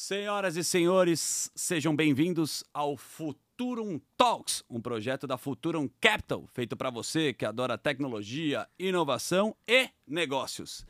Senhoras 0.00 0.56
e 0.56 0.62
senhores, 0.62 1.50
sejam 1.56 1.94
bem-vindos 1.94 2.62
ao 2.72 2.96
Futurum 2.96 4.00
Talks, 4.16 4.62
um 4.70 4.80
projeto 4.80 5.26
da 5.26 5.36
Futurum 5.36 5.90
Capital, 6.00 6.46
feito 6.52 6.76
para 6.76 6.88
você 6.88 7.32
que 7.32 7.44
adora 7.44 7.76
tecnologia, 7.76 8.68
inovação 8.78 9.56
e 9.66 9.88
negócios. 10.06 10.86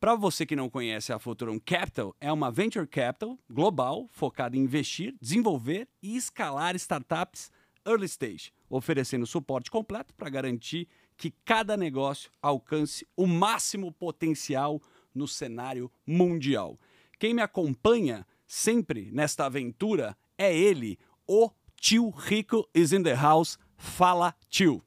Para 0.00 0.16
você 0.16 0.44
que 0.44 0.56
não 0.56 0.68
conhece 0.68 1.12
a 1.12 1.18
Futurum 1.20 1.60
Capital, 1.60 2.12
é 2.20 2.32
uma 2.32 2.50
venture 2.50 2.88
capital 2.88 3.38
global 3.48 4.08
focada 4.10 4.56
em 4.56 4.62
investir, 4.62 5.14
desenvolver 5.20 5.86
e 6.02 6.16
escalar 6.16 6.74
startups 6.74 7.52
early 7.86 8.06
stage, 8.06 8.52
oferecendo 8.68 9.28
suporte 9.28 9.70
completo 9.70 10.12
para 10.12 10.28
garantir 10.28 10.88
que 11.16 11.30
cada 11.44 11.76
negócio 11.76 12.32
alcance 12.42 13.06
o 13.16 13.28
máximo 13.28 13.92
potencial 13.92 14.82
no 15.14 15.28
cenário 15.28 15.88
mundial. 16.04 16.76
Quem 17.16 17.34
me 17.34 17.42
acompanha 17.42 18.26
sempre 18.50 19.12
nesta 19.12 19.46
aventura 19.46 20.16
é 20.36 20.52
ele, 20.52 20.98
o 21.24 21.52
tio 21.80 22.10
Rico 22.10 22.68
is 22.74 22.92
in 22.92 23.00
the 23.04 23.14
house. 23.14 23.56
Fala, 23.76 24.34
tio. 24.48 24.82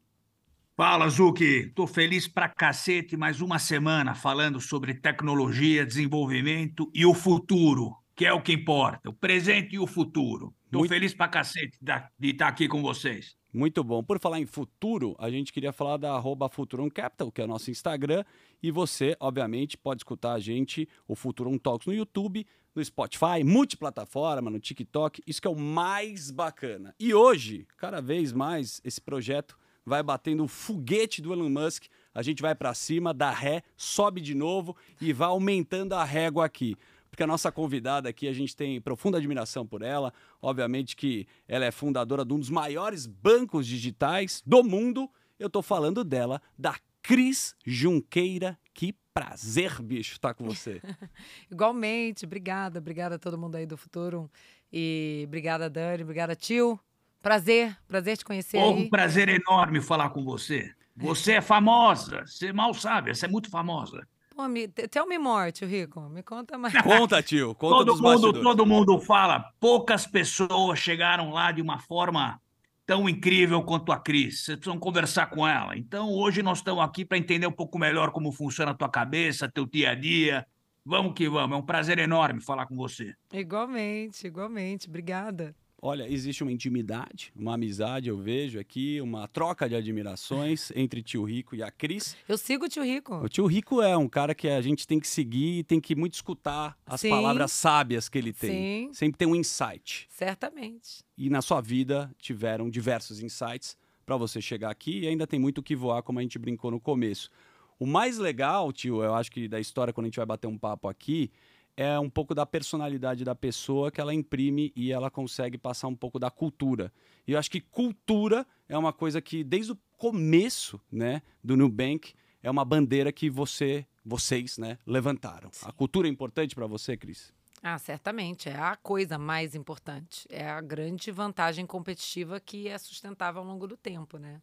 Fala, 0.75 1.07
Zuki. 1.07 1.71
Tô 1.73 1.87
feliz 1.87 2.27
pra 2.27 2.49
cacete 2.49 3.15
mais 3.15 3.39
uma 3.39 3.57
semana 3.57 4.13
falando 4.13 4.59
sobre 4.59 4.93
tecnologia, 4.93 5.85
desenvolvimento 5.85 6.91
e 6.93 7.05
o 7.05 7.13
futuro, 7.13 7.95
que 8.13 8.25
é 8.25 8.33
o 8.33 8.41
que 8.41 8.51
importa, 8.51 9.09
o 9.09 9.13
presente 9.13 9.75
e 9.75 9.79
o 9.79 9.87
futuro. 9.87 10.53
Tô 10.69 10.79
Muito... 10.79 10.91
feliz 10.91 11.13
pra 11.13 11.29
cacete 11.29 11.77
de 12.19 12.31
estar 12.31 12.45
tá 12.45 12.47
aqui 12.49 12.67
com 12.67 12.81
vocês. 12.81 13.37
Muito 13.53 13.83
bom. 13.83 14.03
Por 14.03 14.19
falar 14.19 14.39
em 14.39 14.45
futuro, 14.47 15.15
a 15.19 15.29
gente 15.29 15.53
queria 15.53 15.71
falar 15.71 15.97
da 15.97 16.13
arroba 16.13 16.49
Capital, 16.91 17.31
que 17.31 17.39
é 17.39 17.45
o 17.45 17.47
nosso 17.47 17.69
Instagram. 17.69 18.25
E 18.61 18.71
você, 18.71 19.15
obviamente, 19.19 19.77
pode 19.77 19.99
escutar 19.99 20.33
a 20.33 20.39
gente, 20.39 20.89
o 21.07 21.15
Futurum 21.15 21.57
Talks, 21.59 21.85
no 21.85 21.93
YouTube, 21.93 22.45
no 22.75 22.83
Spotify, 22.83 23.43
multiplataforma, 23.43 24.49
no 24.49 24.59
TikTok. 24.59 25.21
Isso 25.25 25.41
que 25.41 25.47
é 25.47 25.51
o 25.51 25.55
mais 25.55 26.31
bacana. 26.31 26.95
E 26.99 27.13
hoje, 27.13 27.67
cada 27.77 28.01
vez 28.01 28.31
mais, 28.31 28.81
esse 28.83 29.01
projeto 29.01 29.57
vai 29.85 30.01
batendo 30.01 30.43
o 30.43 30.47
foguete 30.47 31.21
do 31.21 31.33
Elon 31.33 31.49
Musk. 31.49 31.85
A 32.13 32.21
gente 32.21 32.41
vai 32.41 32.55
para 32.55 32.73
cima, 32.73 33.13
dá 33.13 33.31
ré, 33.31 33.63
sobe 33.75 34.21
de 34.21 34.33
novo 34.33 34.75
e 34.99 35.11
vai 35.11 35.27
aumentando 35.27 35.93
a 35.93 36.03
régua 36.03 36.45
aqui 36.45 36.75
porque 37.13 37.21
a 37.21 37.27
nossa 37.27 37.51
convidada 37.51 38.09
aqui, 38.09 38.27
a 38.27 38.33
gente 38.33 38.55
tem 38.55 38.81
profunda 38.81 39.19
admiração 39.19 39.67
por 39.67 39.83
ela. 39.83 40.11
Obviamente 40.41 40.95
que 40.95 41.27
ela 41.47 41.63
é 41.63 41.69
fundadora 41.69 42.25
de 42.25 42.33
um 42.33 42.39
dos 42.39 42.49
maiores 42.49 43.05
bancos 43.05 43.67
digitais 43.67 44.41
do 44.43 44.63
mundo. 44.63 45.07
Eu 45.37 45.45
estou 45.45 45.61
falando 45.61 46.03
dela, 46.03 46.41
da 46.57 46.75
Cris 47.03 47.53
Junqueira. 47.65 48.57
Que 48.73 48.95
prazer, 49.13 49.79
bicho, 49.81 50.13
estar 50.13 50.29
tá 50.29 50.33
com 50.33 50.45
você. 50.45 50.81
Igualmente, 51.51 52.25
obrigada, 52.25 52.79
obrigada 52.79 53.15
a 53.15 53.19
todo 53.19 53.37
mundo 53.37 53.55
aí 53.55 53.65
do 53.67 53.77
Futuro. 53.77 54.31
E 54.71 55.25
obrigada, 55.27 55.69
Dani, 55.69 56.01
obrigada, 56.01 56.35
tio. 56.35 56.79
Prazer, 57.21 57.77
prazer 57.87 58.17
te 58.17 58.25
conhecer. 58.25 58.57
Oh, 58.57 58.71
um 58.71 58.89
prazer 58.89 59.29
enorme 59.29 59.79
falar 59.81 60.09
com 60.09 60.23
você. 60.23 60.73
Você 60.95 61.33
é 61.33 61.41
famosa, 61.41 62.25
você 62.25 62.51
mal 62.51 62.73
sabe, 62.73 63.13
você 63.13 63.25
é 63.25 63.29
muito 63.29 63.49
famosa. 63.49 64.07
Pô, 64.35 64.47
me, 64.47 64.67
tell 64.67 65.07
me 65.07 65.17
more, 65.17 65.51
tio 65.51 65.67
Rico. 65.67 66.01
Me 66.09 66.23
conta 66.23 66.57
mais. 66.57 66.73
Conta, 66.81 67.21
tio. 67.21 67.53
Conta 67.53 67.85
todo, 67.85 68.01
mundo, 68.01 68.41
todo 68.41 68.65
mundo 68.65 68.99
fala. 68.99 69.51
Poucas 69.59 70.07
pessoas 70.07 70.79
chegaram 70.79 71.31
lá 71.31 71.51
de 71.51 71.61
uma 71.61 71.79
forma 71.79 72.41
tão 72.85 73.07
incrível 73.07 73.61
quanto 73.63 73.91
a 73.91 73.99
Cris. 73.99 74.43
Vocês 74.43 74.57
precisam 74.57 74.79
conversar 74.79 75.27
com 75.27 75.47
ela. 75.47 75.77
Então, 75.77 76.11
hoje 76.11 76.41
nós 76.41 76.59
estamos 76.59 76.83
aqui 76.83 77.05
para 77.05 77.17
entender 77.17 77.47
um 77.47 77.51
pouco 77.51 77.79
melhor 77.79 78.11
como 78.11 78.31
funciona 78.31 78.71
a 78.71 78.75
tua 78.75 78.89
cabeça, 78.89 79.49
teu 79.49 79.65
dia 79.65 79.91
a 79.91 79.95
dia. 79.95 80.45
Vamos 80.85 81.13
que 81.13 81.29
vamos. 81.29 81.55
É 81.55 81.59
um 81.59 81.65
prazer 81.65 81.97
enorme 81.97 82.41
falar 82.41 82.65
com 82.65 82.75
você. 82.75 83.13
Igualmente, 83.31 84.27
igualmente. 84.27 84.89
Obrigada. 84.89 85.55
Olha, 85.85 86.09
existe 86.09 86.41
uma 86.41 86.51
intimidade, 86.53 87.33
uma 87.35 87.55
amizade, 87.55 88.07
eu 88.07 88.17
vejo 88.17 88.57
aqui, 88.57 89.01
uma 89.01 89.27
troca 89.27 89.67
de 89.67 89.75
admirações 89.75 90.71
entre 90.77 91.03
tio 91.03 91.25
Rico 91.25 91.57
e 91.57 91.61
a 91.61 91.69
Cris. 91.69 92.15
Eu 92.25 92.37
sigo 92.37 92.63
o 92.63 92.69
tio 92.69 92.85
Rico. 92.85 93.15
O 93.15 93.27
tio 93.27 93.45
Rico 93.45 93.81
é 93.81 93.97
um 93.97 94.07
cara 94.07 94.33
que 94.33 94.47
a 94.47 94.61
gente 94.61 94.87
tem 94.87 94.97
que 94.97 95.09
seguir 95.09 95.59
e 95.59 95.63
tem 95.63 95.81
que 95.81 95.93
muito 95.93 96.13
escutar 96.13 96.77
as 96.85 97.01
Sim. 97.01 97.09
palavras 97.09 97.51
sábias 97.51 98.07
que 98.07 98.17
ele 98.17 98.31
tem. 98.31 98.87
Sim. 98.87 98.93
Sempre 98.93 99.17
tem 99.17 99.27
um 99.27 99.35
insight. 99.35 100.07
Certamente. 100.09 101.03
E 101.17 101.29
na 101.29 101.41
sua 101.41 101.59
vida 101.59 102.09
tiveram 102.17 102.69
diversos 102.69 103.21
insights 103.21 103.75
para 104.05 104.15
você 104.15 104.39
chegar 104.39 104.69
aqui 104.69 105.01
e 105.01 105.07
ainda 105.09 105.27
tem 105.27 105.37
muito 105.37 105.57
o 105.57 105.61
que 105.61 105.75
voar, 105.75 106.01
como 106.01 106.17
a 106.17 106.21
gente 106.21 106.39
brincou 106.39 106.71
no 106.71 106.79
começo. 106.79 107.29
O 107.77 107.85
mais 107.85 108.17
legal, 108.17 108.71
tio, 108.71 109.03
eu 109.03 109.13
acho 109.13 109.29
que 109.29 109.49
da 109.49 109.59
história, 109.59 109.91
quando 109.91 110.05
a 110.05 110.07
gente 110.07 110.15
vai 110.15 110.25
bater 110.25 110.47
um 110.47 110.57
papo 110.57 110.87
aqui, 110.87 111.29
é 111.75 111.99
um 111.99 112.09
pouco 112.09 112.35
da 112.35 112.45
personalidade 112.45 113.23
da 113.23 113.35
pessoa 113.35 113.91
que 113.91 113.99
ela 113.99 114.13
imprime 114.13 114.71
e 114.75 114.91
ela 114.91 115.09
consegue 115.09 115.57
passar 115.57 115.87
um 115.87 115.95
pouco 115.95 116.19
da 116.19 116.29
cultura. 116.29 116.91
E 117.27 117.31
eu 117.33 117.39
acho 117.39 117.49
que 117.49 117.59
cultura 117.59 118.45
é 118.69 118.77
uma 118.77 118.93
coisa 118.93 119.21
que 119.21 119.43
desde 119.43 119.71
o 119.71 119.77
começo, 119.97 120.79
né, 120.91 121.21
do 121.43 121.57
Nubank 121.57 122.13
é 122.41 122.51
uma 122.51 122.65
bandeira 122.65 123.11
que 123.11 123.29
você, 123.29 123.85
vocês, 124.05 124.57
né, 124.57 124.77
levantaram. 124.85 125.49
Sim. 125.51 125.65
A 125.67 125.71
cultura 125.71 126.07
é 126.07 126.11
importante 126.11 126.53
para 126.53 126.67
você, 126.67 126.97
Cris? 126.97 127.33
Ah, 127.61 127.79
certamente. 127.79 128.49
É 128.49 128.57
a 128.57 128.75
coisa 128.75 129.17
mais 129.17 129.55
importante. 129.55 130.27
É 130.29 130.49
a 130.49 130.59
grande 130.59 131.09
vantagem 131.11 131.65
competitiva 131.65 132.37
que 132.39 132.67
é 132.67 132.77
sustentável 132.77 133.41
ao 133.41 133.47
longo 133.47 133.65
do 133.65 133.77
tempo, 133.77 134.17
né? 134.17 134.41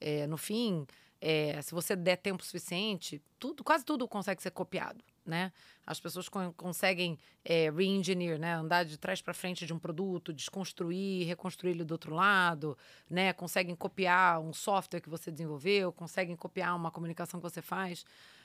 É, 0.00 0.26
no 0.26 0.36
fim, 0.36 0.84
é, 1.20 1.60
se 1.62 1.72
você 1.72 1.96
der 1.96 2.16
tempo 2.16 2.44
suficiente, 2.44 3.22
tudo, 3.38 3.64
quase 3.64 3.84
tudo 3.84 4.06
consegue 4.08 4.42
ser 4.42 4.50
copiado 4.50 5.04
né? 5.26 5.52
As 5.86 6.00
pessoas 6.00 6.28
con 6.28 6.52
conseguem 6.52 7.18
é, 7.44 7.70
re-engineer, 7.70 8.38
né? 8.38 8.54
Andar 8.54 8.84
de 8.84 8.96
trás 8.96 9.20
para 9.20 9.34
frente 9.34 9.66
de 9.66 9.72
um 9.72 9.78
produto, 9.78 10.32
desconstruir, 10.32 11.26
reconstruir 11.26 11.72
ele 11.72 11.84
do 11.84 11.92
outro 11.92 12.14
lado, 12.14 12.78
né? 13.10 13.32
Conseguem 13.32 13.74
copiar 13.74 14.40
um 14.40 14.52
software 14.52 15.00
que 15.00 15.10
você 15.10 15.30
desenvolveu, 15.30 15.92
conseguem 15.92 16.36
copiar 16.36 16.74
uma 16.74 16.90
comunicação 16.90 17.40
que 17.40 17.48
você 17.48 17.60
faz. 17.60 18.04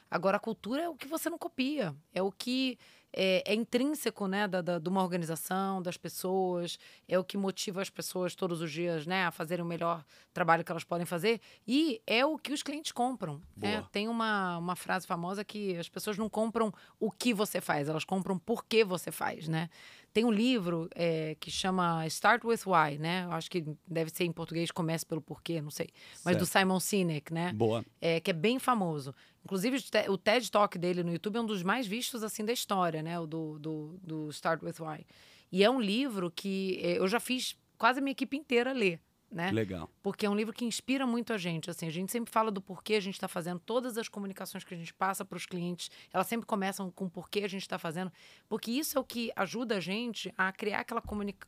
Agora, 0.09 0.37
a 0.37 0.39
cultura 0.39 0.83
é 0.83 0.89
o 0.89 0.95
que 0.95 1.07
você 1.07 1.29
não 1.29 1.37
copia, 1.37 1.95
é 2.13 2.21
o 2.21 2.31
que 2.31 2.77
é, 3.13 3.43
é 3.45 3.53
intrínseco, 3.53 4.27
né, 4.27 4.47
da, 4.47 4.61
da, 4.61 4.79
de 4.79 4.89
uma 4.89 5.01
organização, 5.01 5.81
das 5.81 5.97
pessoas, 5.97 6.77
é 7.07 7.17
o 7.17 7.23
que 7.23 7.37
motiva 7.37 7.81
as 7.81 7.89
pessoas 7.89 8.35
todos 8.35 8.61
os 8.61 8.71
dias, 8.71 9.05
né, 9.05 9.25
a 9.25 9.31
fazerem 9.31 9.63
o 9.63 9.67
melhor 9.67 10.03
trabalho 10.33 10.63
que 10.63 10.71
elas 10.71 10.83
podem 10.83 11.05
fazer 11.05 11.41
e 11.67 12.01
é 12.07 12.25
o 12.25 12.37
que 12.37 12.53
os 12.53 12.63
clientes 12.63 12.91
compram. 12.91 13.41
Né? 13.55 13.83
Tem 13.91 14.07
uma, 14.07 14.57
uma 14.57 14.75
frase 14.75 15.05
famosa 15.05 15.43
que 15.43 15.77
as 15.77 15.89
pessoas 15.89 16.17
não 16.17 16.29
compram 16.29 16.73
o 16.99 17.11
que 17.11 17.33
você 17.33 17.59
faz, 17.59 17.89
elas 17.89 18.05
compram 18.05 18.37
por 18.37 18.65
que 18.65 18.83
você 18.83 19.11
faz, 19.11 19.47
né? 19.47 19.69
Tem 20.13 20.25
um 20.25 20.31
livro 20.31 20.89
é, 20.93 21.35
que 21.39 21.49
chama 21.49 22.05
Start 22.07 22.43
with 22.43 22.59
Why, 22.65 22.97
né? 22.97 23.25
Eu 23.25 23.31
acho 23.31 23.49
que 23.49 23.65
deve 23.87 24.09
ser 24.09 24.25
em 24.25 24.31
português 24.31 24.69
Comece 24.69 25.05
pelo 25.05 25.21
Porquê, 25.21 25.61
não 25.61 25.71
sei. 25.71 25.89
Mas 26.25 26.35
certo. 26.35 26.39
do 26.39 26.45
Simon 26.45 26.79
Sinek, 26.79 27.33
né? 27.33 27.53
Boa. 27.53 27.85
É, 28.01 28.19
que 28.19 28.29
é 28.29 28.33
bem 28.33 28.59
famoso. 28.59 29.15
Inclusive, 29.43 29.77
o 30.09 30.17
TED 30.17 30.51
Talk 30.51 30.77
dele 30.77 31.03
no 31.03 31.11
YouTube 31.11 31.37
é 31.37 31.41
um 31.41 31.45
dos 31.45 31.63
mais 31.63 31.87
vistos, 31.87 32.23
assim, 32.23 32.43
da 32.43 32.51
história, 32.51 33.01
né? 33.01 33.19
O 33.19 33.25
do, 33.25 33.57
do, 33.57 33.99
do 34.03 34.29
Start 34.29 34.61
with 34.61 34.75
Why. 34.79 35.05
E 35.51 35.63
é 35.63 35.69
um 35.69 35.79
livro 35.79 36.29
que 36.29 36.79
é, 36.83 36.97
eu 36.97 37.07
já 37.07 37.19
fiz 37.19 37.55
quase 37.77 37.99
a 37.99 38.01
minha 38.01 38.11
equipe 38.11 38.35
inteira 38.35 38.73
ler 38.73 38.99
né? 39.31 39.49
Legal. 39.49 39.89
Porque 40.03 40.25
é 40.25 40.29
um 40.29 40.35
livro 40.35 40.53
que 40.53 40.65
inspira 40.65 41.07
muito 41.07 41.31
a 41.31 41.37
gente. 41.37 41.69
Assim, 41.69 41.87
a 41.87 41.91
gente 41.91 42.11
sempre 42.11 42.31
fala 42.31 42.51
do 42.51 42.61
porquê 42.61 42.95
a 42.95 42.99
gente 42.99 43.13
está 43.13 43.27
fazendo. 43.27 43.59
Todas 43.59 43.97
as 43.97 44.09
comunicações 44.09 44.63
que 44.63 44.73
a 44.73 44.77
gente 44.77 44.93
passa 44.93 45.23
para 45.23 45.37
os 45.37 45.45
clientes, 45.45 45.89
elas 46.11 46.27
sempre 46.27 46.45
começam 46.45 46.91
com 46.91 47.05
o 47.05 47.09
porquê 47.09 47.39
a 47.39 47.47
gente 47.47 47.61
está 47.61 47.79
fazendo. 47.79 48.11
Porque 48.49 48.69
isso 48.69 48.97
é 48.97 49.01
o 49.01 49.03
que 49.03 49.31
ajuda 49.35 49.77
a 49.77 49.79
gente 49.79 50.33
a 50.37 50.51
criar 50.51 50.81
aquela, 50.81 51.01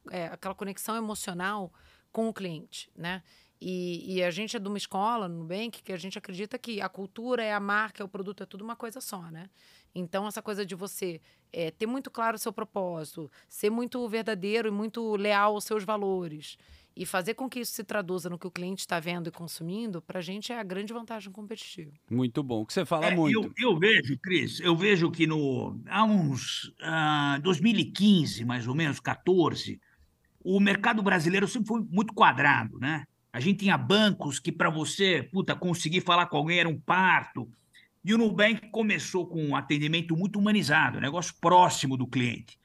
é, 0.10 0.28
aquela 0.28 0.56
conexão 0.56 0.96
emocional 0.96 1.74
com 2.12 2.30
o 2.30 2.34
cliente, 2.34 2.90
né? 2.96 3.22
E, 3.60 4.16
e, 4.16 4.24
a 4.24 4.30
gente 4.30 4.58
é 4.58 4.60
de 4.60 4.68
uma 4.68 4.78
escola, 4.78 5.30
no 5.30 5.40
Nubank, 5.40 5.82
que 5.82 5.94
a 5.94 5.98
gente 5.98 6.18
acredita 6.18 6.60
que 6.60 6.82
a 6.82 6.90
cultura 6.90 7.42
é 7.42 7.54
a 7.54 7.62
marca, 7.62 8.04
é 8.04 8.06
o 8.06 8.10
produto, 8.10 8.44
é 8.44 8.46
tudo 8.46 8.62
uma 8.62 8.76
coisa 8.76 9.00
só, 9.00 9.22
né? 9.32 9.50
Então, 9.96 10.28
essa 10.28 10.42
coisa 10.42 10.66
de 10.66 10.76
você 10.76 11.22
é, 11.52 11.72
ter 11.72 11.86
muito 11.86 12.12
claro 12.12 12.36
o 12.36 12.40
seu 12.40 12.52
propósito, 12.52 13.32
ser 13.48 13.70
muito 13.70 14.06
verdadeiro 14.10 14.68
e 14.68 14.72
muito 14.72 15.16
leal 15.16 15.53
aos 15.56 15.64
seus 15.64 15.86
valores 15.86 16.58
e 16.95 17.05
fazer 17.05 17.34
com 17.34 17.49
que 17.49 17.59
isso 17.59 17.73
se 17.73 17.84
traduza 17.84 18.29
no 18.29 18.37
que 18.37 18.45
o 18.45 18.51
cliente 18.51 18.81
está 18.81 18.99
vendo 18.99 19.28
e 19.28 19.31
consumindo, 19.31 20.01
para 20.01 20.19
a 20.19 20.22
gente 20.22 20.51
é 20.51 20.59
a 20.59 20.63
grande 20.63 20.93
vantagem 20.93 21.31
competitiva. 21.31 21.91
Muito 22.09 22.43
bom, 22.43 22.66
que 22.66 22.73
você 22.73 22.85
fala 22.85 23.07
é, 23.07 23.16
muito. 23.16 23.51
Eu, 23.57 23.72
eu, 23.72 23.79
vejo, 23.79 24.17
Cris, 24.19 24.59
eu 24.59 24.75
vejo 24.75 25.09
que 25.09 25.25
no, 25.25 25.79
há 25.87 26.03
uns 26.03 26.66
uh, 26.81 27.41
2015, 27.41 28.45
mais 28.45 28.67
ou 28.67 28.75
menos, 28.75 28.99
14, 28.99 29.81
o 30.43 30.59
mercado 30.59 31.01
brasileiro 31.01 31.47
sempre 31.47 31.67
foi 31.67 31.81
muito 31.90 32.13
quadrado, 32.13 32.78
né? 32.79 33.05
A 33.31 33.40
gente 33.40 33.59
tinha 33.59 33.78
bancos 33.78 34.40
que, 34.40 34.51
para 34.51 34.69
você 34.69 35.28
puta, 35.31 35.55
conseguir 35.55 36.01
falar 36.01 36.28
com 36.28 36.37
alguém 36.37 36.59
era 36.59 36.69
um 36.69 36.79
parto. 36.79 37.49
E 38.05 38.13
o 38.13 38.17
Nubank 38.17 38.69
começou 38.69 39.25
com 39.25 39.43
um 39.43 39.55
atendimento 39.55 40.16
muito 40.16 40.37
humanizado, 40.37 40.99
um 40.99 41.01
negócio 41.01 41.34
próximo 41.41 41.97
do 41.97 42.05
cliente. 42.05 42.59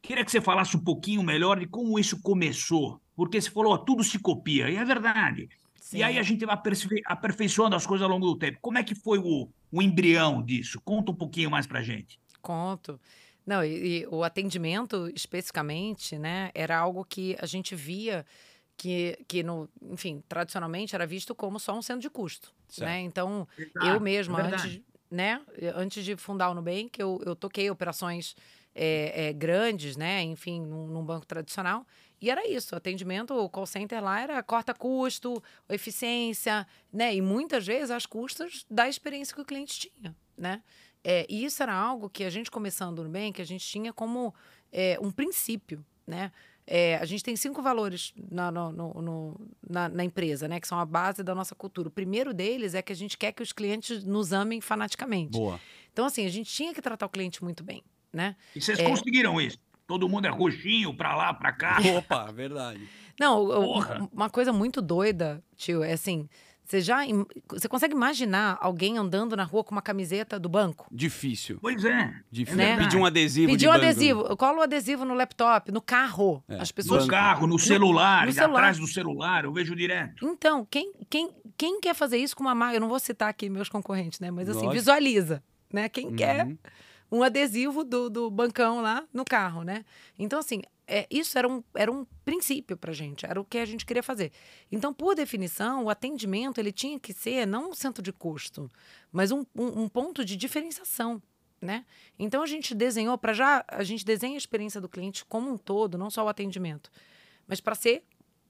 Queria 0.00 0.24
que 0.24 0.30
você 0.30 0.40
falasse 0.40 0.76
um 0.76 0.84
pouquinho 0.84 1.24
melhor 1.24 1.58
de 1.58 1.66
como 1.66 1.98
isso 1.98 2.20
começou 2.22 3.01
porque 3.14 3.40
se 3.40 3.50
falou, 3.50 3.76
tudo 3.78 4.02
se 4.02 4.18
copia, 4.18 4.70
e 4.70 4.76
é 4.76 4.84
verdade. 4.84 5.48
Sim. 5.80 5.98
E 5.98 6.02
aí 6.02 6.18
a 6.18 6.22
gente 6.22 6.46
vai 6.46 6.58
aperfeiçoando 7.06 7.76
as 7.76 7.86
coisas 7.86 8.02
ao 8.04 8.10
longo 8.10 8.26
do 8.26 8.38
tempo. 8.38 8.58
Como 8.62 8.78
é 8.78 8.82
que 8.82 8.94
foi 8.94 9.18
o, 9.18 9.48
o 9.70 9.82
embrião 9.82 10.42
disso? 10.42 10.80
Conta 10.82 11.12
um 11.12 11.14
pouquinho 11.14 11.50
mais 11.50 11.66
pra 11.66 11.82
gente. 11.82 12.18
Conto. 12.40 12.98
Não, 13.44 13.64
e, 13.64 14.02
e 14.02 14.06
o 14.06 14.22
atendimento 14.22 15.10
especificamente, 15.14 16.18
né, 16.18 16.50
era 16.54 16.78
algo 16.78 17.04
que 17.04 17.36
a 17.40 17.46
gente 17.46 17.74
via 17.74 18.24
que, 18.76 19.18
que 19.28 19.42
no, 19.42 19.68
enfim, 19.82 20.22
tradicionalmente 20.28 20.94
era 20.94 21.06
visto 21.06 21.34
como 21.34 21.58
só 21.58 21.76
um 21.76 21.82
centro 21.82 22.02
de 22.02 22.10
custo, 22.10 22.52
Certo. 22.68 22.88
né? 22.88 23.00
Então, 23.00 23.46
Exato, 23.58 23.86
eu 23.86 24.00
mesma, 24.00 24.42
verdade. 24.42 24.64
antes, 24.64 24.80
né, 25.10 25.40
antes 25.74 26.04
de 26.04 26.16
fundar 26.16 26.50
o 26.50 26.54
Nubank, 26.54 26.98
eu, 26.98 27.20
eu 27.24 27.36
toquei 27.36 27.70
operações 27.70 28.34
é, 28.74 29.28
é, 29.28 29.32
grandes, 29.32 29.96
né, 29.96 30.22
enfim, 30.22 30.60
num, 30.60 30.86
num 30.86 31.04
banco 31.04 31.26
tradicional, 31.26 31.86
e 32.22 32.30
era 32.30 32.48
isso, 32.48 32.74
o 32.74 32.78
atendimento, 32.78 33.34
o 33.34 33.48
call 33.50 33.66
center 33.66 34.02
lá 34.02 34.20
era 34.20 34.42
corta 34.42 34.72
custo, 34.72 35.42
eficiência, 35.68 36.66
né, 36.92 37.14
e 37.14 37.20
muitas 37.20 37.66
vezes 37.66 37.90
às 37.90 38.06
custas 38.06 38.64
da 38.70 38.88
experiência 38.88 39.34
que 39.34 39.40
o 39.40 39.44
cliente 39.44 39.78
tinha, 39.78 40.16
né. 40.38 40.62
É, 41.04 41.26
e 41.28 41.44
isso 41.44 41.60
era 41.62 41.74
algo 41.74 42.08
que 42.08 42.22
a 42.24 42.30
gente 42.30 42.50
começando 42.50 42.98
no 42.98 43.04
Nubank, 43.04 43.42
a 43.42 43.44
gente 43.44 43.66
tinha 43.66 43.92
como 43.92 44.32
é, 44.72 44.96
um 45.02 45.10
princípio, 45.10 45.84
né, 46.06 46.30
é, 46.64 46.96
a 46.98 47.04
gente 47.04 47.24
tem 47.24 47.34
cinco 47.34 47.60
valores 47.60 48.14
na, 48.30 48.52
no- 48.52 48.70
no- 48.70 48.94
no- 49.02 49.40
na, 49.68 49.88
na 49.88 50.04
empresa, 50.04 50.46
né? 50.46 50.60
Que 50.60 50.68
são 50.68 50.78
a 50.78 50.84
base 50.86 51.20
da 51.24 51.34
nossa 51.34 51.56
cultura. 51.56 51.88
O 51.88 51.90
primeiro 51.90 52.32
deles 52.32 52.72
é 52.74 52.80
que 52.80 52.92
a 52.92 52.94
gente 52.96 53.18
quer 53.18 53.32
que 53.32 53.42
os 53.42 53.52
clientes 53.52 54.04
nos 54.04 54.32
amem 54.32 54.60
fanaticamente. 54.60 55.32
Boa. 55.32 55.58
Então, 55.92 56.04
assim, 56.06 56.24
a 56.24 56.28
gente 56.28 56.48
tinha 56.52 56.72
que 56.72 56.80
tratar 56.80 57.06
o 57.06 57.08
cliente 57.08 57.42
muito 57.42 57.64
bem, 57.64 57.82
né? 58.12 58.36
E 58.54 58.60
vocês 58.60 58.78
É. 58.78 58.88
conseguiram 58.88 59.40
isso? 59.40 59.58
Todo 59.86 60.08
mundo 60.08 60.26
é 60.26 60.30
roxinho, 60.30 60.94
pra 60.94 61.14
lá, 61.16 61.32
pra 61.34 61.52
cá. 61.52 61.78
Opa, 61.98 62.30
verdade. 62.32 62.80
Não, 63.20 63.46
Porra! 63.46 64.08
uma 64.12 64.30
coisa 64.30 64.52
muito 64.52 64.80
doida, 64.82 65.42
tio, 65.56 65.82
é 65.82 65.92
assim... 65.92 66.28
Você 66.64 66.80
já... 66.80 66.98
Você 67.48 67.68
consegue 67.68 67.92
imaginar 67.92 68.56
alguém 68.60 68.96
andando 68.96 69.36
na 69.36 69.42
rua 69.42 69.64
com 69.64 69.72
uma 69.72 69.82
camiseta 69.82 70.38
do 70.38 70.48
banco? 70.48 70.86
Difícil. 70.92 71.58
Pois 71.60 71.84
é. 71.84 72.14
Difícil. 72.30 72.56
Né? 72.56 72.76
Pedir 72.78 72.96
um 72.96 73.04
adesivo 73.04 73.50
Pedir 73.52 73.68
um 73.68 73.72
banco. 73.72 73.84
adesivo. 73.84 74.36
Cola 74.36 74.58
o 74.60 74.62
adesivo 74.62 75.04
no 75.04 75.12
laptop, 75.12 75.70
no 75.72 75.82
carro. 75.82 76.42
É, 76.48 76.54
As 76.60 76.70
No 76.70 76.74
pessoas... 76.74 77.00
Banco. 77.02 77.10
carro, 77.10 77.46
no 77.48 77.58
celular, 77.58 78.26
no 78.26 78.32
celular. 78.32 78.58
atrás 78.60 78.78
do 78.78 78.86
celular, 78.86 79.44
eu 79.44 79.52
vejo 79.52 79.74
direto. 79.74 80.24
Então, 80.26 80.64
quem, 80.70 80.92
quem, 81.10 81.30
quem 81.58 81.80
quer 81.80 81.94
fazer 81.94 82.16
isso 82.18 82.34
com 82.36 82.44
uma 82.44 82.54
marca? 82.54 82.76
Eu 82.76 82.80
não 82.80 82.88
vou 82.88 83.00
citar 83.00 83.28
aqui 83.28 83.50
meus 83.50 83.68
concorrentes, 83.68 84.20
né? 84.20 84.30
Mas 84.30 84.48
assim, 84.48 84.58
Lógico. 84.60 84.72
visualiza, 84.74 85.42
né? 85.70 85.88
Quem 85.90 86.14
quer 86.14 86.46
Uhum. 86.46 86.56
Um 87.12 87.22
adesivo 87.22 87.84
do, 87.84 88.08
do 88.08 88.30
bancão 88.30 88.80
lá 88.80 89.06
no 89.12 89.22
carro, 89.22 89.62
né? 89.62 89.84
Então, 90.18 90.38
assim, 90.38 90.62
é, 90.86 91.06
isso 91.10 91.38
era 91.38 91.46
um, 91.46 91.62
era 91.74 91.92
um 91.92 92.06
princípio 92.24 92.74
pra 92.74 92.90
gente, 92.94 93.26
era 93.26 93.38
o 93.38 93.44
que 93.44 93.58
a 93.58 93.66
gente 93.66 93.84
queria 93.84 94.02
fazer. 94.02 94.32
Então, 94.70 94.94
por 94.94 95.14
definição, 95.14 95.84
o 95.84 95.90
atendimento 95.90 96.58
ele 96.58 96.72
tinha 96.72 96.98
que 96.98 97.12
ser 97.12 97.46
não 97.46 97.70
um 97.70 97.74
centro 97.74 98.02
de 98.02 98.14
custo, 98.14 98.70
mas 99.12 99.30
um, 99.30 99.44
um, 99.54 99.82
um 99.82 99.88
ponto 99.90 100.24
de 100.24 100.34
diferenciação. 100.36 101.22
Né? 101.60 101.84
Então 102.18 102.42
a 102.42 102.46
gente 102.46 102.74
desenhou 102.74 103.16
para 103.16 103.32
já 103.32 103.64
a 103.68 103.84
gente 103.84 104.04
desenha 104.04 104.34
a 104.34 104.36
experiência 104.36 104.80
do 104.80 104.88
cliente 104.88 105.24
como 105.24 105.48
um 105.48 105.56
todo, 105.56 105.96
não 105.96 106.10
só 106.10 106.24
o 106.24 106.28
atendimento, 106.28 106.90
mas 107.46 107.60
para 107.60 107.76
ser 107.76 108.02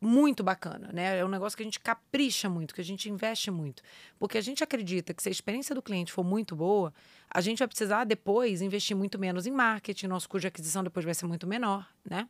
muito 0.05 0.43
bacana, 0.43 0.91
né? 0.93 1.19
É 1.19 1.25
um 1.25 1.29
negócio 1.29 1.57
que 1.57 1.63
a 1.63 1.65
gente 1.65 1.79
capricha 1.79 2.49
muito, 2.51 2.75
que 2.75 2.81
a 2.81 2.85
gente 2.85 3.09
investe 3.09 3.51
muito. 3.51 3.83
Porque 4.19 4.37
a 4.37 4.41
gente 4.41 4.63
acredita 4.65 5.15
que 5.15 5.23
se 5.23 5.29
a 5.29 5.33
experiência 5.33 5.75
do 5.75 5.81
cliente 5.81 6.13
for 6.13 6.25
muito 6.25 6.57
boa, 6.57 6.93
a 7.31 7.41
gente 7.41 7.61
vai 7.61 7.69
precisar 7.69 8.03
depois 8.05 8.61
investir 8.61 8.97
muito 8.97 9.19
menos 9.19 9.47
em 9.47 9.53
marketing, 9.53 10.09
nosso 10.09 10.29
custo 10.29 10.41
de 10.43 10.49
aquisição 10.49 10.83
depois 10.83 11.05
vai 11.05 11.15
ser 11.15 11.27
muito 11.27 11.47
menor, 11.47 11.87
né? 12.05 12.29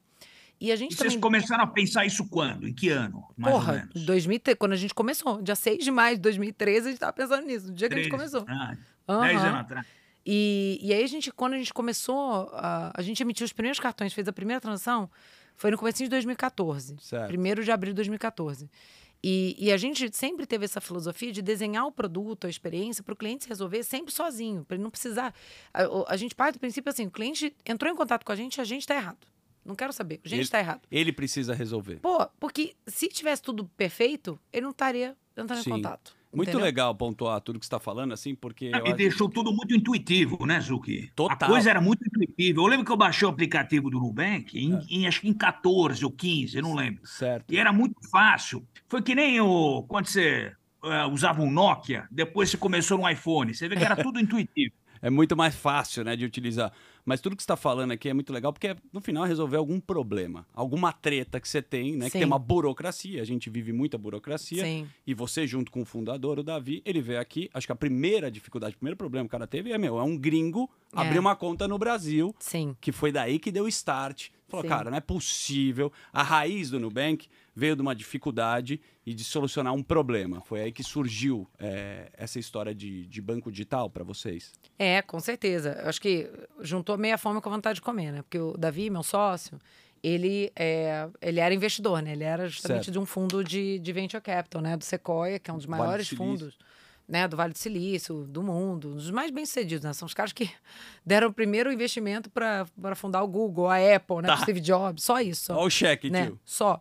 E 0.61 0.71
a 0.71 0.77
gente 0.77 0.93
E 0.93 0.97
vocês 0.97 1.15
também. 1.15 1.21
começaram 1.21 1.65
a 1.65 1.67
pensar 1.67 2.05
isso 2.07 2.29
quando? 2.29 2.69
Em 2.69 2.75
que 2.75 2.89
ano? 2.91 3.25
Mais 3.37 3.53
ou 3.55 3.61
Porra, 3.61 3.73
menos. 3.73 4.05
2003, 4.05 4.57
quando 4.59 4.73
a 4.73 4.77
gente 4.77 4.95
começou, 4.95 5.41
dia 5.43 5.57
6 5.57 5.83
de 5.83 5.91
maio 5.91 6.17
de 6.17 6.23
2013, 6.23 6.79
a 6.79 6.83
gente 6.91 6.95
estava 6.99 7.13
pensando 7.13 7.47
nisso, 7.47 7.67
no 7.69 7.75
dia 7.75 7.89
que 7.89 7.95
a 7.95 7.99
gente 8.03 8.11
13. 8.11 8.31
começou. 8.33 8.47
Ah, 8.49 8.77
Aham. 9.09 9.21
10 9.27 9.41
anos 9.45 9.61
atrás. 9.61 9.87
E, 10.25 10.79
e 10.81 10.93
aí 10.93 11.03
a 11.03 11.07
gente, 11.09 11.33
quando 11.33 11.55
a 11.55 11.59
gente 11.59 11.75
começou, 11.75 12.49
a, 12.53 12.93
a 12.95 13.03
gente 13.03 13.21
emitiu 13.21 13.45
os 13.45 13.53
primeiros 13.53 13.81
cartões, 13.81 14.13
fez 14.13 14.29
a 14.29 14.33
primeira 14.33 14.61
transação, 14.61 15.11
foi 15.56 15.70
no 15.70 15.78
começo 15.78 15.99
de 15.99 16.08
2014. 16.08 16.96
Certo. 17.00 17.28
Primeiro 17.28 17.64
de 17.64 17.70
abril 17.70 17.93
de 17.93 17.96
2014. 17.96 18.69
E, 19.25 19.54
e 19.56 19.70
a 19.70 19.76
gente 19.76 20.14
sempre 20.16 20.46
teve 20.46 20.64
essa 20.64 20.81
filosofia 20.81 21.31
de 21.31 21.40
desenhar 21.40 21.87
o 21.87 21.93
produto, 21.93 22.46
a 22.46 22.50
experiência, 22.50 23.04
para 23.04 23.14
o 23.14 23.16
cliente 23.16 23.44
se 23.44 23.49
resolver 23.49 23.84
sempre 23.84 24.12
sozinho, 24.12 24.64
para 24.64 24.75
ele 24.75 24.82
não 24.82 24.90
precisar. 24.90 25.32
A, 25.72 26.12
a 26.12 26.16
gente 26.16 26.34
parte 26.34 26.54
do 26.54 26.58
princípio 26.58 26.90
assim: 26.90 27.06
o 27.06 27.10
cliente 27.10 27.54
entrou 27.64 27.93
em 27.93 27.94
contato 27.94 28.25
com 28.25 28.32
a 28.32 28.37
gente, 28.37 28.60
a 28.60 28.64
gente 28.64 28.82
está 28.82 28.96
errado. 28.96 29.19
Não 29.64 29.76
quero 29.76 29.93
saber, 29.93 30.20
a 30.25 30.28
gente 30.28 30.43
está 30.43 30.58
errado. 30.58 30.81
Ele 30.90 31.12
precisa 31.12 31.54
resolver. 31.54 32.00
Pô, 32.00 32.26
porque 32.40 32.75
se 32.84 33.06
tivesse 33.06 33.43
tudo 33.43 33.64
perfeito, 33.76 34.37
ele 34.52 34.62
não 34.62 34.72
estaria 34.72 35.16
entrando 35.37 35.62
Sim. 35.62 35.70
em 35.70 35.72
contato. 35.75 36.16
Muito 36.34 36.49
entendeu? 36.49 36.64
legal 36.64 36.94
pontuar 36.94 37.40
tudo 37.43 37.58
que 37.58 37.67
você 37.67 37.69
está 37.69 37.79
falando, 37.79 38.12
assim, 38.12 38.34
porque. 38.34 38.70
Ah, 38.75 38.81
deixou 38.93 39.29
tudo 39.29 39.52
muito 39.52 39.75
intuitivo, 39.75 40.46
né, 40.46 40.58
Zuki? 40.61 41.11
Total. 41.14 41.37
A 41.49 41.52
coisa 41.52 41.69
era 41.69 41.81
muito 41.81 42.02
intuitiva. 42.06 42.61
Eu 42.61 42.67
lembro 42.67 42.87
que 42.87 42.93
eu 42.93 42.96
baixei 42.96 43.26
o 43.29 43.31
aplicativo 43.31 43.90
do 43.90 44.00
Nubank 44.00 44.58
em, 44.58 44.75
É. 44.75 44.81
em, 44.88 45.06
acho 45.06 45.20
que 45.20 45.29
em 45.29 45.34
14 45.34 46.02
ou 46.05 46.11
15, 46.11 46.56
eu 46.56 46.62
não 46.62 46.75
lembro. 46.75 47.06
Certo. 47.06 47.52
E 47.52 47.58
era 47.58 47.73
muito 47.73 47.96
fácil. 48.11 48.67
Foi 48.88 49.02
que 49.02 49.14
nem 49.14 49.40
o, 49.40 49.82
quando 49.87 50.06
você 50.06 50.52
eh, 50.84 51.05
usava 51.06 51.43
um 51.43 51.50
Nokia, 51.50 52.06
depois 52.11 52.49
você 52.50 52.56
começou 52.56 52.96
no 52.96 53.08
iPhone. 53.08 53.52
Você 53.55 53.69
vê 53.69 53.76
que 53.76 53.85
era 53.85 53.96
tudo 54.02 54.19
intuitivo. 54.19 54.75
É 55.02 55.11
muito 55.11 55.37
mais 55.37 55.55
fácil, 55.55 56.05
né, 56.05 56.17
de 56.17 56.25
utilizar. 56.25 56.73
Mas 57.04 57.20
tudo 57.20 57.34
que 57.34 57.43
você 57.43 57.44
está 57.44 57.56
falando 57.56 57.90
aqui 57.90 58.08
é 58.08 58.14
muito 58.14 58.32
legal, 58.32 58.52
porque 58.52 58.69
é, 58.69 58.76
no 58.93 59.00
final 59.00 59.25
resolver 59.25 59.56
algum 59.56 59.81
problema, 59.81 60.46
alguma 60.54 60.93
treta 60.93 61.40
que 61.40 61.49
você 61.49 61.60
tem, 61.60 61.96
né? 61.96 62.04
Que 62.06 62.12
Sim. 62.12 62.19
tem 62.19 62.26
uma 62.26 62.38
burocracia. 62.38 63.20
A 63.20 63.25
gente 63.25 63.50
vive 63.50 63.72
muita 63.72 63.99
burocracia. 63.99 64.64
Sim. 64.64 64.87
E 65.06 65.12
você, 65.14 65.46
junto 65.46 65.70
com 65.72 65.82
o 65.82 65.84
fundador, 65.84 66.38
o 66.38 66.43
Davi, 66.43 66.81
ele 66.84 67.00
veio 67.00 67.20
aqui. 67.20 67.50
Acho 67.52 67.66
que 67.66 67.72
a 67.72 67.76
primeira 67.76 68.31
dificuldade, 68.31 68.75
o 68.75 68.78
primeiro 68.78 68.96
problema 68.96 69.25
que 69.25 69.31
o 69.31 69.32
cara 69.38 69.46
teve 69.46 69.72
é, 69.72 69.78
meu, 69.78 69.99
é 69.99 70.02
um 70.02 70.16
gringo 70.16 70.70
É. 70.94 71.00
abrir 71.00 71.19
uma 71.19 71.34
conta 71.34 71.66
no 71.66 71.78
Brasil, 71.78 72.34
Sim. 72.38 72.76
que 72.81 72.93
foi 72.93 73.10
daí 73.10 73.38
que 73.38 73.50
deu 73.50 73.66
start. 73.66 74.28
Falou, 74.52 74.64
Sim. 74.64 74.69
cara, 74.69 74.90
não 74.90 74.99
é 74.99 75.00
possível. 75.00 75.90
A 76.12 76.22
raiz 76.22 76.69
do 76.69 76.78
Nubank 76.78 77.26
veio 77.56 77.75
de 77.75 77.81
uma 77.81 77.94
dificuldade 77.94 78.78
e 79.06 79.14
de 79.14 79.25
solucionar 79.25 79.72
um 79.72 79.82
problema. 79.82 80.43
Foi 80.43 80.60
aí 80.60 80.70
que 80.70 80.82
surgiu 80.82 81.49
é, 81.58 82.10
essa 82.12 82.38
história 82.38 82.75
de, 82.75 83.06
de 83.06 83.22
banco 83.22 83.50
digital 83.50 83.88
para 83.88 84.04
vocês. 84.04 84.52
É, 84.78 85.00
com 85.00 85.19
certeza. 85.20 85.81
Eu 85.82 85.88
acho 85.88 85.99
que 85.99 86.31
juntou 86.60 86.99
meia 86.99 87.16
fome 87.16 87.40
com 87.40 87.49
a 87.49 87.52
vontade 87.52 87.76
de 87.76 87.81
comer, 87.81 88.12
né? 88.12 88.20
Porque 88.20 88.38
o 88.38 88.54
Davi, 88.58 88.90
meu 88.90 89.02
sócio, 89.02 89.58
ele, 90.02 90.52
é, 90.54 91.08
ele 91.22 91.40
era 91.40 91.54
investidor, 91.54 92.02
né? 92.02 92.12
Ele 92.12 92.25
era 92.25 92.46
justamente 92.46 92.84
Certo. 92.84 92.93
de 92.93 92.99
um 92.99 93.06
fundo 93.06 93.43
de, 93.43 93.78
de 93.78 93.93
venture 93.93 94.22
capital, 94.22 94.60
né? 94.60 94.76
Do 94.76 94.84
Sequoia, 94.84 95.38
que 95.38 95.50
é 95.50 95.54
um 95.54 95.56
dos 95.56 95.64
Vale 95.64 95.78
do 95.81 95.87
maiores 95.87 96.08
Silício. 96.08 96.52
Né? 97.12 97.29
do 97.29 97.37
Vale 97.37 97.53
do 97.53 97.59
Silício, 97.59 98.25
do 98.26 98.43
mundo, 98.43 98.94
dos 98.94 99.11
mais 99.11 99.31
bem-sucedidos, 99.31 99.85
né? 99.85 99.93
São 99.93 100.06
os 100.06 100.14
caras 100.14 100.32
que 100.32 100.50
deram 101.05 101.29
o 101.29 101.32
primeiro 101.32 101.70
investimento 101.70 102.31
para 102.31 102.94
fundar 102.97 103.23
o 103.23 103.29
Google, 103.29 103.69
a 103.69 103.76
Apple, 103.76 104.23
né? 104.23 104.29
Tá. 104.29 104.38
Steve 104.38 104.61
Jobs, 104.61 105.05
só 105.05 105.20
isso. 105.20 105.44
Só 105.44 105.56
Olha 105.56 105.67
o 105.67 105.70
cheque, 105.70 106.09
né? 106.09 106.29
tio. 106.29 106.41
Só. 106.43 106.81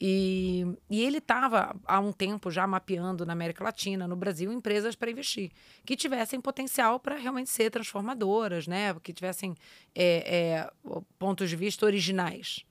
E, 0.00 0.66
e 0.88 1.02
ele 1.02 1.18
estava 1.18 1.76
há 1.86 2.00
um 2.00 2.10
tempo 2.10 2.50
já 2.50 2.66
mapeando 2.66 3.24
na 3.24 3.32
América 3.32 3.62
Latina, 3.62 4.08
no 4.08 4.16
Brasil, 4.16 4.50
empresas 4.50 4.96
para 4.96 5.10
investir 5.10 5.52
que 5.84 5.94
tivessem 5.94 6.40
potencial 6.40 6.98
para 6.98 7.14
realmente 7.14 7.50
ser 7.50 7.70
transformadoras, 7.70 8.66
né? 8.66 8.92
Que 9.04 9.12
tivessem 9.12 9.54
é, 9.94 10.64
é, 10.64 10.70
pontos 11.16 11.48
de 11.48 11.54
vista 11.54 11.86
originais. 11.86 12.64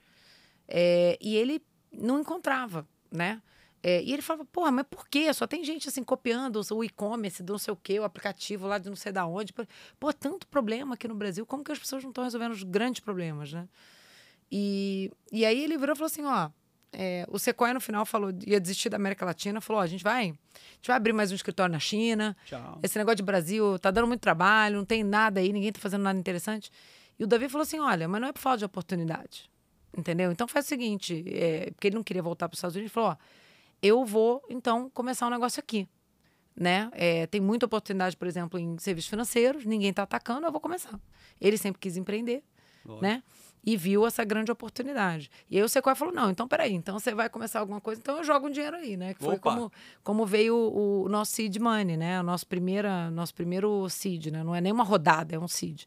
É, 0.67 1.17
e 1.21 1.37
ele 1.37 1.61
não 1.93 2.19
encontrava, 2.19 2.85
né? 3.09 3.41
É, 3.81 4.03
e 4.03 4.11
ele 4.11 4.21
falava, 4.21 4.45
porra, 4.45 4.71
mas 4.71 4.85
por 4.89 5.07
quê? 5.07 5.33
Só 5.33 5.47
tem 5.47 5.63
gente 5.63 5.87
assim 5.87 6.03
copiando 6.03 6.61
o 6.71 6.83
e-commerce 6.83 7.41
do 7.41 7.53
não 7.53 7.59
sei 7.59 7.73
o 7.73 7.77
quê, 7.77 7.99
o 7.99 8.03
aplicativo 8.03 8.67
lá 8.67 8.77
de 8.77 8.89
não 8.89 8.95
sei 8.95 9.11
da 9.11 9.25
onde. 9.25 9.53
Pô, 9.99 10.11
tanto 10.11 10.47
problema 10.47 10.95
aqui 10.95 11.07
no 11.07 11.15
Brasil, 11.15 11.45
como 11.45 11.63
que 11.63 11.71
as 11.71 11.79
pessoas 11.79 12.03
não 12.03 12.11
estão 12.11 12.23
resolvendo 12.23 12.51
os 12.51 12.63
grandes 12.63 12.99
problemas, 12.99 13.53
né? 13.53 13.67
E, 14.51 15.11
e 15.31 15.45
aí 15.45 15.63
ele 15.63 15.77
virou 15.77 15.93
e 15.93 15.97
falou 15.97 16.07
assim, 16.07 16.25
ó, 16.25 16.49
é, 16.91 17.25
o 17.29 17.37
Sequoia 17.37 17.73
no 17.73 17.79
final 17.79 18.05
falou, 18.05 18.31
ia 18.45 18.59
desistir 18.59 18.89
da 18.89 18.97
América 18.97 19.25
Latina, 19.25 19.61
falou, 19.61 19.81
ó, 19.81 19.83
a 19.83 19.87
gente 19.87 20.03
vai, 20.03 20.21
a 20.21 20.25
gente 20.25 20.87
vai 20.87 20.97
abrir 20.97 21.13
mais 21.13 21.31
um 21.31 21.35
escritório 21.35 21.71
na 21.71 21.79
China, 21.79 22.35
Tchau. 22.45 22.79
esse 22.81 22.97
negócio 22.97 23.17
de 23.17 23.23
Brasil 23.23 23.77
tá 23.79 23.91
dando 23.91 24.07
muito 24.07 24.21
trabalho, 24.21 24.77
não 24.77 24.85
tem 24.85 25.03
nada 25.03 25.39
aí, 25.39 25.53
ninguém 25.53 25.71
tá 25.71 25.79
fazendo 25.79 26.01
nada 26.01 26.17
interessante. 26.17 26.71
E 27.17 27.23
o 27.23 27.27
Davi 27.27 27.47
falou 27.47 27.63
assim, 27.63 27.79
olha, 27.79 28.07
mas 28.07 28.19
não 28.19 28.27
é 28.29 28.33
por 28.33 28.39
falta 28.39 28.59
de 28.59 28.65
oportunidade, 28.65 29.49
entendeu? 29.95 30.31
Então 30.31 30.47
faz 30.47 30.65
o 30.65 30.69
seguinte, 30.69 31.23
é, 31.27 31.71
porque 31.71 31.87
ele 31.87 31.95
não 31.95 32.03
queria 32.03 32.23
voltar 32.23 32.49
para 32.49 32.55
os 32.55 32.57
Estados 32.57 32.75
Unidos, 32.75 32.91
ele 32.91 32.93
falou, 32.93 33.11
ó, 33.11 33.17
eu 33.81 34.03
vou, 34.05 34.43
então, 34.49 34.89
começar 34.89 35.27
um 35.27 35.29
negócio 35.29 35.59
aqui, 35.59 35.87
né? 36.55 36.89
É, 36.93 37.27
tem 37.27 37.39
muita 37.39 37.65
oportunidade, 37.65 38.17
por 38.17 38.27
exemplo, 38.27 38.59
em 38.59 38.77
serviços 38.77 39.09
financeiros, 39.09 39.65
ninguém 39.65 39.93
tá 39.93 40.03
atacando, 40.03 40.45
eu 40.45 40.51
vou 40.51 40.61
começar. 40.61 40.99
Ele 41.39 41.57
sempre 41.57 41.79
quis 41.79 41.95
empreender, 41.95 42.43
né? 43.01 43.23
E 43.63 43.75
viu 43.75 44.07
essa 44.07 44.23
grande 44.23 44.51
oportunidade. 44.51 45.29
E 45.49 45.57
aí 45.57 45.63
o 45.63 45.69
Sequoia 45.69 45.95
falou: 45.95 46.13
não, 46.13 46.29
então 46.31 46.47
peraí, 46.47 46.73
então 46.73 46.97
você 46.97 47.13
vai 47.13 47.29
começar 47.29 47.59
alguma 47.59 47.81
coisa, 47.81 47.99
então 48.01 48.17
eu 48.17 48.23
jogo 48.23 48.47
um 48.47 48.51
dinheiro 48.51 48.75
aí, 48.77 48.95
né? 48.95 49.13
Que 49.13 49.23
foi 49.23 49.35
Opa. 49.35 49.51
como, 49.51 49.71
como 50.03 50.25
veio 50.25 50.55
o, 50.55 51.03
o 51.03 51.09
nosso 51.09 51.33
seed 51.33 51.57
money, 51.57 51.97
né? 51.97 52.19
O 52.19 52.23
nosso, 52.23 52.47
primeira, 52.47 53.11
nosso 53.11 53.33
primeiro 53.35 53.87
seed, 53.89 54.27
né? 54.27 54.43
Não 54.43 54.55
é 54.55 54.61
nem 54.61 54.71
uma 54.71 54.83
rodada, 54.83 55.35
é 55.35 55.39
um 55.39 55.47
seed. 55.47 55.83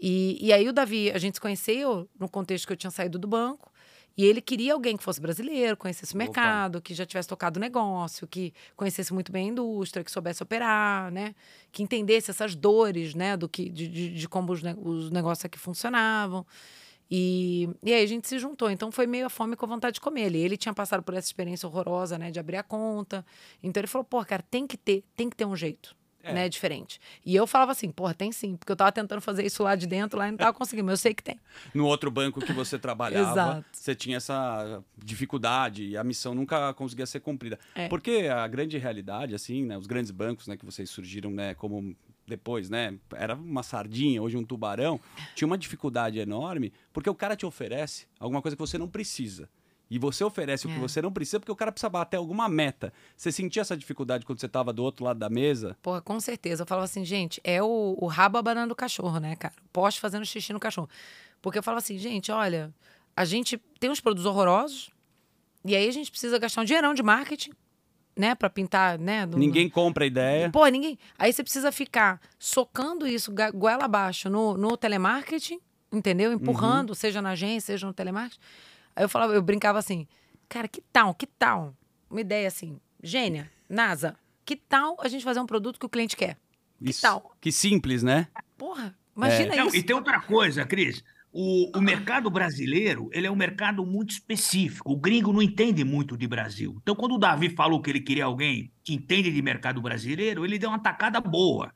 E, 0.00 0.38
e 0.40 0.52
aí 0.52 0.68
o 0.68 0.72
Davi, 0.72 1.10
a 1.10 1.18
gente 1.18 1.34
se 1.34 1.40
conheceu 1.40 2.08
no 2.18 2.28
contexto 2.28 2.66
que 2.66 2.72
eu 2.72 2.76
tinha 2.76 2.90
saído 2.90 3.18
do 3.18 3.28
banco. 3.28 3.70
E 4.16 4.24
ele 4.24 4.40
queria 4.40 4.74
alguém 4.74 4.96
que 4.96 5.02
fosse 5.02 5.20
brasileiro, 5.20 5.76
conhecesse 5.76 6.14
o 6.14 6.16
mercado, 6.16 6.80
que 6.80 6.94
já 6.94 7.04
tivesse 7.04 7.28
tocado 7.28 7.58
o 7.58 7.60
negócio, 7.60 8.28
que 8.28 8.54
conhecesse 8.76 9.12
muito 9.12 9.32
bem 9.32 9.48
a 9.48 9.50
indústria, 9.50 10.04
que 10.04 10.10
soubesse 10.10 10.42
operar, 10.42 11.10
né? 11.10 11.34
Que 11.72 11.82
entendesse 11.82 12.30
essas 12.30 12.54
dores, 12.54 13.14
né? 13.14 13.36
Do 13.36 13.48
que, 13.48 13.68
de, 13.68 13.88
de, 13.88 14.14
de 14.14 14.28
como 14.28 14.52
os, 14.52 14.62
os 14.82 15.10
negócios 15.10 15.44
aqui 15.44 15.58
funcionavam. 15.58 16.46
E, 17.10 17.68
e 17.82 17.92
aí 17.92 18.04
a 18.04 18.06
gente 18.06 18.28
se 18.28 18.38
juntou. 18.38 18.70
Então 18.70 18.92
foi 18.92 19.06
meio 19.06 19.26
a 19.26 19.30
fome 19.30 19.56
com 19.56 19.66
a 19.66 19.68
vontade 19.68 19.94
de 19.94 20.00
comer. 20.00 20.26
Ele, 20.26 20.38
ele 20.38 20.56
tinha 20.56 20.72
passado 20.72 21.02
por 21.02 21.14
essa 21.14 21.26
experiência 21.26 21.68
horrorosa, 21.68 22.16
né? 22.16 22.30
De 22.30 22.38
abrir 22.38 22.56
a 22.58 22.62
conta. 22.62 23.26
Então 23.62 23.80
ele 23.80 23.88
falou, 23.88 24.04
pô, 24.04 24.24
cara, 24.24 24.44
tem 24.48 24.66
que 24.66 24.76
ter, 24.76 25.04
tem 25.16 25.28
que 25.28 25.36
ter 25.36 25.44
um 25.44 25.56
jeito 25.56 25.96
é. 26.24 26.32
né, 26.32 26.48
diferente. 26.48 27.00
E 27.24 27.36
eu 27.36 27.46
falava 27.46 27.72
assim, 27.72 27.90
porra, 27.90 28.14
tem 28.14 28.32
sim, 28.32 28.56
porque 28.56 28.72
eu 28.72 28.76
tava 28.76 28.90
tentando 28.90 29.20
fazer 29.20 29.44
isso 29.44 29.62
lá 29.62 29.74
de 29.76 29.86
dentro, 29.86 30.18
lá 30.18 30.28
e 30.28 30.30
não 30.30 30.38
tava 30.38 30.52
conseguindo, 30.52 30.86
mas 30.86 30.92
eu 30.92 31.02
sei 31.02 31.14
que 31.14 31.22
tem. 31.22 31.38
No 31.72 31.86
outro 31.86 32.10
banco 32.10 32.40
que 32.40 32.52
você 32.52 32.78
trabalhava, 32.78 33.64
você 33.70 33.94
tinha 33.94 34.16
essa 34.16 34.82
dificuldade 34.96 35.84
e 35.84 35.96
a 35.96 36.02
missão 36.02 36.34
nunca 36.34 36.72
conseguia 36.74 37.06
ser 37.06 37.20
cumprida. 37.20 37.58
É. 37.74 37.88
Porque 37.88 38.28
a 38.32 38.46
grande 38.48 38.78
realidade, 38.78 39.34
assim, 39.34 39.64
né, 39.64 39.76
os 39.76 39.86
grandes 39.86 40.10
bancos, 40.10 40.46
né, 40.46 40.56
que 40.56 40.64
vocês 40.64 40.88
surgiram, 40.90 41.30
né, 41.30 41.54
como 41.54 41.94
depois, 42.26 42.70
né, 42.70 42.94
era 43.14 43.34
uma 43.34 43.62
sardinha, 43.62 44.22
hoje 44.22 44.36
um 44.36 44.44
tubarão, 44.44 44.98
tinha 45.34 45.46
uma 45.46 45.58
dificuldade 45.58 46.18
enorme, 46.18 46.72
porque 46.92 47.10
o 47.10 47.14
cara 47.14 47.36
te 47.36 47.44
oferece 47.44 48.06
alguma 48.18 48.40
coisa 48.40 48.56
que 48.56 48.60
você 48.60 48.78
não 48.78 48.88
precisa. 48.88 49.48
E 49.90 49.98
você 49.98 50.24
oferece 50.24 50.66
é. 50.66 50.70
o 50.70 50.72
que 50.72 50.78
é. 50.78 50.80
você 50.80 51.02
não 51.02 51.12
precisa 51.12 51.38
porque 51.38 51.52
o 51.52 51.56
cara 51.56 51.70
precisa 51.70 51.88
bater 51.88 52.16
alguma 52.16 52.48
meta. 52.48 52.92
Você 53.16 53.30
sentia 53.30 53.62
essa 53.62 53.76
dificuldade 53.76 54.24
quando 54.24 54.40
você 54.40 54.46
estava 54.46 54.72
do 54.72 54.82
outro 54.82 55.04
lado 55.04 55.18
da 55.18 55.28
mesa? 55.28 55.76
Porra, 55.82 56.00
com 56.00 56.18
certeza. 56.20 56.62
Eu 56.62 56.66
falava 56.66 56.84
assim, 56.84 57.04
gente, 57.04 57.40
é 57.44 57.62
o, 57.62 57.96
o 57.98 58.06
rabo 58.06 58.38
abanando 58.38 58.72
o 58.72 58.76
cachorro, 58.76 59.18
né, 59.18 59.36
cara? 59.36 59.54
Poste 59.72 60.00
fazendo 60.00 60.24
xixi 60.24 60.52
no 60.52 60.60
cachorro. 60.60 60.88
Porque 61.40 61.58
eu 61.58 61.62
falava 61.62 61.78
assim, 61.78 61.98
gente, 61.98 62.32
olha, 62.32 62.72
a 63.16 63.24
gente 63.24 63.58
tem 63.78 63.90
uns 63.90 64.00
produtos 64.00 64.26
horrorosos 64.26 64.90
e 65.64 65.76
aí 65.76 65.88
a 65.88 65.92
gente 65.92 66.10
precisa 66.10 66.38
gastar 66.38 66.62
um 66.62 66.64
dinheirão 66.64 66.94
de 66.94 67.02
marketing, 67.02 67.52
né, 68.16 68.34
para 68.34 68.48
pintar, 68.48 68.98
né? 68.98 69.26
Do... 69.26 69.38
Ninguém 69.38 69.68
compra 69.68 70.04
a 70.04 70.06
ideia. 70.06 70.50
Pô, 70.50 70.66
ninguém. 70.66 70.98
Aí 71.18 71.32
você 71.32 71.42
precisa 71.42 71.72
ficar 71.72 72.20
socando 72.38 73.06
isso 73.06 73.32
goela 73.54 73.84
abaixo 73.84 74.30
no, 74.30 74.56
no 74.56 74.76
telemarketing, 74.76 75.58
entendeu? 75.92 76.32
Empurrando, 76.32 76.90
uhum. 76.90 76.94
seja 76.94 77.20
na 77.20 77.30
agência, 77.30 77.74
seja 77.74 77.86
no 77.86 77.92
telemarketing. 77.92 78.40
Aí 78.96 79.04
eu 79.04 79.08
falava, 79.08 79.34
eu 79.34 79.42
brincava 79.42 79.78
assim, 79.78 80.06
cara, 80.48 80.68
que 80.68 80.80
tal, 80.92 81.14
que 81.14 81.26
tal? 81.26 81.74
Uma 82.10 82.20
ideia 82.20 82.48
assim, 82.48 82.78
gênia, 83.02 83.50
NASA, 83.68 84.16
que 84.44 84.56
tal 84.56 84.96
a 85.00 85.08
gente 85.08 85.24
fazer 85.24 85.40
um 85.40 85.46
produto 85.46 85.78
que 85.78 85.86
o 85.86 85.88
cliente 85.88 86.16
quer? 86.16 86.36
Que 86.78 86.90
isso, 86.90 87.02
tal? 87.02 87.34
Que 87.40 87.50
simples, 87.50 88.02
né? 88.02 88.28
Porra, 88.56 88.96
imagina 89.16 89.54
é. 89.54 89.66
isso. 89.66 89.76
e 89.76 89.82
tem 89.82 89.96
outra 89.96 90.20
coisa, 90.20 90.64
Cris. 90.64 91.02
O, 91.36 91.76
o, 91.76 91.80
mercado 91.80 92.30
brasileiro 92.30 93.10
ele 93.12 93.26
é 93.26 93.30
um 93.30 93.34
mercado 93.34 93.84
muito 93.84 94.12
específico. 94.12 94.92
O 94.92 94.96
gringo 94.96 95.32
não 95.32 95.42
entende 95.42 95.82
muito 95.82 96.16
de 96.16 96.28
Brasil. 96.28 96.78
Então, 96.80 96.94
quando 96.94 97.16
o 97.16 97.18
Davi 97.18 97.50
falou 97.50 97.82
que 97.82 97.90
ele 97.90 98.00
queria 98.00 98.26
alguém 98.26 98.72
que 98.84 98.94
entende 98.94 99.32
de 99.32 99.42
mercado 99.42 99.82
brasileiro, 99.82 100.44
ele 100.44 100.60
deu 100.60 100.68
uma 100.68 100.78
tacada 100.78 101.20
boa. 101.20 101.74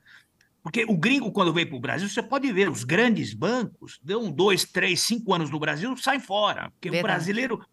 Porque 0.69 0.85
o 0.87 0.95
gringo, 0.95 1.31
quando 1.31 1.51
vem 1.51 1.65
para 1.65 1.75
o 1.75 1.79
Brasil, 1.79 2.07
você 2.07 2.21
pode 2.21 2.53
ver, 2.53 2.69
os 2.69 2.83
grandes 2.83 3.33
bancos 3.33 3.99
dão 4.03 4.31
dois, 4.31 4.63
três, 4.63 5.01
cinco 5.01 5.33
anos 5.33 5.49
no 5.49 5.59
Brasil, 5.59 5.97
sai 5.97 6.19
fora. 6.19 6.69
Porque 6.69 6.91
Verdade. 6.91 6.99
o 6.99 7.07
brasileiro, 7.07 7.65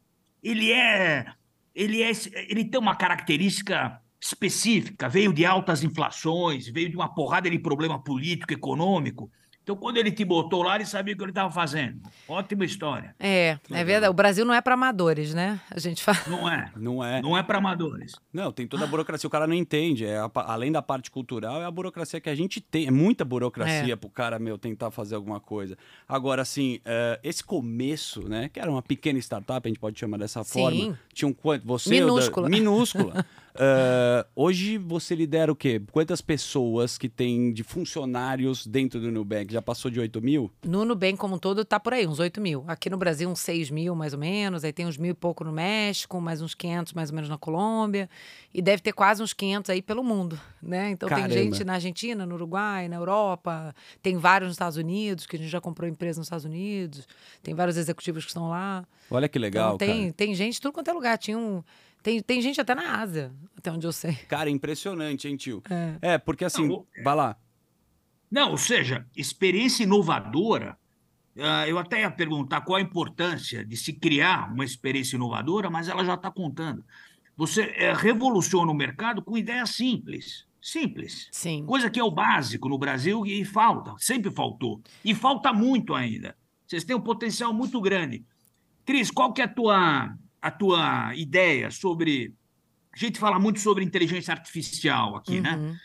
ele 0.43 0.73
é, 0.73 1.27
ele 1.75 2.03
é. 2.03 2.11
Ele 2.49 2.65
tem 2.65 2.81
uma 2.81 2.97
característica 2.97 4.01
específica, 4.19 5.11
veio 5.11 5.31
de 5.31 5.45
altas 5.45 5.85
inflações, 5.85 6.69
veio 6.69 6.89
de 6.89 6.97
uma 6.97 7.15
porrada 7.15 7.51
de 7.51 7.59
problema 7.59 8.03
político, 8.03 8.55
econômico. 8.55 9.31
Então, 9.67 9.75
quando 9.75 9.97
ele 9.97 10.13
te 10.13 10.25
botou 10.25 10.63
lá, 10.63 10.77
ele 10.77 10.87
sabia 10.87 11.13
o 11.13 11.17
que 11.17 11.25
ele 11.25 11.33
estava 11.33 11.51
fazendo. 11.51 12.01
Ótima 12.29 12.65
história. 12.65 13.17
É, 13.19 13.59
é 13.69 13.83
verdade. 13.83 14.09
O 14.09 14.15
Brasil 14.15 14.45
não 14.45 14.55
é 14.55 14.61
para 14.61 14.75
amadores, 14.75 15.35
né? 15.35 15.61
A 15.69 15.81
gente 15.81 16.05
fala. 16.05 16.19
Não 16.29 16.49
é. 16.49 16.71
Não 16.77 17.03
é. 17.05 17.21
Não 17.21 17.37
é 17.37 17.43
para 17.43 17.59
amadores. 17.59 18.13
Não, 18.33 18.53
tem 18.53 18.65
toda 18.65 18.85
a 18.85 18.87
burocracia. 18.87 19.27
O 19.27 19.31
cara 19.31 19.45
não 19.45 19.55
entende. 19.55 20.07
É 20.07 20.19
a, 20.19 20.31
além 20.35 20.71
da 20.71 20.81
parte 20.81 21.11
cultural, 21.11 21.61
é 21.61 21.65
a 21.65 21.71
burocracia 21.73 22.21
que 22.21 22.31
a 22.31 22.35
gente 22.37 22.61
tem. 22.61 22.87
É 22.87 22.93
muita 22.93 23.25
burocracia 23.25 23.95
é. 23.95 23.97
pro 23.97 24.09
cara, 24.09 24.39
meu, 24.39 24.57
tentar 24.57 24.93
fazer 24.93 25.17
alguma 25.17 25.41
coisa. 25.41 25.77
Agora, 26.07 26.43
assim, 26.43 26.77
uh, 26.77 27.19
esse 27.25 27.43
começo, 27.43 28.29
né? 28.29 28.49
Que 28.49 28.61
era 28.61 28.71
uma 28.71 28.83
pequena 28.83 29.19
startup, 29.19 29.67
a 29.67 29.69
gente 29.69 29.81
pode 29.81 29.99
chamar 29.99 30.19
dessa 30.19 30.45
Sim. 30.45 30.61
forma. 30.61 30.99
Tinha 31.13 31.29
um 31.29 31.33
quanto? 31.33 31.67
Você. 31.67 31.91
Minúscula. 31.91 32.49
Da, 32.49 32.57
minúscula. 32.57 33.27
Uh, 33.57 34.29
hoje 34.35 34.79
você 34.79 35.15
lidera 35.15 35.51
o 35.51 35.57
quê? 35.57 35.81
Quantas 35.91 36.21
pessoas 36.21 36.99
que 36.99 37.09
tem 37.09 37.53
de 37.53 37.63
funcionários 37.63 38.67
dentro 38.67 39.01
do 39.01 39.11
Nubank? 39.11 39.53
Já 39.53 39.63
passou 39.63 39.91
de 39.91 39.99
8 39.99 40.21
mil? 40.21 40.53
No 40.65 40.85
Nubank 40.85 41.17
como 41.17 41.37
um 41.37 41.39
todo 41.39 41.65
tá 41.65 41.81
por 41.81 41.95
aí, 41.95 42.07
uns 42.07 42.19
8 42.19 42.41
mil. 42.41 42.65
Aqui 42.67 42.91
no 42.91 42.97
Brasil 42.97 43.29
uns 43.29 43.41
6 43.41 43.71
mil 43.71 43.95
mais 43.95 44.13
ou 44.13 44.19
menos, 44.19 44.65
aí 44.65 44.73
tem 44.73 44.87
uns 44.87 44.97
mil 44.97 45.13
e 45.13 45.15
pouco 45.15 45.43
no 45.45 45.53
México, 45.53 46.21
mais 46.21 46.43
uns 46.43 46.55
500 46.55 46.93
mais 46.93 47.11
ou 47.11 47.15
menos 47.15 47.31
na 47.31 47.39
Colômbia, 47.39 48.09
e 48.53 48.61
deve 48.61 48.83
ter 48.83 48.93
quase 48.93 49.23
uns 49.23 49.33
500 49.33 49.71
aí 49.71 49.83
pelo 49.83 50.05
mundo, 50.05 50.39
né? 50.63 50.91
Então 50.91 51.09
Caramba. 51.09 51.29
tem 51.29 51.45
gente 51.45 51.65
na 51.65 51.75
Argentina, 51.75 52.27
no 52.27 52.35
Uruguai, 52.35 52.89
na 52.89 52.97
Europa, 52.97 53.75
tem 54.03 54.17
vários 54.17 54.49
nos 54.49 54.55
Estados 54.55 54.77
Unidos, 54.77 55.27
que 55.27 55.37
a 55.37 55.39
gente 55.39 55.49
já 55.49 55.61
comprou 55.61 55.89
empresa 55.89 56.21
nos 56.21 56.27
Estados 56.27 56.45
Unidos, 56.45 57.07
tem 57.43 57.55
vários 57.55 57.77
executivos 57.77 58.25
que 58.25 58.31
estão 58.31 58.49
lá. 58.49 58.85
Olha 59.11 59.29
que 59.29 59.39
legal, 59.39 59.77
então, 59.77 59.87
tem, 59.87 60.01
cara. 60.03 60.13
tem 60.13 60.35
gente 60.35 60.61
tudo 60.61 60.73
quanto 60.73 60.91
é 60.91 60.93
lugar. 60.93 61.17
Tinha 61.19 61.39
um 61.39 61.63
tem, 62.07 62.23
tem 62.23 62.41
gente 62.41 62.61
até 62.61 62.73
na 62.73 63.01
Ásia, 63.01 63.35
até 63.59 63.73
onde 63.73 63.85
eu 63.85 63.91
sei. 63.91 64.15
Cara, 64.29 64.49
impressionante, 64.49 65.27
hein, 65.27 65.37
tio? 65.37 65.61
É, 65.69 66.13
é 66.13 66.19
porque 66.19 66.45
assim, 66.45 66.69
Não, 66.69 66.87
vai 67.03 67.17
lá. 67.17 67.37
Não, 68.31 68.53
ou 68.53 68.57
seja, 68.57 69.05
experiência 69.17 69.83
inovadora. 69.83 70.79
Uh, 71.35 71.67
eu 71.67 71.77
até 71.79 72.03
ia 72.03 72.11
perguntar 72.11 72.61
qual 72.61 72.77
a 72.77 72.81
importância 72.81 73.65
de 73.65 73.77
se 73.77 73.93
criar 73.93 74.53
uma 74.53 74.65
experiência 74.65 75.17
inovadora, 75.17 75.69
mas 75.69 75.89
ela 75.89 76.05
já 76.05 76.15
está 76.15 76.31
contando. 76.31 76.85
Você 77.37 77.75
é, 77.77 77.93
revoluciona 77.93 78.71
o 78.71 78.75
mercado 78.75 79.21
com 79.21 79.37
ideias 79.37 79.71
simples. 79.71 80.47
Simples. 80.63 81.29
Sim. 81.33 81.67
Coisa 81.67 81.91
que 81.91 81.99
é 81.99 82.05
o 82.05 82.11
básico 82.11 82.69
no 82.69 82.79
Brasil 82.79 83.27
e 83.27 83.45
falta, 83.45 83.97
sempre 83.99 84.31
faltou. 84.31 84.81
E 85.05 85.13
falta 85.13 85.53
muito 85.53 85.93
ainda. 85.93 86.37
Vocês 86.65 86.85
têm 86.85 86.95
um 86.95 87.01
potencial 87.01 87.53
muito 87.53 87.81
grande. 87.81 88.25
Cris, 88.85 89.11
qual 89.11 89.33
que 89.33 89.43
é 89.43 89.45
a 89.45 89.49
tua 89.49 90.17
a 90.47 90.51
tua 90.51 91.13
ideia 91.15 91.71
sobre. 91.71 92.35
A 92.93 92.99
gente 92.99 93.19
fala 93.19 93.39
muito 93.39 93.61
sobre 93.61 93.85
inteligência 93.85 94.33
artificial 94.33 95.17
aqui, 95.17 95.41
né? 95.41 95.55
uhum. 95.55 95.73
né? 95.73 95.77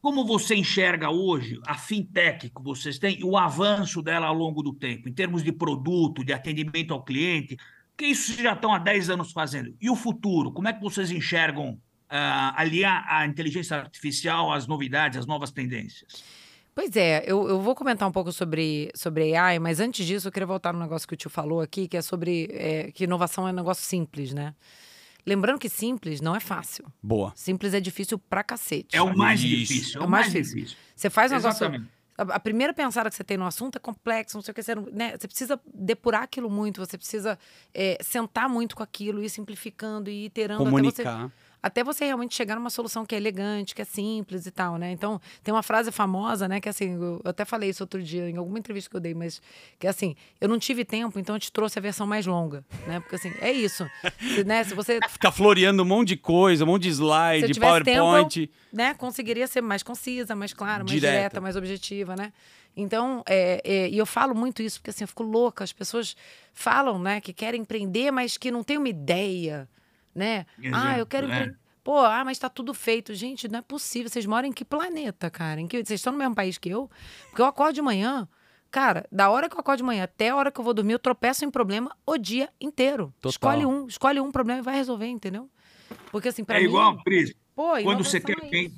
Como 0.00 0.24
você 0.24 0.54
enxerga 0.54 1.10
hoje 1.10 1.60
a 1.66 1.74
fintech 1.74 2.48
que 2.50 2.62
vocês 2.62 2.98
têm 2.98 3.18
e 3.18 3.24
o 3.24 3.36
avanço 3.36 4.00
dela 4.00 4.26
ao 4.26 4.34
longo 4.34 4.62
do 4.62 4.72
tempo, 4.72 5.08
em 5.08 5.12
termos 5.12 5.42
de 5.42 5.52
produto, 5.52 6.24
de 6.24 6.32
atendimento 6.32 6.94
ao 6.94 7.04
cliente? 7.04 7.56
Que 7.96 8.06
isso 8.06 8.40
já 8.40 8.52
estão 8.52 8.72
há 8.72 8.78
10 8.78 9.10
anos 9.10 9.32
fazendo. 9.32 9.74
E 9.80 9.90
o 9.90 9.96
futuro? 9.96 10.52
Como 10.52 10.68
é 10.68 10.72
que 10.72 10.80
vocês 10.80 11.10
enxergam 11.10 11.72
uh, 11.72 11.78
aliar 12.54 13.04
a 13.08 13.26
inteligência 13.26 13.76
artificial 13.76 14.52
às 14.52 14.66
novidades, 14.68 15.18
às 15.18 15.26
novas 15.26 15.50
tendências? 15.50 16.24
Pois 16.78 16.94
é, 16.94 17.24
eu, 17.26 17.48
eu 17.48 17.60
vou 17.60 17.74
comentar 17.74 18.08
um 18.08 18.12
pouco 18.12 18.30
sobre, 18.30 18.88
sobre 18.94 19.34
AI, 19.34 19.58
mas 19.58 19.80
antes 19.80 20.06
disso 20.06 20.28
eu 20.28 20.30
queria 20.30 20.46
voltar 20.46 20.72
no 20.72 20.78
negócio 20.78 21.08
que 21.08 21.14
o 21.14 21.16
tio 21.16 21.28
falou 21.28 21.60
aqui, 21.60 21.88
que 21.88 21.96
é 21.96 22.00
sobre 22.00 22.48
é, 22.52 22.92
que 22.92 23.02
inovação 23.02 23.48
é 23.48 23.50
um 23.50 23.54
negócio 23.54 23.84
simples, 23.84 24.32
né? 24.32 24.54
Lembrando 25.26 25.58
que 25.58 25.68
simples 25.68 26.20
não 26.20 26.36
é 26.36 26.38
fácil. 26.38 26.84
Boa. 27.02 27.32
Simples 27.34 27.74
é 27.74 27.80
difícil 27.80 28.16
pra 28.16 28.44
cacete. 28.44 28.94
É 28.96 29.02
o 29.02 29.12
mais 29.18 29.40
Isso. 29.40 29.48
difícil. 29.48 30.00
É, 30.00 30.04
é 30.04 30.06
o 30.06 30.08
mais, 30.08 30.26
mais 30.26 30.32
difícil. 30.32 30.56
difícil. 30.56 30.78
Você 30.94 31.10
faz 31.10 31.32
um 31.32 31.34
Exatamente. 31.34 31.80
negócio. 31.80 31.98
A, 32.16 32.36
a 32.36 32.38
primeira 32.38 32.72
pensada 32.72 33.10
que 33.10 33.16
você 33.16 33.24
tem 33.24 33.36
no 33.36 33.44
assunto 33.44 33.74
é 33.74 33.80
complexo, 33.80 34.36
não 34.36 34.42
sei 34.42 34.52
o 34.52 34.54
que. 34.54 34.62
Você, 34.62 34.76
né? 34.76 35.16
você 35.18 35.26
precisa 35.26 35.60
depurar 35.74 36.22
aquilo 36.22 36.48
muito, 36.48 36.78
você 36.78 36.96
precisa 36.96 37.36
é, 37.74 37.98
sentar 38.00 38.48
muito 38.48 38.76
com 38.76 38.84
aquilo, 38.84 39.20
ir 39.20 39.28
simplificando 39.28 40.08
e 40.08 40.26
iterando 40.26 40.62
Comunicar. 40.62 41.02
até 41.02 41.22
você 41.24 41.32
até 41.62 41.82
você 41.82 42.04
realmente 42.04 42.34
chegar 42.34 42.54
numa 42.54 42.70
solução 42.70 43.04
que 43.04 43.14
é 43.14 43.18
elegante, 43.18 43.74
que 43.74 43.82
é 43.82 43.84
simples 43.84 44.46
e 44.46 44.50
tal, 44.50 44.76
né? 44.76 44.92
Então, 44.92 45.20
tem 45.42 45.52
uma 45.52 45.62
frase 45.62 45.90
famosa, 45.90 46.46
né, 46.46 46.60
que 46.60 46.68
assim, 46.68 46.94
eu 46.94 47.20
até 47.24 47.44
falei 47.44 47.70
isso 47.70 47.82
outro 47.82 48.02
dia 48.02 48.28
em 48.28 48.36
alguma 48.36 48.58
entrevista 48.58 48.88
que 48.88 48.96
eu 48.96 49.00
dei, 49.00 49.14
mas 49.14 49.40
que 49.78 49.86
é 49.86 49.90
assim, 49.90 50.14
eu 50.40 50.48
não 50.48 50.58
tive 50.58 50.84
tempo, 50.84 51.18
então 51.18 51.36
eu 51.36 51.40
te 51.40 51.50
trouxe 51.50 51.78
a 51.78 51.82
versão 51.82 52.06
mais 52.06 52.26
longa, 52.26 52.64
né? 52.86 53.00
Porque 53.00 53.16
assim, 53.16 53.32
é 53.40 53.52
isso. 53.52 53.88
Se, 54.20 54.44
né, 54.44 54.62
se 54.64 54.74
você 54.74 55.00
ficar 55.08 55.32
floreando 55.32 55.82
um 55.82 55.86
monte 55.86 56.08
de 56.08 56.16
coisa, 56.16 56.64
um 56.64 56.68
monte 56.68 56.82
de 56.84 56.90
slide, 56.90 57.52
de 57.52 57.60
PowerPoint, 57.60 58.40
tempo, 58.40 58.52
eu, 58.72 58.76
né, 58.76 58.94
conseguiria 58.94 59.46
ser 59.46 59.60
mais 59.60 59.82
concisa, 59.82 60.34
mais 60.36 60.52
clara, 60.52 60.84
mais 60.84 60.90
direta, 60.90 61.16
direta 61.16 61.40
mais 61.40 61.56
objetiva, 61.56 62.14
né? 62.14 62.32
Então, 62.76 63.24
é, 63.26 63.60
é, 63.64 63.88
e 63.88 63.98
eu 63.98 64.06
falo 64.06 64.36
muito 64.36 64.62
isso 64.62 64.78
porque 64.78 64.90
assim, 64.90 65.02
eu 65.02 65.08
fico 65.08 65.24
louca. 65.24 65.64
As 65.64 65.72
pessoas 65.72 66.14
falam, 66.52 66.96
né, 66.96 67.20
que 67.20 67.32
querem 67.32 67.62
empreender, 67.62 68.12
mas 68.12 68.36
que 68.36 68.52
não 68.52 68.62
têm 68.62 68.78
uma 68.78 68.88
ideia 68.88 69.68
né? 70.14 70.46
Exato, 70.62 70.86
ah, 70.86 70.98
eu 70.98 71.06
quero. 71.06 71.30
É. 71.30 71.54
Pô, 71.82 71.98
ah, 72.00 72.22
mas 72.24 72.38
tá 72.38 72.48
tudo 72.48 72.74
feito. 72.74 73.14
Gente, 73.14 73.48
não 73.48 73.60
é 73.60 73.62
possível. 73.62 74.10
Vocês 74.10 74.26
moram 74.26 74.48
em 74.48 74.52
que 74.52 74.64
planeta, 74.64 75.30
cara? 75.30 75.60
Em 75.60 75.66
que... 75.66 75.76
Vocês 75.82 76.00
estão 76.00 76.12
no 76.12 76.18
mesmo 76.18 76.34
país 76.34 76.58
que 76.58 76.68
eu? 76.68 76.90
Porque 77.28 77.40
eu 77.40 77.46
acordo 77.46 77.74
de 77.74 77.82
manhã. 77.82 78.28
Cara, 78.70 79.06
da 79.10 79.30
hora 79.30 79.48
que 79.48 79.56
eu 79.56 79.60
acordo 79.60 79.78
de 79.78 79.84
manhã 79.84 80.04
até 80.04 80.28
a 80.28 80.36
hora 80.36 80.52
que 80.52 80.60
eu 80.60 80.64
vou 80.64 80.74
dormir, 80.74 80.92
eu 80.92 80.98
tropeço 80.98 81.44
em 81.44 81.50
problema 81.50 81.96
o 82.04 82.18
dia 82.18 82.50
inteiro. 82.60 83.14
Total. 83.20 83.30
Escolhe 83.30 83.64
um, 83.64 83.86
escolhe 83.86 84.20
um 84.20 84.30
problema 84.30 84.60
e 84.60 84.62
vai 84.62 84.74
resolver, 84.74 85.06
entendeu? 85.06 85.48
Porque 86.10 86.28
assim, 86.28 86.44
para 86.44 86.58
É 86.58 86.60
mim, 86.60 86.66
igual, 86.66 87.02
Cris. 87.02 87.34
Pô, 87.56 87.70
quando 87.82 88.04
você 88.04 88.20
quer 88.20 88.36
alguém. 88.38 88.72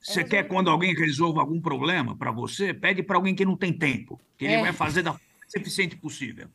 Você 0.00 0.22
quer 0.22 0.46
quando 0.46 0.70
alguém 0.70 0.94
resolva 0.94 1.40
algum 1.40 1.60
problema 1.60 2.14
para 2.14 2.30
você, 2.30 2.74
pede 2.74 3.02
para 3.02 3.16
alguém 3.16 3.34
que 3.34 3.44
não 3.44 3.56
tem 3.56 3.72
tempo, 3.72 4.20
que 4.36 4.46
é. 4.46 4.52
ele 4.52 4.62
vai 4.62 4.72
fazer 4.72 5.02
da 5.02 5.18
eficiente 5.56 5.96
possível. 5.96 6.48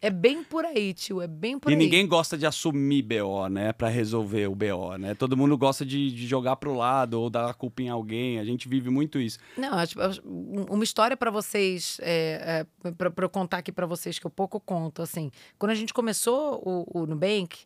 É 0.00 0.10
bem 0.10 0.42
por 0.44 0.64
aí, 0.64 0.92
tio, 0.94 1.20
é 1.20 1.26
bem 1.26 1.58
por 1.58 1.70
e 1.70 1.74
aí. 1.74 1.78
ninguém 1.78 2.06
gosta 2.06 2.36
de 2.36 2.44
assumir 2.46 3.02
BO, 3.02 3.48
né? 3.48 3.72
Pra 3.72 3.88
resolver 3.88 4.46
o 4.48 4.54
BO, 4.54 4.96
né? 4.98 5.14
Todo 5.14 5.36
mundo 5.36 5.56
gosta 5.56 5.84
de, 5.84 6.10
de 6.10 6.26
jogar 6.26 6.56
pro 6.56 6.74
lado 6.74 7.14
ou 7.20 7.30
dar 7.30 7.48
a 7.50 7.54
culpa 7.54 7.82
em 7.82 7.88
alguém. 7.88 8.38
A 8.38 8.44
gente 8.44 8.68
vive 8.68 8.90
muito 8.90 9.18
isso. 9.18 9.38
Não, 9.56 9.74
acho- 9.78 9.98
uma 10.24 10.84
história 10.84 11.16
pra 11.16 11.30
vocês, 11.30 11.98
é, 12.02 12.66
é, 12.84 12.90
pra 12.92 13.10
pra 13.10 13.24
eu 13.24 13.30
contar 13.30 13.58
aqui 13.58 13.72
pra 13.72 13.86
vocês, 13.86 14.18
que 14.18 14.26
eu 14.26 14.30
pouco 14.30 14.58
conto, 14.60 15.02
assim. 15.02 15.30
Quando 15.58 15.70
a 15.70 15.74
gente 15.74 15.92
começou 15.94 16.60
o, 16.64 17.02
o 17.02 17.06
Nubank, 17.06 17.58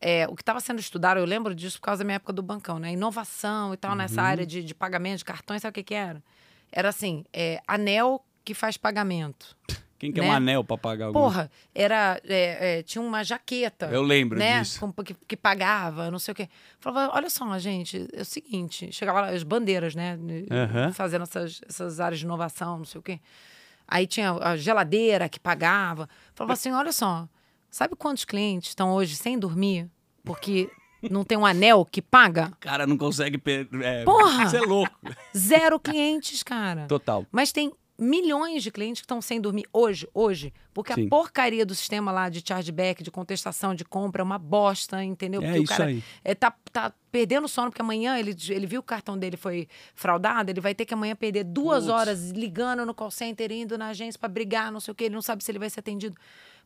é, 0.00 0.26
o 0.28 0.34
que 0.34 0.42
estava 0.42 0.60
sendo 0.60 0.78
estudado, 0.78 1.18
eu 1.18 1.24
lembro 1.24 1.54
disso 1.54 1.78
por 1.78 1.86
causa 1.86 2.00
da 2.00 2.04
minha 2.04 2.16
época 2.16 2.32
do 2.32 2.42
bancão, 2.42 2.78
né? 2.78 2.92
Inovação 2.92 3.72
e 3.72 3.76
tal, 3.76 3.94
nessa 3.94 4.20
Uhum. 4.20 4.26
área 4.26 4.46
de, 4.46 4.62
de 4.62 4.74
pagamento, 4.74 5.18
de 5.18 5.24
cartões, 5.24 5.62
sabe 5.62 5.70
o 5.70 5.74
que 5.74 5.82
que 5.84 5.94
era? 5.94 6.22
Era 6.70 6.88
assim, 6.90 7.24
é, 7.32 7.60
anel 7.66 8.22
que 8.44 8.52
faz 8.52 8.76
pagamento. 8.76 9.56
Quem 9.98 10.12
quer 10.12 10.20
Né? 10.22 10.28
um 10.28 10.32
anel 10.32 10.62
pra 10.62 10.76
pagar 10.76 11.06
alguém? 11.06 11.22
Porra, 11.22 11.50
era, 11.74 12.20
é, 12.24 12.78
é, 12.78 12.82
tinha 12.82 13.00
uma 13.02 13.24
jaqueta. 13.24 13.86
Eu 13.86 14.02
lembro 14.02 14.38
né? 14.38 14.60
disso. 14.60 14.78
com- 14.80 14.92
que, 15.02 15.14
que 15.14 15.36
pagava, 15.36 16.10
não 16.10 16.18
sei 16.18 16.32
o 16.32 16.34
quê. 16.34 16.48
Falava, 16.78 17.14
olha 17.14 17.30
só, 17.30 17.58
gente, 17.58 18.06
é 18.12 18.20
o 18.20 18.24
seguinte, 18.24 18.92
chegava 18.92 19.20
lá 19.22 19.28
as 19.28 19.42
bandeiras, 19.42 19.94
né? 19.94 20.18
Aham. 20.50 20.92
Fazendo 20.92 21.22
essas, 21.22 21.60
essas 21.68 21.98
áreas 22.00 22.18
de 22.20 22.24
inovação, 22.26 22.78
não 22.78 22.84
sei 22.84 22.98
o 22.98 23.02
quê. 23.02 23.20
Aí 23.88 24.06
tinha 24.06 24.32
a 24.32 24.56
geladeira 24.56 25.28
que 25.28 25.38
pagava. 25.40 26.08
Falava 26.34 26.52
assim, 26.54 26.72
olha 26.72 26.92
só, 26.92 27.28
sabe 27.70 27.94
quantos 27.96 28.24
clientes 28.24 28.70
estão 28.70 28.92
hoje 28.92 29.14
sem 29.16 29.38
dormir 29.38 29.88
porque 30.24 30.68
não 31.08 31.22
tem 31.24 31.38
um 31.38 31.46
anel 31.46 31.84
que 31.84 32.02
paga? 32.02 32.50
Cara 32.58 32.84
não 32.86 32.98
consegue. 32.98 33.40
É, 33.82 34.02
Porra! 34.04 34.46
Você 34.48 34.56
é 34.56 34.60
louco. 34.60 34.92
Zero 35.36 35.78
clientes, 35.78 36.42
cara. 36.42 36.86
Total. 36.88 37.24
Mas 37.30 37.52
tem 37.52 37.72
milhões 37.98 38.62
de 38.62 38.70
clientes 38.70 39.00
que 39.00 39.04
estão 39.04 39.20
sem 39.20 39.40
dormir 39.40 39.64
hoje, 39.72 40.08
hoje, 40.12 40.52
porque 40.74 40.92
Sim. 40.92 41.06
a 41.06 41.08
porcaria 41.08 41.64
do 41.64 41.74
sistema 41.74 42.12
lá 42.12 42.28
de 42.28 42.42
chargeback, 42.46 43.02
de 43.02 43.10
contestação 43.10 43.74
de 43.74 43.84
compra 43.84 44.20
é 44.20 44.24
uma 44.24 44.38
bosta, 44.38 45.02
entendeu? 45.02 45.40
É 45.42 45.46
Porque 45.46 45.58
isso 45.60 45.72
o 45.72 45.76
cara 45.76 45.90
aí. 45.90 46.04
é, 46.22 46.34
tá, 46.34 46.54
tá 46.72 46.92
perdendo 47.10 47.48
sono, 47.48 47.70
porque 47.70 47.80
amanhã 47.80 48.18
ele, 48.18 48.36
ele 48.50 48.66
viu 48.66 48.82
que 48.82 48.86
o 48.86 48.94
cartão 48.94 49.16
dele 49.16 49.36
foi 49.36 49.66
fraudado, 49.94 50.50
ele 50.50 50.60
vai 50.60 50.74
ter 50.74 50.84
que 50.84 50.92
amanhã 50.92 51.16
perder 51.16 51.44
duas 51.44 51.84
Putz. 51.84 51.94
horas 51.94 52.30
ligando 52.30 52.84
no 52.84 52.92
call 52.94 53.10
center, 53.10 53.50
indo 53.50 53.78
na 53.78 53.88
agência 53.88 54.18
para 54.18 54.28
brigar, 54.28 54.70
não 54.70 54.80
sei 54.80 54.92
o 54.92 54.94
que, 54.94 55.04
ele 55.04 55.14
não 55.14 55.22
sabe 55.22 55.42
se 55.42 55.50
ele 55.50 55.58
vai 55.58 55.70
ser 55.70 55.80
atendido. 55.80 56.16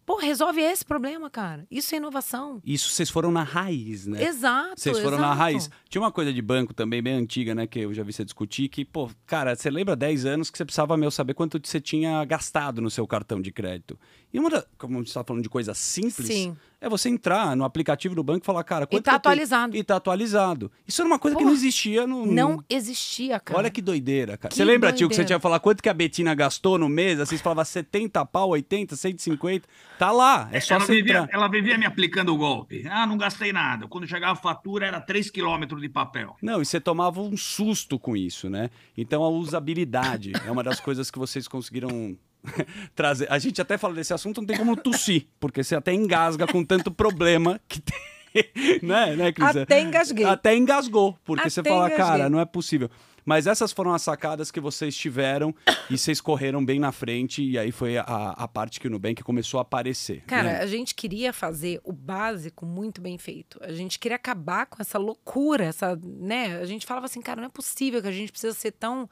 Pô, 0.05 0.17
resolve 0.17 0.61
esse 0.61 0.85
problema, 0.85 1.31
cara. 1.31 1.67
Isso 1.71 1.95
é 1.95 1.99
inovação. 1.99 2.61
Isso 2.65 2.91
vocês 2.91 3.09
foram 3.09 3.31
na 3.31 3.43
raiz, 3.43 4.07
né? 4.07 4.23
Exato. 4.25 4.81
Vocês 4.81 4.99
foram 4.99 5.19
na 5.19 5.29
exato. 5.29 5.39
raiz. 5.39 5.71
Tinha 5.89 6.03
uma 6.03 6.11
coisa 6.11 6.33
de 6.33 6.43
banco 6.43 6.75
também 6.75 7.03
bem 7.03 7.15
antiga, 7.15 7.55
né? 7.55 7.67
Que 7.67 7.81
eu 7.81 7.95
já 7.95 8.03
vi 8.03 8.13
você 8.13 8.25
discutir, 8.25 8.69
que, 8.69 8.85
pô, 8.85 9.11
cara, 9.27 9.55
você 9.55 9.71
lembra 9.71 9.95
10 9.95 10.27
anos 10.27 10.51
que 10.51 10.59
você 10.59 10.65
precisava 10.65 10.97
meu 10.97 11.11
saber 11.11 11.35
quanto 11.35 11.61
você 11.63 11.81
tinha 11.81 12.25
gastado 12.25 12.81
no 12.81 12.91
seu 12.91 13.07
cartão 13.07 13.41
de 13.41 13.53
crédito. 13.53 13.99
E 14.33 14.39
uma 14.39 14.49
da, 14.49 14.65
como 14.79 14.95
a 14.95 14.99
gente 14.99 15.09
estava 15.09 15.27
falando 15.27 15.43
de 15.43 15.49
coisa 15.49 15.75
simples, 15.75 16.29
Sim. 16.29 16.57
é 16.81 16.89
você 16.89 17.09
entrar 17.09 17.57
no 17.57 17.65
aplicativo 17.65 18.15
do 18.15 18.23
banco 18.23 18.45
e 18.45 18.47
falar, 18.47 18.63
cara, 18.63 18.87
quanto 18.87 19.03
tá 19.03 19.11
que 19.13 19.17
eu 19.17 19.21
tenho? 19.21 19.33
atualizado. 19.33 19.77
E 19.77 19.83
tá 19.83 19.97
atualizado. 19.97 20.71
Isso 20.87 21.03
era 21.03 21.07
uma 21.09 21.19
coisa 21.19 21.37
que 21.37 21.45
não 21.45 21.53
existia 21.53 22.07
no. 22.07 22.25
Não 22.27 22.63
existia, 22.71 23.41
cara. 23.41 23.59
Olha 23.59 23.71
que 23.71 23.83
doideira, 23.83 24.37
cara. 24.37 24.51
Que 24.51 24.55
você 24.57 24.65
lembra, 24.65 24.93
tio, 24.93 25.09
que 25.09 25.15
você 25.15 25.23
doideira. 25.23 25.27
tinha 25.27 25.39
que 25.39 25.43
falar 25.43 25.59
quanto 25.59 25.83
que 25.83 25.89
a 25.89 25.95
Betina 25.95 26.33
gastou 26.35 26.79
no 26.79 26.89
mês? 26.89 27.19
Assim, 27.19 27.37
você 27.37 27.43
falava 27.43 27.65
70 27.65 28.25
pau, 28.27 28.51
80, 28.51 28.95
150. 28.95 29.69
Tá 29.99 30.13
lá, 30.13 30.49
é 30.53 30.61
só 30.61 30.75
ela, 30.77 30.85
você 30.87 30.95
vivia, 30.95 31.19
entrar. 31.19 31.29
ela 31.37 31.49
vivia 31.49 31.77
me 31.77 31.85
aplicando 31.87 32.33
o 32.33 32.37
golpe. 32.37 32.87
Ah, 32.89 33.07
não 33.07 33.19
gastei 33.19 33.53
nada. 33.53 33.89
Quando 33.89 34.07
chegava 34.07 34.33
a 34.33 34.37
fatura, 34.37 34.87
era 34.87 35.01
3 35.01 35.29
quilômetros 35.29 35.83
de 35.83 35.89
papel. 35.89 36.37
Não, 36.41 36.63
e 36.63 36.65
você 36.65 36.81
tomava 36.81 37.21
um 37.21 37.37
susto 37.37 37.99
com 37.99 38.17
isso, 38.17 38.49
né? 38.49 38.71
Então 38.97 39.25
a 39.25 39.29
usabilidade 39.29 40.33
é 40.47 40.51
uma 40.51 40.63
das 40.63 40.79
coisas 40.79 41.11
que 41.11 41.19
vocês 41.19 41.49
conseguiram 41.49 42.17
trazer. 42.95 43.31
A 43.31 43.39
gente 43.39 43.61
até 43.61 43.77
fala 43.79 43.95
desse 43.95 44.13
assunto, 44.13 44.41
não 44.41 44.47
tem 44.47 44.57
como 44.57 44.77
tossir, 44.77 45.27
porque 45.39 45.63
você 45.63 45.75
até 45.75 45.93
engasga 45.93 46.47
com 46.47 46.65
tanto 46.65 46.91
problema 46.91 47.61
que 47.69 47.81
tem. 47.81 47.99
né, 48.83 49.17
né, 49.17 49.33
Cris? 49.33 49.57
Até 49.57 49.81
engasguei. 49.81 50.25
Até 50.25 50.57
engasgou, 50.57 51.19
porque 51.25 51.43
Até 51.43 51.51
você 51.51 51.63
fala, 51.63 51.87
engasguei. 51.87 51.97
cara, 51.99 52.31
não 52.31 52.39
é 52.41 52.45
possível. 52.45 52.89
Mas 53.25 53.47
essas 53.47 53.71
foram 53.71 53.93
as 53.93 54.03
sacadas 54.03 54.51
que 54.51 54.61
vocês 54.61 54.97
tiveram 54.97 55.55
e 55.91 55.99
vocês 55.99 56.21
correram 56.21 56.65
bem 56.65 56.81
na 56.81 56.91
frente, 56.91 57.43
e 57.43 57.59
aí 57.59 57.71
foi 57.71 57.99
a, 57.99 58.03
a 58.05 58.49
parte 58.49 58.81
que 58.81 58.87
o 58.87 58.91
Nubank 58.91 59.23
começou 59.23 59.59
a 59.59 59.63
aparecer. 59.63 60.23
Cara, 60.27 60.55
né? 60.55 60.61
a 60.61 60.67
gente 60.67 60.95
queria 60.95 61.33
fazer 61.33 61.81
o 61.85 61.93
básico 61.93 62.65
muito 62.65 63.01
bem 63.01 63.19
feito. 63.19 63.59
A 63.63 63.73
gente 63.73 63.99
queria 63.99 64.17
acabar 64.17 64.67
com 64.67 64.81
essa 64.81 64.99
loucura, 64.99 65.65
essa, 65.65 65.99
né? 66.03 66.59
A 66.61 66.65
gente 66.65 66.87
falava 66.87 67.07
assim, 67.07 67.21
cara, 67.21 67.41
não 67.41 67.47
é 67.47 67.51
possível 67.51 68.01
que 68.01 68.09
a 68.09 68.13
gente 68.13 68.33
precisa 68.33 68.55
ser 68.55 68.73
tão 68.73 69.09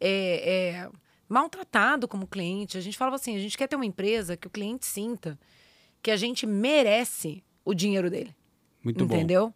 é, 0.00 0.80
é, 0.80 0.90
maltratado 1.32 2.06
como 2.06 2.26
cliente. 2.26 2.76
A 2.76 2.80
gente 2.80 2.96
falava 2.98 3.16
assim, 3.16 3.34
a 3.36 3.38
gente 3.40 3.56
quer 3.56 3.66
ter 3.66 3.76
uma 3.76 3.86
empresa 3.86 4.36
que 4.36 4.46
o 4.46 4.50
cliente 4.50 4.86
sinta 4.86 5.38
que 6.02 6.10
a 6.10 6.16
gente 6.16 6.46
merece 6.46 7.42
o 7.64 7.74
dinheiro 7.74 8.10
dele. 8.10 8.34
Muito 8.84 9.06
bom. 9.06 9.14
entendeu? 9.14 9.54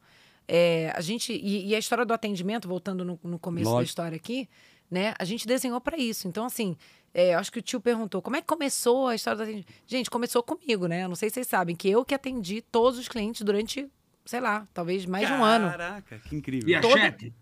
É, 0.48 0.92
a 0.94 1.00
gente 1.00 1.32
e, 1.32 1.68
e 1.68 1.74
a 1.74 1.78
história 1.78 2.04
do 2.06 2.14
atendimento, 2.14 2.68
voltando 2.68 3.04
no, 3.04 3.18
no 3.24 3.38
começo 3.38 3.64
da 3.64 3.70
Lógico. 3.72 3.88
história 3.88 4.16
aqui, 4.16 4.48
né? 4.90 5.12
A 5.18 5.24
gente 5.24 5.46
desenhou 5.46 5.80
para 5.80 5.96
isso. 5.98 6.28
Então, 6.28 6.44
assim, 6.46 6.76
é, 7.12 7.34
acho 7.34 7.50
que 7.50 7.58
o 7.58 7.62
tio 7.62 7.80
perguntou 7.80 8.22
como 8.22 8.36
é 8.36 8.40
que 8.40 8.46
começou 8.46 9.08
a 9.08 9.14
história 9.16 9.36
do 9.38 9.42
atendimento. 9.42 9.72
Gente, 9.86 10.08
começou 10.08 10.42
comigo, 10.44 10.86
né? 10.86 11.02
Eu 11.02 11.08
não 11.08 11.16
sei 11.16 11.28
se 11.30 11.34
vocês 11.34 11.48
sabem 11.48 11.74
que 11.74 11.88
eu 11.90 12.04
que 12.04 12.14
atendi 12.14 12.62
todos 12.62 12.96
os 12.98 13.08
clientes 13.08 13.42
durante, 13.42 13.88
sei 14.24 14.38
lá, 14.40 14.66
talvez 14.72 15.04
mais 15.04 15.26
de 15.26 15.32
um 15.32 15.42
ano. 15.42 15.68
Caraca, 15.68 16.18
que 16.20 16.36
incrível. 16.36 16.80
Toda- 16.80 16.96
chat. 16.96 17.16
Que, 17.16 17.32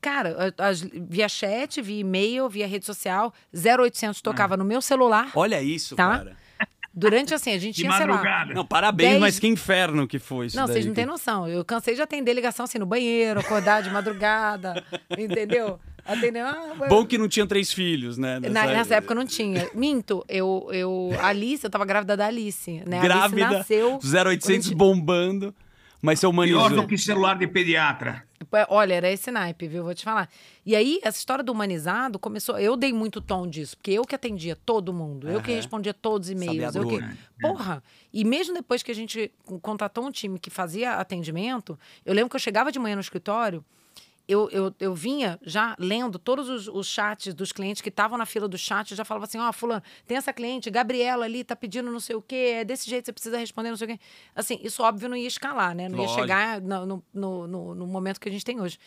Cara, 0.00 0.54
as- 0.58 0.80
via 0.80 1.28
chat, 1.28 1.80
via 1.80 2.00
e-mail, 2.00 2.48
via 2.48 2.66
rede 2.66 2.84
social, 2.84 3.32
0800 3.54 4.20
tocava 4.20 4.56
no 4.56 4.64
meu 4.64 4.80
celular. 4.80 5.30
Olha 5.34 5.62
isso, 5.62 5.94
Tá? 5.96 6.18
cara. 6.18 6.36
Durante 6.94 7.32
assim, 7.32 7.52
a 7.52 7.58
gente 7.58 7.76
De 7.76 7.82
tinha, 7.82 7.92
sei 7.92 8.06
lá, 8.06 8.14
madrugada. 8.14 8.54
Não, 8.54 8.66
parabéns, 8.66 9.10
Dez- 9.10 9.20
mas 9.20 9.38
que 9.38 9.46
inferno 9.46 10.06
que 10.08 10.18
foi 10.18 10.46
isso 10.46 10.56
Não, 10.56 10.64
daí, 10.66 10.74
vocês 10.74 10.86
não 10.86 10.94
têm 10.94 11.06
noção. 11.06 11.46
Eu 11.46 11.64
cansei 11.64 11.94
de 11.94 12.02
atender 12.02 12.32
ligação 12.32 12.64
assim 12.64 12.78
no 12.78 12.86
banheiro, 12.86 13.38
acordar 13.38 13.82
de 13.82 13.90
madrugada, 13.90 14.82
entendeu? 15.16 15.78
Atender. 16.04 16.40
Ah. 16.42 16.74
Bom 16.88 17.04
que 17.04 17.18
não 17.18 17.28
tinha 17.28 17.46
três 17.46 17.70
filhos, 17.72 18.16
né? 18.16 18.40
Na- 18.40 18.66
nessa 18.66 18.94
época 18.96 19.14
não 19.14 19.26
tinha. 19.26 19.68
Minto, 19.74 20.24
eu, 20.28 20.66
eu. 20.72 21.10
a 21.20 21.26
Alice, 21.28 21.62
eu 21.62 21.70
tava 21.70 21.84
grávida 21.84 22.16
da 22.16 22.26
Alice, 22.26 22.82
né? 22.86 22.98
A 22.98 23.02
Grávida, 23.02 23.44
Alice 23.46 23.58
nasceu. 23.58 23.98
0800 24.02 24.68
quando 24.70 24.76
bombando, 24.78 25.54
mas 26.00 26.20
você 26.20 26.26
humanizou. 26.26 26.68
Pior 26.68 26.82
do 26.82 26.86
que 26.86 26.96
celular 26.96 27.36
de 27.36 27.46
pediatra. 27.46 28.24
É, 28.52 28.66
Olha, 28.68 28.94
era 28.94 29.10
esse 29.10 29.30
naipe, 29.30 29.66
viu? 29.66 29.82
Vou 29.84 29.94
te 29.94 30.04
falar. 30.04 30.28
E 30.64 30.76
aí, 30.76 31.00
essa 31.02 31.18
história 31.18 31.42
do 31.42 31.52
humanizado 31.52 32.18
começou. 32.18 32.58
Eu 32.58 32.76
dei 32.76 32.92
muito 32.92 33.20
tom 33.20 33.46
disso, 33.46 33.76
porque 33.76 33.90
eu 33.90 34.04
que 34.04 34.14
atendia 34.14 34.56
todo 34.56 34.92
mundo, 34.92 35.28
eu 35.28 35.42
que 35.42 35.52
respondia 35.52 35.92
todos 35.92 36.28
os 36.28 36.32
e-mails. 36.32 36.74
Eu 36.74 36.86
que... 36.86 36.98
né? 36.98 37.16
Porra! 37.40 37.82
E 38.12 38.24
mesmo 38.24 38.54
depois 38.54 38.82
que 38.82 38.90
a 38.90 38.94
gente 38.94 39.30
contratou 39.60 40.06
um 40.06 40.10
time 40.10 40.38
que 40.38 40.50
fazia 40.50 40.94
atendimento, 40.94 41.78
eu 42.04 42.14
lembro 42.14 42.30
que 42.30 42.36
eu 42.36 42.40
chegava 42.40 42.70
de 42.70 42.78
manhã 42.78 42.94
no 42.94 43.00
escritório. 43.00 43.64
Eu, 44.28 44.48
eu, 44.50 44.74
eu 44.78 44.94
vinha 44.94 45.40
já 45.42 45.74
lendo 45.78 46.18
todos 46.18 46.50
os, 46.50 46.68
os 46.68 46.86
chats 46.86 47.32
dos 47.32 47.50
clientes 47.50 47.80
que 47.80 47.88
estavam 47.88 48.18
na 48.18 48.26
fila 48.26 48.46
do 48.46 48.58
chat, 48.58 48.90
eu 48.90 48.96
já 48.96 49.02
falava 49.04 49.24
assim, 49.24 49.38
ó, 49.38 49.50
fulano, 49.54 49.82
tem 50.06 50.18
essa 50.18 50.34
cliente, 50.34 50.68
Gabriela 50.70 51.24
ali, 51.24 51.42
tá 51.42 51.56
pedindo 51.56 51.90
não 51.90 51.98
sei 51.98 52.14
o 52.14 52.20
quê, 52.20 52.56
é 52.56 52.64
desse 52.64 52.90
jeito, 52.90 53.06
você 53.06 53.12
precisa 53.14 53.38
responder 53.38 53.70
não 53.70 53.76
sei 53.78 53.86
o 53.86 53.90
quê. 53.92 54.00
Assim, 54.34 54.60
isso 54.62 54.82
óbvio 54.82 55.08
não 55.08 55.16
ia 55.16 55.26
escalar, 55.26 55.74
né? 55.74 55.88
Não 55.88 55.96
Lógico. 55.96 56.18
ia 56.18 56.22
chegar 56.22 56.60
no, 56.60 56.84
no, 56.86 57.46
no, 57.46 57.74
no- 57.74 57.86
momento 57.86 58.20
que 58.20 58.28
a 58.28 58.32
gente 58.32 58.44
tem 58.44 58.60
hoje. 58.60 58.78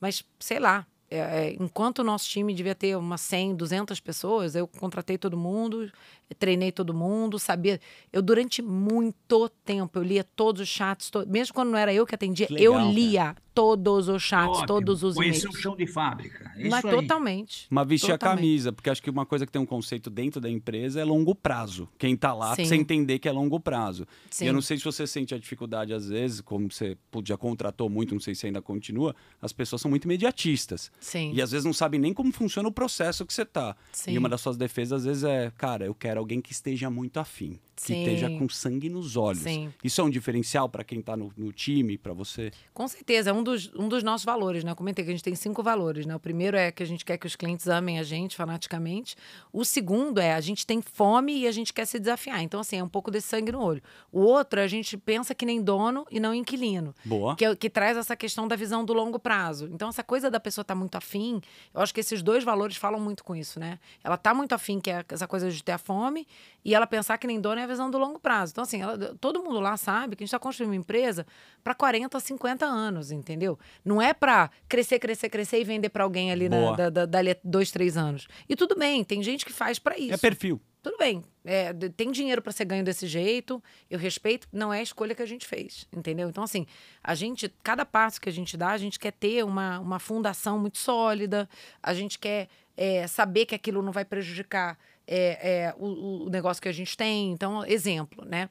Mas, 0.00 0.24
sei 0.40 0.58
lá, 0.58 0.86
é, 1.10 1.18
é, 1.18 1.56
enquanto 1.60 1.98
o 1.98 2.04
nosso 2.04 2.26
time 2.30 2.54
devia 2.54 2.74
ter 2.74 2.96
umas 2.96 3.20
100, 3.20 3.54
200 3.54 4.00
pessoas, 4.00 4.54
eu 4.54 4.66
contratei 4.66 5.18
todo 5.18 5.36
mundo, 5.36 5.92
treinei 6.38 6.72
todo 6.72 6.94
mundo, 6.94 7.38
sabia. 7.38 7.78
Eu, 8.10 8.22
durante 8.22 8.62
muito 8.62 9.48
tempo, 9.62 9.98
eu 9.98 10.02
lia 10.02 10.24
todos 10.24 10.62
os 10.62 10.68
chats, 10.68 11.10
to- 11.10 11.26
mesmo 11.28 11.54
quando 11.54 11.70
não 11.70 11.78
era 11.78 11.92
eu 11.92 12.06
que 12.06 12.14
atendia, 12.14 12.46
legal, 12.50 12.80
eu 12.80 12.92
lia 12.92 13.36
todos 13.56 14.06
os 14.10 14.22
chats, 14.22 14.50
Ótimo. 14.50 14.66
todos 14.66 15.02
os 15.02 15.14
Conhecer 15.14 15.46
e-mails. 15.46 15.56
o 15.58 15.62
chão 15.62 15.74
de 15.74 15.86
fábrica. 15.86 16.52
É 16.56 16.68
Mas 16.68 16.78
isso 16.84 16.88
aí. 16.88 16.94
totalmente. 16.94 17.66
Mas 17.70 17.88
vestir 17.88 18.10
a 18.12 18.18
Totalmente. 18.18 18.40
camisa, 18.42 18.70
porque 18.70 18.90
acho 18.90 19.02
que 19.02 19.08
uma 19.08 19.24
coisa 19.24 19.46
que 19.46 19.50
tem 19.52 19.60
um 19.62 19.64
conceito 19.66 20.10
dentro 20.10 20.42
da 20.42 20.50
empresa 20.50 21.00
é 21.00 21.04
longo 21.04 21.34
prazo. 21.34 21.88
Quem 21.96 22.14
tá 22.14 22.34
lá 22.34 22.50
Sim. 22.50 22.56
precisa 22.56 22.76
entender 22.76 23.18
que 23.18 23.26
é 23.26 23.32
longo 23.32 23.58
prazo. 23.58 24.06
Sim. 24.30 24.44
E 24.44 24.48
eu 24.48 24.52
não 24.52 24.60
sei 24.60 24.76
se 24.76 24.84
você 24.84 25.06
sente 25.06 25.34
a 25.34 25.38
dificuldade, 25.38 25.94
às 25.94 26.06
vezes, 26.10 26.42
como 26.42 26.70
você 26.70 26.98
já 27.24 27.38
contratou 27.38 27.88
muito, 27.88 28.12
não 28.14 28.20
sei 28.20 28.34
se 28.34 28.46
ainda 28.46 28.60
continua, 28.60 29.16
as 29.40 29.54
pessoas 29.54 29.80
são 29.80 29.88
muito 29.90 30.04
imediatistas. 30.04 30.92
Sim. 31.00 31.32
E 31.32 31.40
às 31.40 31.50
vezes 31.50 31.64
não 31.64 31.72
sabem 31.72 31.98
nem 31.98 32.12
como 32.12 32.30
funciona 32.32 32.68
o 32.68 32.72
processo 32.72 33.24
que 33.24 33.32
você 33.32 33.46
tá. 33.46 33.74
Sim. 33.90 34.12
E 34.12 34.18
uma 34.18 34.28
das 34.28 34.42
suas 34.42 34.58
defesas, 34.58 34.98
às 35.00 35.04
vezes, 35.06 35.24
é, 35.24 35.50
cara, 35.56 35.86
eu 35.86 35.94
quero 35.94 36.20
alguém 36.20 36.42
que 36.42 36.52
esteja 36.52 36.90
muito 36.90 37.18
afim. 37.18 37.58
Que 37.76 37.82
Sim. 37.82 37.98
esteja 37.98 38.30
com 38.30 38.48
sangue 38.48 38.88
nos 38.88 39.16
olhos. 39.16 39.42
Sim. 39.42 39.72
Isso 39.84 40.00
é 40.00 40.04
um 40.04 40.10
diferencial 40.10 40.68
para 40.68 40.82
quem 40.82 41.00
está 41.00 41.16
no, 41.16 41.30
no 41.36 41.52
time, 41.52 41.98
para 41.98 42.12
você? 42.14 42.50
Com 42.72 42.88
certeza, 42.88 43.30
é 43.30 43.32
um 43.32 43.42
dos, 43.42 43.72
um 43.74 43.88
dos 43.88 44.02
nossos 44.02 44.24
valores, 44.24 44.64
né? 44.64 44.70
Eu 44.70 44.76
comentei 44.76 45.04
que 45.04 45.10
a 45.10 45.14
gente 45.14 45.22
tem 45.22 45.34
cinco 45.34 45.62
valores, 45.62 46.06
né? 46.06 46.16
O 46.16 46.20
primeiro 46.20 46.56
é 46.56 46.72
que 46.72 46.82
a 46.82 46.86
gente 46.86 47.04
quer 47.04 47.18
que 47.18 47.26
os 47.26 47.36
clientes 47.36 47.68
amem 47.68 47.98
a 47.98 48.02
gente 48.02 48.34
fanaticamente. 48.34 49.14
O 49.52 49.64
segundo 49.64 50.18
é 50.18 50.32
a 50.32 50.40
gente 50.40 50.66
tem 50.66 50.80
fome 50.80 51.36
e 51.38 51.46
a 51.46 51.52
gente 51.52 51.72
quer 51.72 51.84
se 51.84 51.98
desafiar. 51.98 52.42
Então, 52.42 52.60
assim, 52.60 52.78
é 52.78 52.82
um 52.82 52.88
pouco 52.88 53.10
desse 53.10 53.28
sangue 53.28 53.52
no 53.52 53.60
olho. 53.60 53.82
O 54.10 54.20
outro, 54.20 54.58
é 54.58 54.64
a 54.64 54.68
gente 54.68 54.96
pensa 54.96 55.34
que 55.34 55.44
nem 55.44 55.62
dono 55.62 56.06
e 56.10 56.18
não 56.18 56.34
inquilino. 56.34 56.94
Boa. 57.04 57.36
Que, 57.36 57.44
é 57.44 57.54
que 57.54 57.68
traz 57.68 57.96
essa 57.96 58.16
questão 58.16 58.48
da 58.48 58.56
visão 58.56 58.84
do 58.84 58.94
longo 58.94 59.18
prazo. 59.18 59.68
Então, 59.72 59.90
essa 59.90 60.02
coisa 60.02 60.30
da 60.30 60.40
pessoa 60.40 60.62
estar 60.62 60.74
muito 60.74 60.96
afim, 60.96 61.40
eu 61.74 61.80
acho 61.80 61.92
que 61.92 62.00
esses 62.00 62.22
dois 62.22 62.42
valores 62.42 62.76
falam 62.76 63.00
muito 63.00 63.22
com 63.22 63.36
isso, 63.36 63.60
né? 63.60 63.78
Ela 64.02 64.16
tá 64.16 64.32
muito 64.32 64.54
afim, 64.54 64.80
que 64.80 64.90
é 64.90 65.04
essa 65.10 65.26
coisa 65.26 65.50
de 65.50 65.62
ter 65.62 65.72
a 65.72 65.78
fome, 65.78 66.26
e 66.64 66.74
ela 66.74 66.86
pensar 66.86 67.18
que 67.18 67.26
nem 67.26 67.40
dono 67.40 67.60
é 67.60 67.65
a 67.66 67.68
visão 67.68 67.90
do 67.90 67.98
longo 67.98 68.18
prazo. 68.18 68.52
Então, 68.52 68.62
assim, 68.62 68.80
ela- 68.80 69.14
todo 69.20 69.42
mundo 69.42 69.60
lá 69.60 69.76
sabe 69.76 70.16
que 70.16 70.22
a 70.22 70.24
gente 70.24 70.30
está 70.30 70.38
construindo 70.38 70.70
uma 70.70 70.76
empresa 70.76 71.26
para 71.62 71.74
40, 71.74 72.18
50 72.18 72.64
anos, 72.64 73.10
entendeu? 73.10 73.58
Não 73.84 74.00
é 74.00 74.14
para 74.14 74.50
crescer, 74.68 74.98
crescer, 74.98 75.28
crescer 75.28 75.60
e 75.60 75.64
vender 75.64 75.90
para 75.90 76.04
alguém 76.04 76.32
ali 76.32 76.48
na, 76.48 76.72
da, 76.72 76.90
da, 76.90 77.06
dali 77.06 77.30
a 77.32 77.36
dois, 77.44 77.70
três 77.70 77.96
anos. 77.96 78.26
E 78.48 78.56
tudo 78.56 78.74
bem, 78.76 79.04
tem 79.04 79.22
gente 79.22 79.44
que 79.44 79.52
faz 79.52 79.78
para 79.78 79.98
isso. 79.98 80.14
É 80.14 80.16
perfil. 80.16 80.60
Tudo 80.82 80.98
bem, 80.98 81.24
é, 81.44 81.72
tem 81.96 82.12
dinheiro 82.12 82.40
para 82.40 82.52
ser 82.52 82.64
ganho 82.64 82.84
desse 82.84 83.08
jeito, 83.08 83.60
eu 83.90 83.98
respeito, 83.98 84.46
não 84.52 84.72
é 84.72 84.78
a 84.78 84.82
escolha 84.82 85.16
que 85.16 85.22
a 85.22 85.26
gente 85.26 85.44
fez, 85.44 85.84
entendeu? 85.92 86.28
Então, 86.28 86.44
assim, 86.44 86.64
a 87.02 87.12
gente, 87.12 87.52
cada 87.64 87.84
passo 87.84 88.20
que 88.20 88.28
a 88.28 88.32
gente 88.32 88.56
dá, 88.56 88.70
a 88.70 88.78
gente 88.78 88.96
quer 88.96 89.10
ter 89.10 89.44
uma, 89.44 89.80
uma 89.80 89.98
fundação 89.98 90.60
muito 90.60 90.78
sólida, 90.78 91.48
a 91.82 91.92
gente 91.92 92.20
quer 92.20 92.46
é, 92.76 93.04
saber 93.08 93.46
que 93.46 93.54
aquilo 93.56 93.82
não 93.82 93.90
vai 93.90 94.04
prejudicar 94.04 94.78
é, 95.06 95.66
é, 95.68 95.74
o, 95.78 96.24
o 96.26 96.30
negócio 96.30 96.62
que 96.62 96.68
a 96.68 96.72
gente 96.72 96.96
tem. 96.96 97.30
Então, 97.32 97.64
exemplo, 97.64 98.24
né? 98.24 98.48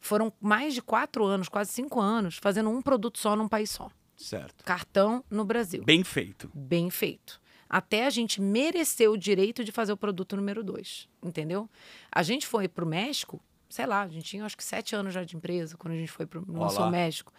Foram 0.00 0.32
mais 0.40 0.74
de 0.74 0.82
quatro 0.82 1.24
anos, 1.24 1.48
quase 1.48 1.70
cinco 1.72 2.00
anos, 2.00 2.36
fazendo 2.38 2.68
um 2.70 2.82
produto 2.82 3.18
só 3.18 3.36
num 3.36 3.48
país 3.48 3.70
só. 3.70 3.88
Certo. 4.16 4.64
Cartão 4.64 5.24
no 5.30 5.44
Brasil 5.44 5.82
Bem 5.84 6.04
feito. 6.04 6.50
bem 6.54 6.90
feito. 6.90 7.40
Até 7.68 8.04
a 8.06 8.10
gente 8.10 8.40
merecer 8.40 9.10
o 9.10 9.16
direito 9.16 9.64
de 9.64 9.72
fazer 9.72 9.92
o 9.92 9.96
produto 9.96 10.36
número 10.36 10.62
dois, 10.62 11.08
entendeu? 11.22 11.68
A 12.10 12.22
gente 12.22 12.46
foi 12.46 12.68
para 12.68 12.84
o 12.84 12.86
México, 12.86 13.40
sei 13.68 13.86
lá, 13.86 14.02
a 14.02 14.08
gente 14.08 14.24
tinha 14.24 14.44
acho 14.44 14.56
que 14.56 14.62
sete 14.62 14.94
anos 14.94 15.14
já 15.14 15.24
de 15.24 15.34
empresa 15.36 15.76
quando 15.78 15.94
a 15.94 15.96
gente 15.96 16.12
foi 16.12 16.26
para 16.26 16.38
o. 16.40 16.90
México. 16.90 17.32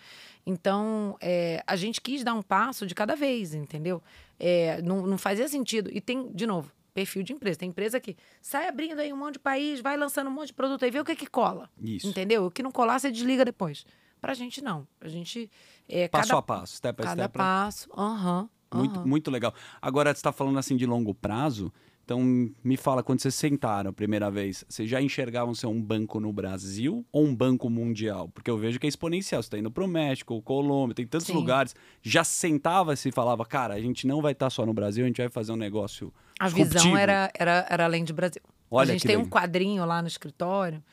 Então, 0.46 1.16
é, 1.22 1.64
a 1.68 1.76
gente 1.76 2.02
quis 2.02 2.24
dar 2.24 2.34
um 2.34 2.42
passo 2.42 2.88
de 2.88 2.96
cada 2.96 3.16
vez, 3.16 3.54
entendeu? 3.54 4.02
É, 4.40 4.82
não, 4.82 5.06
não 5.06 5.18
fazia 5.18 5.48
sentido. 5.48 5.90
E 5.94 6.02
tem, 6.02 6.32
de 6.34 6.48
novo, 6.48 6.72
perfil 6.94 7.24
de 7.24 7.34
empresa. 7.34 7.60
Tem 7.60 7.70
empresa 7.70 8.00
que 8.00 8.16
sai 8.42 8.68
abrindo 8.68 9.00
aí 9.00 9.12
um 9.12 9.18
monte 9.18 9.34
de 9.34 9.40
país, 9.40 9.82
vai 9.82 9.98
lançando 9.98 10.28
um 10.28 10.34
monte 10.34 10.48
de 10.48 10.54
produto 10.54 10.84
aí, 10.86 10.92
vê 10.92 11.00
o 11.00 11.06
que 11.06 11.16
que 11.16 11.28
cola. 11.28 11.70
Isso. 11.82 12.08
Entendeu? 12.08 12.46
O 12.46 12.52
que 12.52 12.62
não 12.64 12.72
colar, 12.72 13.00
você 13.00 13.12
desliga 13.12 13.44
depois. 13.44 13.86
Pra 14.22 14.34
gente, 14.34 14.64
não. 14.64 14.88
A 15.02 15.08
gente. 15.10 15.52
É, 15.88 16.08
Passo 16.08 16.30
cada, 16.30 16.40
a 16.40 16.42
passo, 16.42 16.78
step 16.78 16.96
by 16.98 17.04
cada 17.04 17.24
step. 17.24 17.38
passo. 17.38 17.90
Aham. 17.98 18.50
Muito, 18.74 19.00
aham. 19.00 19.08
muito 19.08 19.30
legal. 19.30 19.54
Agora, 19.82 20.10
você 20.12 20.20
está 20.20 20.32
falando 20.32 20.58
assim 20.58 20.76
de 20.78 20.86
longo 20.86 21.14
prazo. 21.14 21.72
Então, 22.06 22.22
me 22.64 22.76
fala, 22.76 23.02
quando 23.02 23.22
vocês 23.22 23.34
sentaram 23.34 23.90
a 23.90 23.94
primeira 23.94 24.30
vez, 24.30 24.66
vocês 24.68 24.90
já 24.90 25.02
enxergavam 25.02 25.56
ser 25.56 25.68
um 25.68 25.82
banco 25.82 26.20
no 26.20 26.34
Brasil 26.34 27.06
ou 27.12 27.26
um 27.26 27.34
banco 27.34 27.70
mundial? 27.70 28.28
Porque 28.28 28.52
eu 28.52 28.58
vejo 28.58 28.78
que 28.78 28.86
é 28.86 28.90
exponencial. 28.90 29.42
Você 29.42 29.48
está 29.48 29.58
indo 29.58 29.72
para 29.72 29.84
o 29.86 29.88
México, 29.88 30.42
Colômbia, 30.42 30.96
tem 30.96 31.08
tantos 31.08 31.28
Sim. 31.28 31.34
lugares. 31.34 31.74
Já 32.02 32.26
sentava-se 32.26 33.08
e 33.08 33.12
falava, 33.12 33.46
cara, 33.46 33.74
a 33.76 33.80
gente 33.80 34.06
não 34.06 34.22
vai 34.22 34.34
estar 34.34 34.50
só 34.50 34.66
no 34.66 34.74
Brasil, 34.74 35.06
a 35.06 35.08
gente 35.08 35.22
vai 35.22 35.30
fazer 35.30 35.54
um 35.54 35.58
negócio 35.58 36.14
A 36.38 36.50
visão 36.50 36.64
disruptivo." 36.66 36.98
era, 36.98 37.32
era, 37.34 37.66
era 37.70 37.86
além 37.86 38.04
de 38.04 38.12
Brasil. 38.12 38.42
Olha 38.70 38.90
a 38.90 38.94
gente 38.94 39.08
tem 39.08 39.16
um 39.16 39.24
legal. 39.24 39.42
quadrinho 39.42 39.86
lá 39.86 40.02
no 40.02 40.08
escritório 40.08 40.84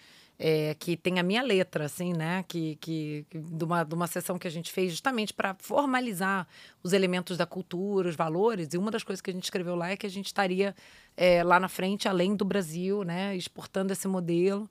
é, 0.42 0.74
que 0.74 0.96
tem 0.96 1.18
a 1.18 1.22
minha 1.22 1.42
letra, 1.42 1.84
assim, 1.84 2.14
né? 2.14 2.42
Que, 2.48 2.76
que, 2.76 3.26
que- 3.28 3.38
de, 3.38 3.62
uma, 3.64 3.84
de 3.84 3.94
uma 3.94 4.06
sessão 4.06 4.38
que 4.38 4.48
a 4.48 4.50
gente 4.50 4.72
fez 4.72 4.90
justamente 4.90 5.34
para 5.34 5.54
formalizar 5.58 6.48
os 6.82 6.94
elementos 6.94 7.36
da 7.36 7.44
cultura, 7.44 8.08
os 8.08 8.16
valores. 8.16 8.68
E 8.72 8.78
uma 8.78 8.90
das 8.90 9.04
coisas 9.04 9.20
que 9.20 9.28
a 9.30 9.34
gente 9.34 9.44
escreveu 9.44 9.76
lá 9.76 9.90
é 9.90 9.96
que 9.98 10.06
a 10.06 10.10
gente 10.10 10.26
estaria 10.26 10.74
é, 11.14 11.44
lá 11.44 11.60
na 11.60 11.68
frente, 11.68 12.08
além 12.08 12.34
do 12.34 12.44
Brasil, 12.44 13.04
né? 13.04 13.36
Exportando 13.36 13.92
esse 13.92 14.08
modelo 14.08 14.68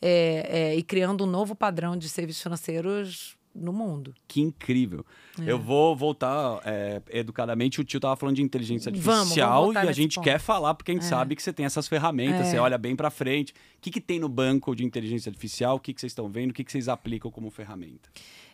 é, 0.00 0.46
é, 0.48 0.76
e 0.76 0.82
criando 0.82 1.24
um 1.24 1.26
novo 1.26 1.54
padrão 1.54 1.98
de 1.98 2.08
serviços 2.08 2.42
financeiros 2.42 3.36
no 3.60 3.72
mundo. 3.72 4.14
Que 4.26 4.40
incrível. 4.40 5.04
É. 5.40 5.50
Eu 5.52 5.58
vou 5.58 5.94
voltar 5.94 6.60
é, 6.64 7.00
educadamente. 7.10 7.80
O 7.80 7.84
tio 7.84 8.00
tava 8.00 8.16
falando 8.16 8.36
de 8.36 8.42
inteligência 8.42 8.90
Vamos, 8.90 9.04
vamos 9.04 9.20
artificial 9.20 9.64
voltar 9.66 9.84
e 9.84 9.88
a 9.88 9.92
gente 9.92 10.14
ponto. 10.16 10.24
quer 10.24 10.40
falar 10.40 10.74
porque 10.74 10.90
a 10.92 10.94
gente 10.94 11.04
É. 11.04 11.08
sabe 11.08 11.36
que 11.36 11.42
você 11.42 11.52
tem 11.52 11.66
essas 11.66 11.86
ferramentas, 11.86 12.46
É. 12.46 12.50
você 12.50 12.58
olha 12.58 12.78
bem 12.78 12.96
para 12.96 13.10
frente. 13.10 13.52
O 13.52 13.80
que, 13.80 13.90
que 13.90 14.00
tem 14.00 14.18
no 14.18 14.28
banco 14.28 14.74
de 14.74 14.84
inteligência 14.84 15.28
artificial? 15.30 15.76
O 15.76 15.80
que, 15.80 15.92
que 15.94 16.00
vocês 16.00 16.10
estão 16.12 16.28
vendo? 16.28 16.50
O 16.50 16.54
que, 16.54 16.64
que 16.64 16.72
vocês 16.72 16.88
aplicam 16.88 17.30
como 17.30 17.50
ferramenta? 17.50 18.08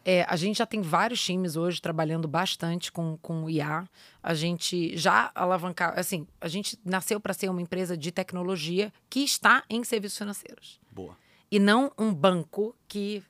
É, 0.05 0.25
a 0.29 0.37
gente 0.37 0.59
já 0.59 0.67
tem 0.67 0.81
vários 0.83 1.21
times 1.25 1.57
hoje 1.57 1.81
trabalhando 1.83 2.29
bastante 2.29 2.93
com, 2.93 3.19
com 3.21 3.43
o 3.45 3.51
IA. 3.51 3.85
A 4.23 4.35
gente 4.35 4.97
já 4.97 5.33
alavancar, 5.35 5.99
assim, 5.99 6.27
a 6.41 6.47
gente 6.47 6.79
nasceu 6.85 7.19
para 7.19 7.35
ser 7.35 7.49
uma 7.51 7.61
empresa 7.61 7.97
de 7.97 8.13
tecnologia 8.13 8.93
que 9.11 9.21
está 9.25 9.65
em 9.69 9.83
serviços 9.83 10.17
financeiros 10.19 10.79
Boa. 10.93 11.17
e 11.51 11.59
não 11.59 11.91
um 11.99 12.15
banco 12.15 12.73
que 12.87 13.21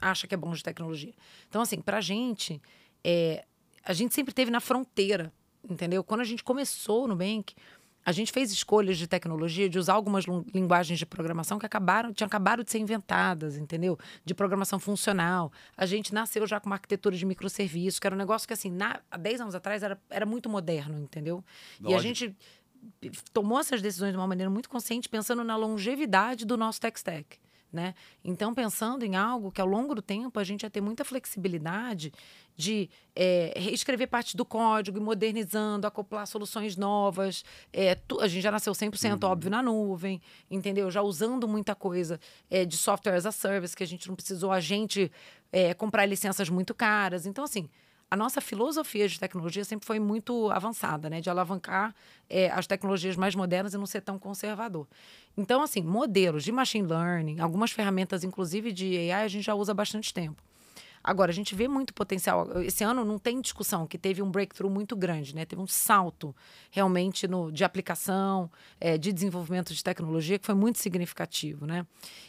acha 0.00 0.26
que 0.26 0.34
é 0.34 0.38
bom 0.38 0.52
de 0.52 0.62
tecnologia. 0.62 1.14
Então, 1.48 1.62
assim, 1.62 1.80
para 1.80 1.98
a 1.98 2.00
gente, 2.00 2.60
é, 3.04 3.44
a 3.84 3.92
gente 3.92 4.14
sempre 4.14 4.32
teve 4.32 4.50
na 4.50 4.60
fronteira, 4.60 5.32
entendeu? 5.68 6.02
Quando 6.02 6.20
a 6.20 6.24
gente 6.24 6.42
começou 6.42 7.06
no 7.06 7.16
Bank, 7.16 7.54
a 8.04 8.12
gente 8.12 8.32
fez 8.32 8.50
escolhas 8.50 8.96
de 8.96 9.06
tecnologia, 9.06 9.68
de 9.68 9.78
usar 9.78 9.92
algumas 9.92 10.24
linguagens 10.54 10.98
de 10.98 11.04
programação 11.04 11.58
que 11.58 11.66
acabaram, 11.66 12.12
tinham 12.12 12.26
acabado 12.26 12.64
de 12.64 12.70
ser 12.70 12.78
inventadas, 12.78 13.58
entendeu? 13.58 13.98
De 14.24 14.34
programação 14.34 14.78
funcional. 14.78 15.52
A 15.76 15.84
gente 15.84 16.14
nasceu 16.14 16.46
já 16.46 16.58
com 16.58 16.66
uma 16.66 16.76
arquitetura 16.76 17.14
de 17.14 17.26
microserviços, 17.26 18.00
que 18.00 18.06
era 18.06 18.14
um 18.14 18.18
negócio 18.18 18.48
que, 18.48 18.54
assim, 18.54 18.70
na, 18.70 19.00
há 19.10 19.18
10 19.18 19.42
anos 19.42 19.54
atrás 19.54 19.82
era, 19.82 20.00
era 20.08 20.24
muito 20.24 20.48
moderno, 20.48 20.98
entendeu? 20.98 21.44
E 21.80 21.88
a 21.88 21.90
Lógico. 21.90 22.02
gente 22.02 22.36
tomou 23.32 23.60
essas 23.60 23.82
decisões 23.82 24.12
de 24.12 24.16
uma 24.16 24.26
maneira 24.26 24.48
muito 24.48 24.70
consciente, 24.70 25.08
pensando 25.08 25.44
na 25.44 25.56
longevidade 25.56 26.46
do 26.46 26.56
nosso 26.56 26.80
tech 26.80 26.96
stack. 26.98 27.38
Né? 27.72 27.94
Então, 28.24 28.52
pensando 28.52 29.04
em 29.04 29.14
algo 29.14 29.52
que 29.52 29.60
ao 29.60 29.66
longo 29.66 29.94
do 29.94 30.02
tempo 30.02 30.40
a 30.40 30.42
gente 30.44 30.62
ia 30.64 30.70
ter 30.70 30.80
muita 30.80 31.04
flexibilidade 31.04 32.12
de 32.56 32.90
é, 33.14 33.52
reescrever 33.56 34.08
parte 34.08 34.36
do 34.36 34.44
código 34.44 34.98
e 34.98 35.00
modernizando, 35.00 35.86
acoplar 35.86 36.26
soluções 36.26 36.76
novas. 36.76 37.44
É, 37.72 37.94
tu- 37.94 38.20
a 38.20 38.26
gente 38.26 38.42
já 38.42 38.50
nasceu 38.50 38.74
100% 38.74 39.22
óbvio 39.24 39.50
na 39.52 39.62
nuvem, 39.62 40.20
entendeu? 40.50 40.90
Já 40.90 41.00
usando 41.00 41.46
muita 41.46 41.74
coisa 41.76 42.18
é, 42.50 42.64
de 42.64 42.76
software 42.76 43.14
as 43.14 43.24
a 43.24 43.30
service, 43.32 43.76
que 43.76 43.84
a 43.84 43.86
gente 43.86 44.08
não 44.08 44.16
precisou 44.16 44.50
a 44.50 44.58
gente 44.60 45.10
é, 45.52 45.72
comprar 45.72 46.04
licenças 46.06 46.48
muito 46.48 46.74
caras. 46.74 47.24
Então, 47.24 47.44
assim, 47.44 47.68
a 48.10 48.16
nossa 48.16 48.40
filosofia 48.40 49.06
de 49.06 49.18
tecnologia 49.20 49.64
sempre 49.64 49.86
foi 49.86 50.00
muito 50.00 50.50
avançada, 50.50 51.08
né? 51.08 51.20
De 51.20 51.30
alavancar 51.30 51.94
eh, 52.28 52.50
as 52.50 52.66
tecnologias 52.66 53.14
mais 53.14 53.36
modernas 53.36 53.72
e 53.72 53.78
não 53.78 53.86
ser 53.86 54.00
tão 54.00 54.18
conservador. 54.18 54.86
Então, 55.36 55.62
assim, 55.62 55.80
modelos 55.80 56.42
de 56.42 56.50
machine 56.50 56.86
learning, 56.86 57.38
algumas 57.38 57.70
ferramentas, 57.70 58.24
inclusive 58.24 58.72
de 58.72 58.96
AI, 59.12 59.24
a 59.24 59.28
gente 59.28 59.44
já 59.44 59.54
usa 59.54 59.70
há 59.70 59.74
bastante 59.74 60.12
tempo. 60.12 60.42
Agora, 61.02 61.30
a 61.30 61.34
gente 61.34 61.54
vê 61.54 61.66
muito 61.66 61.94
potencial. 61.94 62.60
Esse 62.60 62.84
ano 62.84 63.04
não 63.04 63.18
tem 63.18 63.40
discussão 63.40 63.86
que 63.86 63.96
teve 63.96 64.20
um 64.20 64.30
breakthrough 64.30 64.68
muito 64.68 64.94
grande, 64.94 65.34
né? 65.34 65.46
Teve 65.46 65.62
um 65.62 65.66
salto 65.66 66.36
realmente 66.70 67.26
no, 67.26 67.50
de 67.50 67.64
aplicação, 67.64 68.50
eh, 68.78 68.98
de 68.98 69.10
desenvolvimento 69.10 69.72
de 69.72 69.82
tecnologia 69.82 70.38
que 70.38 70.44
foi 70.44 70.54
muito 70.54 70.78
significativo, 70.78 71.66
né? 71.66 71.86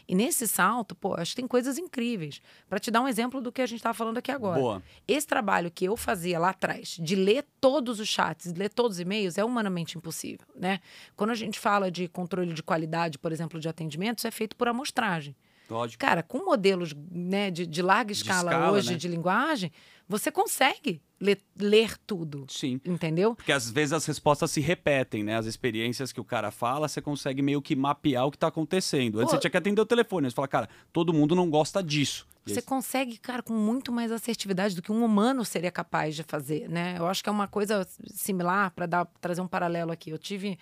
E 0.08 0.14
nesse 0.14 0.48
salto, 0.48 0.94
pô, 0.94 1.14
acho 1.14 1.32
que 1.32 1.36
tem 1.36 1.46
coisas 1.46 1.76
incríveis. 1.76 2.40
Para 2.66 2.78
te 2.78 2.90
dar 2.90 3.02
um 3.02 3.08
exemplo 3.08 3.42
do 3.42 3.52
que 3.52 3.60
a 3.60 3.66
gente 3.66 3.78
estava 3.78 3.94
falando 3.94 4.16
aqui 4.16 4.30
agora. 4.30 4.58
Boa. 4.58 4.82
Esse 5.06 5.26
trabalho 5.26 5.70
que 5.70 5.84
eu 5.84 5.94
fazia 5.94 6.38
lá 6.38 6.50
atrás, 6.50 6.96
de 6.98 7.14
ler 7.14 7.44
todos 7.60 8.00
os 8.00 8.08
chats, 8.08 8.52
de 8.52 8.58
ler 8.58 8.70
todos 8.70 8.96
os 8.96 9.00
e-mails, 9.00 9.36
é 9.36 9.44
humanamente 9.44 9.98
impossível, 9.98 10.46
né? 10.56 10.80
Quando 11.14 11.30
a 11.30 11.34
gente 11.34 11.60
fala 11.60 11.90
de 11.90 12.08
controle 12.08 12.54
de 12.54 12.62
qualidade, 12.62 13.18
por 13.18 13.32
exemplo, 13.32 13.60
de 13.60 13.68
atendimento, 13.68 14.18
isso 14.18 14.26
é 14.26 14.30
feito 14.30 14.56
por 14.56 14.66
amostragem. 14.66 15.36
Lógico. 15.72 16.00
Cara, 16.00 16.22
com 16.22 16.44
modelos 16.44 16.94
né, 17.10 17.50
de, 17.50 17.66
de 17.66 17.82
larga 17.82 18.12
escala, 18.12 18.52
escala, 18.52 18.72
hoje 18.72 18.92
né? 18.92 18.96
de 18.96 19.08
linguagem, 19.08 19.72
você 20.08 20.30
consegue 20.30 21.00
ler, 21.18 21.40
ler 21.58 21.96
tudo, 22.06 22.44
Sim. 22.48 22.80
entendeu? 22.84 23.34
Porque 23.34 23.52
às 23.52 23.70
vezes 23.70 23.92
as 23.92 24.04
respostas 24.04 24.50
se 24.50 24.60
repetem, 24.60 25.22
né? 25.24 25.36
As 25.36 25.46
experiências 25.46 26.12
que 26.12 26.20
o 26.20 26.24
cara 26.24 26.50
fala, 26.50 26.88
você 26.88 27.00
consegue 27.00 27.40
meio 27.40 27.62
que 27.62 27.74
mapear 27.74 28.26
o 28.26 28.30
que 28.30 28.36
tá 28.36 28.48
acontecendo. 28.48 29.18
Antes 29.18 29.30
Pô. 29.30 29.36
você 29.36 29.40
tinha 29.40 29.50
que 29.50 29.56
atender 29.56 29.80
o 29.80 29.86
telefone. 29.86 30.28
Você 30.28 30.34
fala, 30.34 30.48
cara, 30.48 30.68
todo 30.92 31.12
mundo 31.12 31.34
não 31.34 31.48
gosta 31.48 31.82
disso. 31.82 32.26
Você 32.44 32.60
consegue, 32.60 33.18
cara, 33.18 33.42
com 33.42 33.52
muito 33.52 33.92
mais 33.92 34.10
assertividade 34.10 34.74
do 34.74 34.82
que 34.82 34.90
um 34.90 35.04
humano 35.04 35.44
seria 35.44 35.70
capaz 35.70 36.16
de 36.16 36.24
fazer, 36.24 36.68
né? 36.68 36.96
Eu 36.98 37.06
acho 37.06 37.22
que 37.22 37.28
é 37.28 37.32
uma 37.32 37.46
coisa 37.46 37.86
similar 38.06 38.72
para 38.72 39.06
trazer 39.20 39.40
um 39.40 39.46
paralelo 39.46 39.92
aqui. 39.92 40.10
Eu 40.10 40.18
tive, 40.18 40.58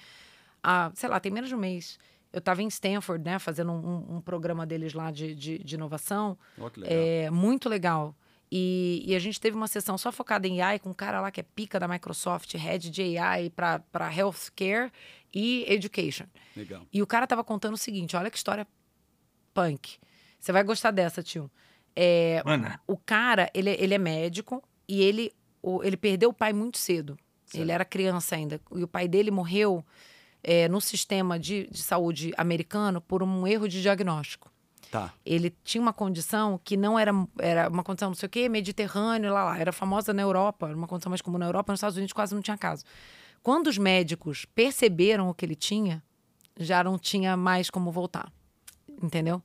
ah, 0.62 0.92
sei 0.94 1.08
lá, 1.08 1.18
tem 1.18 1.32
menos 1.32 1.48
de 1.48 1.54
um 1.54 1.58
mês. 1.58 1.98
Eu 2.32 2.38
estava 2.38 2.62
em 2.62 2.68
Stanford, 2.68 3.24
né, 3.24 3.38
fazendo 3.38 3.72
um, 3.72 4.16
um 4.16 4.20
programa 4.20 4.64
deles 4.64 4.92
lá 4.94 5.10
de, 5.10 5.34
de, 5.34 5.58
de 5.58 5.74
inovação. 5.74 6.38
Que 6.72 6.80
legal. 6.80 6.98
É 6.98 7.30
muito 7.30 7.68
legal. 7.68 8.14
E, 8.52 9.02
e 9.06 9.14
a 9.14 9.18
gente 9.18 9.40
teve 9.40 9.56
uma 9.56 9.68
sessão 9.68 9.96
só 9.96 10.10
focada 10.10 10.46
em 10.46 10.60
AI 10.60 10.78
com 10.80 10.90
um 10.90 10.94
cara 10.94 11.20
lá 11.20 11.30
que 11.30 11.40
é 11.40 11.42
pica 11.42 11.78
da 11.78 11.86
Microsoft, 11.86 12.52
head 12.54 12.90
de 12.90 13.16
AI 13.18 13.50
para 13.50 13.82
healthcare 14.16 14.90
e 15.32 15.64
education. 15.68 16.26
Legal. 16.56 16.82
E 16.92 17.00
o 17.02 17.06
cara 17.06 17.26
tava 17.26 17.44
contando 17.44 17.74
o 17.74 17.78
seguinte: 17.78 18.16
olha 18.16 18.28
que 18.30 18.36
história 18.36 18.66
punk. 19.54 19.98
Você 20.38 20.52
vai 20.52 20.62
gostar 20.64 20.90
dessa, 20.90 21.22
tio. 21.22 21.50
É, 21.94 22.42
Manda. 22.44 22.80
o 22.86 22.96
cara, 22.96 23.50
ele, 23.52 23.70
ele 23.70 23.94
é 23.94 23.98
médico 23.98 24.62
e 24.88 25.02
ele, 25.02 25.32
o- 25.62 25.82
ele 25.84 25.96
perdeu 25.96 26.30
o 26.30 26.34
pai 26.34 26.52
muito 26.52 26.78
cedo. 26.78 27.16
Certo. 27.44 27.62
Ele 27.62 27.72
era 27.72 27.84
criança 27.84 28.36
ainda. 28.36 28.60
E 28.74 28.82
o 28.82 28.88
pai 28.88 29.06
dele 29.08 29.30
morreu 29.30 29.84
é, 30.42 30.68
no 30.68 30.81
sistema 30.81 31.38
de, 31.38 31.68
de 31.70 31.83
saúde 31.83 32.33
americano 32.37 33.00
por 33.00 33.22
um 33.22 33.46
erro 33.46 33.68
de 33.68 33.81
diagnóstico. 33.83 34.50
Tá. 34.90 35.14
Ele 35.24 35.55
tinha 35.62 35.81
uma 35.81 35.92
condição 35.92 36.61
que 36.64 36.76
não 36.76 36.98
era, 36.98 37.12
era 37.38 37.68
uma 37.68 37.85
condição 37.85 38.09
não 38.09 38.14
sei 38.14 38.26
o 38.26 38.31
quê, 38.31 38.48
mediterrâneo, 38.48 39.33
lá, 39.33 39.44
lá. 39.44 39.59
Era 39.59 39.72
famosa 39.72 40.12
na 40.12 40.22
Europa, 40.22 40.66
era 40.66 40.76
uma 40.76 40.88
condição 40.88 41.11
mais 41.11 41.22
comum 41.22 41.38
na 41.38 41.46
Europa, 41.46 41.72
nos 41.72 41.79
Estados 41.79 41.96
Unidos 41.96 42.12
quase 42.12 42.35
não 42.35 42.42
tinha 42.42 42.59
caso. 42.59 42.85
Quando 43.42 43.68
os 43.68 43.79
médicos 43.79 44.44
perceberam 44.44 45.29
o 45.29 45.35
que 45.35 45.46
ele 45.46 45.55
tinha, 45.55 46.03
já 46.59 46.83
não 46.83 46.98
tinha 46.98 47.37
mais 47.37 47.70
como 47.70 47.92
voltar. 47.92 48.33
Entendeu? 49.00 49.42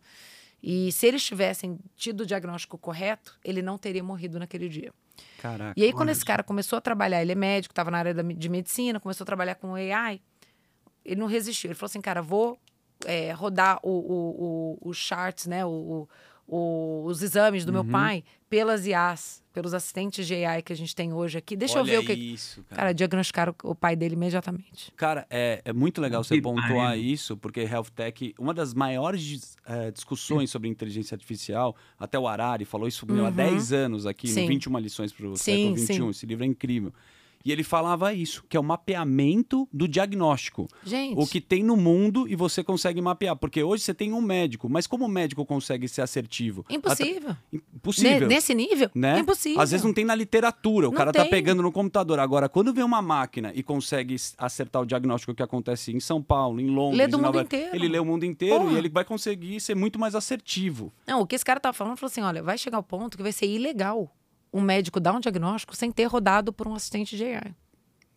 E 0.62 0.92
se 0.92 1.06
eles 1.06 1.24
tivessem 1.24 1.78
tido 1.96 2.22
o 2.22 2.26
diagnóstico 2.26 2.76
correto, 2.76 3.38
ele 3.46 3.62
não 3.62 3.78
teria 3.78 4.04
morrido 4.04 4.40
naquele 4.40 4.68
dia. 4.68 4.92
Caraca. 5.38 5.80
E 5.80 5.84
aí, 5.84 5.94
quando 5.94 6.10
esse 6.10 6.26
cara 6.26 6.44
começou 6.44 6.78
a 6.78 6.82
trabalhar, 6.82 7.22
ele 7.22 7.34
é 7.34 7.36
médico, 7.36 7.72
estava 7.72 7.92
na 7.92 8.00
área 8.00 8.14
de 8.16 8.50
medicina, 8.50 9.00
começou 9.00 9.24
a 9.24 9.28
trabalhar 9.28 9.56
com 9.56 9.76
AI, 9.76 10.20
ele 11.06 11.20
não 11.20 11.28
resistiu. 11.28 11.70
Ele 11.70 11.76
falou 11.76 11.88
assim, 11.89 12.02
cara, 12.02 12.22
vou 12.22 12.58
é, 13.06 13.32
rodar 13.34 13.80
o, 13.84 13.89
o, 13.91 14.78
o, 14.84 14.89
os 14.89 14.98
charts, 14.98 15.46
né, 15.46 15.65
o, 15.65 15.70
o- 15.70 16.10
o- 16.48 17.04
os 17.06 17.22
exames 17.24 17.65
do 17.65 17.72
meu 17.74 17.82
Uhum. 17.82 17.89
pai 17.91 18.24
pelas 18.50 18.86
IAs, 18.86 19.44
pelos 19.52 19.74
assistentes 19.74 20.28
de 20.28 20.46
AI 20.46 20.62
que 20.62 20.72
a 20.72 20.76
gente 20.76 20.96
tem 20.96 21.12
hoje 21.12 21.38
aqui. 21.39 21.56
Deixa 21.56 21.80
Olha 21.80 21.82
eu 21.82 21.86
ver 21.86 21.98
o 22.00 22.06
que... 22.06 22.13
isso, 22.13 22.63
cara. 22.63 22.76
Cara, 22.82 22.94
diagnosticaram 22.94 23.56
o 23.63 23.74
pai 23.74 23.96
dele 23.96 24.13
imediatamente. 24.13 24.91
Cara, 24.96 25.26
é, 25.30 25.62
é 25.65 25.74
muito 25.74 26.00
legal 26.00 26.24
você 26.24 26.39
pontuar 26.39 26.89
pariu. 26.91 27.04
isso, 27.04 27.36
porque 27.36 27.62
Health 27.62 27.88
Tech, 27.96 28.34
uma 28.38 28.54
das 28.54 28.74
maiores 28.76 29.58
eh, 29.65 29.89
discussões 29.91 30.52
sobre 30.52 30.70
inteligência 30.70 31.15
artificial, 31.15 31.76
até 32.00 32.18
o 32.20 32.28
Harari 32.28 32.63
falou 32.63 32.88
isso 32.88 33.06
meu, 33.08 33.26
há 33.26 33.30
Uhum. 33.30 33.36
10 33.36 33.74
anos 33.74 34.06
aqui, 34.06 34.28
Sim. 34.28 34.41
no 34.44 34.48
21 34.48 34.78
lições 34.80 35.12
para 35.12 35.28
o 35.28 35.36
século 35.38 35.76
XXI. 35.78 35.94
sim. 35.96 36.10
Esse 36.10 36.26
livro 36.28 36.44
é 36.44 36.48
incrível. 36.48 36.94
E 37.46 37.52
ele 37.52 37.64
falava 37.64 38.12
isso, 38.12 38.44
que 38.50 38.58
é 38.58 38.60
o 38.60 38.64
mapeamento 38.64 39.70
do 39.72 39.88
diagnóstico. 39.88 40.68
Gente, 40.84 41.16
O 41.20 41.28
que 41.28 41.40
tem 41.40 41.64
no 41.64 41.78
mundo 41.78 42.28
e 42.28 42.36
você 42.36 42.64
consegue 42.64 43.00
mapear. 43.00 43.36
Porque 43.36 43.62
hoje 43.62 43.84
você 43.84 43.94
tem 43.94 44.12
um 44.14 44.20
médico, 44.22 44.68
mas 44.68 44.88
como 44.88 45.06
o 45.06 45.08
médico 45.08 45.46
consegue 45.46 45.88
ser 45.88 46.02
assertivo? 46.02 46.66
impossível. 46.70 47.36
Impossível. 47.54 48.28
Nesse 48.28 48.54
nível, 48.56 48.90
né? 48.96 49.20
impossível. 49.20 49.62
Às 49.62 49.72
vezes 49.72 49.86
não 49.86 49.94
tem 49.94 50.04
na 50.06 50.16
literatura, 50.16 50.88
o 50.88 50.92
Não 50.92 50.98
cara 50.98 51.12
tá 51.14 51.22
tem. 51.22 51.30
pegando 51.30 51.62
no 51.62 51.72
computador. 51.72 52.20
Agora, 52.20 52.50
quando 52.50 52.74
vem 52.74 52.84
uma 52.84 53.02
máquina 53.02 53.52
e 53.54 53.62
consegue 53.62 54.16
acertar 54.38 54.82
o 54.82 54.86
diagnóstico 54.86 55.34
que 55.36 55.44
acontece 55.44 55.92
em 55.96 56.00
São 56.00 56.24
Paulo, 56.24 56.60
em 56.60 56.68
Londres, 56.70 56.98
Lê 56.98 57.08
do 57.08 57.18
Nova 57.18 57.28
mundo 57.28 57.36
York, 57.38 57.56
inteiro. 57.56 57.76
ele 57.76 57.88
lê 57.88 58.00
o 58.00 58.06
mundo 58.06 58.24
inteiro 58.26 58.60
Porra. 58.62 58.74
e 58.74 58.78
ele 58.78 58.90
vai 58.90 59.06
conseguir 59.06 59.60
ser 59.60 59.76
muito 59.76 60.00
mais 60.00 60.16
assertivo. 60.16 60.92
Não, 61.08 61.22
o 61.22 61.28
que 61.28 61.36
esse 61.36 61.46
cara 61.46 61.60
tava 61.60 61.74
falando, 61.74 61.98
falou 61.98 62.10
assim, 62.12 62.22
olha, 62.22 62.42
vai 62.42 62.58
chegar 62.58 62.78
ao 62.78 62.84
ponto 62.84 63.18
que 63.18 63.24
vai 63.24 63.32
ser 63.32 63.46
ilegal 63.48 64.12
um 64.56 64.62
médico 64.62 65.00
dar 65.00 65.13
um 65.13 65.20
diagnóstico 65.20 65.76
sem 65.76 65.91
ter 65.91 66.06
rodado 66.06 66.54
por 66.54 66.68
um 66.68 66.74
assistente 66.76 67.18
de 67.18 67.24
AI. 67.26 67.54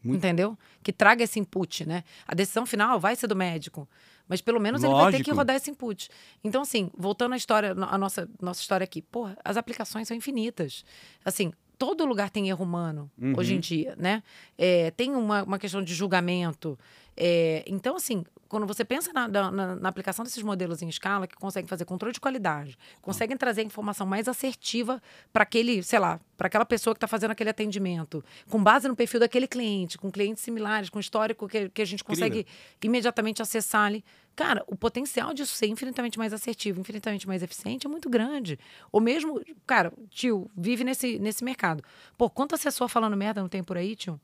Muito- 0.03 0.19
Entendeu? 0.19 0.57
Que 0.83 0.93
traga 0.93 1.25
esse 1.25 1.41
input, 1.41 1.85
né? 1.85 2.05
A 2.27 2.35
decisão 2.35 2.65
final 2.65 3.01
vai 3.01 3.17
ser 3.17 3.27
do 3.27 3.35
médico. 3.35 3.89
Mas 4.29 4.41
pelo 4.41 4.61
menos 4.61 4.85
ele 4.85 4.93
vai 4.93 5.07
ter 5.07 5.17
que 5.19 5.31
Lógico. 5.31 5.37
rodar 5.37 5.57
esse 5.57 5.71
input. 5.71 6.09
Então, 6.45 6.63
assim, 6.63 6.91
voltando 6.97 7.33
à 7.33 7.37
história, 7.37 7.73
a 7.73 7.99
nossa, 7.99 8.29
nossa 8.41 8.61
história 8.61 8.85
aqui, 8.85 9.03
porra, 9.03 9.37
as 9.45 9.57
aplicações 9.57 10.07
são 10.07 10.17
infinitas. 10.17 10.85
Assim, 11.25 11.51
todo 11.79 12.05
lugar 12.05 12.29
tem 12.31 12.49
erro 12.49 12.65
humano 12.65 13.11
Uhum. 13.21 13.33
hoje 13.37 13.55
em 13.55 13.61
dia, 13.61 13.97
né? 13.99 14.23
É, 14.57 14.91
tem 14.93 15.11
uma, 15.17 15.43
uma 15.43 15.59
questão 15.59 15.83
de 15.83 15.95
julgamento. 15.95 16.79
É, 17.17 17.65
então, 17.67 17.97
assim, 17.97 18.23
quando 18.49 18.67
você 18.67 18.85
pensa 18.85 19.13
na, 19.13 19.29
na- 19.29 19.77
na- 19.77 19.89
aplicação 19.89 20.25
desses 20.25 20.43
modelos 20.43 20.81
em 20.83 20.89
escala, 20.89 21.27
que 21.27 21.37
conseguem 21.37 21.69
fazer 21.69 21.85
controle 21.85 22.13
de 22.15 22.21
qualidade, 22.21 22.79
conseguem 23.03 23.37
trazer 23.37 23.63
informação 23.63 24.07
mais 24.07 24.27
assertiva 24.29 25.03
para 25.33 25.43
aquele, 25.43 25.83
sei 25.83 25.99
lá, 25.99 26.19
para 26.37 26.47
aquela 26.47 26.65
pessoa 26.65 26.95
que 26.95 26.99
está 26.99 27.07
fazendo 27.07 27.31
aquele 27.33 27.51
atendimento, 27.51 28.25
com 28.49 28.63
base 28.63 28.89
no 28.89 28.97
perfil 28.97 29.21
daquele 29.21 29.47
cliente, 29.47 29.99
com 29.99 30.11
clientes 30.11 30.43
similares, 30.43 30.89
com 30.89 30.99
histórico 30.99 31.47
que, 31.49 31.69
que 31.69 31.83
a 31.83 31.85
gente 31.85 32.03
consegue 32.05 32.47
imediatamente 32.83 33.43
acessar 33.43 33.87
ali. 33.87 34.05
Cara, 34.35 34.63
o 34.69 34.77
potencial 34.77 35.35
disso 35.35 35.55
ser 35.55 35.67
infinitamente 35.67 36.17
mais 36.17 36.33
assertivo, 36.33 36.81
infinitamente 36.81 37.27
mais 37.27 37.43
eficiente 37.43 37.87
é 37.87 37.91
muito 37.91 38.09
grande. 38.09 38.57
Ou 38.93 39.01
mesmo, 39.01 39.43
cara, 39.67 39.93
tio, 40.11 40.49
vive 40.57 40.85
nesse, 40.85 41.19
nesse 41.19 41.43
mercado. 41.43 41.83
Pô, 42.17 42.31
quanto 42.31 42.55
assessor 42.55 42.89
falando 42.89 43.17
merda 43.17 43.41
não 43.41 43.49
tem 43.49 43.65
por 43.65 43.77
aí, 43.77 43.97
tio? 43.97 44.21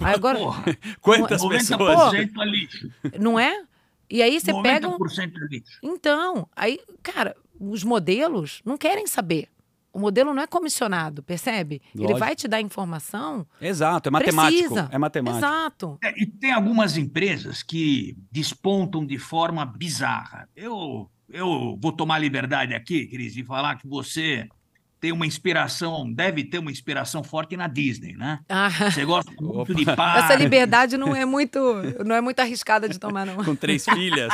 Agora, 0.00 0.38
Porra, 0.38 0.64
Quantas 1.00 1.42
Não, 1.42 1.48
pessoas? 1.48 2.12
90% 2.12 2.30
é 2.40 2.44
lixo. 2.44 2.90
não 3.18 3.38
é? 3.38 3.62
E 4.10 4.22
aí 4.22 4.40
você 4.40 4.52
pega 4.62 4.88
um, 4.88 4.98
90% 4.98 5.32
é 5.34 5.46
lixo. 5.48 5.78
Então, 5.82 6.48
aí, 6.54 6.78
cara, 7.02 7.36
os 7.58 7.82
modelos 7.84 8.60
não 8.64 8.76
querem 8.76 9.06
saber. 9.06 9.48
O 9.92 9.98
modelo 10.00 10.34
não 10.34 10.42
é 10.42 10.46
comissionado, 10.46 11.22
percebe? 11.22 11.80
Ele 11.94 12.02
Lógico. 12.02 12.18
vai 12.18 12.34
te 12.34 12.48
dar 12.48 12.60
informação. 12.60 13.46
Exato, 13.60 14.08
é 14.08 14.10
matemático. 14.12 14.58
Precisa. 14.60 14.88
É 14.90 14.98
matemático. 14.98 15.38
Exato. 15.38 15.98
É, 16.02 16.20
e 16.20 16.26
tem 16.26 16.50
algumas 16.52 16.96
empresas 16.96 17.62
que 17.62 18.16
despontam 18.30 19.06
de 19.06 19.18
forma 19.18 19.64
bizarra. 19.64 20.48
Eu, 20.56 21.08
eu 21.30 21.78
vou 21.80 21.92
tomar 21.92 22.18
liberdade 22.18 22.74
aqui, 22.74 23.06
Cris, 23.06 23.32
de 23.34 23.44
falar 23.44 23.76
que 23.76 23.86
você 23.86 24.48
tem 25.04 25.12
uma 25.12 25.26
inspiração, 25.26 26.10
deve 26.10 26.42
ter 26.44 26.58
uma 26.58 26.70
inspiração 26.72 27.22
forte 27.22 27.58
na 27.58 27.66
Disney, 27.68 28.14
né? 28.16 28.40
Ah, 28.48 28.70
Você 28.90 29.04
gosta 29.04 29.30
muito 29.38 29.60
Opa. 29.60 29.74
de 29.74 29.84
par. 29.84 30.24
essa 30.24 30.34
liberdade 30.34 30.96
não 30.96 31.14
é 31.14 31.26
muito, 31.26 31.58
não 32.06 32.16
é 32.16 32.22
muito 32.22 32.40
arriscada 32.40 32.88
de 32.88 32.98
tomar, 32.98 33.26
não. 33.26 33.36
Com 33.44 33.54
três 33.54 33.84
filhas. 33.84 34.32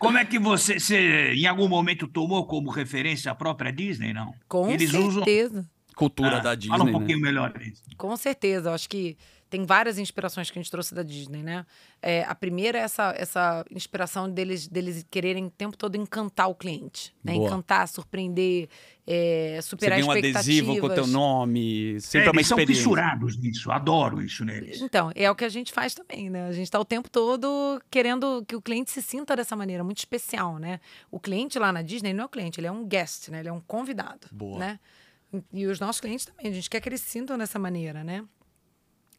Como 0.00 0.18
é 0.18 0.24
que 0.24 0.36
você, 0.36 0.80
você, 0.80 1.32
em 1.34 1.46
algum 1.46 1.68
momento, 1.68 2.08
tomou 2.08 2.44
como 2.44 2.70
referência 2.70 3.30
a 3.30 3.34
própria 3.36 3.72
Disney, 3.72 4.12
não? 4.12 4.34
Com 4.48 4.68
Eles 4.68 4.92
usam- 4.94 5.22
certeza. 5.22 5.64
Cultura 5.94 6.38
Ah, 6.38 6.40
da 6.40 6.54
Disney, 6.56 6.70
Fala 6.70 6.82
um 6.82 6.86
né? 6.86 6.92
pouquinho 6.92 7.20
melhor 7.20 7.52
disso. 7.56 7.82
Com 7.96 8.16
certeza, 8.16 8.70
eu 8.70 8.74
acho 8.74 8.88
que 8.88 9.16
tem 9.50 9.66
várias 9.66 9.98
inspirações 9.98 10.48
que 10.48 10.58
a 10.58 10.62
gente 10.62 10.70
trouxe 10.70 10.94
da 10.94 11.02
Disney, 11.02 11.42
né? 11.42 11.66
É, 12.00 12.22
a 12.22 12.34
primeira 12.36 12.78
é 12.78 12.82
essa, 12.82 13.12
essa 13.16 13.64
inspiração 13.70 14.30
deles, 14.30 14.68
deles 14.68 15.04
quererem 15.10 15.46
o 15.46 15.50
tempo 15.50 15.76
todo 15.76 15.96
encantar 15.96 16.48
o 16.48 16.54
cliente, 16.54 17.12
né? 17.22 17.34
Encantar, 17.34 17.88
surpreender, 17.88 18.68
é, 19.06 19.56
Você 19.56 19.62
superar 19.70 19.98
tem 19.98 20.08
um 20.08 20.12
expectativas. 20.12 20.46
adesivo 20.70 20.80
com 20.80 20.86
o 20.86 20.94
teu 20.94 21.06
nome, 21.08 22.00
sempre 22.00 22.28
É, 22.28 22.30
uma 22.30 22.38
eles 22.40 22.46
são 22.46 22.56
experiência. 22.56 22.82
fissurados 22.84 23.36
nisso, 23.36 23.72
adoro 23.72 24.22
isso 24.22 24.44
neles. 24.44 24.80
Então, 24.80 25.10
é 25.16 25.28
o 25.28 25.34
que 25.34 25.44
a 25.44 25.48
gente 25.48 25.72
faz 25.72 25.94
também, 25.94 26.30
né? 26.30 26.46
A 26.46 26.52
gente 26.52 26.64
está 26.64 26.78
o 26.78 26.84
tempo 26.84 27.10
todo 27.10 27.82
querendo 27.90 28.44
que 28.46 28.54
o 28.54 28.62
cliente 28.62 28.92
se 28.92 29.02
sinta 29.02 29.34
dessa 29.34 29.56
maneira, 29.56 29.82
muito 29.82 29.98
especial, 29.98 30.58
né? 30.58 30.78
O 31.10 31.18
cliente 31.18 31.58
lá 31.58 31.72
na 31.72 31.82
Disney 31.82 32.12
não 32.12 32.22
é 32.22 32.26
o 32.26 32.28
cliente, 32.30 32.60
ele 32.60 32.68
é 32.68 32.72
um 32.72 32.86
guest, 32.86 33.28
né? 33.30 33.40
Ele 33.40 33.48
é 33.48 33.52
um 33.52 33.60
convidado, 33.60 34.28
Boa. 34.30 34.58
né? 34.60 34.78
E 35.52 35.66
os 35.66 35.78
nossos 35.80 36.00
clientes 36.00 36.24
também, 36.24 36.46
a 36.48 36.54
gente 36.54 36.70
quer 36.70 36.80
que 36.80 36.88
eles 36.88 37.00
se 37.00 37.10
sintam 37.10 37.36
dessa 37.36 37.58
maneira, 37.58 38.04
né? 38.04 38.24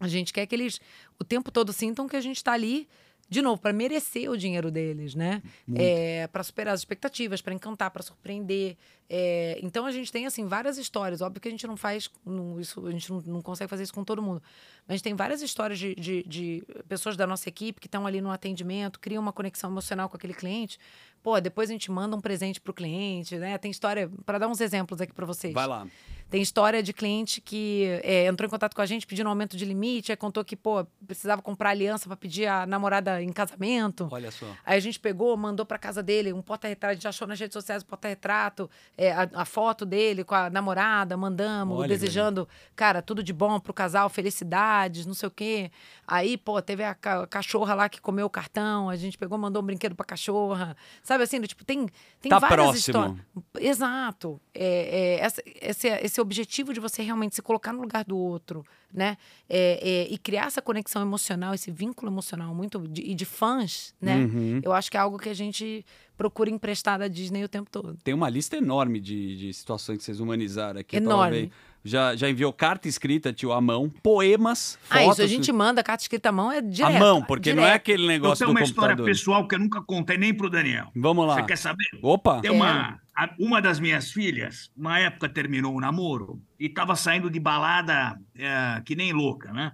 A 0.01 0.07
gente 0.07 0.33
quer 0.33 0.45
que 0.45 0.53
eles 0.55 0.81
o 1.19 1.23
tempo 1.23 1.51
todo 1.51 1.71
sintam 1.71 2.07
que 2.09 2.15
a 2.17 2.21
gente 2.21 2.37
está 2.37 2.51
ali, 2.53 2.87
de 3.29 3.41
novo, 3.41 3.61
para 3.61 3.71
merecer 3.71 4.29
o 4.29 4.35
dinheiro 4.35 4.69
deles, 4.69 5.15
né? 5.15 5.41
É, 5.73 6.27
para 6.27 6.43
superar 6.43 6.73
as 6.73 6.81
expectativas, 6.81 7.41
para 7.41 7.53
encantar, 7.53 7.89
para 7.91 8.03
surpreender. 8.03 8.75
É, 9.09 9.57
então 9.63 9.85
a 9.85 9.91
gente 9.91 10.11
tem 10.11 10.25
assim 10.25 10.45
várias 10.47 10.77
histórias. 10.77 11.21
Óbvio 11.21 11.39
que 11.39 11.47
a 11.47 11.51
gente 11.51 11.65
não 11.65 11.77
faz 11.77 12.09
não- 12.25 12.59
isso, 12.59 12.85
a 12.85 12.91
gente 12.91 13.09
não, 13.09 13.21
não 13.21 13.41
consegue 13.41 13.69
fazer 13.69 13.83
isso 13.83 13.93
com 13.93 14.03
todo 14.03 14.21
mundo. 14.21 14.41
Mas 14.85 14.89
a 14.89 14.93
gente 14.95 15.03
tem 15.03 15.15
várias 15.15 15.41
histórias 15.41 15.79
de, 15.79 15.95
de- 15.95 16.23
de 16.23 16.63
pessoas 16.89 17.15
da 17.15 17.25
nossa 17.25 17.47
equipe 17.47 17.79
que 17.79 17.87
estão 17.87 18.05
ali 18.05 18.19
no 18.19 18.31
atendimento, 18.31 18.99
criam 18.99 19.21
uma 19.21 19.31
conexão 19.31 19.69
emocional 19.69 20.09
com 20.09 20.17
aquele 20.17 20.33
cliente. 20.33 20.77
Pô, 21.23 21.39
depois 21.39 21.69
a 21.69 21.73
gente 21.73 21.89
manda 21.91 22.15
um 22.17 22.19
presente 22.21 22.59
pro 22.59 22.73
cliente, 22.73 23.35
né? 23.37 23.57
Tem 23.57 23.69
história, 23.71 24.11
para 24.25 24.39
dar 24.39 24.47
uns 24.49 24.59
exemplos 24.59 24.99
aqui 24.99 25.13
para 25.13 25.25
vocês. 25.25 25.53
Vai 25.53 25.67
lá. 25.67 25.87
Tem 26.31 26.41
história 26.41 26.81
de 26.81 26.93
cliente 26.93 27.41
que 27.41 27.99
é, 28.03 28.25
entrou 28.25 28.47
em 28.47 28.49
contato 28.49 28.73
com 28.73 28.81
a 28.81 28.85
gente 28.85 29.05
pedindo 29.05 29.27
um 29.27 29.29
aumento 29.29 29.57
de 29.57 29.65
limite, 29.65 30.13
aí 30.13 30.15
contou 30.15 30.45
que, 30.45 30.55
pô, 30.55 30.85
precisava 31.05 31.41
comprar 31.41 31.71
aliança 31.71 32.07
para 32.07 32.15
pedir 32.15 32.47
a 32.47 32.65
namorada 32.65 33.21
em 33.21 33.33
casamento. 33.33 34.07
Olha 34.09 34.31
só. 34.31 34.45
Aí 34.65 34.77
a 34.77 34.79
gente 34.79 34.97
pegou, 34.97 35.35
mandou 35.35 35.65
para 35.65 35.77
casa 35.77 36.01
dele 36.01 36.31
um 36.31 36.41
porta-retrato, 36.41 36.91
a 36.91 36.93
gente 36.93 37.05
achou 37.07 37.27
nas 37.27 37.37
redes 37.37 37.51
sociais 37.53 37.83
um 37.83 37.85
porta-retrato, 37.85 38.69
é, 38.97 39.11
a, 39.11 39.29
a 39.33 39.43
foto 39.43 39.85
dele 39.85 40.23
com 40.23 40.33
a 40.33 40.49
namorada, 40.49 41.17
mandamos, 41.17 41.77
Olha, 41.77 41.89
desejando, 41.89 42.47
cara, 42.77 43.01
tudo 43.01 43.21
de 43.21 43.33
bom 43.33 43.59
pro 43.59 43.73
casal, 43.73 44.07
felicidades, 44.09 45.05
não 45.05 45.13
sei 45.13 45.27
o 45.27 45.31
quê. 45.31 45.69
Aí, 46.07 46.37
pô, 46.37 46.61
teve 46.61 46.81
a, 46.85 46.95
ca- 46.95 47.27
cachorra 47.27 47.73
lá 47.75 47.89
que 47.89 47.99
comeu 47.99 48.25
o 48.25 48.29
cartão, 48.29 48.89
a 48.89 48.95
gente 48.95 49.17
pegou, 49.17 49.37
mandou 49.37 49.61
um 49.61 49.65
brinquedo 49.65 49.95
pra 49.95 50.05
cachorra. 50.05 50.77
Sabe 51.03 51.25
assim, 51.25 51.41
tipo, 51.41 51.65
tem, 51.65 51.89
tem 52.21 52.29
Tá 52.29 52.39
várias 52.39 52.55
próximo. 52.57 52.77
histórias. 52.77 53.17
Exato. 53.59 54.39
É, 54.53 55.17
é, 55.19 55.19
essa- 55.19 55.41
esse, 55.45 55.87
esse 55.89 56.20
objetivo 56.21 56.73
de 56.73 56.79
você 56.79 57.01
realmente 57.01 57.35
se 57.35 57.41
colocar 57.41 57.73
no 57.73 57.81
lugar 57.81 58.03
do 58.05 58.17
outro, 58.17 58.65
né? 58.93 59.17
É, 59.49 59.79
é, 59.81 60.13
e 60.13 60.17
criar 60.17 60.47
essa 60.47 60.61
conexão 60.61 61.01
emocional, 61.01 61.53
esse 61.53 61.71
vínculo 61.71 62.11
emocional 62.11 62.53
muito 62.53 62.79
de, 62.87 63.01
e 63.01 63.15
de 63.15 63.25
fãs, 63.25 63.93
né? 63.99 64.17
Uhum. 64.17 64.61
Eu 64.63 64.73
acho 64.73 64.89
que 64.89 64.97
é 64.97 64.99
algo 64.99 65.17
que 65.17 65.29
a 65.29 65.33
gente 65.33 65.85
procura 66.21 66.51
emprestar 66.51 66.99
da 66.99 67.07
Disney 67.07 67.43
o 67.43 67.49
tempo 67.49 67.67
todo. 67.71 67.97
Tem 68.03 68.13
uma 68.13 68.29
lista 68.29 68.55
enorme 68.55 68.99
de, 68.99 69.35
de 69.37 69.53
situações 69.53 69.97
que 69.97 70.03
vocês 70.03 70.19
humanizaram 70.19 70.79
aqui. 70.79 70.97
pra 70.97 71.03
Enorme. 71.03 71.51
Já, 71.83 72.15
já 72.15 72.29
enviou 72.29 72.53
carta 72.53 72.87
escrita, 72.87 73.33
tio, 73.33 73.51
à 73.51 73.59
mão, 73.59 73.89
poemas, 74.03 74.77
ah, 74.87 74.97
fotos. 74.99 75.13
isso 75.13 75.21
a 75.23 75.27
gente 75.27 75.51
manda 75.51 75.81
carta 75.83 76.03
escrita 76.03 76.29
à 76.29 76.31
mão, 76.31 76.51
é 76.51 76.59
à 76.59 76.61
direto. 76.61 76.99
mão, 76.99 77.23
porque 77.23 77.55
não 77.55 77.63
é 77.63 77.65
direto. 77.65 77.81
aquele 77.81 78.03
Eu 78.03 78.07
negócio 78.07 78.45
tenho 78.45 78.53
do 78.53 78.59
uma 78.59 78.63
história 78.63 78.89
computador. 78.95 79.11
pessoal 79.11 79.47
que 79.47 79.55
eu 79.55 79.59
nunca 79.59 79.81
contei 79.81 80.15
nem 80.15 80.31
pro 80.31 80.47
Daniel. 80.47 80.91
Vamos 80.95 81.25
lá. 81.25 81.33
Você 81.37 81.43
quer 81.43 81.57
saber? 81.57 81.87
Opa! 82.03 82.39
Tem 82.39 82.51
uma, 82.51 82.99
a- 83.17 83.33
uma 83.39 83.59
das 83.59 83.79
minhas 83.79 84.11
filhas, 84.11 84.69
uma 84.77 84.99
época 84.99 85.27
terminou 85.27 85.73
o 85.75 85.79
namoro 85.81 86.39
e 86.59 86.67
estava 86.67 86.95
saindo 86.95 87.31
de 87.31 87.39
balada 87.39 88.15
eh, 88.37 88.79
que 88.85 88.95
nem 88.95 89.11
louca, 89.11 89.51
né? 89.51 89.71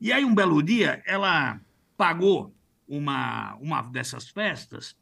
E 0.00 0.10
aí, 0.14 0.24
um 0.24 0.34
belo 0.34 0.62
dia, 0.62 1.02
ela 1.06 1.60
pagou 1.94 2.54
uma, 2.88 3.54
uma 3.60 3.82
dessas 3.82 4.30
festas 4.30 4.96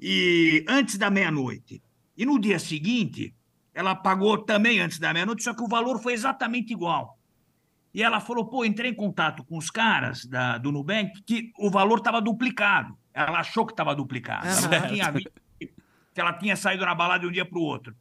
e 0.00 0.64
antes 0.68 0.96
da 0.96 1.10
meia-noite. 1.10 1.82
E 2.16 2.24
no 2.24 2.38
dia 2.38 2.58
seguinte, 2.58 3.34
ela 3.74 3.94
pagou 3.94 4.38
também 4.38 4.80
antes 4.80 4.98
da 4.98 5.12
meia-noite, 5.12 5.42
só 5.42 5.54
que 5.54 5.62
o 5.62 5.68
valor 5.68 6.00
foi 6.00 6.12
exatamente 6.12 6.72
igual. 6.72 7.18
E 7.92 8.02
ela 8.02 8.20
falou, 8.20 8.46
pô, 8.46 8.64
entrei 8.64 8.90
em 8.90 8.94
contato 8.94 9.44
com 9.44 9.58
os 9.58 9.70
caras 9.70 10.24
da, 10.24 10.58
do 10.58 10.70
Nubank 10.70 11.22
que 11.26 11.52
o 11.58 11.70
valor 11.70 11.98
estava 11.98 12.20
duplicado. 12.20 12.96
Ela 13.12 13.40
achou 13.40 13.66
que 13.66 13.72
estava 13.72 13.94
duplicado. 13.94 14.46
Ela 14.46 14.88
tinha 14.88 15.10
visto 15.12 15.32
que 16.12 16.20
ela 16.20 16.32
tinha 16.32 16.56
saído 16.56 16.84
na 16.84 16.94
balada 16.94 17.20
de 17.20 17.26
um 17.26 17.32
dia 17.32 17.44
para 17.44 17.58
o 17.58 17.62
outro. 17.62 17.94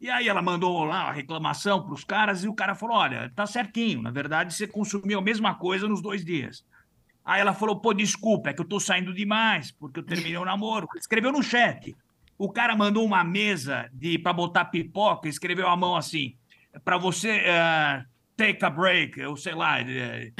E 0.00 0.08
aí 0.08 0.28
ela 0.28 0.40
mandou 0.40 0.82
lá 0.84 1.08
a 1.08 1.12
reclamação 1.12 1.84
para 1.84 1.92
os 1.92 2.04
caras 2.04 2.42
e 2.42 2.48
o 2.48 2.54
cara 2.54 2.74
falou, 2.74 2.96
olha, 2.96 3.30
tá 3.34 3.46
certinho, 3.46 4.00
na 4.00 4.10
verdade 4.10 4.54
você 4.54 4.66
consumiu 4.66 5.18
a 5.18 5.22
mesma 5.22 5.54
coisa 5.54 5.86
nos 5.86 6.00
dois 6.00 6.24
dias. 6.24 6.64
Aí 7.30 7.40
ela 7.40 7.54
falou, 7.54 7.76
pô, 7.76 7.94
desculpa, 7.94 8.50
é 8.50 8.52
que 8.52 8.60
eu 8.60 8.64
tô 8.64 8.80
saindo 8.80 9.14
demais, 9.14 9.70
porque 9.70 10.00
eu 10.00 10.02
terminei 10.02 10.36
o 10.36 10.44
namoro. 10.44 10.88
Escreveu 10.96 11.30
no 11.30 11.44
chat. 11.44 11.94
O 12.36 12.50
cara 12.50 12.74
mandou 12.74 13.04
uma 13.04 13.22
mesa 13.22 13.88
de 13.92 14.18
para 14.18 14.32
botar 14.32 14.64
pipoca, 14.64 15.28
escreveu 15.28 15.68
a 15.68 15.76
mão 15.76 15.94
assim, 15.94 16.34
para 16.84 16.98
você 16.98 17.30
eh, 17.44 18.02
take 18.36 18.64
a 18.64 18.68
break, 18.68 19.20
eu 19.20 19.36
sei 19.36 19.54
lá, 19.54 19.80
eh, 19.80 20.32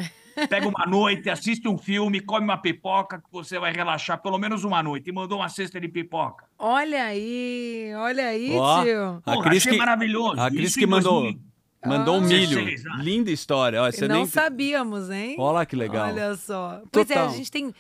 pega 0.49 0.67
uma 0.67 0.85
noite, 0.85 1.31
assiste 1.31 1.69
um 1.69 1.79
filme, 1.79 2.19
come 2.19 2.43
uma 2.45 2.59
pipoca, 2.59 3.19
que 3.21 3.31
você 3.31 3.57
vai 3.57 3.73
relaxar 3.73 4.21
pelo 4.21 4.37
menos 4.37 4.65
uma 4.65 4.83
noite. 4.83 5.11
E 5.11 5.13
mandou 5.13 5.39
uma 5.39 5.49
cesta 5.49 5.81
de 5.81 5.87
pipoca. 5.87 6.47
Olha 6.59 7.05
aí, 7.05 7.93
olha 7.99 8.27
aí, 8.27 8.57
Ó, 8.59 8.83
tio. 8.83 9.23
A 9.25 9.35
Porra, 9.35 9.45
Cris 9.45 9.59
achei 9.59 9.73
que- 9.75 9.79
maravilhoso. 9.79 10.41
A 10.41 10.51
Cris 10.51 10.71
Isso 10.71 10.79
que 10.81 10.87
mandou, 10.89 11.21
2000. 11.23 11.50
Mandou 11.87 12.17
um 12.17 12.19
Ah. 12.19 12.27
milho. 12.27 12.65
16, 12.65 12.85
né? 12.85 12.91
Linda 13.03 13.31
história. 13.31 13.83
Ó, 13.83 13.91
você 13.91 14.07
não 14.09 14.17
nem... 14.17 14.27
sabíamos, 14.27 15.11
hein? 15.11 15.37
Olha 15.39 15.53
lá 15.53 15.67
que 15.67 15.77
legal. 15.77 16.09
Olha 16.09 16.37
só. 16.37 16.83
Pois 16.91 17.11
é, 17.11 17.15
a 17.15 17.19
Total. 17.23 17.37
gente 17.37 17.51
tem 17.51 17.75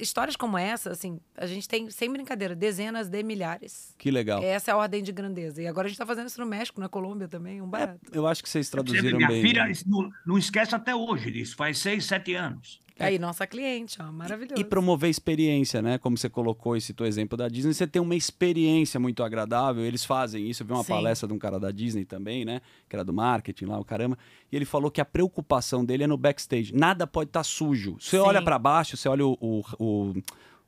histórias 0.00 0.36
como 0.36 0.56
essa, 0.58 0.90
assim, 0.90 1.20
a 1.36 1.46
gente 1.46 1.68
tem, 1.68 1.88
sem 1.90 2.10
brincadeira, 2.12 2.54
dezenas 2.54 3.08
de 3.08 3.22
milhares. 3.22 3.94
Que 3.98 4.10
legal. 4.10 4.42
Essa 4.42 4.70
é 4.70 4.74
a 4.74 4.76
ordem 4.76 5.02
de 5.02 5.12
grandeza. 5.12 5.62
E 5.62 5.66
agora 5.66 5.86
a 5.86 5.88
gente 5.88 5.98
tá 5.98 6.06
fazendo 6.06 6.26
isso 6.28 6.40
no 6.40 6.46
México, 6.46 6.80
na 6.80 6.88
Colômbia 6.88 7.28
também, 7.28 7.60
um 7.62 7.68
barato. 7.68 8.00
Eu 8.12 8.26
acho 8.26 8.42
que 8.42 8.48
vocês 8.48 8.66
Você 8.66 8.72
traduziram 8.72 9.16
minha 9.16 9.28
bem. 9.28 9.42
filha 9.42 9.64
né? 9.64 9.72
não, 9.86 10.10
não 10.26 10.38
esquece 10.38 10.74
até 10.74 10.94
hoje 10.94 11.30
disso, 11.30 11.54
faz 11.56 11.78
seis, 11.78 12.04
sete 12.04 12.34
anos. 12.34 12.80
Aí, 12.98 13.18
nossa 13.18 13.46
cliente, 13.46 14.00
ó, 14.00 14.10
maravilhoso. 14.10 14.58
E 14.58 14.64
promover 14.64 15.10
experiência, 15.10 15.82
né? 15.82 15.98
Como 15.98 16.16
você 16.16 16.30
colocou 16.30 16.74
e 16.78 16.80
citou 16.80 17.04
o 17.04 17.08
exemplo 17.08 17.36
da 17.36 17.46
Disney, 17.46 17.74
você 17.74 17.86
tem 17.86 18.00
uma 18.00 18.14
experiência 18.14 18.98
muito 18.98 19.22
agradável. 19.22 19.84
Eles 19.84 20.02
fazem 20.02 20.48
isso. 20.48 20.62
Eu 20.62 20.66
vi 20.66 20.72
uma 20.72 20.82
Sim. 20.82 20.92
palestra 20.94 21.28
de 21.28 21.34
um 21.34 21.38
cara 21.38 21.60
da 21.60 21.70
Disney 21.70 22.06
também, 22.06 22.46
né? 22.46 22.62
Que 22.88 22.96
era 22.96 23.04
do 23.04 23.12
marketing 23.12 23.66
lá, 23.66 23.78
o 23.78 23.84
caramba. 23.84 24.16
E 24.50 24.56
ele 24.56 24.64
falou 24.64 24.90
que 24.90 24.98
a 24.98 25.04
preocupação 25.04 25.84
dele 25.84 26.04
é 26.04 26.06
no 26.06 26.16
backstage. 26.16 26.72
Nada 26.74 27.06
pode 27.06 27.28
estar 27.28 27.44
sujo. 27.44 27.98
Você 28.00 28.16
Sim. 28.16 28.22
olha 28.22 28.40
para 28.40 28.58
baixo, 28.58 28.96
você 28.96 29.10
olha 29.10 29.26
o, 29.26 29.36
o- 29.38 29.62
o- 29.78 30.14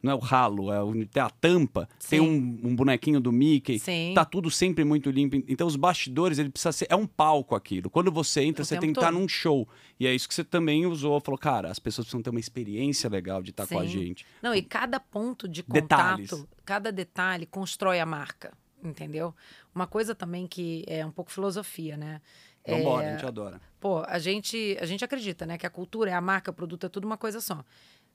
Não 0.00 0.12
é 0.12 0.14
o 0.14 0.18
ralo, 0.20 0.72
é 0.72 0.80
o, 0.80 0.92
tem 1.06 1.20
a 1.20 1.28
tampa, 1.28 1.88
tem 2.08 2.20
Sim. 2.20 2.60
um, 2.64 2.68
um 2.68 2.76
bonequinho 2.76 3.20
do 3.20 3.32
Mickey. 3.32 3.80
Sim. 3.80 4.12
Tá 4.14 4.24
tudo 4.24 4.48
sempre 4.48 4.84
muito 4.84 5.10
limpo. 5.10 5.34
Então, 5.48 5.66
os 5.66 5.74
bastidores, 5.74 6.38
ele 6.38 6.50
precisa 6.50 6.70
ser. 6.70 6.86
É 6.88 6.94
um 6.94 7.04
palco 7.04 7.56
aquilo. 7.56 7.90
Quando 7.90 8.12
você 8.12 8.42
entra, 8.42 8.62
O 8.62 8.64
você 8.64 8.78
tem 8.78 8.92
que 8.92 8.98
estar 9.00 9.10
todo. 9.10 9.18
num 9.20 9.26
show. 9.26 9.66
E 9.98 10.06
é 10.06 10.14
isso 10.14 10.28
que 10.28 10.34
você 10.34 10.44
também 10.44 10.86
usou. 10.86 11.18
Falou, 11.20 11.36
cara, 11.36 11.68
as 11.68 11.80
pessoas 11.80 12.04
precisam 12.06 12.22
ter 12.22 12.30
uma 12.30 12.38
experiência 12.38 13.10
legal 13.10 13.42
de 13.42 13.50
estar 13.50 13.66
com 13.66 13.76
a 13.76 13.84
gente. 13.86 14.24
Não, 14.40 14.54
e 14.54 14.62
cada 14.62 15.00
ponto 15.00 15.48
de 15.48 15.64
Detalhes. 15.64 16.30
contato, 16.30 16.48
cada 16.64 16.92
detalhe 16.92 17.44
constrói 17.44 17.98
a 17.98 18.06
marca, 18.06 18.52
entendeu? 18.84 19.34
Uma 19.74 19.88
coisa 19.88 20.14
também 20.14 20.46
que 20.46 20.84
é 20.86 21.04
um 21.04 21.10
pouco 21.10 21.32
filosofia, 21.32 21.96
né? 21.96 22.20
Vambora, 22.64 23.04
É, 23.04 23.08
a 23.08 23.12
gente 23.16 23.26
adora. 23.26 23.60
Pô, 23.80 24.04
a 24.06 24.18
gente, 24.20 24.76
a 24.80 24.86
gente 24.86 25.04
acredita, 25.04 25.44
né? 25.46 25.58
Que 25.58 25.66
a 25.66 25.70
cultura 25.70 26.10
é 26.10 26.14
a 26.14 26.20
marca, 26.20 26.50
o 26.52 26.54
produto 26.54 26.86
é 26.86 26.88
tudo 26.88 27.04
uma 27.04 27.16
coisa 27.16 27.40
só. 27.40 27.64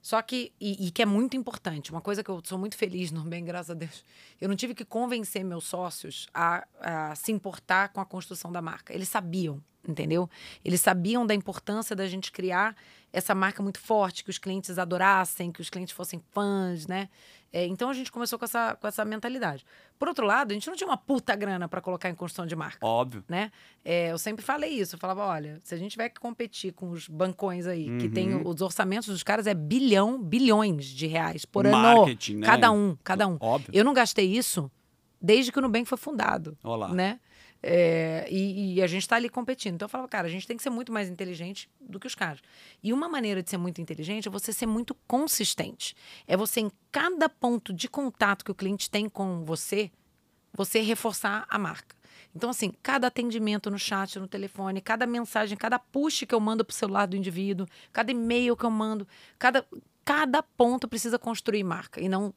Só 0.03 0.21
que, 0.21 0.51
e, 0.59 0.87
e 0.87 0.91
que 0.91 1.01
é 1.01 1.05
muito 1.05 1.37
importante, 1.37 1.89
uma 1.89 2.01
coisa 2.01 2.21
que 2.21 2.29
eu 2.29 2.41
sou 2.43 2.59
muito 2.59 2.75
feliz, 2.75 3.09
no 3.09 3.23
bem, 3.23 3.45
graças 3.45 3.69
a 3.69 3.73
Deus. 3.73 4.03
Eu 4.39 4.49
não 4.49 4.55
tive 4.55 4.75
que 4.75 4.83
convencer 4.83 5.45
meus 5.45 5.63
sócios 5.63 6.27
a, 6.33 6.67
a 6.81 7.15
se 7.15 7.31
importar 7.31 7.87
com 7.87 8.01
a 8.01 8.05
construção 8.05 8.51
da 8.51 8.61
marca. 8.61 8.93
Eles 8.93 9.07
sabiam, 9.07 9.63
entendeu? 9.87 10.29
Eles 10.63 10.81
sabiam 10.81 11.25
da 11.25 11.33
importância 11.33 11.95
da 11.95 12.05
gente 12.05 12.33
criar 12.33 12.75
essa 13.13 13.33
marca 13.33 13.63
muito 13.63 13.79
forte, 13.79 14.25
que 14.25 14.29
os 14.29 14.37
clientes 14.37 14.77
adorassem, 14.77 15.53
que 15.53 15.61
os 15.61 15.69
clientes 15.69 15.93
fossem 15.93 16.21
fãs, 16.33 16.85
né? 16.85 17.07
É, 17.55 17.67
então 17.67 17.87
a 17.87 17.93
gente 17.93 18.11
começou 18.11 18.39
com 18.39 18.45
essa, 18.45 18.75
com 18.75 18.87
essa 18.87 19.05
mentalidade. 19.05 19.63
Por 19.99 20.07
outro 20.07 20.25
lado, 20.25 20.49
a 20.51 20.53
gente 20.55 20.67
não 20.67 20.75
tinha 20.75 20.87
uma 20.89 20.97
puta 20.97 21.35
grana 21.35 21.69
para 21.69 21.79
colocar 21.81 22.09
em 22.09 22.15
construção 22.15 22.47
de 22.47 22.55
marca 22.55 22.83
Óbvio. 22.83 23.23
né? 23.29 23.51
É, 23.85 24.11
eu 24.11 24.17
sempre 24.17 24.43
falei 24.43 24.71
isso. 24.71 24.95
Eu 24.95 24.99
falava, 24.99 25.23
olha, 25.23 25.61
se 25.63 25.75
a 25.75 25.77
gente 25.77 25.91
tiver 25.91 26.09
que 26.09 26.19
competir 26.19 26.73
com 26.73 26.89
os 26.89 27.07
bancões 27.07 27.67
aí, 27.67 27.95
que 27.99 28.09
tem 28.09 28.33
Uhum. 28.33 28.49
os 28.49 28.59
orçamentos 28.61 29.07
dos 29.09 29.21
caras 29.21 29.45
é 29.45 29.53
bilhão, 29.53 30.19
bilhões 30.19 30.85
de 30.87 31.05
reais 31.05 31.45
por 31.45 31.67
ano. 31.67 31.77
Marketing, 31.77 32.37
né? 32.37 32.47
Cada 32.47 32.71
um, 32.71 32.97
cada 33.03 33.27
um. 33.27 33.37
Óbvio. 33.39 33.69
Eu 33.71 33.85
não 33.85 33.93
gastei 33.93 34.25
isso 34.35 34.71
desde 35.21 35.51
que 35.51 35.59
o 35.59 35.61
Nubank 35.61 35.85
foi 35.87 35.97
fundado, 35.97 36.57
Olha 36.63 36.87
lá. 36.87 36.93
né? 36.93 37.19
É, 37.65 38.27
e, 38.29 38.75
e 38.75 38.81
a 38.81 38.87
gente 38.87 39.03
está 39.03 39.15
ali 39.15 39.29
competindo. 39.29 39.75
Então 39.75 39.85
eu 39.85 39.89
falava, 39.89 40.09
cara, 40.09 40.27
a 40.27 40.29
gente 40.29 40.45
tem 40.45 40.57
que 40.57 40.61
ser 40.61 40.69
muito 40.69 40.91
mais 40.91 41.09
inteligente 41.09 41.69
do 41.79 41.97
que 41.97 42.05
os 42.05 42.13
caras. 42.13 42.41
E 42.83 42.91
uma 42.91 43.07
maneira 43.07 43.41
de 43.41 43.49
ser 43.49 43.57
muito 43.57 43.79
inteligente 43.79 44.27
é 44.27 44.31
você 44.31 44.51
ser 44.51 44.65
muito 44.65 44.93
consistente. 45.07 45.95
É 46.27 46.35
você, 46.35 46.59
em 46.59 46.71
cada 46.91 47.29
ponto 47.29 47.71
de 47.73 47.87
contato 47.87 48.43
que 48.43 48.51
o 48.51 48.55
cliente 48.55 48.89
tem 48.89 49.07
com 49.07 49.45
você, 49.45 49.89
você 50.53 50.81
reforçar 50.81 51.45
a 51.49 51.57
marca. 51.57 51.95
Então, 52.35 52.49
assim, 52.49 52.73
cada 52.83 53.07
atendimento 53.07 53.71
no 53.71 53.79
chat, 53.79 54.19
no 54.19 54.27
telefone, 54.27 54.81
cada 54.81 55.07
mensagem, 55.07 55.57
cada 55.57 55.79
push 55.79 56.25
que 56.27 56.35
eu 56.35 56.39
mando 56.41 56.65
pro 56.65 56.75
celular 56.75 57.05
do 57.05 57.15
indivíduo, 57.15 57.65
cada 57.93 58.11
e-mail 58.11 58.57
que 58.57 58.65
eu 58.65 58.71
mando, 58.71 59.07
cada, 59.39 59.65
cada 60.03 60.43
ponto 60.43 60.87
precisa 60.87 61.17
construir 61.17 61.63
marca 61.63 62.01
e 62.01 62.09
não, 62.09 62.33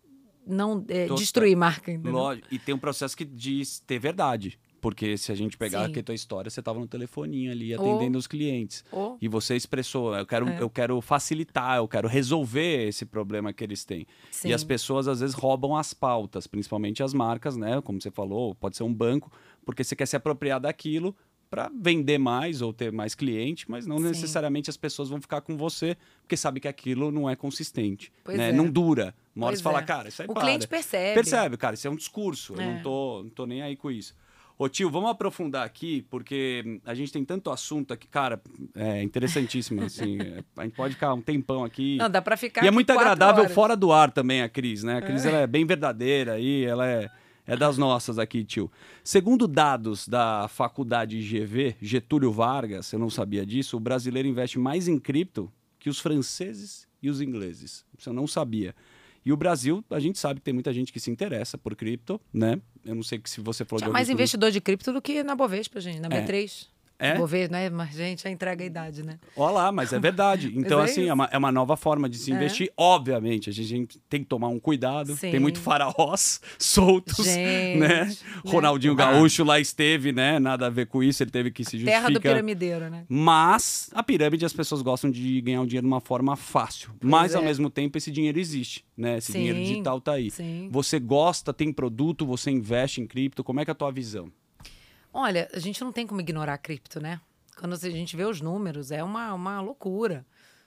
não 0.46 0.84
é, 0.88 1.06
destruir 1.06 1.56
marca. 1.56 1.90
Entendeu? 1.90 2.12
Lógico. 2.12 2.46
E 2.50 2.58
tem 2.58 2.74
um 2.74 2.78
processo 2.78 3.16
que 3.16 3.24
diz 3.24 3.80
ter 3.80 3.98
verdade. 3.98 4.58
Porque 4.86 5.16
se 5.18 5.32
a 5.32 5.34
gente 5.34 5.56
pegar 5.56 5.80
Sim. 5.84 5.90
aqui 5.90 5.98
a 5.98 6.02
tua 6.04 6.14
história, 6.14 6.48
você 6.48 6.60
estava 6.60 6.78
no 6.78 6.86
telefoninho 6.86 7.50
ali 7.50 7.74
atendendo 7.74 8.16
os 8.16 8.28
clientes. 8.28 8.84
E 9.20 9.26
você 9.26 9.56
expressou, 9.56 10.14
eu 10.14 10.24
quero, 10.24 10.48
É. 10.48 10.62
eu 10.62 10.70
quero 10.70 11.00
facilitar, 11.00 11.78
eu 11.78 11.88
quero 11.88 12.06
resolver 12.06 12.86
esse 12.86 13.04
problema 13.04 13.52
que 13.52 13.64
eles 13.64 13.84
têm. 13.84 14.06
Sim. 14.30 14.50
E 14.50 14.54
as 14.54 14.62
pessoas 14.62 15.08
às 15.08 15.18
vezes 15.18 15.34
roubam 15.34 15.76
as 15.76 15.92
pautas, 15.92 16.46
principalmente 16.46 17.02
as 17.02 17.12
marcas, 17.12 17.56
né? 17.56 17.80
Como 17.82 18.00
você 18.00 18.12
falou, 18.12 18.54
pode 18.54 18.76
ser 18.76 18.84
um 18.84 18.94
banco, 18.94 19.28
porque 19.64 19.82
você 19.82 19.96
quer 19.96 20.06
se 20.06 20.14
apropriar 20.14 20.60
daquilo 20.60 21.16
para 21.50 21.68
vender 21.74 22.18
mais 22.18 22.62
ou 22.62 22.72
ter 22.72 22.92
mais 22.92 23.12
cliente, 23.16 23.68
mas 23.68 23.88
não 23.88 23.98
Sim. 23.98 24.04
necessariamente 24.04 24.70
as 24.70 24.76
pessoas 24.76 25.08
vão 25.08 25.20
ficar 25.20 25.40
com 25.40 25.56
você, 25.56 25.96
porque 26.22 26.36
sabe 26.36 26.60
que 26.60 26.68
aquilo 26.68 27.10
não 27.10 27.28
é 27.28 27.34
consistente, 27.34 28.12
né? 28.28 28.50
é. 28.50 28.52
Não 28.52 28.70
dura. 28.70 29.12
Uma 29.34 29.46
hora 29.46 29.52
Pois 29.54 29.58
você 29.58 29.64
fala, 29.64 29.80
é. 29.80 29.82
cara, 29.82 30.08
isso 30.08 30.22
aí 30.22 30.28
O 30.28 30.32
para. 30.32 30.42
cliente 30.44 30.68
percebe. 30.68 31.14
Percebe, 31.14 31.56
cara, 31.56 31.74
isso 31.74 31.88
é 31.88 31.90
um 31.90 31.96
discurso. 31.96 32.54
Eu 32.54 32.60
É. 32.60 32.74
não 32.74 32.82
tô, 32.82 33.22
não 33.24 33.30
tô 33.30 33.46
nem 33.46 33.62
aí 33.62 33.74
com 33.74 33.90
isso. 33.90 34.14
Ô 34.58 34.70
tio, 34.70 34.90
vamos 34.90 35.10
aprofundar 35.10 35.66
aqui, 35.66 36.06
porque 36.08 36.80
a 36.86 36.94
gente 36.94 37.12
tem 37.12 37.22
tanto 37.22 37.50
assunto 37.50 37.92
aqui, 37.92 38.08
cara, 38.08 38.40
é 38.74 39.02
interessantíssimo, 39.02 39.82
assim, 39.82 40.16
é, 40.22 40.42
a 40.56 40.64
gente 40.64 40.74
pode 40.74 40.94
ficar 40.94 41.12
um 41.12 41.20
tempão 41.20 41.62
aqui. 41.62 41.98
Não, 41.98 42.08
dá 42.08 42.22
pra 42.22 42.38
ficar 42.38 42.64
e 42.64 42.68
é 42.68 42.70
muito 42.70 42.90
agradável 42.90 43.42
horas. 43.42 43.54
fora 43.54 43.76
do 43.76 43.92
ar 43.92 44.10
também 44.10 44.40
a 44.40 44.48
Cris, 44.48 44.82
né? 44.82 44.96
A 44.96 45.02
Cris 45.02 45.26
ela 45.26 45.38
é 45.38 45.46
bem 45.46 45.66
verdadeira 45.66 46.32
aí, 46.32 46.64
ela 46.64 46.86
é, 46.86 47.10
é 47.46 47.54
das 47.54 47.76
nossas 47.76 48.18
aqui, 48.18 48.44
tio. 48.44 48.70
Segundo 49.04 49.46
dados 49.46 50.08
da 50.08 50.48
faculdade 50.48 51.20
GV, 51.20 51.76
Getúlio 51.78 52.32
Vargas, 52.32 52.90
eu 52.92 52.98
não 52.98 53.10
sabia 53.10 53.44
disso, 53.44 53.76
o 53.76 53.80
brasileiro 53.80 54.26
investe 54.26 54.58
mais 54.58 54.88
em 54.88 54.98
cripto 54.98 55.52
que 55.78 55.90
os 55.90 56.00
franceses 56.00 56.88
e 57.02 57.10
os 57.10 57.20
ingleses. 57.20 57.84
Isso 57.96 58.08
eu 58.08 58.14
não 58.14 58.26
sabia. 58.26 58.74
E 59.26 59.32
o 59.32 59.36
Brasil, 59.36 59.84
a 59.90 59.98
gente 59.98 60.20
sabe 60.20 60.38
que 60.38 60.44
tem 60.44 60.54
muita 60.54 60.72
gente 60.72 60.92
que 60.92 61.00
se 61.00 61.10
interessa 61.10 61.58
por 61.58 61.74
cripto, 61.74 62.20
né? 62.32 62.60
Eu 62.86 62.94
não 62.94 63.02
sei 63.02 63.20
se 63.24 63.40
você 63.40 63.64
falou 63.64 63.80
Tinha 63.80 63.92
mais 63.92 64.08
investidor 64.08 64.50
de 64.50 64.60
cripto 64.60 64.92
do 64.92 65.02
que 65.02 65.22
na 65.22 65.34
Bovespa, 65.34 65.80
gente, 65.80 66.00
na 66.00 66.08
É. 66.08 66.24
B3. 66.24 66.68
É? 66.98 67.14
Vou 67.16 67.26
ver, 67.26 67.50
né? 67.50 67.68
Mas, 67.68 67.94
gente, 67.94 68.22
já 68.22 68.30
entrega 68.30 68.62
a 68.64 68.66
idade, 68.66 69.02
né? 69.02 69.18
Olha 69.36 69.52
lá, 69.52 69.72
mas 69.72 69.92
é 69.92 69.98
verdade. 69.98 70.52
Então, 70.56 70.80
é 70.80 70.84
assim, 70.84 71.06
é 71.08 71.12
uma, 71.14 71.28
é 71.30 71.36
uma 71.38 71.52
nova 71.52 71.76
forma 71.76 72.08
de 72.08 72.16
se 72.18 72.32
É. 72.32 72.34
investir. 72.34 72.72
Obviamente, 72.76 73.50
a 73.50 73.52
gente 73.52 73.98
tem 74.08 74.20
que 74.22 74.26
tomar 74.26 74.48
um 74.48 74.58
cuidado. 74.58 75.14
Sim. 75.14 75.30
Tem 75.30 75.38
muito 75.40 75.60
faraós 75.60 76.40
soltos, 76.58 77.24
Gente, 77.24 77.78
né? 77.78 78.04
né? 78.06 78.16
Ronaldinho 78.44 78.94
Gaúcho 78.94 79.44
lá 79.44 79.60
esteve, 79.60 80.12
né? 80.12 80.38
Nada 80.38 80.66
a 80.66 80.70
ver 80.70 80.86
com 80.86 81.02
isso, 81.02 81.22
ele 81.22 81.30
teve 81.30 81.50
que 81.50 81.64
se 81.64 81.78
Terra 81.84 82.02
do 82.08 82.14
justificar. 82.14 82.32
piramideiro, 82.32 82.88
né? 82.90 83.04
Mas 83.08 83.90
a 83.92 84.02
pirâmide 84.02 84.44
as 84.44 84.52
pessoas 84.52 84.82
gostam 84.82 85.10
de 85.10 85.40
ganhar 85.42 85.60
o 85.62 85.66
dinheiro 85.66 85.86
de 85.86 85.92
uma 85.92 86.00
forma 86.00 86.34
fácil. 86.36 86.90
Mas 87.02 87.34
ao 87.34 87.42
é. 87.42 87.44
mesmo 87.44 87.68
tempo 87.70 87.98
esse 87.98 88.10
dinheiro 88.10 88.38
existe, 88.38 88.84
né? 88.96 89.18
Esse 89.18 89.32
Sim, 89.32 89.38
dinheiro 89.38 89.58
digital 89.60 90.00
tá 90.00 90.12
aí. 90.12 90.30
sim. 90.30 90.68
Você 90.70 90.98
gosta, 90.98 91.52
tem 91.52 91.72
produto, 91.72 92.24
você 92.26 92.50
investe 92.50 93.00
em 93.00 93.06
cripto, 93.06 93.44
como 93.44 93.60
é 93.60 93.64
que 93.64 93.70
é 93.70 93.72
a 93.72 93.74
tua 93.74 93.90
visão? 93.92 94.30
Olha, 95.18 95.48
a 95.54 95.58
gente 95.58 95.80
não 95.82 95.90
tem 95.90 96.06
como 96.06 96.20
ignorar 96.20 96.52
a 96.52 96.58
cripto, 96.58 97.00
né? 97.00 97.18
Quando 97.58 97.72
a 97.72 97.76
gente 97.78 98.14
vê 98.14 98.24
os 98.24 98.42
números, 98.42 98.90
é 98.90 99.02
uma, 99.02 99.32
uma 99.32 99.62
loucura. 99.62 100.26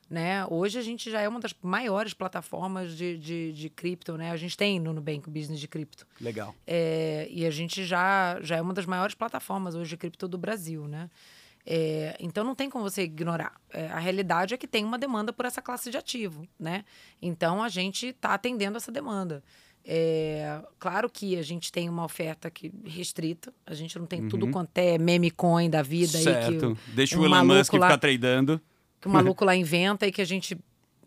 Né? 0.09 0.43
Hoje 0.47 0.79
a 0.79 0.81
gente 0.81 1.11
já 1.11 1.21
é 1.21 1.29
uma 1.29 1.39
das 1.39 1.53
maiores 1.61 2.15
plataformas 2.15 2.97
de, 2.97 3.15
de, 3.19 3.53
de 3.53 3.69
cripto, 3.69 4.17
né? 4.17 4.31
A 4.31 4.37
gente 4.37 4.57
tem 4.57 4.79
no 4.79 4.91
Nubank 4.91 5.29
o 5.29 5.31
business 5.31 5.59
de 5.59 5.67
cripto. 5.67 6.07
Legal. 6.19 6.55
É, 6.65 7.27
e 7.29 7.45
a 7.45 7.51
gente 7.51 7.85
já, 7.85 8.39
já 8.41 8.55
é 8.55 8.61
uma 8.61 8.73
das 8.73 8.87
maiores 8.87 9.13
plataformas 9.13 9.75
hoje 9.75 9.91
de 9.91 9.97
cripto 9.97 10.27
do 10.27 10.35
Brasil, 10.35 10.87
né? 10.87 11.11
É, 11.63 12.17
então 12.19 12.43
não 12.43 12.55
tem 12.55 12.71
como 12.71 12.89
você 12.89 13.03
ignorar. 13.03 13.61
É, 13.69 13.85
a 13.85 13.99
realidade 13.99 14.55
é 14.55 14.57
que 14.57 14.67
tem 14.67 14.83
uma 14.83 14.97
demanda 14.97 15.31
por 15.31 15.45
essa 15.45 15.61
classe 15.61 15.91
de 15.91 15.97
ativo, 15.97 16.47
né? 16.59 16.83
Então 17.21 17.61
a 17.61 17.69
gente 17.69 18.07
está 18.07 18.33
atendendo 18.33 18.77
essa 18.77 18.91
demanda. 18.91 19.43
É, 19.85 20.61
claro 20.77 21.09
que 21.09 21.37
a 21.37 21.41
gente 21.41 21.71
tem 21.71 21.89
uma 21.89 22.03
oferta 22.05 22.49
que 22.51 22.71
restrita, 22.85 23.51
a 23.65 23.73
gente 23.73 23.97
não 23.97 24.05
tem 24.05 24.27
tudo 24.27 24.49
quanto 24.51 24.77
é 24.77 24.97
meme 24.97 25.31
coin 25.31 25.69
da 25.69 25.81
vida 25.81 26.17
aí 26.17 26.23
que, 26.23 26.29
certo. 26.31 26.77
Deixa 26.93 27.17
um 27.17 27.21
o 27.21 27.25
Elon 27.25 27.43
Musk 27.45 27.73
lá- 27.73 27.87
ficar 27.87 27.97
tradando. 27.97 28.61
que 29.01 29.07
o 29.07 29.11
maluco 29.11 29.43
lá 29.45 29.55
inventa 29.55 30.05
e 30.05 30.11
que 30.11 30.21
a 30.21 30.25
gente. 30.25 30.57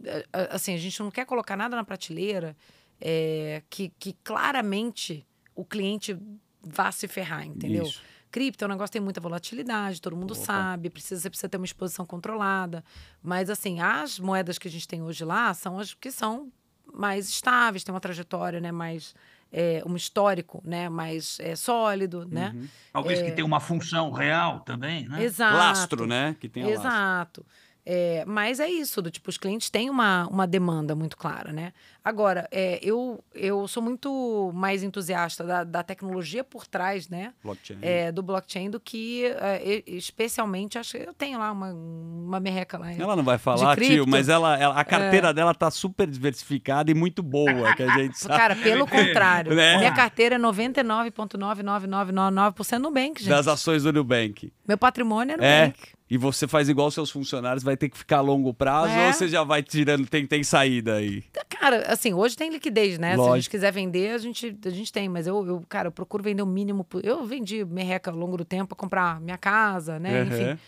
eh, 0.04 0.26
Assim, 0.50 0.74
a 0.74 0.78
gente 0.78 0.98
não 1.00 1.10
quer 1.10 1.24
colocar 1.26 1.56
nada 1.56 1.76
na 1.76 1.84
prateleira 1.84 2.56
eh, 3.00 3.62
que, 3.70 3.92
que 3.98 4.14
claramente 4.24 5.24
o 5.54 5.64
cliente 5.64 6.16
vá 6.62 6.90
se 6.90 7.06
ferrar, 7.06 7.46
entendeu? 7.46 7.84
Isso. 7.84 8.00
Cripto 8.30 8.64
é 8.64 8.66
um 8.66 8.70
negócio 8.70 8.88
que 8.88 8.92
tem 8.98 9.02
muita 9.02 9.20
volatilidade, 9.20 10.00
todo 10.00 10.16
mundo 10.16 10.32
Opa. 10.32 10.42
sabe, 10.42 10.88
precisa, 10.88 11.20
você 11.20 11.28
precisa 11.28 11.48
ter 11.50 11.58
uma 11.58 11.66
exposição 11.66 12.06
controlada. 12.06 12.82
Mas, 13.22 13.50
assim, 13.50 13.78
as 13.80 14.18
moedas 14.18 14.58
que 14.58 14.66
a 14.66 14.70
gente 14.70 14.88
tem 14.88 15.02
hoje 15.02 15.22
lá 15.22 15.52
são 15.52 15.78
as 15.78 15.92
que 15.92 16.10
são 16.10 16.50
mais 16.92 17.28
estáveis, 17.28 17.84
têm 17.84 17.92
uma 17.94 18.00
trajetória 18.00 18.60
né, 18.60 18.72
mais. 18.72 19.14
eh, 19.52 19.82
um 19.86 19.94
histórico 19.96 20.62
né, 20.64 20.88
mais 20.88 21.38
eh, 21.40 21.54
sólido, 21.56 22.26
né? 22.26 22.54
Talvez 22.92 23.20
que 23.20 23.32
tenha 23.32 23.44
uma 23.44 23.60
função 23.60 24.10
real 24.10 24.60
também, 24.60 25.06
né? 25.08 25.22
Exato. 25.22 25.54
Lastro, 25.54 26.06
né? 26.06 26.34
Que 26.40 26.48
tem 26.48 26.62
a 26.62 26.68
lastro. 26.68 27.44
É, 27.84 28.24
mas 28.26 28.60
é 28.60 28.68
isso, 28.68 29.02
do 29.02 29.10
tipo, 29.10 29.28
os 29.28 29.36
clientes 29.36 29.68
têm 29.68 29.90
uma, 29.90 30.28
uma 30.28 30.46
demanda 30.46 30.94
muito 30.94 31.16
clara, 31.16 31.52
né? 31.52 31.72
Agora, 32.04 32.48
é, 32.50 32.78
eu, 32.82 33.22
eu 33.34 33.66
sou 33.66 33.82
muito 33.82 34.50
mais 34.54 34.82
entusiasta 34.84 35.42
da, 35.44 35.64
da 35.64 35.82
tecnologia 35.82 36.44
por 36.44 36.66
trás, 36.66 37.08
né? 37.08 37.32
Blockchain. 37.42 37.78
É, 37.82 38.12
do 38.12 38.22
blockchain 38.22 38.70
do 38.70 38.78
que, 38.80 39.24
é, 39.26 39.82
especialmente, 39.86 40.78
acho 40.78 40.96
que 40.98 41.08
eu 41.08 41.14
tenho 41.14 41.38
lá 41.38 41.50
uma, 41.50 41.72
uma 41.72 42.38
merreca 42.40 42.78
lá. 42.78 42.92
Ela 42.92 43.16
não 43.16 43.24
vai 43.24 43.38
falar. 43.38 43.76
É. 43.78 43.84
tio, 43.84 44.06
mas 44.06 44.28
ela, 44.28 44.56
ela- 44.58 44.78
a 44.78 44.84
carteira 44.84 45.32
dela 45.34 45.54
tá 45.54 45.70
super 45.70 46.06
diversificada 46.08 46.90
e 46.90 46.94
muito 46.94 47.22
boa, 47.22 47.74
que 47.74 47.82
a 47.82 47.98
gente 47.98 48.18
sabe. 48.18 48.36
Cara, 48.36 48.56
pelo 48.56 48.86
contrário, 48.86 49.54
Né? 49.54 49.78
minha 49.78 49.92
carteira 49.94 50.36
é 50.36 50.38
99,99999% 50.38 52.78
Nubank, 52.78 53.20
gente. 53.20 53.28
Das 53.30 53.48
ações 53.48 53.82
do 53.82 53.92
Nubank. 53.92 54.52
Meu 54.66 54.78
patrimônio 54.78 55.36
é 55.40 55.66
É. 55.66 55.72
E 56.12 56.18
você 56.18 56.46
faz 56.46 56.68
igual 56.68 56.90
seus 56.90 57.10
funcionários, 57.10 57.64
vai 57.64 57.74
ter 57.74 57.88
que 57.88 57.96
ficar 57.96 58.18
a 58.18 58.20
longo 58.20 58.52
prazo 58.52 58.92
É. 58.92 59.06
ou 59.06 59.12
você 59.14 59.26
já 59.28 59.42
vai 59.42 59.62
tirando, 59.62 60.06
tem, 60.06 60.26
tem 60.26 60.44
saída 60.44 60.96
aí? 60.96 61.24
Cara, 61.48 61.90
assim, 61.90 62.12
hoje 62.12 62.36
tem 62.36 62.50
liquidez, 62.50 62.98
né? 62.98 63.12
Se 63.12 63.14
a 63.14 63.16
Lógico. 63.16 63.36
gente 63.36 63.48
quiser 63.48 63.72
vender, 63.72 64.10
a 64.10 64.18
gente, 64.18 64.58
a 64.66 64.68
gente 64.68 64.92
tem. 64.92 65.08
Mas 65.08 65.26
eu, 65.26 65.46
eu, 65.46 65.64
cara, 65.66 65.88
eu 65.88 65.92
procuro 65.92 66.22
vender 66.22 66.42
o 66.42 66.46
mínimo. 66.46 66.86
Eu 67.02 67.24
vendi 67.24 67.64
merreca 67.64 68.10
ao 68.10 68.16
longo 68.18 68.36
do 68.36 68.44
tempo 68.44 68.66
pra 68.66 68.76
comprar 68.76 69.22
minha 69.22 69.38
casa, 69.38 69.98
né? 69.98 70.20
Uhum. 70.20 70.28
Enfim. 70.28 70.58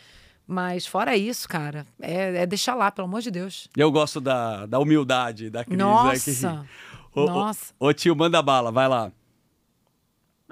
Mas 0.46 0.86
fora 0.86 1.14
isso, 1.14 1.46
cara, 1.46 1.84
é, 2.00 2.36
é 2.42 2.46
deixar 2.46 2.74
lá, 2.74 2.90
pelo 2.90 3.06
amor 3.06 3.20
de 3.20 3.30
Deus. 3.30 3.68
Eu 3.76 3.92
gosto 3.92 4.22
da, 4.22 4.64
da 4.64 4.78
humildade 4.78 5.50
da 5.50 5.62
Cris. 5.62 5.76
Nossa! 5.78 6.48
Aqui. 6.48 6.68
Ô, 7.14 7.20
ô, 7.20 7.26
Nossa. 7.26 7.74
Ô, 7.78 7.92
tio, 7.92 8.16
manda 8.16 8.40
bala, 8.40 8.72
vai 8.72 8.88
lá. 8.88 9.12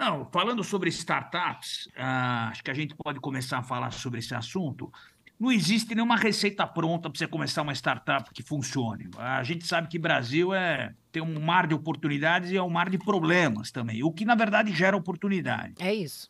Não, 0.02 0.28
falando 0.32 0.64
sobre 0.64 0.88
startups, 0.90 1.88
ah, 1.96 2.48
acho 2.50 2.64
que 2.64 2.70
a 2.72 2.74
gente 2.74 2.92
pode 2.96 3.20
começar 3.20 3.58
a 3.58 3.62
falar 3.62 3.92
sobre 3.92 4.18
esse 4.18 4.34
assunto. 4.34 4.92
Não 5.38 5.52
existe 5.52 5.94
nenhuma 5.94 6.16
receita 6.16 6.66
pronta 6.66 7.08
para 7.08 7.16
você 7.16 7.26
começar 7.28 7.62
uma 7.62 7.72
startup 7.72 8.28
que 8.34 8.42
funcione. 8.42 9.08
A 9.16 9.44
gente 9.44 9.64
sabe 9.64 9.86
que 9.86 10.00
Brasil 10.00 10.52
é 10.52 10.92
tem 11.12 11.22
um 11.22 11.40
mar 11.40 11.68
de 11.68 11.74
oportunidades 11.74 12.50
e 12.50 12.56
é 12.56 12.62
um 12.62 12.68
mar 12.68 12.90
de 12.90 12.98
problemas 12.98 13.70
também, 13.70 14.02
o 14.02 14.10
que 14.10 14.24
na 14.24 14.34
verdade 14.34 14.72
gera 14.72 14.96
oportunidade. 14.96 15.74
É 15.78 15.94
isso. 15.94 16.28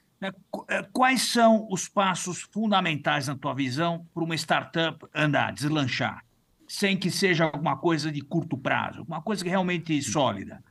Qu- 0.51 0.67
eh, 0.69 0.87
Quais 0.93 1.23
são 1.23 1.67
os 1.71 1.89
passos 1.89 2.43
fundamentais 2.43 3.27
na 3.27 3.35
tua 3.37 3.55
visão 3.55 4.07
para 4.13 4.23
uma 4.23 4.35
startup 4.35 4.99
andar, 5.15 5.53
deslanchar, 5.55 6.23
sem 6.69 6.95
que 6.95 7.11
seja 7.11 7.45
alguma 7.45 7.77
coisa 7.79 8.13
de 8.13 8.21
curto 8.21 8.59
prazo, 8.59 8.99
alguma 8.99 9.23
coisa 9.23 9.43
que 9.43 9.49
realmente 9.49 10.01
sólida? 10.03 10.63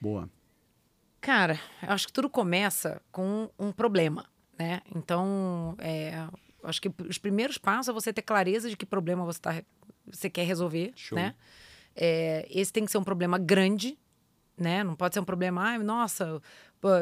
Boa. 0.00 0.28
Cara, 1.26 1.58
eu 1.82 1.90
acho 1.90 2.06
que 2.06 2.12
tudo 2.12 2.30
começa 2.30 3.02
com 3.10 3.50
um 3.58 3.72
problema, 3.72 4.26
né? 4.56 4.80
Então, 4.94 5.74
é, 5.80 6.24
acho 6.62 6.80
que 6.80 6.88
os 7.02 7.18
primeiros 7.18 7.58
passos 7.58 7.88
é 7.88 7.92
você 7.92 8.12
ter 8.12 8.22
clareza 8.22 8.70
de 8.70 8.76
que 8.76 8.86
problema 8.86 9.24
você, 9.24 9.40
tá, 9.40 9.60
você 10.06 10.30
quer 10.30 10.44
resolver, 10.44 10.92
Show. 10.94 11.18
né? 11.18 11.34
É, 11.96 12.46
esse 12.48 12.72
tem 12.72 12.84
que 12.84 12.92
ser 12.92 12.98
um 12.98 13.02
problema 13.02 13.38
grande, 13.38 13.98
né? 14.56 14.84
Não 14.84 14.94
pode 14.94 15.14
ser 15.14 15.20
um 15.20 15.24
problema, 15.24 15.62
ai, 15.64 15.78
nossa, 15.78 16.40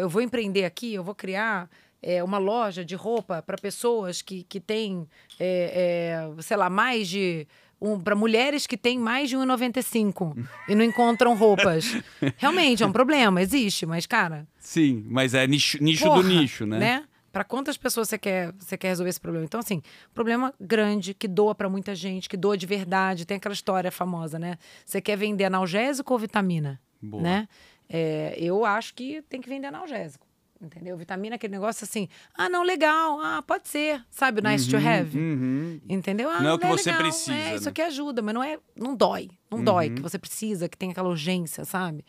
eu 0.01 0.09
vou 0.09 0.22
empreender 0.22 0.64
aqui, 0.64 0.95
eu 0.95 1.05
vou 1.05 1.14
criar 1.14 1.68
é, 2.01 2.25
uma 2.25 2.39
loja 2.39 2.83
de 2.83 2.95
roupa 2.95 3.43
para 3.43 3.59
pessoas 3.59 4.22
que, 4.22 4.45
que 4.45 4.59
têm, 4.59 5.07
é, 5.39 6.29
é, 6.39 6.43
sei 6.43 6.57
lá, 6.57 6.70
mais 6.70 7.09
de. 7.09 7.47
Um, 7.81 8.01
para 8.01 8.14
mulheres 8.14 8.66
que 8.66 8.77
têm 8.77 8.99
mais 8.99 9.29
de 9.29 9.37
1,95 9.37 10.47
e 10.68 10.75
não 10.75 10.85
encontram 10.85 11.35
roupas. 11.37 11.97
Realmente, 12.39 12.83
é 12.83 12.87
um 12.87 12.93
problema, 12.93 13.43
existe, 13.43 13.85
mas, 13.85 14.07
cara. 14.07 14.47
Sim, 14.59 15.05
mas 15.09 15.35
é 15.35 15.47
nicho, 15.47 15.83
nicho 15.83 16.05
porra, 16.05 16.22
do 16.22 16.29
nicho, 16.29 16.64
né? 16.64 17.05
Para 17.33 17.43
quantas 17.43 17.77
pessoas 17.77 18.09
você 18.09 18.16
quer, 18.16 18.53
você 18.59 18.79
quer 18.79 18.89
resolver 18.89 19.11
esse 19.11 19.20
problema? 19.20 19.45
Então, 19.45 19.59
assim, 19.59 19.83
problema 20.14 20.55
grande, 20.61 21.12
que 21.12 21.27
doa 21.27 21.53
para 21.53 21.68
muita 21.68 21.93
gente, 21.93 22.29
que 22.29 22.37
doa 22.37 22.57
de 22.57 22.64
verdade. 22.64 23.27
Tem 23.27 23.39
aquela 23.39 23.53
história 23.53 23.91
famosa, 23.91 24.39
né? 24.39 24.57
Você 24.87 25.01
quer 25.01 25.16
vender 25.16 25.45
analgésico 25.45 26.12
ou 26.12 26.18
vitamina? 26.18 26.81
Boa. 27.03 27.22
Né? 27.22 27.49
É, 27.89 28.35
eu 28.39 28.64
acho 28.64 28.95
que 28.95 29.20
tem 29.22 29.41
que 29.41 29.49
vender 29.49 29.66
analgésico. 29.66 30.24
Entendeu? 30.65 30.97
Vitamina, 30.97 31.35
é 31.35 31.37
aquele 31.37 31.53
negócio 31.53 31.85
assim, 31.85 32.09
ah, 32.37 32.49
não, 32.49 32.62
legal, 32.62 33.21
ah, 33.21 33.43
pode 33.47 33.69
ser, 33.69 34.03
sabe, 34.11 34.41
o 34.41 34.43
nice 34.43 34.69
to 34.69 34.77
have. 34.77 35.17
Uhum. 35.17 35.81
Entendeu? 35.89 36.31
Ah, 36.31 36.41
Não 36.41 36.51
é 36.51 36.55
o 36.55 36.59
que 36.59 36.67
você 36.67 36.91
legal, 36.91 37.03
precisa, 37.05 37.35
É, 37.35 37.55
isso 37.55 37.65
né? 37.65 37.71
aqui 37.71 37.83
ajuda, 37.83 38.23
mas 38.23 38.35
não 38.35 38.43
é, 38.43 38.59
não 38.77 38.97
dói. 38.97 39.31
Não 39.51 39.62
dói, 39.62 39.89
Uhum. 39.89 39.95
que 39.97 40.03
você 40.03 40.19
precisa, 40.19 40.69
que 40.69 40.77
tem 40.77 40.91
aquela 40.91 41.09
urgência, 41.09 41.65
sabe? 41.65 42.05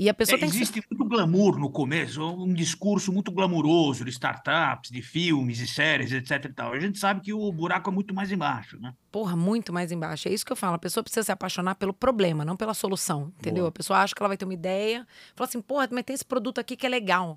E 0.00 0.08
a 0.08 0.14
pessoa 0.14 0.36
É, 0.36 0.38
tem 0.38 0.48
que 0.48 0.54
existe 0.54 0.80
muito 0.88 1.04
glamour 1.08 1.58
no 1.58 1.68
começo, 1.68 2.22
um 2.24 2.54
discurso 2.54 3.12
muito 3.12 3.32
glamuroso 3.32 4.04
de 4.04 4.10
startups, 4.12 4.92
de 4.92 5.02
filmes 5.02 5.58
e 5.58 5.66
séries, 5.66 6.12
etc. 6.12 6.44
E 6.44 6.52
tal. 6.52 6.72
A 6.72 6.78
gente 6.78 7.00
sabe 7.00 7.20
que 7.20 7.32
o 7.32 7.50
buraco 7.50 7.90
é 7.90 7.92
muito 7.92 8.14
mais 8.14 8.30
embaixo, 8.30 8.78
né? 8.80 8.94
porra, 9.10 9.34
muito 9.34 9.72
mais 9.72 9.90
embaixo. 9.90 10.28
É 10.28 10.32
isso 10.32 10.46
que 10.46 10.52
eu 10.52 10.56
falo. 10.56 10.74
A 10.76 10.78
pessoa 10.78 11.02
precisa 11.02 11.24
se 11.24 11.32
apaixonar 11.32 11.74
pelo 11.74 11.92
problema, 11.92 12.44
não 12.44 12.56
pela 12.56 12.74
solução. 12.74 13.32
Entendeu? 13.40 13.62
Boa. 13.64 13.68
A 13.70 13.72
pessoa 13.72 13.98
acha 13.98 14.14
que 14.14 14.22
ela 14.22 14.28
vai 14.28 14.36
ter 14.36 14.44
uma 14.44 14.54
ideia, 14.54 15.04
fala 15.34 15.48
assim, 15.48 15.60
porra, 15.60 15.88
mas 15.90 16.04
tem 16.04 16.14
esse 16.14 16.24
produto 16.24 16.60
aqui 16.60 16.76
que 16.76 16.86
é 16.86 16.88
legal. 16.88 17.36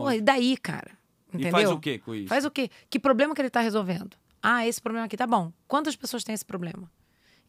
Porra, 0.00 0.16
e 0.16 0.20
daí, 0.20 0.56
cara? 0.56 0.90
Entendeu? 1.28 1.48
e 1.48 1.50
faz 1.50 1.70
o 1.70 1.78
quê 1.80 1.98
com 1.98 2.14
isso? 2.14 2.28
Faz 2.28 2.44
o 2.44 2.50
quê? 2.50 2.70
Que 2.88 2.98
problema 2.98 3.34
que 3.34 3.40
ele 3.40 3.48
está 3.48 3.60
resolvendo? 3.60 4.16
Ah, 4.42 4.66
esse 4.66 4.80
problema 4.80 5.06
aqui 5.06 5.16
tá 5.16 5.26
bom. 5.26 5.52
Quantas 5.66 5.96
pessoas 5.96 6.22
têm 6.22 6.34
esse 6.34 6.44
problema? 6.44 6.90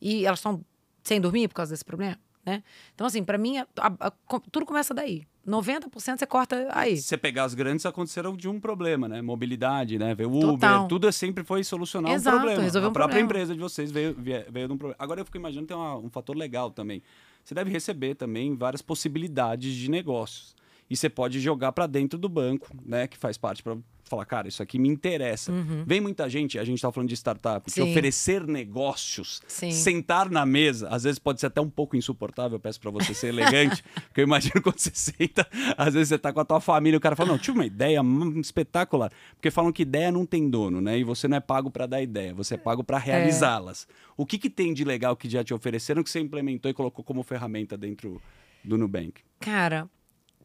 E 0.02 0.26
elas 0.26 0.40
estão 0.40 0.64
sem 1.04 1.22
dormir 1.22 1.48
por 1.48 1.56
causa 1.56 1.72
desse 1.72 1.86
problema, 1.86 2.18
né? 2.46 2.64
Então, 2.94 3.06
assim, 3.06 3.24
para 3.24 3.38
mim, 3.38 3.58
a- 3.58 3.68
a- 3.78 4.08
a- 4.08 4.12
tudo 4.52 4.66
começa 4.66 4.94
daí. 4.94 5.24
90% 5.46 6.18
você 6.20 6.26
corta 6.26 6.68
aí. 6.72 6.98
Se 6.98 7.04
você 7.04 7.18
pegar 7.18 7.44
as 7.44 7.54
grandes, 7.54 7.86
aconteceram 7.86 8.36
de 8.36 8.50
um 8.50 8.60
problema, 8.60 9.08
né? 9.08 9.22
Mobilidade, 9.22 10.00
né? 10.00 10.16
Veio 10.16 10.32
o 10.32 10.40
Total. 10.40 10.78
Uber, 10.80 10.88
tudo 10.90 11.08
é 11.08 11.12
sempre 11.12 11.44
foi 11.44 11.64
solucionar 11.64 12.12
Exato, 12.14 12.38
um 12.38 12.40
problema. 12.40 12.64
a 12.64 12.66
um 12.66 12.72
própria 12.72 12.92
problema. 12.92 13.20
empresa 13.26 13.54
de 13.54 13.60
vocês 13.60 13.92
veio, 13.92 14.16
vie- 14.16 14.46
veio 14.50 14.68
de 14.68 14.74
um 14.74 14.78
problema. 14.78 14.96
Agora 14.98 15.22
eu 15.22 15.26
fico 15.26 15.38
imaginando 15.38 15.68
que 15.68 15.74
tem 15.74 15.78
uma- 15.80 15.98
um 15.98 16.10
fator 16.10 16.36
legal 16.36 16.72
também. 16.72 17.04
Você 17.44 17.54
deve 17.54 17.70
receber 17.70 18.16
também 18.16 18.56
várias 18.56 18.82
possibilidades 18.82 19.76
de 19.76 19.88
negócios. 19.92 20.55
E 20.90 20.96
você 20.96 21.10
pode 21.10 21.40
jogar 21.40 21.72
para 21.72 21.88
dentro 21.88 22.18
do 22.18 22.30
banco, 22.30 22.70
né? 22.86 23.08
Que 23.08 23.18
faz 23.18 23.38
parte 23.38 23.64
para 23.64 23.78
falar, 24.08 24.26
cara, 24.26 24.48
isso 24.48 24.62
aqui 24.62 24.78
me 24.78 24.88
interessa. 24.88 25.52
Uhum. 25.52 25.84
Vem 25.86 26.00
muita 26.00 26.30
gente, 26.30 26.60
a 26.60 26.64
gente 26.64 26.76
está 26.76 26.92
falando 26.92 27.10
de 27.10 27.16
startup, 27.16 27.70
Sim. 27.70 27.82
oferecer 27.82 28.46
negócios, 28.46 29.42
Sim. 29.48 29.72
sentar 29.72 30.30
na 30.30 30.46
mesa, 30.46 30.88
às 30.90 31.04
vezes 31.04 31.20
pode 31.20 31.40
ser 31.40 31.48
até 31.48 31.60
um 31.60 31.70
pouco 31.70 31.96
insuportável, 31.96 32.56
eu 32.56 32.60
peço 32.60 32.80
para 32.80 32.92
você 32.92 33.14
ser 33.14 33.28
elegante, 33.28 33.84
porque 34.08 34.22
eu 34.22 34.26
imagino 34.26 34.62
quando 34.62 34.78
você 34.78 34.92
senta, 34.94 35.48
às 35.76 35.94
vezes 35.94 36.10
você 36.10 36.18
tá 36.18 36.32
com 36.32 36.40
a 36.40 36.46
tua 36.46 36.62
família, 36.62 36.98
o 36.98 37.02
cara 37.02 37.16
fala, 37.16 37.30
não, 37.30 37.38
tive 37.38 37.58
uma 37.58 37.66
ideia 37.66 38.02
hum, 38.02 38.40
espetacular, 38.40 39.12
porque 39.36 39.50
falam 39.50 39.72
que 39.72 39.82
ideia 39.82 40.12
não 40.12 40.26
tem 40.26 40.50
dono, 40.50 40.80
né? 40.82 41.00
E 41.00 41.04
você 41.04 41.28
não 41.28 41.38
é 41.38 41.42
pago 41.42 41.72
para 41.72 41.88
dar 41.88 42.02
ideia, 42.02 42.34
você 42.34 42.54
é 42.54 42.58
pago 42.58 42.84
para 42.84 42.98
realizá-las. 42.98 43.88
O 44.16 44.26
que 44.26 44.38
que 44.38 44.50
tem 44.50 44.74
de 44.74 44.84
legal 44.84 45.16
que 45.16 45.28
já 45.28 45.44
te 45.44 45.54
ofereceram 45.54 46.04
que 46.04 46.10
você 46.10 46.20
implementou 46.20 46.70
e 46.70 46.74
colocou 46.74 47.04
como 47.04 47.24
ferramenta 47.24 47.76
dentro 47.76 48.22
do 48.64 48.78
Nubank? 48.78 49.22
Cara, 49.40 49.90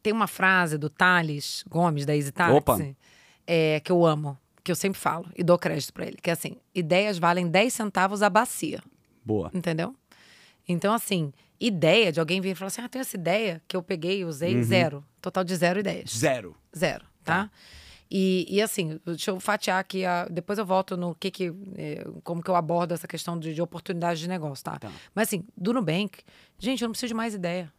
tem 0.01 0.11
uma 0.13 0.27
frase 0.27 0.77
do 0.77 0.89
Thales 0.89 1.63
Gomes, 1.69 2.05
da 2.05 2.15
Easy 2.15 2.31
Taxi, 2.31 2.55
Opa. 2.55 2.77
é, 3.47 3.79
que 3.79 3.91
eu 3.91 4.05
amo, 4.05 4.37
que 4.63 4.71
eu 4.71 4.75
sempre 4.75 4.99
falo 4.99 5.29
e 5.35 5.43
dou 5.43 5.57
crédito 5.57 5.93
pra 5.93 6.05
ele, 6.05 6.17
que 6.21 6.29
é 6.29 6.33
assim, 6.33 6.57
ideias 6.73 7.17
valem 7.17 7.47
10 7.47 7.73
centavos 7.73 8.21
a 8.21 8.29
bacia, 8.29 8.81
Boa. 9.23 9.49
entendeu? 9.53 9.95
Então, 10.67 10.93
assim, 10.93 11.31
ideia 11.59 12.11
de 12.11 12.19
alguém 12.19 12.39
vir 12.41 12.51
e 12.51 12.55
falar 12.55 12.67
assim, 12.67 12.81
ah, 12.81 12.89
tem 12.89 12.99
essa 13.01 13.15
ideia 13.17 13.61
que 13.67 13.75
eu 13.75 13.83
peguei 13.83 14.19
e 14.19 14.25
usei, 14.25 14.55
Uhum. 14.55 14.63
zero. 14.63 15.05
Total 15.21 15.43
de 15.43 15.55
zero 15.55 15.79
ideias. 15.79 16.09
Zero. 16.11 16.55
Zero, 16.77 17.05
tá? 17.23 17.49
E, 18.09 18.45
e 18.49 18.61
assim, 18.61 18.99
deixa 19.05 19.31
eu 19.31 19.39
fatiar 19.39 19.79
aqui, 19.79 20.03
a- 20.05 20.27
depois 20.29 20.59
eu 20.59 20.65
volto 20.65 20.97
no 20.97 21.15
que 21.15 21.31
que, 21.31 21.53
eh, 21.77 22.05
como 22.23 22.43
que 22.43 22.49
eu 22.49 22.55
abordo 22.55 22.93
essa 22.93 23.07
questão 23.07 23.39
de, 23.39 23.53
de 23.53 23.61
oportunidade 23.61 24.19
de 24.19 24.27
negócio, 24.27 24.63
tá? 24.65 24.77
Tá. 24.79 24.91
Mas 25.15 25.29
assim, 25.29 25.45
do 25.55 25.71
Nubank, 25.73 26.19
gente, 26.59 26.81
eu 26.81 26.87
não 26.87 26.91
preciso 26.91 27.09
de 27.09 27.13
mais 27.13 27.33
ideia. 27.33 27.71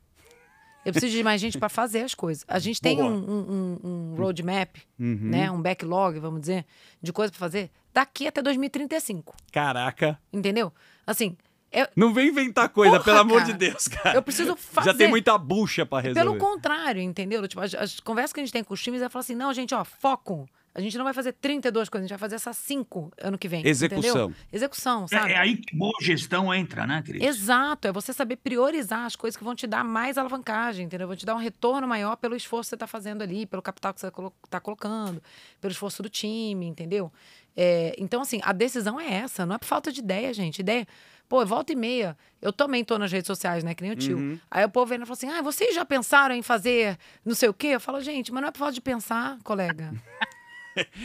Eu 0.85 0.93
preciso 0.93 1.17
de 1.17 1.23
mais 1.23 1.41
gente 1.41 1.59
para 1.59 1.69
fazer 1.69 2.01
as 2.03 2.15
coisas. 2.15 2.45
A 2.49 2.59
gente 2.59 2.81
tem 2.81 3.01
um, 3.01 3.07
um, 3.15 3.79
um- 3.85 4.15
roadmap, 4.17 4.77
Uhum. 4.99 5.19
né? 5.23 5.51
Um 5.51 5.61
backlog, 5.63 6.19
vamos 6.19 6.41
dizer, 6.41 6.65
de 7.01 7.13
coisa 7.13 7.31
para 7.31 7.39
fazer 7.39 7.71
daqui 7.95 8.27
até 8.27 8.43
2035, 8.43 9.35
Caraca. 9.53 10.19
entendeu? 10.33 10.73
Assim, 11.07 11.37
eu, 11.71 11.87
Não 11.97 12.13
vem 12.13 12.29
inventar 12.29 12.69
coisa, 12.69 12.93
Porra, 12.97 13.05
pelo 13.05 13.19
amor 13.19 13.41
cara. 13.43 13.53
de 13.53 13.59
Deus, 13.59 13.87
cara. 13.89 14.17
eu 14.17 14.23
preciso 14.23 14.57
fazer. 14.57 14.91
Já 14.91 14.97
tem 14.97 15.09
muita 15.09 15.39
bucha 15.39 15.87
pra 15.87 16.01
resolver. 16.01 16.21
Pelo 16.21 16.37
contrário, 16.39 17.01
entendeu? 17.01 17.47
Tipo, 17.47 17.61
as, 17.63 17.75
as 17.75 18.01
conversas 18.01 18.33
que 18.33 18.41
a 18.41 18.43
gente 18.43 18.53
tem 18.53 18.65
com 18.65 18.75
os 18.75 18.83
times 18.83 19.01
é 19.03 19.09
falar 19.09 19.21
assim: 19.21 19.35
não, 19.35 19.53
gente, 19.55 19.75
ó, 19.75 19.85
foco. 19.85 20.49
A 20.75 20.81
gente 20.81 20.97
não 20.97 21.05
vai 21.05 21.13
fazer 21.13 21.33
32 21.35 21.89
coisas, 21.89 22.05
a 22.05 22.09
gente 22.09 22.19
vai 22.19 22.19
fazer 22.19 22.37
essas 22.37 22.57
5 22.57 23.13
ano 23.21 23.37
que 23.37 23.47
vem. 23.47 23.67
Execução. 23.67 24.11
entendeu? 24.11 24.35
Execução, 24.51 25.07
sabe? 25.07 25.33
É, 25.33 25.35
é 25.35 25.39
aí 25.39 25.57
que 25.57 25.77
boa 25.77 25.93
gestão 26.01 26.53
entra, 26.55 26.87
né, 26.87 27.03
Cris? 27.03 27.23
Exato, 27.23 27.89
é 27.89 27.93
você 27.93 28.13
saber 28.13 28.37
priorizar 28.37 29.05
as 29.05 29.15
coisas 29.15 29.37
que 29.37 29.45
vão 29.45 29.55
te 29.55 29.67
dar 29.67 29.85
mais 29.85 30.17
alavancagem, 30.17 30.87
entendeu? 30.87 31.07
Vão 31.07 31.17
te 31.17 31.27
dar 31.27 31.35
um 31.35 31.39
retorno 31.39 31.87
maior 31.87 32.17
pelo 32.17 32.35
esforço 32.35 32.69
que 32.69 32.71
você 32.71 32.77
está 32.77 32.87
fazendo 32.87 33.23
ali, 33.23 33.45
pelo 33.45 33.61
capital 33.61 33.93
que 33.93 34.01
você 34.01 34.07
está 34.45 34.61
colocando, 34.61 35.23
pelo 35.61 35.73
esforço 35.73 36.03
do 36.03 36.09
time, 36.09 36.67
entendeu? 36.67 37.13
É, 37.55 37.95
então, 37.99 38.23
assim, 38.23 38.41
a 38.43 38.53
decisão 38.53 38.99
é 38.99 39.13
essa, 39.13 39.45
não 39.45 39.55
é 39.55 39.59
por 39.59 39.67
falta 39.67 39.93
de 39.93 40.01
ideia, 40.01 40.33
gente. 40.33 40.61
Ideia. 40.61 40.87
Pô, 41.29 41.45
volta 41.47 41.73
e 41.73 41.77
meia. 41.77 42.17
Eu 42.41 42.53
também 42.53 42.85
tô 42.85 42.99
nas 42.99 43.11
redes 43.11 43.27
sociais, 43.27 43.65
né? 43.65 43.75
Que 43.75 43.83
nem 43.83 43.93
o 43.93 43.97
tio. 43.97 44.19
Uhum. 44.19 44.39
Aí 44.51 44.65
o 44.65 44.69
povo 44.69 44.87
vem 44.87 44.99
e 44.99 45.01
fala 45.01 45.13
assim: 45.13 45.31
ah, 45.31 45.41
vocês 45.41 45.75
já 45.75 45.85
pensaram 45.85 46.35
em 46.35 46.43
fazer 46.43 46.99
não 47.25 47.35
sei 47.35 47.49
o 47.49 47.55
quê? 47.55 47.69
Eu 47.69 47.81
falo, 47.81 48.01
gente, 48.01 48.33
mas 48.33 48.43
não 48.43 48.49
é 48.49 48.53
por 48.53 48.59
falta 48.59 48.75
de 48.75 48.81
pensar, 48.81 49.39
colega. 49.43 49.95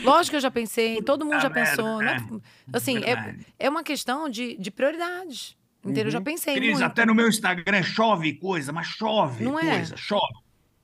Lógico 0.02 0.30
que 0.32 0.36
eu 0.36 0.40
já 0.40 0.50
pensei, 0.50 1.02
todo 1.02 1.24
mundo 1.24 1.40
já 1.40 1.50
pensou. 1.50 1.84
Não 1.84 2.02
é- 2.02 2.20
né? 2.20 2.40
assim, 2.72 2.98
é, 2.98 3.36
é 3.58 3.68
uma 3.68 3.82
questão 3.82 4.28
de, 4.28 4.56
de 4.58 4.70
prioridades. 4.70 5.56
Entendeu? 5.84 6.06
Eu 6.06 6.10
já 6.10 6.20
pensei 6.20 6.54
Cris, 6.54 6.72
muito. 6.72 6.84
até 6.84 7.06
no 7.06 7.14
meu 7.14 7.28
Instagram 7.28 7.82
chove 7.82 8.34
coisa, 8.34 8.72
mas 8.72 8.86
chove 8.86 9.44
Não 9.44 9.58
é? 9.58 9.76
coisa, 9.76 9.96
chove. 9.96 10.34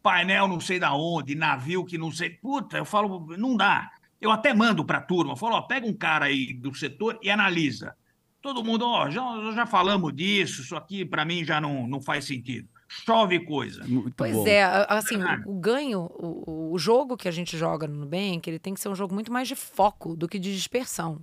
Painel 0.03 0.47
não 0.47 0.61
sei 0.61 0.78
da 0.78 0.95
onde, 0.95 1.35
navio 1.35 1.85
que 1.85 1.99
não 1.99 2.12
sei. 2.12 2.30
Puta, 2.30 2.76
eu 2.76 2.85
falo, 2.85 3.26
não 3.37 3.57
dá. 3.57 3.91
Eu 4.20 4.30
até 4.30 4.55
mando 4.55 4.85
pra 4.85 5.01
turma, 5.01 5.32
eu 5.32 5.37
falo, 5.37 5.57
ó, 5.57 5.62
pega 5.62 5.87
um 5.87 5.95
cara 5.95 6.26
aí 6.26 6.53
do 6.53 6.74
setor 6.74 7.18
e 7.22 7.30
analisa. 7.30 7.95
Todo 8.41 8.62
mundo, 8.62 8.87
ó, 8.87 9.09
já, 9.11 9.22
já 9.55 9.66
falamos 9.66 10.14
disso, 10.14 10.61
isso 10.62 10.76
aqui 10.76 11.05
pra 11.05 11.24
mim 11.24 11.45
já 11.45 11.61
não, 11.61 11.87
não 11.87 12.01
faz 12.01 12.26
sentido. 12.26 12.68
Chove 13.05 13.40
coisa. 13.40 13.84
Muito 13.86 14.14
Pois 14.16 14.32
bom. 14.34 14.47
é, 14.47 14.62
assim, 14.88 15.16
o, 15.47 15.51
o 15.53 15.55
ganho, 15.55 16.01
o, 16.14 16.72
o 16.72 16.78
jogo 16.78 17.16
que 17.16 17.28
a 17.28 17.32
gente 17.32 17.57
joga 17.57 17.86
no 17.86 17.97
Nubank, 17.97 18.49
ele 18.49 18.59
tem 18.59 18.72
que 18.74 18.80
ser 18.80 18.88
um 18.88 18.95
jogo 18.95 19.12
muito 19.14 19.32
mais 19.32 19.49
de 19.49 19.55
foco 19.57 20.14
do 20.16 20.28
que 20.28 20.38
de 20.38 20.55
dispersão. 20.55 21.18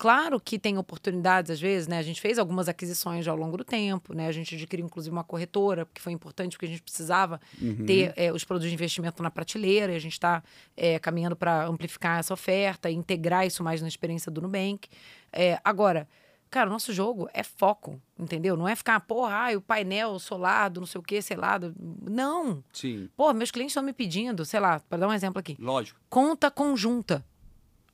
Claro 0.00 0.38
que 0.38 0.60
tem 0.60 0.78
oportunidades, 0.78 1.50
às 1.50 1.60
vezes, 1.60 1.88
né? 1.88 1.98
A 1.98 2.02
gente 2.02 2.20
fez 2.20 2.38
algumas 2.38 2.68
aquisições 2.68 3.26
ao 3.26 3.36
longo 3.36 3.56
do 3.56 3.64
tempo, 3.64 4.14
né? 4.14 4.28
A 4.28 4.32
gente 4.32 4.54
adquiriu, 4.54 4.86
inclusive, 4.86 5.12
uma 5.12 5.24
corretora, 5.24 5.84
porque 5.84 6.00
foi 6.00 6.12
importante, 6.12 6.52
porque 6.52 6.66
a 6.66 6.68
gente 6.68 6.82
precisava 6.82 7.40
Uhum. 7.60 7.84
ter 7.84 8.12
eh, 8.16 8.32
os 8.32 8.44
produtos 8.44 8.68
de 8.68 8.74
investimento 8.74 9.20
na 9.24 9.30
prateleira, 9.30 9.92
e 9.92 9.96
a 9.96 9.98
gente 9.98 10.12
está 10.12 10.40
caminhando 11.02 11.34
para 11.34 11.66
amplificar 11.66 12.20
essa 12.20 12.32
oferta 12.32 12.88
e 12.88 12.94
integrar 12.94 13.44
isso 13.44 13.60
mais 13.64 13.82
na 13.82 13.88
experiência 13.88 14.30
do 14.30 14.40
Nubank. 14.40 14.88
Eh, 15.32 15.58
agora, 15.64 16.06
cara, 16.50 16.68
o 16.68 16.72
nosso 16.72 16.92
jogo 16.92 17.28
é 17.32 17.42
foco, 17.42 18.00
entendeu? 18.18 18.56
Não 18.56 18.66
é 18.68 18.74
ficar, 18.74 18.98
porra, 19.00 19.34
ai, 19.34 19.56
o 19.56 19.60
painel 19.60 20.18
solado, 20.18 20.80
não 20.80 20.86
sei 20.86 20.98
o 20.98 21.02
que, 21.02 21.20
selado. 21.22 21.74
Não. 21.78 22.62
Sim, 22.72 23.08
Pô, 23.16 23.32
meus 23.32 23.50
clientes 23.50 23.72
estão 23.72 23.82
me 23.82 23.92
pedindo, 23.92 24.44
sei 24.44 24.60
lá, 24.60 24.80
para 24.80 24.98
dar 24.98 25.08
um 25.08 25.12
exemplo 25.12 25.38
aqui, 25.38 25.56
lógico. 25.60 26.00
conta 26.08 26.50
conjunta. 26.50 27.24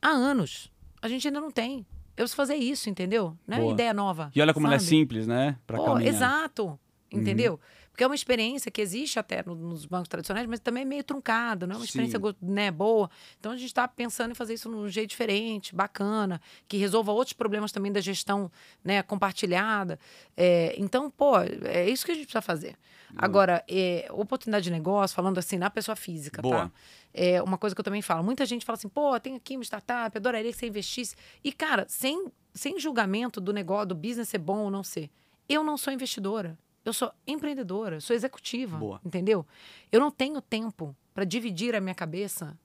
Há 0.01 0.09
anos. 0.11 0.71
A 1.01 1.09
gente 1.09 1.27
ainda 1.27 1.41
não 1.41 1.51
tem. 1.51 1.79
Eu 2.17 2.23
preciso 2.25 2.37
fazer 2.37 2.55
isso, 2.57 2.89
entendeu? 2.89 3.37
Não 3.47 3.57
é 3.57 3.61
Boa. 3.61 3.73
ideia 3.73 3.93
nova. 3.95 4.31
E 4.35 4.41
olha 4.41 4.55
como 4.55 4.67
ela 4.67 4.77
é 4.77 4.79
sabe? 4.79 4.89
simples, 4.89 5.27
né? 5.27 5.57
Pra 5.67 5.79
Pô, 5.79 5.85
caminhar. 5.87 6.03
Uhum. 6.11 6.17
exato. 6.17 6.81
Entendeu? 7.11 7.59
Porque 7.95 8.03
é 8.03 8.07
uma 8.09 8.15
experiência 8.17 8.73
que 8.73 8.81
existe 8.81 9.21
até 9.21 9.41
no- 9.47 9.55
nos 9.55 9.87
bancos 9.87 10.09
tradicionais, 10.09 10.49
mas 10.49 10.59
também 10.59 10.83
é 10.83 10.85
meio 10.85 11.05
truncada, 11.05 11.65
não 11.65 11.75
é 11.75 11.79
uma 11.79 11.85
experiência 11.85 12.19
né, 12.43 12.69
boa. 12.69 13.09
Então 13.39 13.53
a 13.53 13.57
gente 13.57 13.69
está 13.69 13.87
pensando 13.87 14.33
em 14.33 14.35
fazer 14.35 14.55
isso 14.55 14.69
num 14.69 14.89
jeito 14.89 15.11
diferente, 15.11 15.73
bacana, 15.73 16.41
que 16.67 16.77
resolva 16.77 17.13
outros 17.13 17.35
problemas 17.35 17.71
também 17.71 17.93
da 17.93 18.01
gestão 18.01 18.51
né, 18.83 19.01
compartilhada. 19.05 19.97
É, 20.37 20.75
então, 20.77 21.09
pô, 21.09 21.39
é 21.39 21.89
isso 21.89 22.05
que 22.05 22.11
a 22.11 22.15
gente 22.17 22.25
precisa 22.25 22.43
fazer. 22.43 22.77
Agora, 23.17 23.65
é, 23.71 24.09
oportunidade 24.11 24.65
de 24.65 24.73
negócio, 24.73 25.15
falando 25.15 25.39
assim, 25.39 25.57
na 25.57 25.71
pessoa 25.71 25.95
física, 25.95 26.43
Boa. 26.43 26.65
tá? 26.65 26.73
É 27.13 27.41
uma 27.41 27.57
coisa 27.57 27.77
que 27.77 27.81
eu 27.81 27.85
também 27.85 28.03
falo. 28.03 28.25
Muita 28.25 28.45
gente 28.45 28.65
fala 28.65 28.77
assim, 28.77 28.89
pô, 28.89 29.21
tem 29.21 29.37
aqui 29.37 29.55
uma 29.57 29.63
startup, 29.63 30.19
adoraria 30.19 30.51
que 30.51 30.59
você 30.59 30.67
investisse. 30.67 31.15
E, 31.45 31.53
cara, 31.53 31.87
sem, 31.89 32.27
sem 32.53 32.77
julgamento 32.81 33.41
do 33.41 33.53
negócio, 33.53 33.87
do 33.87 33.95
business 33.95 34.31
ser 34.31 34.39
bom 34.39 34.63
ou 34.65 34.71
não 34.71 34.83
ser. 34.83 35.09
Eu 35.49 35.63
não 35.63 35.77
sou 35.77 35.93
investidora. 35.93 36.59
Eu 36.85 36.93
sou 36.93 37.11
empreendedora, 37.27 38.01
sou 38.01 38.15
executiva, 38.15 38.77
Boa. 38.79 39.01
entendeu? 39.05 39.47
Eu 39.91 40.01
não 40.01 40.11
tenho 40.11 40.41
tempo 40.41 40.95
para 41.15 41.25
dividir 41.25 41.75
a 41.75 41.81
minha 41.81 41.95
cabeça 41.95 42.59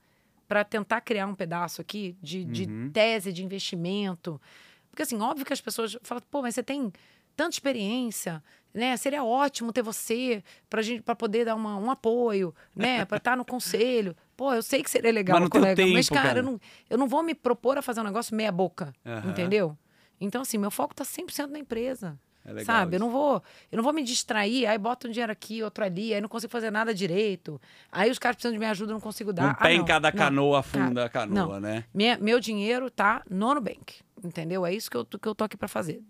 para 0.47 0.63
tentar 0.63 1.01
criar 1.01 1.27
um 1.27 1.35
pedaço 1.35 1.79
aqui 1.79 2.17
de, 2.21 2.43
de 2.43 2.65
Uhum. 2.67 2.89
tese 2.91 3.31
de 3.31 3.43
investimento. 3.45 4.41
Porque, 4.89 5.03
assim, 5.03 5.19
óbvio 5.21 5.45
que 5.45 5.53
as 5.53 5.61
pessoas 5.61 5.95
falam, 6.01 6.23
pô, 6.29 6.41
mas 6.41 6.55
você 6.55 6.63
tem 6.63 6.91
tanta 7.35 7.51
experiência, 7.55 8.43
né? 8.73 8.97
Seria 8.97 9.23
ótimo 9.23 9.71
ter 9.71 9.81
você 9.83 10.43
para 10.69 10.81
gente 10.81 11.01
para 11.03 11.15
poder 11.15 11.45
dar 11.45 11.55
uma, 11.55 11.77
um 11.77 11.89
apoio, 11.89 12.53
né? 12.75 13.05
Para 13.05 13.17
estar 13.17 13.37
no 13.37 13.45
conselho. 13.45 14.15
Pô, 14.35 14.51
eu 14.53 14.63
sei 14.63 14.83
que 14.83 14.89
seria 14.89 15.11
legal, 15.11 15.39
Mas 15.39 15.49
colega, 15.49 15.87
mas 15.87 16.09
tempo, 16.09 16.19
cara, 16.21 16.27
cara. 16.29 16.39
Eu, 16.39 16.43
não, 16.43 16.59
eu 16.89 16.97
não 16.97 17.07
vou 17.07 17.23
me 17.23 17.33
propor 17.35 17.77
a 17.77 17.81
fazer 17.81 18.01
um 18.01 18.05
negócio 18.05 18.35
meia 18.35 18.51
boca, 18.51 18.91
Aham. 19.05 19.29
entendeu? 19.29 19.77
Então, 20.19 20.41
assim, 20.41 20.57
meu 20.57 20.71
foco 20.71 20.93
tá 20.93 21.05
100% 21.05 21.49
na 21.51 21.59
empresa. 21.59 22.19
É 22.45 22.63
Sabe? 22.63 22.95
Eu 22.95 22.99
não 22.99 23.09
vou, 23.09 23.43
eu 23.71 23.75
não 23.77 23.83
vou 23.83 23.93
me 23.93 24.03
distrair, 24.03 24.65
aí 24.65 24.77
bota 24.77 25.07
um 25.07 25.11
dinheiro 25.11 25.31
aqui, 25.31 25.61
outro 25.61 25.83
ali, 25.83 26.13
aí 26.13 26.21
não 26.21 26.29
consigo 26.29 26.51
fazer 26.51 26.71
nada 26.71 26.93
direito. 26.93 27.61
Aí 27.91 28.09
os 28.09 28.17
caras 28.17 28.35
precisam 28.37 28.53
de 28.53 28.57
minha 28.57 28.71
ajuda, 28.71 28.91
eu 28.91 28.95
não 28.95 29.01
consigo 29.01 29.31
dar. 29.31 29.45
Um 29.45 29.49
Ah, 29.51 29.53
pé 29.55 29.73
em 29.73 29.77
não, 29.79 29.85
cada 29.85 30.11
canoa 30.11 30.63
Cara, 30.63 30.83
afunda 30.85 31.05
a 31.05 31.09
canoa, 31.09 31.53
não. 31.55 31.59
né? 31.59 31.83
Minha- 31.93 32.17
meu 32.17 32.39
dinheiro 32.39 32.89
tá 32.89 33.21
no 33.29 33.53
Nubank, 33.53 34.01
entendeu? 34.23 34.65
É 34.65 34.73
isso 34.73 34.89
que 34.89 34.97
eu, 34.97 35.05
tô- 35.05 35.19
que 35.19 35.27
eu 35.27 35.35
tô 35.35 35.43
aqui 35.43 35.57
para 35.57 35.67
fazer. 35.67 36.01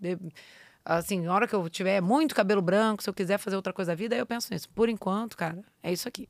Assim, 0.84 1.20
na 1.20 1.34
hora 1.34 1.46
que 1.46 1.54
eu 1.54 1.68
tiver 1.68 2.00
muito 2.00 2.34
cabelo 2.34 2.62
branco, 2.62 3.02
se 3.02 3.10
eu 3.10 3.14
quiser 3.14 3.38
fazer 3.38 3.54
outra 3.56 3.72
coisa 3.72 3.92
da 3.92 3.94
vida, 3.94 4.14
aí 4.14 4.20
eu 4.20 4.26
penso 4.26 4.52
nisso. 4.52 4.68
Por 4.70 4.88
enquanto, 4.88 5.36
cara, 5.36 5.58
é 5.82 5.92
isso 5.92 6.08
aqui. 6.08 6.28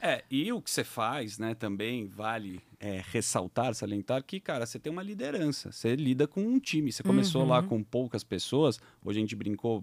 É, 0.00 0.22
e 0.30 0.52
o 0.52 0.62
que 0.62 0.70
você 0.70 0.84
faz, 0.84 1.38
né, 1.38 1.54
também 1.54 2.06
vale 2.06 2.60
é, 2.78 3.02
ressaltar, 3.10 3.74
salientar 3.74 4.22
que, 4.22 4.38
cara, 4.38 4.64
você 4.64 4.78
tem 4.78 4.92
uma 4.92 5.02
liderança, 5.02 5.72
você 5.72 5.96
lida 5.96 6.26
com 6.28 6.40
um 6.40 6.58
time. 6.60 6.92
Você 6.92 7.02
começou 7.02 7.44
lá 7.44 7.60
Uhum. 7.60 7.66
com 7.68 7.82
poucas 7.82 8.22
pessoas, 8.22 8.78
hoje 9.04 9.18
a 9.18 9.20
gente 9.22 9.34
brincou, 9.34 9.82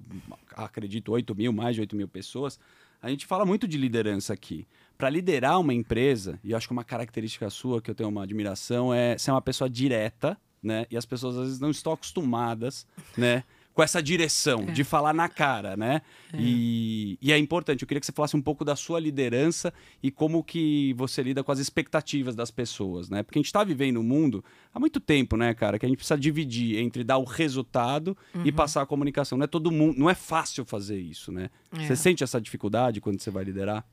acredito, 0.55 1.11
8 1.11 1.35
mil, 1.35 1.51
mais 1.51 1.75
de 1.75 1.81
8 1.81 1.95
mil 1.95 2.07
pessoas. 2.07 2.57
A 3.01 3.09
gente 3.09 3.25
fala 3.25 3.45
muito 3.45 3.67
de 3.67 3.77
liderança 3.77 4.33
aqui. 4.33 4.65
Para 4.97 5.09
liderar 5.09 5.59
uma 5.59 5.73
empresa, 5.73 6.39
e 6.43 6.51
eu 6.51 6.57
acho 6.57 6.67
que 6.67 6.73
uma 6.73 6.85
característica 6.85 7.49
sua 7.49 7.81
que 7.81 7.91
eu 7.91 7.95
tenho 7.95 8.09
uma 8.09 8.23
admiração 8.23 8.93
é 8.93 9.17
ser 9.17 9.31
uma 9.31 9.41
pessoa 9.41 9.69
direta, 9.69 10.37
né? 10.63 10.85
E 10.89 10.95
as 10.95 11.05
pessoas 11.05 11.35
às 11.35 11.43
vezes 11.43 11.59
não 11.59 11.69
estão 11.69 11.91
acostumadas, 11.91 12.87
né? 13.17 13.43
Com 13.75 13.83
essa 13.83 14.01
direção, 14.01 14.65
de 14.65 14.85
falar 14.85 15.13
na 15.13 15.27
cara, 15.27 15.75
né? 15.75 16.01
E, 16.33 17.19
e 17.21 17.33
é 17.33 17.37
importante, 17.37 17.81
eu 17.81 17.87
queria 17.87 17.99
que 17.99 18.05
você 18.05 18.11
falasse 18.13 18.35
um 18.35 18.41
pouco 18.41 18.63
da 18.63 18.73
sua 18.73 19.01
liderança 19.01 19.73
e 20.01 20.09
como 20.09 20.41
que 20.41 20.93
você 20.93 21.21
lida 21.21 21.43
com 21.43 21.51
as 21.51 21.59
expectativas 21.59 22.35
das 22.35 22.49
pessoas, 22.49 23.09
né? 23.09 23.21
Porque 23.21 23.37
a 23.37 23.41
gente 23.41 23.47
está 23.47 23.65
vivendo 23.65 23.99
um 23.99 24.03
mundo 24.03 24.43
há 24.73 24.79
muito 24.79 25.01
tempo, 25.01 25.35
né, 25.35 25.53
cara, 25.53 25.77
que 25.77 25.85
a 25.85 25.89
gente 25.89 25.97
precisa 25.97 26.17
dividir 26.17 26.79
entre 26.79 27.03
dar 27.03 27.17
o 27.17 27.25
resultado 27.25 28.17
e 28.45 28.51
passar 28.51 28.81
a 28.81 28.85
comunicação. 28.85 29.37
Não 29.37 29.43
é 29.43 29.47
todo 29.47 29.69
mundo, 29.69 29.99
não 29.99 30.09
é 30.09 30.15
fácil 30.15 30.63
fazer 30.63 30.97
isso, 30.97 31.29
né? 31.29 31.49
É. 31.73 31.85
Você 31.85 31.97
sente 31.97 32.23
essa 32.23 32.39
dificuldade 32.39 33.01
quando 33.01 33.19
você 33.19 33.29
vai 33.29 33.43
liderar? 33.43 33.85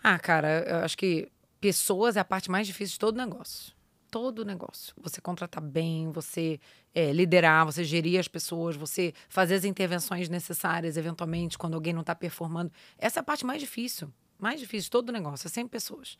Ah, 0.00 0.18
cara, 0.18 0.64
eu 0.64 0.76
acho 0.84 0.96
que 0.96 1.28
pessoas 1.60 2.16
é 2.16 2.20
a 2.20 2.24
parte 2.24 2.48
mais 2.50 2.68
difícil 2.68 2.92
de 2.92 2.98
todo 3.00 3.16
negócio. 3.16 3.72
Todo 4.10 4.44
negócio. 4.44 4.94
Você 4.98 5.20
contratar 5.20 5.62
bem, 5.62 6.10
você 6.10 6.58
é, 6.94 7.12
liderar, 7.12 7.66
você 7.66 7.84
gerir 7.84 8.18
as 8.18 8.28
pessoas, 8.28 8.74
você 8.76 9.12
fazer 9.28 9.54
as 9.56 9.64
intervenções 9.64 10.28
necessárias, 10.28 10.96
eventualmente, 10.96 11.58
quando 11.58 11.74
alguém 11.74 11.92
não 11.92 12.00
está 12.00 12.14
performando. 12.14 12.72
Essa 12.98 13.20
é 13.20 13.22
a 13.22 13.24
parte 13.24 13.44
mais 13.44 13.60
difícil. 13.60 14.12
Mais 14.38 14.60
difícil 14.60 14.84
de 14.84 14.90
todo 14.90 15.12
negócio. 15.12 15.46
É 15.46 15.50
sempre 15.50 15.72
pessoas 15.72 16.16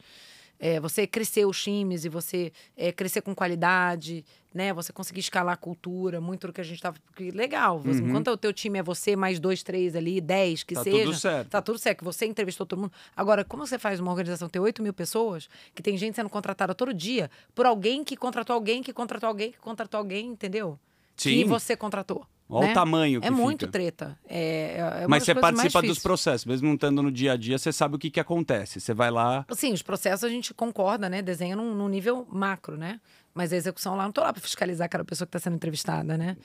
é, 0.58 0.80
você 0.80 1.06
crescer 1.06 1.46
os 1.46 1.62
times 1.62 2.04
e 2.04 2.08
você 2.08 2.52
é, 2.76 2.92
crescer 2.92 3.20
com 3.20 3.34
qualidade, 3.34 4.24
né? 4.52 4.72
Você 4.72 4.92
conseguir 4.92 5.20
escalar 5.20 5.54
a 5.54 5.56
cultura, 5.56 6.20
muito 6.20 6.46
do 6.46 6.52
que 6.52 6.60
a 6.60 6.64
gente 6.64 6.76
estava. 6.76 6.96
Legal. 7.18 7.78
Você, 7.80 8.00
uhum. 8.00 8.08
Enquanto 8.08 8.28
o 8.28 8.36
teu 8.36 8.52
time 8.52 8.78
é 8.78 8.82
você, 8.82 9.14
mais 9.14 9.38
dois, 9.38 9.62
três 9.62 9.94
ali, 9.94 10.20
dez, 10.20 10.62
que 10.62 10.74
tá 10.74 10.82
seja. 10.82 11.04
Tudo 11.04 11.16
certo. 11.16 11.48
Tá 11.48 11.62
tudo 11.62 11.78
certo. 11.78 12.04
Você 12.04 12.26
entrevistou 12.26 12.66
todo 12.66 12.80
mundo. 12.80 12.92
Agora, 13.16 13.44
como 13.44 13.66
você 13.66 13.78
faz 13.78 14.00
uma 14.00 14.10
organização 14.10 14.48
ter 14.48 14.58
8 14.58 14.82
mil 14.82 14.92
pessoas, 14.92 15.48
que 15.74 15.82
tem 15.82 15.96
gente 15.96 16.16
sendo 16.16 16.28
contratada 16.28 16.74
todo 16.74 16.92
dia 16.92 17.30
por 17.54 17.66
alguém 17.66 18.02
que 18.02 18.16
contratou 18.16 18.54
alguém, 18.54 18.82
que 18.82 18.92
contratou 18.92 19.28
alguém, 19.28 19.52
que 19.52 19.58
contratou 19.58 19.98
alguém, 19.98 20.28
entendeu? 20.28 20.78
Sim. 21.16 21.30
Que 21.30 21.44
você 21.44 21.76
contratou. 21.76 22.26
Olha 22.48 22.66
né? 22.66 22.72
o 22.72 22.74
tamanho 22.74 23.20
que 23.20 23.26
É 23.26 23.30
muito 23.30 23.60
fica. 23.66 23.72
treta. 23.72 24.18
É, 24.26 25.02
é 25.02 25.06
Mas 25.06 25.24
você 25.24 25.34
participa 25.34 25.82
dos 25.82 25.98
processos, 25.98 26.46
mesmo 26.46 26.66
não 26.66 26.74
estando 26.74 27.02
no 27.02 27.12
dia 27.12 27.32
a 27.32 27.36
dia, 27.36 27.58
você 27.58 27.70
sabe 27.70 27.96
o 27.96 27.98
que, 27.98 28.10
que 28.10 28.18
acontece. 28.18 28.80
Você 28.80 28.94
vai 28.94 29.10
lá. 29.10 29.44
Sim, 29.52 29.72
os 29.72 29.82
processos 29.82 30.24
a 30.24 30.28
gente 30.28 30.54
concorda, 30.54 31.08
né? 31.10 31.20
Desenha 31.20 31.54
num, 31.54 31.74
num 31.74 31.88
nível 31.88 32.26
macro, 32.30 32.76
né? 32.76 33.00
Mas 33.34 33.52
a 33.52 33.56
execução 33.56 33.94
lá, 33.94 34.04
não 34.04 34.12
tô 34.12 34.22
lá 34.22 34.32
para 34.32 34.40
fiscalizar 34.40 34.86
aquela 34.86 35.04
pessoa 35.04 35.26
que 35.26 35.36
está 35.36 35.38
sendo 35.38 35.56
entrevistada, 35.56 36.16
né? 36.16 36.36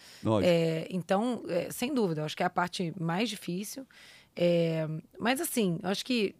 É, 0.43 0.88
então, 0.89 1.43
é, 1.47 1.70
sem 1.72 1.93
dúvida, 1.93 2.24
acho 2.26 2.36
que 2.36 2.43
é 2.43 2.45
a 2.45 2.49
parte 2.49 2.93
mais 2.99 3.30
difícil. 3.30 3.88
É, 4.36 4.88
mas, 5.18 5.39
assim, 5.39 5.80
acho 5.84 6.04
que 6.06 6.36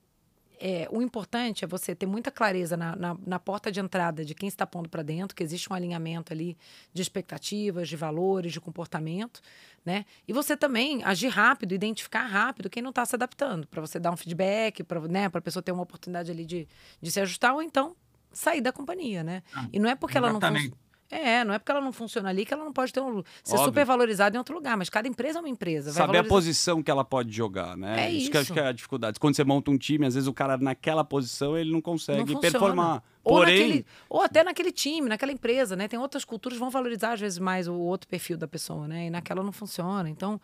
é, 0.66 0.88
o 0.90 1.02
importante 1.02 1.66
é 1.66 1.68
você 1.68 1.94
ter 1.94 2.06
muita 2.06 2.32
clareza 2.32 2.78
na, 2.78 2.96
na, 2.96 3.18
na 3.28 3.38
porta 3.38 3.70
de 3.70 3.82
entrada 3.82 4.24
de 4.24 4.34
quem 4.34 4.48
está 4.48 4.66
pondo 4.66 4.88
para 4.88 5.04
dentro, 5.04 5.36
que 5.36 5.44
existe 5.44 5.70
um 5.70 5.76
alinhamento 5.76 6.32
ali 6.32 6.58
de 6.94 7.02
expectativas, 7.02 7.90
de 7.90 7.98
valores, 7.98 8.54
de 8.54 8.62
comportamento, 8.62 9.42
né? 9.86 10.06
E 10.26 10.32
você 10.32 10.56
também 10.56 11.04
agir 11.04 11.28
rápido, 11.28 11.74
identificar 11.74 12.26
rápido 12.26 12.70
quem 12.70 12.82
não 12.82 12.92
está 12.92 13.06
se 13.06 13.14
adaptando, 13.14 13.68
para 13.68 13.82
você 13.82 14.00
dar 14.00 14.14
um 14.14 14.16
feedback, 14.16 14.86
para 14.86 15.02
né, 15.02 15.26
a 15.26 15.42
pessoa 15.42 15.62
ter 15.62 15.74
uma 15.74 15.84
oportunidade 15.84 16.32
ali 16.32 16.46
de, 16.46 16.66
de 17.02 17.12
se 17.12 17.20
ajustar, 17.20 17.54
ou 17.54 17.62
então 17.62 17.94
sair 18.32 18.62
da 18.62 18.72
companhia, 18.72 19.22
né? 19.22 19.44
Ah, 19.54 19.68
e 19.74 19.80
não 19.80 19.90
é 19.90 19.96
porque 19.96 20.18
ela 20.18 20.30
não 20.30 20.38
exatamente. 20.38 20.74
É, 21.14 21.44
não 21.44 21.54
é 21.54 21.60
porque 21.60 21.72
ela 21.72 21.82
não 21.82 21.92
funciona 21.94 22.30
ali 22.30 22.46
que 22.46 22.54
ela 22.54 22.64
não 22.64 22.74
pode 22.74 22.92
ter 22.94 23.00
um, 23.02 23.24
ser 23.44 23.54
Óbvio. 23.54 23.66
super 23.68 23.86
valorizada 23.86 24.36
em 24.36 24.40
outro 24.40 24.56
lugar, 24.56 24.76
mas 24.78 24.90
cada 24.90 25.08
empresa 25.08 25.40
é 25.40 25.42
uma 25.42 25.50
empresa. 25.50 25.92
vai 25.92 25.94
Saber 25.94 26.04
a 26.04 26.22
valorizar- 26.22 26.30
posição 26.30 26.82
que 26.84 26.90
ela 26.92 27.06
pode 27.06 27.32
jogar, 27.32 27.78
né? 27.78 28.08
É 28.08 28.10
que 28.10 28.16
eu 28.28 28.32
acho 28.42 28.42
isso. 28.44 28.54
que 28.54 28.60
é 28.60 28.68
a 28.68 28.72
dificuldade. 28.72 29.20
Quando 29.20 29.36
você 29.36 29.44
monta 29.44 29.70
um 29.72 29.78
time, 29.78 30.06
às 30.06 30.14
vezes 30.16 30.28
o 30.28 30.34
cara 30.34 30.58
naquela 30.58 31.04
posição 31.04 31.58
ele 31.58 31.72
não 31.72 31.82
consegue 31.82 32.34
Não 32.34 32.40
performar. 32.42 33.04
Ou, 33.24 33.38
Porém, 33.38 33.60
naquele, 33.68 33.86
ou 34.10 34.22
até 34.22 34.44
naquele 34.44 34.72
time, 34.72 35.08
naquela 35.08 35.32
empresa, 35.32 35.76
né? 35.76 35.88
Tem 35.88 35.98
outras 35.98 36.26
culturas 36.26 36.58
que 36.58 36.60
vão 36.60 36.70
valorizar, 36.70 37.14
às 37.14 37.20
vezes, 37.22 37.40
mais 37.40 37.68
o 37.68 37.74
outro 37.76 38.08
perfil 38.10 38.38
da 38.38 38.48
pessoa, 38.48 38.88
né? 38.88 39.08
E 39.08 39.10
naquela 39.10 39.42
não 39.42 39.52
funciona. 39.54 40.10
Então, 40.10 40.42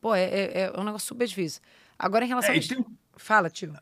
pô, 0.00 0.14
é, 0.14 0.24
é, 0.24 0.72
é 0.74 0.80
um 0.80 0.84
negócio 0.84 1.08
super 1.08 1.26
difícil. 1.26 1.62
Agora, 1.98 2.24
em 2.24 2.28
relação 2.28 2.54
É, 2.54 2.58
a. 2.58 2.60
tem 2.60 2.84
Fala, 3.16 3.48
tio. 3.48 3.72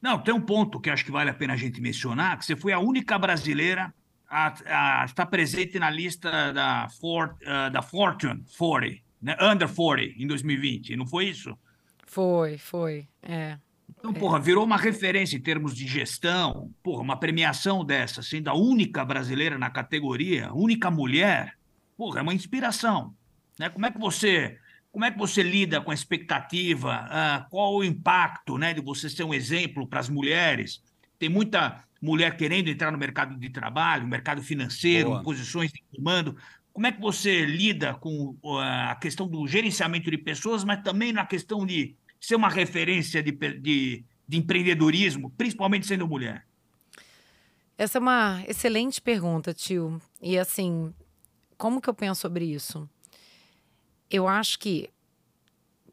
Não, 0.00 0.18
tem 0.18 0.32
um 0.34 0.40
ponto 0.40 0.78
que 0.78 0.90
acho 0.90 1.04
que 1.04 1.10
vale 1.10 1.30
a 1.30 1.34
pena 1.34 1.54
a 1.54 1.56
gente 1.56 1.80
mencionar, 1.80 2.38
que 2.38 2.44
você 2.44 2.54
foi 2.54 2.72
a 2.72 2.78
única 2.78 3.18
brasileira 3.18 3.92
a, 4.28 5.00
a 5.02 5.04
estar 5.04 5.26
presente 5.26 5.78
na 5.78 5.90
lista 5.90 6.52
da, 6.52 6.88
For, 7.00 7.36
ah, 7.46 7.68
da 7.68 7.82
Fortune 7.82 8.44
40, 8.58 8.96
né? 9.22 9.36
Under 9.40 9.68
40, 9.68 10.14
em 10.22 10.26
2020, 10.26 10.96
não 10.96 11.06
foi 11.06 11.26
isso? 11.26 11.56
Foi, 12.06 12.58
foi. 12.58 13.08
É. 13.22 13.58
Então, 13.98 14.12
porra, 14.12 14.38
virou 14.38 14.64
uma 14.64 14.76
referência 14.76 15.36
em 15.36 15.40
termos 15.40 15.74
de 15.74 15.86
gestão, 15.86 16.70
porra, 16.82 17.02
uma 17.02 17.18
premiação 17.18 17.84
dessa, 17.84 18.22
sendo 18.22 18.48
a 18.48 18.54
única 18.54 19.04
brasileira 19.04 19.58
na 19.58 19.70
categoria, 19.70 20.52
única 20.52 20.90
mulher, 20.90 21.54
porra, 21.96 22.20
é 22.20 22.22
uma 22.22 22.34
inspiração, 22.34 23.14
né? 23.58 23.68
Como 23.68 23.86
é 23.86 23.90
que 23.90 23.98
você, 23.98 24.58
como 24.92 25.04
é 25.04 25.10
que 25.10 25.18
você 25.18 25.42
lida 25.42 25.80
com 25.80 25.90
a 25.90 25.94
expectativa? 25.94 27.06
ah, 27.10 27.46
qual 27.50 27.74
o 27.74 27.84
impacto, 27.84 28.58
né, 28.58 28.74
de 28.74 28.80
você 28.80 29.08
ser 29.08 29.24
um 29.24 29.34
exemplo 29.34 29.86
para 29.86 30.00
as 30.00 30.08
mulheres? 30.08 30.82
Tem 31.18 31.28
muita 31.28 31.85
mulher 32.00 32.36
querendo 32.36 32.68
entrar 32.68 32.90
no 32.90 32.98
mercado 32.98 33.36
de 33.36 33.48
trabalho, 33.50 34.02
no 34.02 34.08
mercado 34.08 34.42
financeiro, 34.42 35.10
Boa. 35.10 35.20
em 35.20 35.24
posições 35.24 35.72
de 35.72 35.82
comando. 35.94 36.36
Como 36.72 36.86
é 36.86 36.92
que 36.92 37.00
você 37.00 37.44
lida 37.46 37.94
com 37.94 38.36
a 38.60 38.94
questão 38.96 39.26
do 39.26 39.46
gerenciamento 39.46 40.10
de 40.10 40.18
pessoas, 40.18 40.62
mas 40.62 40.82
também 40.82 41.12
na 41.12 41.24
questão 41.24 41.64
de 41.64 41.96
ser 42.20 42.34
uma 42.34 42.48
referência 42.48 43.22
de, 43.22 43.32
de, 43.32 44.04
de 44.28 44.36
empreendedorismo, 44.36 45.30
principalmente 45.30 45.86
sendo 45.86 46.06
mulher? 46.06 46.46
Essa 47.78 47.98
é 47.98 48.00
uma 48.00 48.42
excelente 48.46 49.00
pergunta, 49.00 49.52
tio. 49.52 50.00
E 50.20 50.38
assim, 50.38 50.94
como 51.56 51.80
que 51.80 51.88
eu 51.88 51.94
penso 51.94 52.22
sobre 52.22 52.44
isso? 52.44 52.88
Eu 54.10 54.28
acho 54.28 54.58
que 54.58 54.90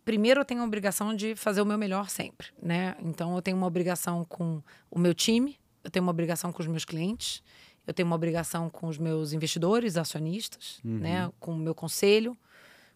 primeiro 0.06 0.42
eu 0.42 0.46
tenho 0.46 0.62
a 0.62 0.66
obrigação 0.66 1.16
de 1.16 1.36
fazer 1.36 1.62
o 1.62 1.66
meu 1.66 1.78
melhor 1.78 2.10
sempre, 2.10 2.48
né? 2.62 2.96
Então 3.00 3.36
eu 3.36 3.42
tenho 3.42 3.58
uma 3.58 3.68
obrigação 3.68 4.26
com 4.26 4.62
o 4.90 5.00
meu 5.00 5.14
time, 5.14 5.58
eu 5.84 5.92
tenho 5.92 6.04
uma 6.04 6.12
obrigação 6.12 6.52
com 6.52 6.62
os 6.62 6.68
meus 6.68 6.86
clientes, 6.86 7.44
eu 7.86 7.94
tenho 7.94 8.08
uma 8.08 8.16
obrigação 8.16 8.70
com 8.70 8.88
os 8.88 8.98
meus 8.98 9.34
investidores, 9.34 9.98
acionistas, 9.98 10.80
né? 10.84 11.30
Com 11.40 11.52
o 11.54 11.58
meu 11.58 11.76
conselho, 11.76 12.38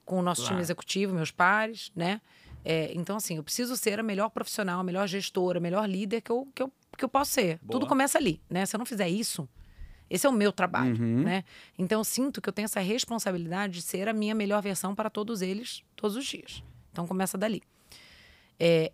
com 0.06 0.18
o 0.20 0.22
nosso 0.22 0.42
time 0.42 0.52
Claro. 0.56 0.62
executivo, 0.64 1.14
meus 1.14 1.32
pares, 1.32 1.92
né? 1.96 2.22
É, 2.64 2.92
então, 2.94 3.18
assim, 3.18 3.38
eu 3.38 3.44
preciso 3.44 3.76
ser 3.78 4.00
a 4.00 4.04
melhor 4.04 4.30
profissional, 4.30 4.80
a 4.80 4.84
melhor 4.84 5.08
gestora, 5.08 5.58
a 5.58 5.62
melhor 5.62 5.88
líder 5.88 6.22
que 6.22 6.32
eu, 6.32 6.48
que 6.56 6.64
eu, 6.64 6.72
que 6.98 7.04
eu 7.04 7.10
posso 7.10 7.32
ser. 7.32 7.60
Boa. 7.62 7.80
Tudo 7.80 7.88
começa 7.88 8.18
ali, 8.18 8.42
né? 8.50 8.66
Se 8.66 8.76
eu 8.76 8.78
não 8.78 8.86
fizer 8.86 9.08
isso, 9.10 9.48
esse 10.10 10.26
é 10.26 10.30
o 10.30 10.34
meu 10.34 10.52
trabalho, 10.54 10.98
Uhum. 11.02 11.24
né? 11.24 11.44
Então, 11.78 12.00
eu 12.00 12.04
sinto 12.06 12.42
que 12.42 12.48
eu 12.48 12.54
tenho 12.54 12.66
essa 12.66 12.80
responsabilidade 12.80 13.74
de 13.76 13.82
ser 13.82 14.08
a 14.08 14.14
minha 14.14 14.34
melhor 14.34 14.62
versão 14.62 14.96
para 14.96 15.10
todos 15.10 15.42
eles, 15.42 15.84
todos 15.96 16.16
os 16.16 16.26
dias. 16.26 16.64
Então, 16.92 17.06
começa 17.06 17.38
dali. 17.38 17.62
É, 18.60 18.92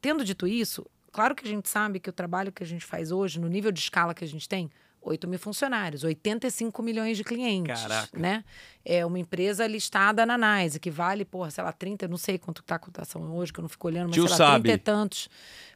tendo 0.00 0.24
dito 0.24 0.46
isso, 0.46 0.84
claro 1.12 1.34
que 1.34 1.44
a 1.44 1.48
gente 1.48 1.68
sabe 1.68 2.00
que 2.00 2.10
o 2.10 2.12
trabalho 2.12 2.52
que 2.52 2.62
a 2.62 2.66
gente 2.66 2.84
faz 2.84 3.10
hoje, 3.10 3.40
no 3.40 3.48
nível 3.48 3.72
de 3.72 3.80
escala 3.80 4.14
que 4.14 4.24
a 4.24 4.28
gente 4.28 4.48
tem, 4.48 4.70
8 5.00 5.28
mil 5.28 5.38
funcionários, 5.38 6.04
85 6.04 6.82
milhões 6.82 7.16
de 7.16 7.24
clientes, 7.24 7.80
Caraca. 7.82 8.18
né? 8.18 8.44
É 8.84 9.04
uma 9.06 9.18
empresa 9.18 9.66
listada 9.66 10.26
na 10.26 10.36
NYSE, 10.36 10.80
que 10.80 10.90
vale, 10.90 11.24
porra, 11.24 11.50
sei 11.50 11.64
lá, 11.64 11.72
30, 11.72 12.04
eu 12.04 12.08
não 12.08 12.16
sei 12.16 12.38
quanto 12.38 12.62
tá 12.62 12.74
a 12.76 12.78
cotação 12.78 13.22
hoje, 13.34 13.52
que 13.52 13.60
eu 13.60 13.62
não 13.62 13.68
fico 13.68 13.86
olhando, 13.86 14.08
mas 14.08 14.14
Tio 14.14 14.24
sei 14.24 14.32
lá, 14.32 14.36
sabe. 14.36 14.64
30 14.64 14.74
e 14.74 14.78
tantos. 14.78 15.28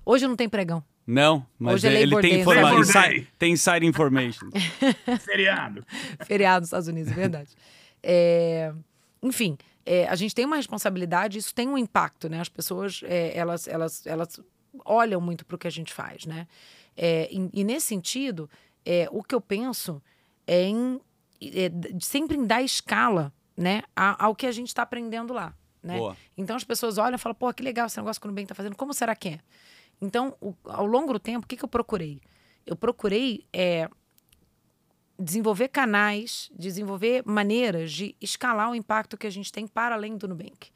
Hoje 0.05 0.27
não 0.27 0.37
tem 0.37 0.49
pregão. 0.49 0.85
Não, 1.07 1.45
mas 1.59 1.75
Hoje 1.75 1.89
é 1.89 1.93
ele 1.95 2.07
Labor 2.07 2.23
tem, 2.23 2.31
Day, 2.31 2.41
informa... 2.41 2.75
Inside... 2.79 3.29
Tem 3.39 3.53
inside 3.53 3.87
information. 3.87 4.49
Feriado. 5.25 5.85
feriado 6.25 6.61
nos 6.61 6.69
Estados 6.69 6.89
Unidos, 6.89 7.11
é 7.11 7.15
verdade. 7.15 7.51
É, 8.03 8.73
enfim, 9.21 9.59
é, 9.85 10.07
a 10.07 10.15
gente 10.15 10.35
tem 10.35 10.45
uma 10.45 10.57
responsabilidade, 10.57 11.39
isso 11.39 11.55
tem 11.55 11.69
um 11.69 11.77
impacto, 11.77 12.29
né? 12.29 12.41
As 12.41 12.49
pessoas, 12.49 13.01
é, 13.05 13.37
elas, 13.37 13.67
elas, 13.67 14.07
elas 14.07 14.41
olham 14.85 15.21
muito 15.21 15.45
para 15.45 15.55
o 15.57 15.59
que 15.59 15.67
a 15.67 15.71
gente 15.71 15.93
faz, 15.93 16.27
né? 16.27 16.47
É, 16.97 17.29
e, 17.33 17.51
e 17.61 17.65
nesse 17.65 17.87
sentido, 17.87 18.49
é, 18.85 19.09
o 19.11 19.23
que 19.23 19.35
eu 19.35 19.41
penso 19.41 20.03
é 20.47 20.63
em 20.65 21.01
é, 21.41 21.71
sempre 22.01 22.37
em 22.37 22.47
dar 22.47 22.63
escala, 22.63 23.33
né, 23.57 23.83
a- 23.97 24.25
ao 24.27 24.35
que 24.35 24.47
a 24.47 24.53
gente 24.53 24.69
está 24.69 24.83
aprendendo 24.83 25.33
lá, 25.33 25.53
né? 25.83 25.99
Boa. 25.99 26.17
Então 26.37 26.55
as 26.55 26.63
pessoas 26.65 26.97
olham 26.99 27.17
e 27.17 27.19
falam, 27.19 27.35
pô, 27.35 27.53
que 27.53 27.63
legal 27.63 27.87
esse 27.87 27.97
negócio 27.99 28.21
que 28.21 28.27
o 28.27 28.31
Nubank 28.31 28.45
está 28.45 28.55
fazendo, 28.55 28.77
como 28.77 28.95
será 28.95 29.17
que 29.17 29.31
é? 29.31 29.41
Então, 30.01 30.37
o- 30.41 30.55
ao 30.65 30.87
longo 30.87 31.13
do 31.13 31.19
tempo, 31.19 31.45
o 31.45 31.49
que, 31.49 31.57
que 31.57 31.65
eu 31.65 31.69
procurei? 31.69 32.21
Eu 32.65 32.77
procurei 32.77 33.45
é, 33.53 33.89
desenvolver 35.19 35.69
canais, 35.69 36.51
desenvolver 36.57 37.23
maneiras 37.25 37.93
de 37.93 38.15
escalar 38.21 38.71
o 38.71 38.75
impacto 38.75 39.17
que 39.17 39.27
a 39.27 39.31
gente 39.31 39.53
tem 39.53 39.67
para 39.67 39.95
além 39.95 40.17
do 40.17 40.27
Nubank. 40.29 40.71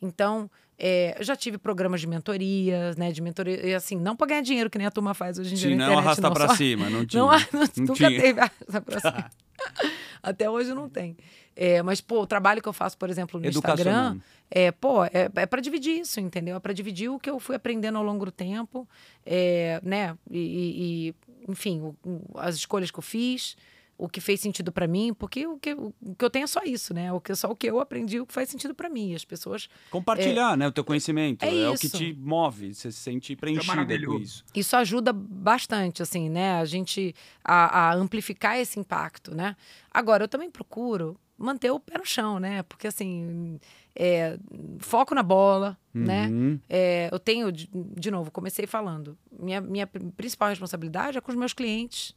Então, 0.00 0.50
é, 0.78 1.16
eu 1.18 1.24
já 1.24 1.34
tive 1.34 1.58
programas 1.58 2.00
de 2.00 2.06
mentoria, 2.06 2.94
né? 2.96 3.10
De 3.10 3.20
mentoria, 3.20 3.66
e 3.66 3.74
assim, 3.74 3.96
não 3.96 4.14
para 4.14 4.28
ganhar 4.28 4.42
dinheiro, 4.42 4.70
que 4.70 4.78
nem 4.78 4.86
a 4.86 4.90
turma 4.90 5.12
faz 5.14 5.38
hoje 5.38 5.54
em 5.54 5.56
dia 5.56 5.70
na 5.70 5.76
não, 5.76 5.84
internet. 5.86 6.04
arrasta 6.04 6.22
não, 6.22 6.32
pra 6.32 6.48
só- 6.48 6.54
cima. 6.56 6.88
Não 6.90 7.04
tinha. 7.06 7.22
Não, 7.22 7.30
há- 7.30 7.38
Não 7.52 7.60
nunca 7.78 7.94
tinha. 7.94 8.20
teve 8.20 8.40
arrasta 8.40 8.80
pra 8.80 9.00
cima. 9.00 9.30
Até 10.22 10.48
hoje 10.50 10.74
não 10.74 10.88
tem. 10.88 11.16
É, 11.54 11.82
mas, 11.82 12.00
pô, 12.00 12.20
o 12.22 12.26
trabalho 12.26 12.62
que 12.62 12.68
eu 12.68 12.72
faço, 12.72 12.96
por 12.96 13.10
exemplo, 13.10 13.40
no. 13.40 13.46
Instagram, 13.48 14.18
é, 14.50 14.70
pô, 14.70 15.04
é, 15.04 15.28
é 15.34 15.46
para 15.46 15.60
dividir 15.60 16.00
isso, 16.00 16.20
entendeu? 16.20 16.56
É 16.56 16.60
para 16.60 16.72
dividir 16.72 17.08
o 17.08 17.18
que 17.18 17.28
eu 17.30 17.38
fui 17.40 17.56
aprendendo 17.56 17.98
ao 17.98 18.04
longo 18.04 18.24
do 18.24 18.30
tempo, 18.32 18.88
é, 19.26 19.80
né? 19.82 20.16
E, 20.30 20.38
e- 20.38 21.08
e, 21.08 21.14
enfim, 21.50 21.80
o- 21.80 21.96
o- 22.04 22.38
as 22.38 22.54
escolhas 22.56 22.90
que 22.90 22.98
eu 22.98 23.02
fiz, 23.02 23.56
o 23.98 24.08
que 24.08 24.20
fez 24.20 24.40
sentido 24.40 24.70
para 24.70 24.86
mim, 24.86 25.12
porque 25.12 25.44
o 25.44 25.58
que, 25.58 25.74
o 25.74 25.92
que 26.16 26.24
eu 26.24 26.30
tenho 26.30 26.44
é 26.44 26.46
só 26.46 26.62
isso, 26.64 26.94
né? 26.94 27.12
O 27.12 27.20
que, 27.20 27.34
só 27.34 27.50
o 27.50 27.56
que 27.56 27.66
eu 27.66 27.80
aprendi, 27.80 28.20
o 28.20 28.26
que 28.26 28.32
faz 28.32 28.48
sentido 28.48 28.72
para 28.72 28.88
mim. 28.88 29.12
As 29.12 29.24
pessoas 29.24 29.68
Compartilhar, 29.90 30.56
né? 30.56 30.68
O 30.68 30.72
teu 30.72 30.84
conhecimento. 30.84 31.42
É 31.42 31.48
É, 31.62 31.68
o 31.68 31.74
que 31.76 31.88
te 31.88 32.14
move. 32.14 32.72
Você 32.72 32.92
se 32.92 32.98
sente 32.98 33.34
preenchida 33.34 33.84
com 34.06 34.14
isso. 34.14 34.44
isso 34.54 34.76
ajuda 34.76 35.12
bastante, 35.12 36.00
assim, 36.00 36.30
né? 36.30 36.60
A 36.60 36.64
gente 36.64 37.12
a, 37.44 37.88
a 37.90 37.94
amplificar 37.94 38.56
esse 38.56 38.78
impacto, 38.78 39.34
né? 39.34 39.56
Agora, 39.90 40.22
eu 40.22 40.28
também 40.28 40.48
procuro 40.48 41.18
manter 41.36 41.70
o 41.70 41.80
pé 41.80 41.98
no 41.98 42.06
chão, 42.06 42.38
né? 42.38 42.62
Porque 42.62 42.86
assim, 42.86 43.58
é, 43.96 44.38
foco 44.78 45.12
na 45.12 45.24
bola, 45.24 45.76
né? 45.92 46.28
Uhum. 46.28 46.60
É, 46.68 47.08
eu 47.10 47.18
tenho, 47.18 47.50
de, 47.50 47.68
de 47.72 48.10
novo, 48.12 48.30
comecei 48.30 48.64
falando, 48.64 49.18
minha, 49.32 49.60
minha 49.60 49.86
principal 49.86 50.50
responsabilidade 50.50 51.18
é 51.18 51.20
com 51.20 51.32
os 51.32 51.36
meus 51.36 51.52
clientes, 51.52 52.14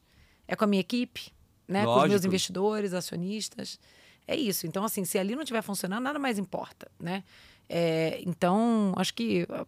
é 0.48 0.56
com 0.56 0.64
a 0.64 0.68
minha 0.68 0.82
equipe, 0.82 1.32
né? 1.68 1.84
Com 1.84 1.92
os 1.92 1.98
meus 1.98 2.10
Lógico. 2.12 2.28
investidores, 2.28 2.94
acionistas. 2.94 3.80
É 4.28 4.36
isso. 4.36 4.68
Então, 4.68 4.84
assim, 4.84 5.04
se 5.06 5.18
ali 5.18 5.36
não 5.36 5.44
estiver 5.44 5.62
funcionando, 5.62 6.04
nada 6.04 6.20
mais 6.20 6.38
importa, 6.38 6.90
né? 7.00 7.24
É, 7.68 8.22
então, 8.26 8.94
acho 8.98 9.14
que 9.14 9.48
ah, 9.50 9.66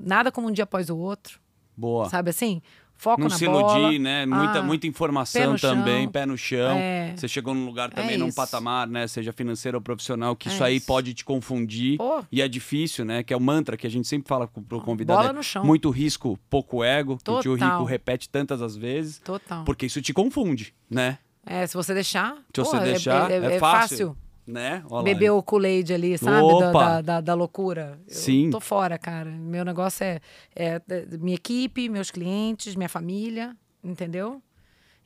nada 0.00 0.32
como 0.32 0.48
um 0.48 0.52
dia 0.52 0.64
após 0.64 0.90
o 0.90 0.96
outro, 0.96 1.40
Boa. 1.76 2.08
sabe 2.08 2.30
assim? 2.30 2.62
Foco 2.98 3.20
Não 3.20 3.28
na 3.28 3.36
se 3.36 3.44
bola. 3.46 3.78
iludir, 3.78 3.98
né? 3.98 4.24
Muita, 4.24 4.58
Ah, 4.58 4.62
muita 4.62 4.82
pé 4.82 4.88
informação 4.88 5.56
chão. 5.58 5.76
também, 5.76 6.08
pé 6.08 6.24
no 6.24 6.36
chão. 6.36 6.78
É. 6.78 7.14
Você 7.16 7.28
chegou 7.28 7.54
num 7.54 7.66
lugar 7.66 7.90
também, 7.90 8.14
É 8.14 8.16
num 8.18 8.28
isso. 8.28 8.36
patamar, 8.36 8.86
né? 8.88 9.06
Seja 9.06 9.32
financeiro 9.32 9.76
ou 9.78 9.82
profissional, 9.82 10.34
que 10.34 10.48
É 10.48 10.52
isso 10.52 10.64
aí 10.64 10.76
isso. 10.76 10.86
pode 10.86 11.12
te 11.12 11.24
confundir. 11.24 11.98
Pô. 11.98 12.24
E 12.32 12.40
é 12.40 12.48
difícil, 12.48 13.04
né? 13.04 13.22
Que 13.22 13.34
é 13.34 13.36
o 13.36 13.40
mantra 13.40 13.76
que 13.76 13.86
a 13.86 13.90
gente 13.90 14.08
sempre 14.08 14.28
fala 14.28 14.46
pro 14.48 14.80
convidado. 14.80 15.18
Bola 15.18 15.30
é 15.30 15.32
no 15.34 15.42
chão. 15.42 15.64
Muito 15.64 15.90
risco, 15.90 16.38
pouco 16.48 16.82
ego. 16.82 17.18
Que 17.22 17.30
o 17.30 17.40
tio 17.40 17.52
Total. 17.58 17.72
Rico 17.78 17.84
repete 17.84 18.28
tantas 18.30 18.62
as 18.62 18.74
vezes. 18.76 19.18
Total. 19.18 19.64
Porque 19.64 19.86
isso 19.86 20.00
te 20.00 20.12
confunde, 20.14 20.74
né? 20.90 21.18
É, 21.44 21.66
se 21.66 21.74
você 21.74 21.94
deixar. 21.94 22.34
Se 22.54 22.60
você 22.60 22.70
porra, 22.72 22.82
é- 22.82 22.90
deixar, 22.90 23.30
é, 23.30 23.34
é 23.34 23.54
é 23.56 23.58
fácil. 23.60 23.88
fácil. 23.88 24.16
Né? 24.46 24.82
Olha 24.86 24.94
lá. 24.98 25.02
beber 25.02 25.30
o 25.30 25.42
Kool-Aid 25.42 25.92
ali, 25.92 26.16
sabe? 26.16 26.46
Da, 26.60 26.70
da, 26.72 27.00
da- 27.00 27.20
da 27.20 27.34
loucura. 27.34 27.98
Eu 28.06 28.14
Sim. 28.14 28.48
tô 28.50 28.60
fora, 28.60 28.96
cara. 28.96 29.28
Meu 29.30 29.64
negócio 29.64 30.04
é, 30.04 30.20
é 30.54 30.80
é 30.88 31.06
minha 31.18 31.34
equipe, 31.34 31.88
meus 31.88 32.10
clientes, 32.12 32.76
minha 32.76 32.88
família, 32.88 33.56
entendeu? 33.82 34.40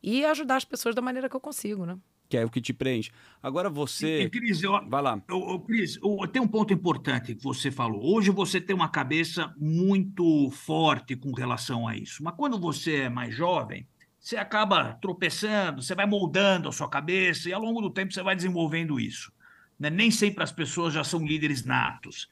E 0.03 0.25
ajudar 0.27 0.57
as 0.57 0.65
pessoas 0.65 0.95
da 0.95 1.01
maneira 1.01 1.29
que 1.29 1.35
eu 1.37 1.41
consigo, 1.41 1.87
né? 1.87 1.97
Que 2.29 2.37
é 2.37 2.45
o 2.45 2.51
que 2.51 2.61
te 2.61 2.73
preenche. 2.73 3.11
Agora 3.43 3.69
E, 3.69 3.73
você. 3.73 4.29
Cris, 4.31 4.63
eu, 4.63 4.73
Vai 4.89 5.03
lá. 5.03 5.21
eu, 5.29 5.39
eu, 5.51 5.59
Cris, 5.61 5.99
eu- 6.03 6.29
tem 6.29 6.41
um 6.41 6.47
ponto 6.47 6.73
importante 6.73 7.35
que 7.35 7.43
você 7.43 7.71
falou. 7.71 8.15
Hoje 8.15 8.31
você 8.31 8.61
tem 8.61 8.77
uma 8.77 8.89
cabeça 8.89 9.53
muito 9.59 10.51
forte 10.51 11.17
com 11.17 11.33
relação 11.33 11.89
a 11.89 11.97
isso. 11.97 12.23
Mas 12.23 12.35
quando 12.37 12.59
você 12.61 12.97
é 13.03 13.09
mais 13.09 13.35
jovem, 13.35 13.87
você 14.21 14.37
acaba 14.37 14.95
tropeçando, 15.01 15.83
você 15.83 15.95
vai 15.95 16.07
moldando 16.07 16.69
a 16.69 16.73
sua 16.73 16.89
cabeça 16.91 17.49
e 17.49 17.53
ao 17.53 17.61
longo 17.63 17.81
do 17.81 17.91
tempo 17.91 18.13
você 18.13 18.23
vai 18.23 18.37
desenvolvendo 18.37 19.01
isso. 19.01 19.33
né? 19.79 19.91
Nem 19.91 20.11
sempre 20.11 20.45
as 20.45 20.53
pessoas 20.53 20.93
já 20.95 21.03
são 21.03 21.27
líderes 21.27 21.65
natos. 21.65 22.29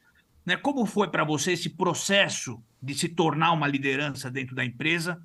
né? 0.46 0.56
Como 0.56 0.84
foi 0.86 1.08
para 1.10 1.24
você 1.24 1.52
esse 1.52 1.70
processo 1.70 2.62
de 2.82 2.94
se 2.94 3.08
tornar 3.08 3.52
uma 3.52 3.66
liderança 3.66 4.30
dentro 4.30 4.54
da 4.54 4.64
empresa 4.64 5.20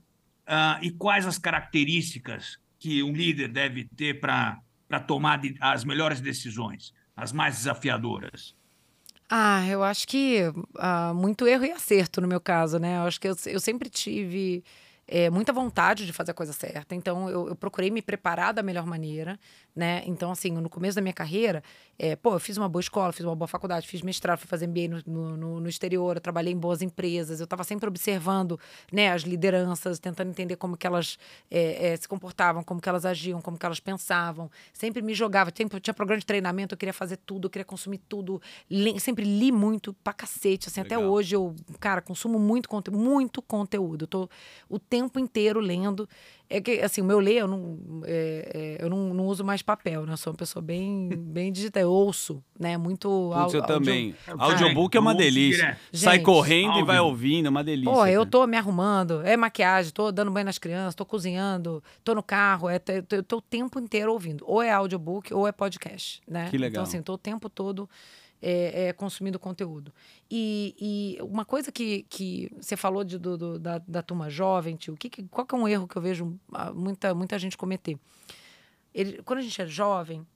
ah, 0.47 0.79
e 0.81 0.89
quais 0.91 1.25
as 1.25 1.37
características 1.37 2.57
que 2.79 3.03
um 3.03 3.13
líder 3.13 3.49
deve 3.49 3.85
ter 3.95 4.19
para 4.19 4.61
tomar 5.07 5.37
de- 5.39 5.55
as 5.59 5.83
melhores 5.85 6.19
decisões, 6.21 6.93
as 7.15 7.31
mais 7.33 7.57
desafiadoras? 7.57 8.55
Ah, 9.29 9.65
eu 9.67 9.83
acho 9.83 10.07
que 10.07 10.39
ah, 10.77 11.13
muito 11.15 11.47
erro 11.47 11.65
e 11.65 11.71
acerto 11.71 12.21
no 12.21 12.27
meu 12.27 12.39
caso, 12.41 12.77
né? 12.79 12.97
Eu 12.97 13.03
acho 13.03 13.19
que 13.19 13.27
eu, 13.27 13.35
eu 13.47 13.59
sempre 13.59 13.89
tive 13.89 14.63
eh, 15.07 15.29
muita 15.29 15.51
vontade 15.51 16.05
de 16.05 16.13
fazer 16.13 16.31
a 16.31 16.33
coisa 16.33 16.53
certa. 16.53 16.95
Então, 16.95 17.29
eu, 17.29 17.49
eu 17.49 17.55
procurei 17.55 17.91
me 17.91 18.01
preparar 18.01 18.53
da 18.53 18.63
melhor 18.63 18.85
maneira, 18.85 19.39
né? 19.75 20.01
Então, 20.05 20.31
assim, 20.31 20.49
no 20.51 20.69
começo 20.69 20.95
da 20.95 21.01
minha 21.01 21.13
carreira, 21.13 21.61
eh, 21.99 22.15
pô, 22.15 22.33
eu 22.33 22.39
fiz 22.39 22.57
uma 22.57 22.69
boa 22.69 22.79
escola, 22.79 23.11
fiz 23.11 23.25
uma 23.25 23.35
boa 23.35 23.47
faculdade, 23.47 23.87
fiz 23.87 24.01
mestrado, 24.01 24.39
fui 24.39 24.47
fazer 24.47 24.65
MBA 24.67 25.01
no, 25.05 25.37
no, 25.37 25.59
no- 25.59 25.69
exterior, 25.69 26.15
eu 26.17 26.21
trabalhei 26.21 26.53
em 26.53 26.57
boas 26.57 26.81
empresas, 26.81 27.39
eu 27.39 27.43
estava 27.45 27.63
sempre 27.63 27.87
observando, 27.87 28.59
né, 28.91 29.11
as 29.11 29.23
lideranças, 29.23 29.99
tentando 29.99 30.29
entender 30.29 30.55
como 30.55 30.77
que 30.77 30.85
elas 30.87 31.17
eh, 31.51 31.93
eh, 31.93 31.97
se 31.97 32.07
comportavam, 32.07 32.63
como 32.63 32.79
que 32.79 32.87
elas 32.87 33.05
agiam, 33.05 33.41
como 33.41 33.57
que 33.57 33.65
elas 33.65 33.79
pensavam. 33.79 34.49
Sempre 34.71 35.01
me 35.01 35.13
jogava, 35.13 35.51
sempre 35.55 35.79
tinha 35.79 35.93
programa 35.93 36.19
de 36.19 36.25
treinamento, 36.25 36.73
eu 36.75 36.77
queria 36.77 36.93
fazer 36.93 37.17
tudo, 37.17 37.45
eu 37.47 37.49
queria 37.49 37.65
consumir 37.65 37.97
tudo. 38.07 38.41
Li- 38.69 38.99
sempre 38.99 39.25
li 39.25 39.51
muito 39.51 39.93
pra 40.03 40.13
cacete, 40.13 40.69
assim, 40.69 40.79
até 40.81 40.95
Legal. 40.97 41.11
hoje 41.11 41.35
eu, 41.35 41.55
cara, 41.79 42.01
consumo 42.01 42.37
muito 42.39 42.69
conteúdo, 42.69 42.97
muito 42.99 43.41
conteúdo. 43.41 44.03
Eu 44.03 44.07
tô 44.07 44.29
o 44.69 44.77
tempo 44.93 45.19
inteiro 45.19 45.59
lendo. 45.59 46.07
É 46.49 46.61
que, 46.61 46.81
assim, 46.81 47.01
o 47.01 47.05
meu 47.05 47.19
ler, 47.19 47.37
eu 47.37 47.47
não, 47.47 47.79
é, 48.05 48.77
é, 48.79 48.85
eu 48.85 48.87
não, 48.87 49.11
não 49.11 49.25
uso 49.25 49.43
mais 49.43 49.63
papel, 49.63 50.05
né? 50.05 50.13
Eu 50.13 50.17
sou 50.17 50.31
uma 50.31 50.37
pessoa 50.37 50.61
bem, 50.61 51.09
bem 51.17 51.51
digital. 51.51 51.81
Eu 51.81 51.89
ouço, 51.91 52.43
né? 52.59 52.77
Muito 52.77 53.07
Putz, 53.09 53.53
eu 53.55 53.61
áudio- 53.61 53.65
também. 53.65 54.13
Eu 54.27 54.39
Audiobook 54.39 54.95
é 54.95 54.99
uma 54.99 55.15
delícia. 55.15 55.75
Sai 55.91 56.17
Gente, 56.17 56.25
correndo 56.25 56.77
e 56.77 56.83
vai 56.83 56.97
áudio. 56.97 57.11
ouvindo, 57.11 57.47
é 57.47 57.49
uma 57.49 57.63
delícia. 57.63 57.91
Pô, 57.91 58.05
eu 58.05 58.23
tô 58.23 58.45
me 58.45 58.55
arrumando, 58.55 59.21
é 59.25 59.35
maquiagem, 59.35 59.91
tô 59.91 60.11
dando 60.11 60.29
banho 60.29 60.45
nas 60.45 60.59
crianças, 60.59 60.93
tô 60.93 61.05
cozinhando, 61.05 61.83
tô 62.03 62.13
no 62.13 62.21
carro, 62.21 62.69
é, 62.69 62.75
eu 62.87 63.03
tô, 63.03 63.15
eu 63.15 63.23
tô 63.23 63.37
o 63.37 63.41
tempo 63.41 63.79
inteiro 63.79 64.11
ouvindo. 64.11 64.43
Ou 64.47 64.61
é 64.61 64.69
audiobook 64.71 65.33
ou 65.33 65.47
é 65.47 65.51
podcast, 65.51 66.21
né? 66.27 66.49
Que 66.51 66.57
legal. 66.57 66.69
Então, 66.71 66.83
assim, 66.83 67.01
tô 67.01 67.13
o 67.13 67.17
tempo 67.17 67.49
todo 67.49 67.89
é, 68.45 68.87
é, 68.87 68.93
consumindo 68.93 69.39
conteúdo. 69.39 69.93
E, 70.29 70.75
e 71.17 71.21
uma 71.23 71.45
coisa 71.45 71.71
que, 71.71 72.03
que 72.09 72.51
você 72.59 72.75
falou 72.75 73.03
de, 73.03 73.17
do, 73.17 73.37
do- 73.37 73.57
da, 73.59 73.77
da 73.79 74.01
turma 74.03 74.29
jovem, 74.29 74.75
tio, 74.75 74.97
que, 74.97 75.09
que- 75.09 75.23
qual 75.29 75.47
que 75.47 75.55
é 75.55 75.57
um 75.57 75.67
erro 75.67 75.87
que 75.87 75.95
eu 75.95 76.01
vejo 76.01 76.37
ah, 76.51 76.73
muita, 76.73 77.15
muita 77.15 77.39
gente 77.39 77.55
cometer? 77.57 77.97
Ele- 78.93 79.21
quando 79.23 79.39
a 79.39 79.41
gente 79.41 79.61
é 79.61 79.65
jovem, 79.65 80.27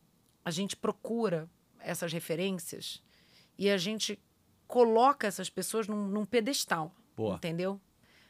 a 0.45 0.51
gente 0.51 0.75
procura 0.75 1.49
essas 1.79 2.11
referências 2.13 3.03
e 3.57 3.69
a 3.69 3.77
gente 3.77 4.17
coloca 4.67 5.27
essas 5.27 5.49
pessoas 5.49 5.87
num, 5.87 6.07
num 6.07 6.25
pedestal. 6.25 6.93
Boa. 7.15 7.35
Entendeu? 7.35 7.79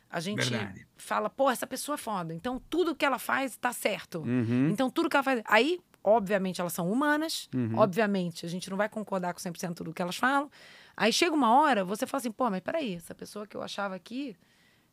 A 0.10 0.20
gente 0.22 0.50
Verdade. 0.50 0.88
fala, 0.96 1.30
pô, 1.30 1.50
essa 1.52 1.68
pessoa 1.68 1.96
é 1.96 1.98
foda. 1.98 2.34
Então, 2.34 2.62
tudo 2.70 2.96
que 2.96 3.06
ela 3.06 3.20
faz 3.20 3.58
tá 3.58 3.74
certo. 3.74 4.20
Uhum. 4.20 4.70
Então, 4.70 4.90
tudo 4.90 5.10
que 5.10 5.18
ela 5.18 5.24
faz. 5.24 5.42
Aí, 5.46 5.80
obviamente, 6.08 6.62
elas 6.62 6.72
são 6.72 6.90
humanas. 6.90 7.50
Uhum. 7.54 7.78
Obviamente, 7.78 8.46
a 8.46 8.50
gente 8.50 8.70
não 8.70 8.78
vai 8.78 8.88
concordar 8.88 9.34
com 9.34 9.40
100% 9.40 9.84
do 9.84 9.94
que 9.94 10.02
elas 10.02 10.16
falam. 10.16 10.50
Aí 10.96 11.12
chega 11.12 11.36
uma 11.36 11.60
hora, 11.60 11.84
você 11.84 12.08
fala 12.08 12.20
assim, 12.20 12.32
pô, 12.32 12.50
mas 12.50 12.62
peraí, 12.62 12.96
essa 12.96 13.14
pessoa 13.14 13.46
que 13.46 13.56
eu 13.58 13.62
achava 13.62 13.94
aqui, 13.94 14.36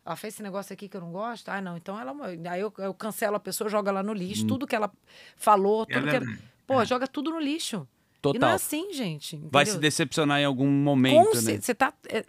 ela 0.05 0.17
fez 0.17 0.35
esse 0.35 0.43
negócio 0.43 0.73
aqui 0.73 0.89
que 0.89 0.97
eu 0.97 1.01
não 1.01 1.13
gosto. 1.13 1.49
Ah, 1.49 1.61
não, 1.61 1.77
então 1.77 1.99
ela. 1.99 2.13
Aí 2.51 2.61
eu, 2.61 2.73
eu 2.79 2.93
cancelo 2.93 3.37
a 3.37 3.41
pessoa, 3.41 3.71
jogo 3.71 3.89
ela 3.89 4.03
no 4.03 4.13
lixo. 4.13 4.47
Tudo 4.47 4.67
que 4.67 4.75
ela 4.75 4.93
falou, 5.37 5.87
É 5.89 5.95
tudo 5.95 6.09
que 6.11 6.17
ela. 6.17 6.27
Pô, 6.67 6.85
joga 6.85 7.07
tudo 7.07 7.31
no 7.31 7.39
lixo. 7.39 7.77
E 7.77 8.27
não 8.27 8.33
Total. 8.33 8.51
é 8.51 8.55
assim, 8.55 8.93
gente. 8.93 9.37
Vai 9.51 9.67
se 9.67 9.73
entendeu? 9.73 9.83
decepcionar 9.83 10.41
em 10.41 10.45
algum 10.45 10.67
momento, 10.67 11.31
Com 11.31 11.43
né? 11.43 11.61
Você 11.61 11.75
tá. 11.75 11.93
é, 12.09 12.25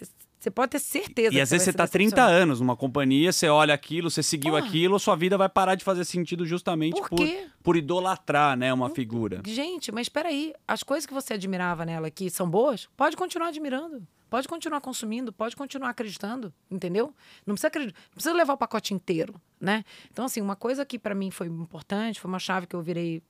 Você 0.45 0.51
pode 0.51 0.69
ter 0.69 0.79
certeza. 0.79 1.33
E 1.33 1.41
às 1.41 1.49
vezes 1.49 1.65
você 1.65 1.71
se 1.71 1.77
tá 1.77 1.87
30 1.87 2.11
decepcionar. 2.11 2.31
anos 2.31 2.59
numa 2.59 2.75
companhia, 2.75 3.31
você 3.31 3.49
olha 3.49 3.73
aquilo, 3.73 4.11
você 4.11 4.21
seguiu 4.21 4.53
Porra. 4.53 4.63
aquilo, 4.63 4.99
sua 4.99 5.15
vida 5.15 5.39
vai 5.39 5.49
parar 5.49 5.73
de 5.73 5.83
fazer 5.83 6.05
sentido 6.05 6.45
justamente 6.45 7.01
Por 7.01 7.09
por, 7.09 7.27
por 7.63 7.75
idolatrar, 7.75 8.55
né, 8.55 8.71
uma 8.71 8.91
figura. 8.91 9.41
Gente, 9.43 9.91
mas 9.91 10.05
espera 10.05 10.29
aí, 10.29 10.53
as 10.67 10.83
coisas 10.83 11.07
que 11.07 11.13
você 11.15 11.33
admirava 11.33 11.83
nela 11.83 12.11
que 12.11 12.29
são 12.29 12.47
boas, 12.47 12.87
pode 12.95 13.17
continuar 13.17 13.47
admirando, 13.47 14.07
pode 14.29 14.47
continuar 14.47 14.81
consumindo, 14.81 15.33
pode 15.33 15.55
continuar 15.55 15.89
acreditando, 15.89 16.53
entendeu? 16.69 17.11
Não 17.43 17.55
precisa 17.55 17.69
acreditar, 17.69 17.99
não 18.09 18.13
precisa 18.13 18.35
levar 18.35 18.53
o 18.53 18.57
pacote 18.57 18.93
inteiro, 18.93 19.41
né? 19.59 19.83
Então 20.11 20.25
assim, 20.25 20.41
uma 20.41 20.55
coisa 20.55 20.85
que 20.85 20.99
para 20.99 21.15
mim 21.15 21.31
foi 21.31 21.47
importante, 21.47 22.19
foi 22.21 22.29
uma 22.29 22.37
chave 22.37 22.67
que 22.67 22.75
eu 22.75 22.83
virei 22.83 23.23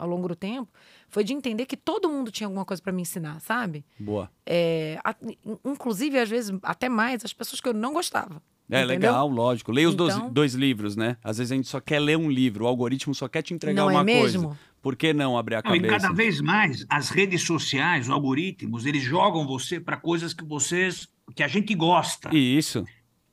ao 0.00 0.08
longo 0.08 0.26
do 0.28 0.34
tempo, 0.34 0.68
foi 1.08 1.22
de 1.24 1.32
entender 1.32 1.66
que 1.66 1.76
todo 1.76 2.08
mundo 2.08 2.30
tinha 2.30 2.46
alguma 2.46 2.64
coisa 2.64 2.82
para 2.82 2.92
me 2.92 3.02
ensinar, 3.02 3.40
sabe? 3.40 3.84
Boa. 3.98 4.30
É, 4.46 4.98
a- 5.04 5.14
in- 5.22 5.58
inclusive 5.64 6.18
às 6.18 6.28
vezes 6.28 6.56
até 6.62 6.88
mais 6.88 7.24
as 7.24 7.32
pessoas 7.32 7.60
que 7.60 7.68
eu 7.68 7.74
não 7.74 7.92
gostava. 7.92 8.42
É 8.72 8.78
entendeu? 8.84 9.10
legal, 9.10 9.28
lógico. 9.28 9.72
Leia 9.72 9.88
os 9.88 9.96
dois, 9.96 10.14
Então- 10.14 10.32
dois 10.32 10.54
livros, 10.54 10.94
né? 10.94 11.16
Às 11.24 11.38
vezes 11.38 11.50
a 11.50 11.56
gente 11.56 11.66
só 11.68 11.80
quer 11.80 11.98
ler 11.98 12.16
um 12.16 12.30
livro, 12.30 12.64
o 12.64 12.68
algoritmo 12.68 13.12
só 13.14 13.26
quer 13.28 13.42
te 13.42 13.52
entregar 13.52 13.82
Não 13.82 13.90
é 13.90 13.94
uma 13.94 14.04
mesmo? 14.04 14.44
coisa. 14.48 14.58
Por 14.80 14.94
que 14.96 15.12
não 15.12 15.36
abrir 15.36 15.56
a 15.56 15.62
Não, 15.64 15.74
e 15.74 15.80
cabeça? 15.80 16.00
cada 16.00 16.14
vez 16.14 16.40
mais 16.40 16.86
as 16.88 17.10
redes 17.10 17.42
sociais, 17.42 18.06
os 18.06 18.12
algoritmos, 18.12 18.86
eles 18.86 19.02
jogam 19.02 19.44
você 19.46 19.78
para 19.80 19.96
coisas 19.96 20.32
que 20.32 20.44
vocês, 20.44 21.08
que 21.34 21.42
a 21.42 21.48
gente 21.48 21.74
gosta. 21.74 22.34
Isso. 22.34 22.84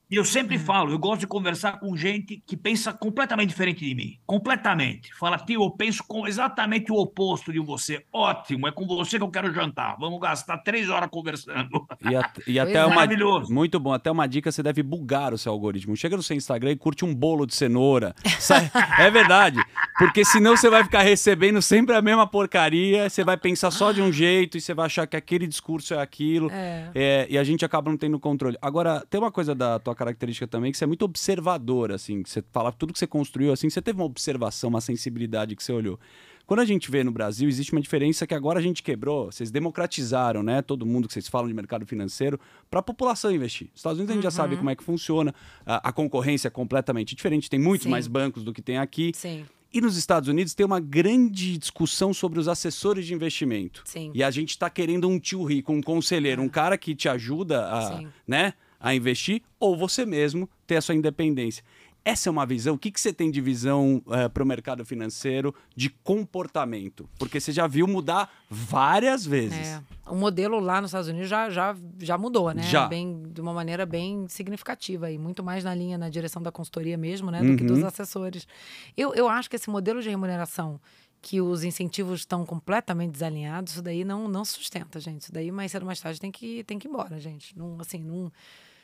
E 0.10 0.16
eu 0.16 0.24
sempre 0.24 0.58
falo, 0.58 0.91
eu 0.91 0.97
gosto 0.99 1.20
de 1.22 1.28
conversar 1.28 1.80
com 1.80 1.95
gente 1.97 2.41
que 2.45 2.55
pensa 2.55 2.93
completamente 2.93 3.49
diferente 3.49 3.84
de 3.86 3.93
mim. 3.93 4.18
Completamente. 4.26 5.14
Fala, 5.20 5.38
tio, 5.38 5.62
eu 5.64 5.70
penso 5.72 6.03
com 6.08 6.26
exatamente 6.26 6.91
o 6.91 6.95
oposto 6.95 7.51
de 7.51 7.60
você. 7.60 8.01
Ótimo, 8.14 8.68
é 8.68 8.72
com 8.72 8.88
você 8.88 9.18
que 9.18 9.24
eu 9.24 9.30
quero 9.30 9.53
jantar. 9.53 9.97
Vamos 9.99 10.20
gastar 10.22 10.60
três 10.60 10.89
horas 10.89 11.10
conversando. 11.10 11.86
E, 12.10 12.16
a- 12.16 12.32
e 12.47 12.58
até 12.60 12.74
é. 12.76 12.86
uma. 12.86 12.95
Maravilhoso. 12.95 13.53
Muito 13.53 13.80
bom. 13.80 13.91
Até 13.91 14.10
uma 14.10 14.26
dica: 14.28 14.49
você 14.51 14.64
deve 14.64 14.82
bugar 14.82 15.34
o 15.34 15.38
seu 15.38 15.51
algoritmo. 15.51 15.95
Chega 15.97 16.16
no 16.16 16.24
seu 16.24 16.38
Instagram 16.38 16.72
e 16.72 16.76
curte 16.78 17.03
um 17.03 17.14
bolo 17.14 17.45
de 17.45 17.53
cenoura. 17.53 18.16
Sai- 18.39 18.72
é 18.99 19.12
verdade. 19.12 19.60
Porque 19.97 20.24
senão 20.24 20.55
você 20.55 20.70
vai 20.70 20.84
ficar 20.86 21.01
recebendo 21.01 21.62
sempre 21.62 21.93
a 21.95 22.01
mesma 22.01 22.26
porcaria. 22.26 23.10
Você 23.10 23.24
vai 23.26 23.36
pensar 23.36 23.72
só 23.72 23.91
de 23.91 24.01
um 24.01 24.12
jeito 24.12 24.58
e 24.58 24.62
você 24.62 24.74
vai 24.74 24.86
achar 24.86 25.05
que 25.05 25.18
aquele 25.18 25.47
discurso 25.47 25.93
é 25.93 26.01
aquilo. 26.01 26.49
É. 26.51 26.91
É, 26.95 27.28
e 27.30 27.38
a 27.38 27.43
gente 27.43 27.66
acaba 27.66 27.89
não 27.91 27.97
tendo 27.97 28.18
controle. 28.20 28.58
Agora, 28.62 29.03
tem 29.10 29.20
uma 29.20 29.32
coisa 29.32 29.53
da 29.53 29.80
tua 29.80 29.97
característica 29.98 30.48
também, 30.48 30.72
que 30.72 30.78
você 30.78 30.86
é 30.86 30.88
muito 30.88 31.04
observador, 31.04 31.91
assim, 31.91 32.24
que 32.24 32.30
você 32.30 32.41
fala 32.54 32.72
tudo 32.72 32.93
que 32.93 33.00
você 33.00 33.08
construiu, 33.08 33.52
assim, 33.52 33.70
você 33.70 33.82
teve 33.82 34.00
uma 34.00 34.06
observação, 34.06 34.70
uma 34.70 34.80
sensibilidade 34.80 35.56
que 35.56 35.64
você 35.64 35.74
olhou. 35.74 36.00
Quando 36.48 36.62
a 36.62 36.66
gente 36.66 36.89
vê 36.89 37.04
no 37.04 37.12
Brasil, 37.12 37.50
existe 37.50 37.74
uma 37.74 37.82
diferença 37.82 38.26
que 38.26 38.34
agora 38.34 38.58
a 38.60 38.62
gente 38.62 38.82
quebrou, 38.82 39.30
vocês 39.30 39.52
democratizaram, 39.52 40.41
né? 40.41 40.62
Todo 40.62 40.86
mundo 40.86 41.06
que 41.06 41.14
vocês 41.14 41.28
falam 41.28 41.50
de 41.50 41.54
mercado 41.54 41.86
financeiro, 41.86 42.39
para 42.72 42.80
a 42.80 42.84
população 42.84 43.30
investir. 43.30 43.68
Nos 43.68 43.80
Estados 43.80 43.98
Unidos 43.98 44.12
a 44.12 44.16
gente 44.16 44.24
já 44.24 44.32
sabe 44.32 44.56
como 44.56 44.70
é 44.70 44.76
que 44.76 44.84
funciona, 44.84 45.36
a, 45.66 45.89
a 45.89 45.91
concorrência 45.91 46.48
é 46.48 46.52
completamente 46.52 47.14
diferente, 47.14 47.50
tem 47.50 47.60
muitos 47.60 47.84
Sim. 47.84 47.89
mais 47.89 48.08
bancos 48.08 48.45
do 48.45 48.54
que 48.54 48.62
tem 48.62 48.78
aqui. 48.78 49.12
Sim. 49.14 49.45
E 49.74 49.82
nos 49.82 49.98
Estados 49.98 50.30
Unidos 50.30 50.54
tem 50.54 50.66
uma 50.66 50.80
grande 50.80 51.58
discussão 51.58 52.14
sobre 52.14 52.39
os 52.39 52.48
assessores 52.48 53.06
de 53.06 53.14
investimento. 53.14 53.84
Sim. 53.84 54.12
E 54.14 54.24
a 54.24 54.32
gente 54.32 54.52
está 54.52 54.70
querendo 54.70 55.10
um 55.10 55.20
tio 55.20 55.43
rico, 55.43 55.74
um 55.74 55.82
conselheiro, 55.82 56.41
um 56.41 56.48
cara 56.48 56.78
que 56.78 56.95
te 56.95 57.10
ajuda 57.10 57.70
a, 57.70 57.98
Sim. 57.98 58.08
né, 58.26 58.54
a 58.80 58.93
investir, 58.95 59.41
ou 59.59 59.75
você 59.78 60.05
mesmo 60.05 60.49
ter 60.65 60.78
a 60.78 60.82
sua 60.82 60.95
independência. 60.95 61.63
Essa 62.05 62.30
é 62.30 62.32
uma 62.32 62.45
visão. 62.45 62.75
O 62.75 62.78
que, 62.78 62.89
que 62.89 63.01
você 63.01 63.11
tem 63.11 63.30
de 63.30 63.41
visão 63.41 64.01
para 64.34 64.41
o 64.41 64.45
mercado 64.45 64.86
financeiro 64.86 65.53
de 65.75 65.89
comportamento? 65.89 67.09
Porque 67.19 67.38
você 67.39 67.51
já 67.51 67.67
viu 67.67 67.86
mudar 67.86 68.32
várias 68.49 69.25
vezes. 69.25 69.67
É, 69.67 69.82
o 70.09 70.15
modelo 70.15 70.57
lá 70.59 70.80
nos 70.80 70.89
Estados 70.91 71.09
Unidos 71.09 71.28
já, 71.28 71.49
já, 71.49 71.75
já 71.99 72.17
mudou, 72.17 72.51
né? 72.53 72.61
Já. 72.63 72.88
Bem, 72.88 73.23
de 73.30 73.41
uma 73.41 73.51
maneira 73.53 73.86
bem 73.86 74.25
significativa 74.30 75.11
e 75.11 75.17
muito 75.17 75.43
mais 75.43 75.65
na 75.65 75.75
linha, 75.75 75.97
na 75.97 76.07
direção 76.09 76.41
da 76.41 76.51
consultoria 76.51 76.97
mesmo, 76.97 77.30
né? 77.30 77.43
Do 77.43 77.57
que 77.57 77.63
dos 77.65 77.80
Uhum. 77.82 77.88
assessores. 77.88 78.47
Eu, 78.95 79.13
eu 79.13 79.28
acho 79.28 79.49
que 79.49 79.55
esse 79.57 79.69
modelo 79.69 80.01
de 80.01 80.07
remuneração 80.09 80.80
que 81.21 81.41
os 81.41 81.63
incentivos 81.65 82.21
estão 82.21 82.45
completamente 82.45 83.11
desalinhados, 83.11 83.73
isso 83.73 83.82
daí 83.82 84.05
não, 84.05 84.30
não 84.30 84.45
sustenta, 84.45 84.97
gente. 84.99 85.23
Isso 85.23 85.34
daí, 85.34 85.51
mais 85.51 85.71
cedo 85.71 85.82
ou 85.82 85.88
mais 85.88 85.99
tarde, 85.99 86.21
tem 86.21 86.32
que, 86.32 86.63
tem 86.63 86.80
que 86.80 86.88
ir 86.88 86.89
embora, 86.89 87.19
gente. 87.19 87.57
Não, 87.57 87.75
assim, 87.82 88.01
não, 88.01 88.32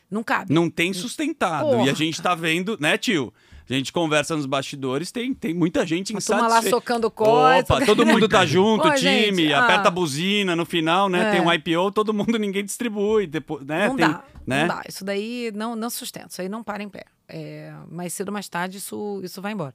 não 0.09 0.23
cabe. 0.23 0.53
Não 0.53 0.69
tem 0.69 0.93
sustentado. 0.93 1.65
Porra. 1.65 1.85
E 1.85 1.89
a 1.89 1.93
gente 1.93 2.21
tá 2.21 2.35
vendo, 2.35 2.77
né, 2.79 2.97
tio? 2.97 3.33
A 3.69 3.73
gente 3.73 3.93
conversa 3.93 4.35
nos 4.35 4.45
bastidores, 4.45 5.11
tem, 5.11 5.33
tem 5.33 5.53
muita 5.53 5.85
gente 5.85 6.15
A 6.15 6.19
turma 6.19 6.41
lá 6.41 6.47
insatisfeita. 6.47 6.77
socando 6.77 7.09
coisa. 7.09 7.59
Opa, 7.59 7.85
todo 7.85 8.05
mundo 8.05 8.27
tá 8.27 8.45
junto, 8.45 8.83
Pô, 8.83 8.93
time, 8.93 9.35
gente, 9.35 9.53
ah. 9.53 9.63
aperta 9.63 9.87
a 9.87 9.91
buzina 9.91 10.55
no 10.55 10.65
final, 10.65 11.07
né? 11.07 11.29
É. 11.29 11.31
Tem 11.31 11.41
um 11.41 11.51
IPO, 11.51 11.91
todo 11.91 12.13
mundo, 12.13 12.37
ninguém 12.37 12.63
distribui. 12.63 13.25
Depois, 13.25 13.65
né? 13.65 13.87
Não 13.87 13.95
tem, 13.95 14.07
dá, 14.07 14.23
né? 14.45 14.61
não 14.61 14.67
dá. 14.67 14.81
Isso 14.87 15.05
daí 15.05 15.51
não, 15.55 15.75
não 15.75 15.89
sustenta, 15.89 16.27
isso 16.29 16.41
aí 16.41 16.49
não 16.49 16.61
para 16.61 16.83
em 16.83 16.89
pé. 16.89 17.05
É, 17.27 17.73
mais 17.89 18.13
cedo 18.13 18.27
ou 18.27 18.33
mais 18.33 18.49
tarde 18.49 18.77
isso, 18.77 19.21
isso 19.23 19.41
vai 19.41 19.53
embora. 19.53 19.73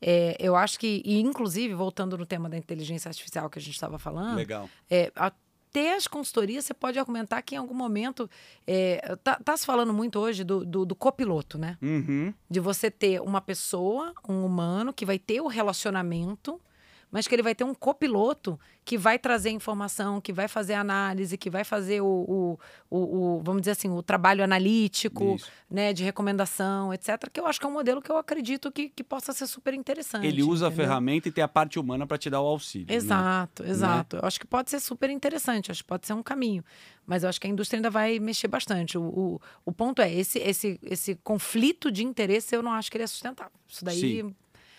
É, 0.00 0.36
eu 0.38 0.54
acho 0.54 0.78
que, 0.78 1.02
e 1.04 1.20
inclusive, 1.20 1.74
voltando 1.74 2.18
no 2.18 2.26
tema 2.26 2.48
da 2.48 2.56
inteligência 2.56 3.08
artificial 3.08 3.48
que 3.48 3.58
a 3.58 3.62
gente 3.62 3.74
estava 3.74 3.98
falando, 3.98 4.36
Legal. 4.36 4.68
é, 4.90 5.12
até 5.68 5.94
as 5.94 6.06
consultorias 6.06 6.64
você 6.64 6.72
pode 6.72 6.98
argumentar 6.98 7.42
que 7.42 7.54
em 7.54 7.58
algum 7.58 7.74
momento. 7.74 8.28
É, 8.66 9.16
tá, 9.22 9.36
tá 9.36 9.56
se 9.56 9.66
falando 9.66 9.92
muito 9.92 10.18
hoje 10.18 10.42
do, 10.42 10.64
do, 10.64 10.84
do 10.84 10.94
copiloto, 10.94 11.58
né? 11.58 11.76
Uhum. 11.82 12.32
De 12.50 12.58
você 12.58 12.90
ter 12.90 13.20
uma 13.20 13.40
pessoa, 13.40 14.12
um 14.28 14.44
humano, 14.44 14.92
que 14.92 15.04
vai 15.04 15.18
ter 15.18 15.40
o 15.40 15.46
relacionamento, 15.46 16.60
mas 17.10 17.26
que 17.26 17.34
ele 17.34 17.42
vai 17.42 17.54
ter 17.54 17.64
um 17.64 17.74
copiloto 17.74 18.58
que 18.84 18.96
vai 18.96 19.18
trazer 19.18 19.50
informação, 19.50 20.20
que 20.20 20.32
vai 20.32 20.48
fazer 20.48 20.74
análise, 20.74 21.36
que 21.36 21.50
vai 21.50 21.64
fazer 21.64 22.00
o, 22.00 22.06
o, 22.06 22.58
o, 22.90 22.98
o, 22.98 23.42
vamos 23.42 23.62
dizer 23.62 23.72
assim, 23.72 23.90
o 23.90 24.02
trabalho 24.02 24.42
analítico, 24.42 25.36
Isso. 25.36 25.50
né, 25.70 25.92
de 25.92 26.02
recomendação, 26.02 26.92
etc. 26.92 27.28
Que 27.32 27.40
eu 27.40 27.46
acho 27.46 27.60
que 27.60 27.66
é 27.66 27.68
um 27.68 27.72
modelo 27.72 28.00
que 28.00 28.10
eu 28.10 28.16
acredito 28.16 28.72
que, 28.72 28.88
que 28.88 29.04
possa 29.04 29.32
ser 29.32 29.46
super 29.46 29.74
interessante. 29.74 30.26
Ele 30.26 30.42
usa 30.42 30.66
a 30.66 30.68
entendeu? 30.68 30.86
ferramenta 30.86 31.28
e 31.28 31.32
tem 31.32 31.44
a 31.44 31.48
parte 31.48 31.78
humana 31.78 32.06
para 32.06 32.18
te 32.18 32.30
dar 32.30 32.40
o 32.40 32.46
auxílio. 32.46 32.86
né? 32.88 32.94
Exato, 32.94 33.64
exato. 33.64 34.16
Eu 34.16 34.24
acho 34.24 34.40
que 34.40 34.46
pode 34.46 34.70
ser 34.70 34.80
super 34.80 35.10
interessante, 35.10 35.70
acho 35.70 35.82
que 35.82 35.88
pode 35.88 36.06
ser 36.06 36.14
um 36.14 36.22
caminho. 36.22 36.64
Mas 37.06 37.22
eu 37.22 37.28
acho 37.28 37.40
que 37.40 37.46
a 37.46 37.50
indústria 37.50 37.78
ainda 37.78 37.90
vai 37.90 38.18
mexer 38.18 38.48
bastante. 38.48 38.98
O, 38.98 39.02
o, 39.02 39.40
o 39.64 39.72
ponto 39.72 40.02
é, 40.02 40.12
esse, 40.12 40.38
esse, 40.40 40.78
esse 40.82 41.14
conflito 41.16 41.90
de 41.90 42.04
interesse, 42.04 42.54
eu 42.54 42.62
não 42.62 42.72
acho 42.72 42.90
que 42.90 42.96
ele 42.96 43.04
é 43.04 43.06
sustentável. 43.06 43.52
Isso 43.66 43.84
daí, 43.84 44.00
Sim. 44.00 44.34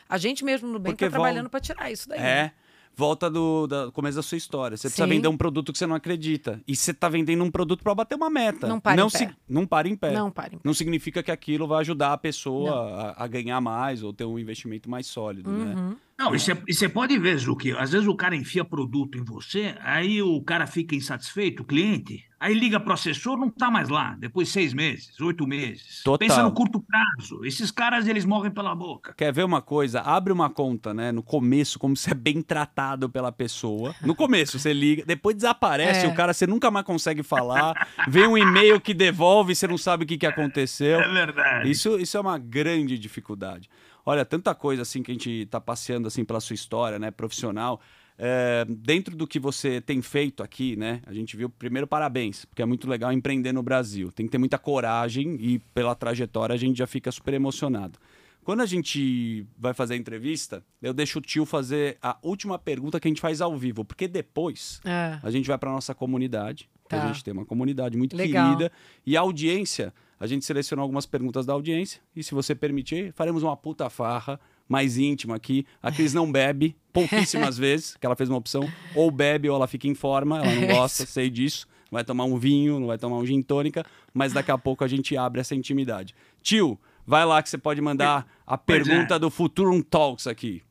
A 0.10 0.18
gente 0.18 0.44
mesmo 0.44 0.68
no 0.68 0.80
bem 0.80 0.94
está 0.94 1.06
vol- 1.06 1.12
trabalhando 1.12 1.50
para 1.50 1.60
tirar 1.60 1.92
isso 1.92 2.10
daí. 2.10 2.20
É. 2.20 2.52
Volta 2.96 3.30
do, 3.30 3.66
da- 3.68 3.92
começo 3.92 4.18
da 4.18 4.24
sua 4.24 4.38
história. 4.38 4.76
Você 4.76 4.90
precisa 4.90 5.06
Sim. 5.08 5.14
vender 5.14 5.28
um 5.30 5.38
produto 5.38 5.72
que 5.72 5.78
você 5.78 5.88
não 5.88 5.96
acredita. 5.96 6.60
E 6.68 6.76
você 6.76 6.92
está 6.92 7.08
vendendo 7.08 7.44
um 7.44 7.52
produto 7.52 7.82
para 7.82 7.96
bater 7.96 8.16
uma 8.16 8.30
meta. 8.30 8.68
Não 8.68 8.80
para 8.80 8.94
em 8.94 8.98
não 8.98 9.10
pé. 9.10 9.36
Não 9.48 9.66
para 9.68 9.88
em 9.88 9.96
pé. 9.96 10.12
Não 10.12 10.30
parem. 10.32 10.60
Não 10.64 10.74
significa 10.74 11.24
que 11.24 11.32
aquilo 11.32 11.66
vai 11.68 11.80
ajudar 11.80 12.12
a 12.12 12.18
pessoa 12.18 13.14
a, 13.18 13.24
a 13.24 13.28
ganhar 13.28 13.62
mais 13.62 14.04
ou 14.04 14.12
ter 14.12 14.26
um 14.26 14.38
investimento 14.38 14.90
mais 14.90 15.08
sólido, 15.08 15.50
né? 15.50 15.96
Não, 16.20 16.36
e 16.36 16.40
você- 16.40 16.58
e 16.68 16.74
você 16.74 16.90
pode 16.90 17.18
ver, 17.18 17.38
Zuki, 17.38 17.72
às 17.72 17.92
vezes 17.94 18.06
o 18.06 18.14
cara 18.14 18.36
enfia 18.36 18.66
produto 18.66 19.18
em 19.18 19.24
você, 19.24 19.74
aí 19.80 20.22
o 20.22 20.42
cara 20.42 20.68
fica 20.68 20.94
insatisfeito, 20.94 21.64
o 21.64 21.66
cliente, 21.66 22.26
aí 22.38 22.54
liga 22.54 22.78
para 22.78 22.92
o 22.92 22.94
assessor, 22.94 23.38
não 23.38 23.48
está 23.48 23.72
mais 23.72 23.88
lá, 23.88 24.18
depois 24.20 24.50
de 24.50 24.54
seis 24.54 24.74
meses, 24.74 25.18
oito 25.22 25.48
meses. 25.48 26.02
Total. 26.04 26.18
Pensa 26.28 26.44
no 26.44 26.52
curto 26.52 26.82
prazo. 26.82 27.46
Esses 27.46 27.72
caras, 27.72 28.06
eles 28.06 28.26
morrem 28.26 28.52
pela 28.52 28.76
boca. 28.76 29.14
Quer 29.18 29.32
ver 29.32 29.46
uma 29.46 29.62
coisa? 29.62 30.02
Abre 30.02 30.34
uma 30.34 30.50
conta, 30.50 30.94
né? 30.94 31.10
No 31.14 31.24
começo, 31.24 31.80
como 31.80 31.96
você 31.96 32.12
é 32.12 32.14
bem 32.14 32.42
tratado 32.42 33.10
pela 33.10 33.32
pessoa. 33.32 33.96
No 34.02 34.14
começo, 34.14 34.60
você 34.60 34.74
liga, 34.74 35.06
depois 35.06 35.38
desaparece, 35.38 36.06
É. 36.06 36.10
o 36.10 36.14
cara 36.16 36.34
você 36.34 36.46
nunca 36.46 36.70
mais 36.70 36.86
consegue 36.86 37.24
falar. 37.24 37.88
Vem 38.10 38.28
um 38.28 38.38
e-mail 38.38 38.82
que 38.82 38.94
devolve, 38.94 39.56
você 39.56 39.68
não 39.68 39.78
sabe 39.78 40.04
o 40.04 40.08
que, 40.08 40.18
que 40.18 40.26
aconteceu. 40.26 41.00
É 41.00 41.08
verdade. 41.14 41.72
Isso, 41.72 41.98
isso 41.98 42.18
é 42.18 42.20
uma 42.20 42.38
grande 42.38 43.00
dificuldade. 43.00 43.70
Olha, 44.10 44.26
tanta 44.26 44.56
coisa 44.56 44.82
assim 44.82 45.04
que 45.04 45.12
a 45.12 45.14
gente 45.14 45.30
está 45.30 45.62
passeando 45.62 46.08
assim 46.08 46.26
pela 46.26 46.40
sua 46.40 46.56
história, 46.56 46.98
né, 46.98 47.12
profissional. 47.12 47.80
É, 48.18 48.66
dentro 48.68 49.16
do 49.16 49.28
que 49.28 49.40
você 49.40 49.80
tem 49.80 50.02
feito 50.02 50.42
aqui, 50.42 50.76
né? 50.76 51.02
A 51.06 51.14
gente 51.14 51.38
viu 51.38 51.48
primeiro 51.48 51.86
parabéns, 51.86 52.44
porque 52.44 52.62
é 52.62 52.66
muito 52.66 52.90
legal 52.90 53.14
empreender 53.14 53.54
no 53.54 53.62
Brasil. 53.62 54.12
Tem 54.12 54.26
que 54.26 54.32
ter 54.32 54.40
muita 54.40 54.58
coragem 54.58 55.38
e 55.40 55.60
pela 55.76 55.94
trajetória 55.94 56.56
a 56.56 56.58
gente 56.58 56.76
já 56.80 56.88
fica 56.88 57.12
super 57.12 57.36
emocionado. 57.36 58.00
Quando 58.44 58.62
a 58.62 58.66
gente 58.66 59.46
vai 59.56 59.76
fazer 59.76 59.94
a 59.94 59.98
entrevista, 59.98 60.64
eu 60.82 60.92
deixo 60.92 61.20
o 61.20 61.22
tio 61.22 61.46
fazer 61.46 62.00
a 62.02 62.18
última 62.24 62.58
pergunta 62.58 63.00
que 63.00 63.08
a 63.08 63.12
gente 63.12 63.22
faz 63.22 63.42
ao 63.42 63.56
vivo, 63.56 63.86
porque 63.86 64.08
depois 64.08 64.82
É. 64.84 65.20
a 65.22 65.30
gente 65.30 65.48
vai 65.48 65.58
para 65.60 65.70
nossa 65.72 65.94
comunidade. 65.94 66.68
que 66.90 66.96
A 66.96 67.02
Tá. 67.02 67.08
gente 67.08 67.24
tem 67.24 67.32
uma 67.32 67.46
comunidade 67.46 67.96
muito 67.96 68.18
Legal. 68.18 68.56
querida. 68.56 68.72
E 69.06 69.16
a 69.16 69.22
audiência, 69.22 69.94
a 70.20 70.28
gente 70.28 70.46
selecionou 70.46 70.84
algumas 70.84 71.06
perguntas 71.06 71.46
da 71.46 71.54
audiência. 71.54 72.02
E 72.16 72.24
se 72.24 72.34
você 72.34 72.54
permitir, 72.54 73.14
faremos 73.14 73.42
uma 73.42 73.56
puta 73.56 73.90
farra 73.90 74.40
mais 74.68 74.98
íntima 74.98 75.36
aqui. 75.36 75.66
A 75.82 75.92
Cris 75.92 76.14
não 76.14 76.30
bebe 76.30 76.76
pouquíssimas 76.92 77.58
vezes, 77.58 77.96
que 77.96 78.06
ela 78.06 78.16
fez 78.16 78.30
uma 78.30 78.38
opção. 78.38 78.70
Ou 78.94 79.10
bebe 79.10 79.50
ou 79.50 79.56
ela 79.56 79.68
fica 79.68 79.88
em 79.88 79.96
forma, 79.96 80.40
ela 80.40 80.54
não 80.54 80.68
gosta, 80.76 81.06
sei 81.06 81.30
disso. 81.30 81.66
Vai 81.90 82.04
tomar 82.04 82.26
um 82.26 82.38
vinho, 82.38 82.80
não 82.80 82.88
vai 82.88 82.98
tomar 82.98 83.18
um 83.18 83.26
gin 83.26 83.42
tônica, 83.42 83.84
mas 84.14 84.34
daqui 84.34 84.52
a 84.52 84.58
pouco 84.58 84.84
a 84.84 84.88
gente 84.88 85.18
abre 85.18 85.42
essa 85.42 85.56
intimidade. 85.56 86.14
Tio, 86.42 86.80
vai 87.08 87.26
lá 87.26 87.42
que 87.42 87.50
você 87.50 87.58
pode 87.58 87.82
mandar 87.82 88.28
a 88.46 88.54
é. 88.54 88.58
pergunta 88.58 89.18
do 89.18 89.32
Futurum 89.32 89.82
Talks 89.82 90.28
aqui. 90.28 90.62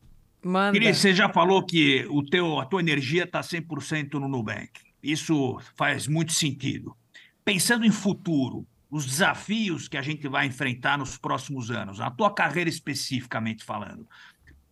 Manda. 0.41 0.79
Cris, 0.79 0.97
você 0.97 1.13
já 1.13 1.27
falou 1.27 1.65
que 1.65 2.05
o 2.09 2.23
teu, 2.23 2.59
a 2.59 2.65
tua 2.65 2.79
energia 2.79 3.23
está 3.23 3.41
100% 3.41 4.13
no 4.13 4.29
Nubank. 4.29 4.69
Isso 5.03 5.59
faz 5.75 6.07
muito 6.07 6.31
sentido. 6.31 6.95
Pensando 7.43 7.85
em 7.85 7.91
futuro, 7.91 8.65
os 8.89 9.05
desafios 9.05 9.87
que 9.87 9.97
a 9.97 10.01
gente 10.01 10.27
vai 10.27 10.47
enfrentar 10.47 10.97
nos 10.97 11.17
próximos 11.17 11.69
anos, 11.69 12.01
a 12.01 12.09
tua 12.09 12.33
carreira 12.33 12.69
especificamente 12.69 13.63
falando, 13.63 14.07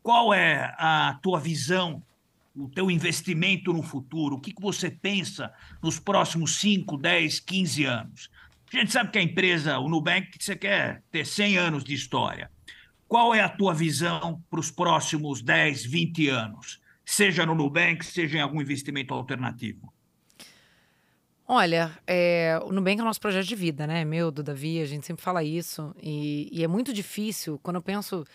qual 0.01 0.33
é 0.33 0.73
a 0.77 1.19
tua 1.21 1.39
visão, 1.39 2.01
o 2.55 2.67
teu 2.69 2.89
investimento 2.89 3.71
no 3.71 3.83
futuro? 3.83 4.37
O 4.37 4.39
que, 4.39 4.53
que 4.53 4.61
você 4.61 4.89
pensa 4.89 5.53
nos 5.83 5.99
próximos 5.99 6.55
5, 6.59 6.97
10, 6.97 7.39
15 7.41 7.85
anos? 7.85 8.29
A 8.73 8.77
gente 8.77 8.91
sabe 8.91 9.11
que 9.11 9.19
a 9.19 9.21
empresa, 9.21 9.77
o 9.79 9.87
Nubank, 9.87 10.29
você 10.39 10.55
quer 10.55 11.03
ter 11.11 11.25
100 11.25 11.57
anos 11.57 11.83
de 11.83 11.93
história. 11.93 12.49
Qual 13.07 13.33
é 13.33 13.41
a 13.41 13.49
tua 13.49 13.73
visão 13.73 14.43
para 14.49 14.59
os 14.59 14.71
próximos 14.71 15.41
10, 15.41 15.85
20 15.85 16.27
anos? 16.29 16.81
Seja 17.05 17.45
no 17.45 17.55
Nubank, 17.55 18.05
seja 18.05 18.37
em 18.37 18.41
algum 18.41 18.61
investimento 18.61 19.13
alternativo. 19.13 19.93
Olha, 21.49 21.97
é, 22.05 22.59
o 22.65 22.73
Nubank 22.73 22.99
é 22.99 23.01
o 23.01 23.05
nosso 23.05 23.21
projeto 23.21 23.45
de 23.45 23.55
vida, 23.55 23.87
né? 23.87 24.03
Meu, 24.03 24.29
do 24.29 24.43
Davi, 24.43 24.81
a 24.81 24.85
gente 24.85 25.05
sempre 25.05 25.23
fala 25.23 25.41
isso. 25.41 25.95
E, 26.01 26.49
e 26.51 26.61
é 26.61 26.67
muito 26.67 26.91
difícil 26.91 27.57
quando 27.63 27.77
eu 27.77 27.81
penso. 27.81 28.25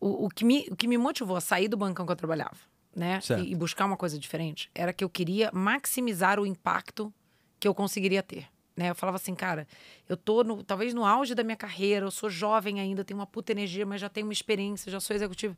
O, 0.00 0.26
o 0.26 0.28
que 0.28 0.44
me, 0.44 0.68
o 0.70 0.76
que 0.76 0.86
me 0.86 0.96
motivou 0.96 1.36
a 1.36 1.40
sair 1.40 1.66
do 1.66 1.76
bancão 1.76 2.06
que 2.06 2.12
eu 2.12 2.16
trabalhava, 2.16 2.56
né? 2.94 3.18
E, 3.36 3.50
e 3.50 3.54
buscar 3.56 3.84
uma 3.86 3.96
coisa 3.96 4.16
diferente, 4.16 4.70
era 4.72 4.92
que 4.92 5.02
eu 5.02 5.10
queria 5.10 5.50
maximizar 5.52 6.38
o 6.38 6.46
impacto 6.46 7.12
que 7.58 7.66
eu 7.66 7.74
conseguiria 7.74 8.22
ter. 8.22 8.46
Né? 8.76 8.90
Eu 8.90 8.94
falava 8.94 9.16
assim, 9.16 9.34
cara, 9.34 9.66
eu 10.08 10.16
tô 10.16 10.44
no, 10.44 10.62
talvez 10.62 10.94
no 10.94 11.04
auge 11.04 11.34
da 11.34 11.42
minha 11.42 11.56
carreira, 11.56 12.06
eu 12.06 12.12
sou 12.12 12.30
jovem 12.30 12.78
ainda, 12.78 13.04
tenho 13.04 13.18
uma 13.18 13.26
puta 13.26 13.50
energia, 13.50 13.84
mas 13.84 14.00
já 14.00 14.08
tenho 14.08 14.28
uma 14.28 14.32
experiência, 14.32 14.92
já 14.92 15.00
sou 15.00 15.16
executivo. 15.16 15.56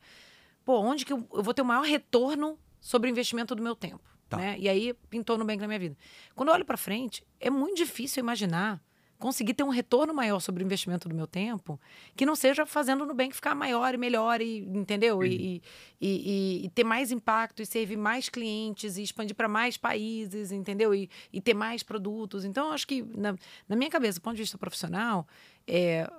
Pô, 0.64 0.80
onde 0.80 1.04
que 1.04 1.12
eu, 1.12 1.28
eu 1.34 1.42
vou 1.42 1.52
ter 1.52 1.60
o 1.60 1.66
maior 1.66 1.84
retorno 1.84 2.58
sobre 2.80 3.10
o 3.10 3.12
investimento 3.12 3.54
do 3.54 3.62
meu 3.62 3.76
tempo? 3.76 4.00
Tá. 4.30 4.36
Né? 4.38 4.56
E 4.58 4.68
aí 4.68 4.94
pintou 5.10 5.36
no 5.36 5.44
bem 5.44 5.56
na 5.56 5.66
minha 5.66 5.78
vida. 5.78 5.96
Quando 6.34 6.48
eu 6.50 6.54
olho 6.54 6.64
para 6.64 6.76
frente, 6.76 7.22
é 7.40 7.50
muito 7.50 7.76
difícil 7.76 8.20
imaginar 8.20 8.80
conseguir 9.18 9.52
ter 9.52 9.62
um 9.64 9.68
retorno 9.68 10.14
maior 10.14 10.40
sobre 10.40 10.62
o 10.62 10.64
investimento 10.64 11.06
do 11.06 11.14
meu 11.14 11.26
tempo 11.26 11.78
que 12.16 12.24
não 12.24 12.34
seja 12.34 12.64
fazendo 12.64 13.04
no 13.04 13.12
bem 13.12 13.30
ficar 13.30 13.54
maior 13.54 13.92
e 13.92 13.98
melhor, 13.98 14.40
e, 14.40 14.60
entendeu? 14.60 15.22
E, 15.22 15.62
e, 16.00 16.08
e- 16.08 16.64
e 16.64 16.68
ter 16.70 16.84
mais 16.84 17.12
impacto 17.12 17.60
e 17.60 17.66
servir 17.66 17.98
mais 17.98 18.30
clientes 18.30 18.96
e 18.96 19.02
expandir 19.02 19.36
para 19.36 19.46
mais 19.46 19.76
países, 19.76 20.52
entendeu? 20.52 20.94
E, 20.94 21.10
e 21.30 21.38
ter 21.38 21.52
mais 21.52 21.82
produtos. 21.82 22.46
Então, 22.46 22.72
acho 22.72 22.86
que, 22.86 23.02
na, 23.02 23.36
na 23.68 23.76
minha 23.76 23.90
cabeça, 23.90 24.18
do 24.18 24.22
ponto 24.22 24.36
de 24.36 24.42
vista 24.42 24.56
profissional, 24.56 25.28
é, 25.66 26.10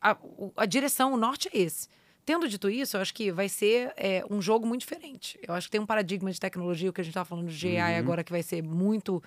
a, 0.00 0.16
a 0.56 0.66
direção, 0.66 1.12
o 1.12 1.16
norte 1.16 1.48
é 1.52 1.58
esse. 1.58 1.86
Tendo 2.24 2.48
dito 2.48 2.70
isso, 2.70 2.96
eu 2.96 3.00
acho 3.00 3.12
que 3.12 3.32
vai 3.32 3.48
ser 3.48 3.92
é, 3.96 4.24
um 4.30 4.40
jogo 4.40 4.66
muito 4.66 4.82
diferente. 4.82 5.38
Eu 5.46 5.54
acho 5.54 5.66
que 5.66 5.72
tem 5.72 5.80
um 5.80 5.86
paradigma 5.86 6.30
de 6.30 6.38
tecnologia, 6.38 6.88
o 6.88 6.92
que 6.92 7.00
a 7.00 7.04
gente 7.04 7.10
estava 7.10 7.24
falando 7.28 7.50
de 7.50 7.76
AI 7.76 7.96
agora, 7.96 8.22
que 8.22 8.30
vai 8.30 8.42
ser 8.42 8.62
muito, 8.62 9.22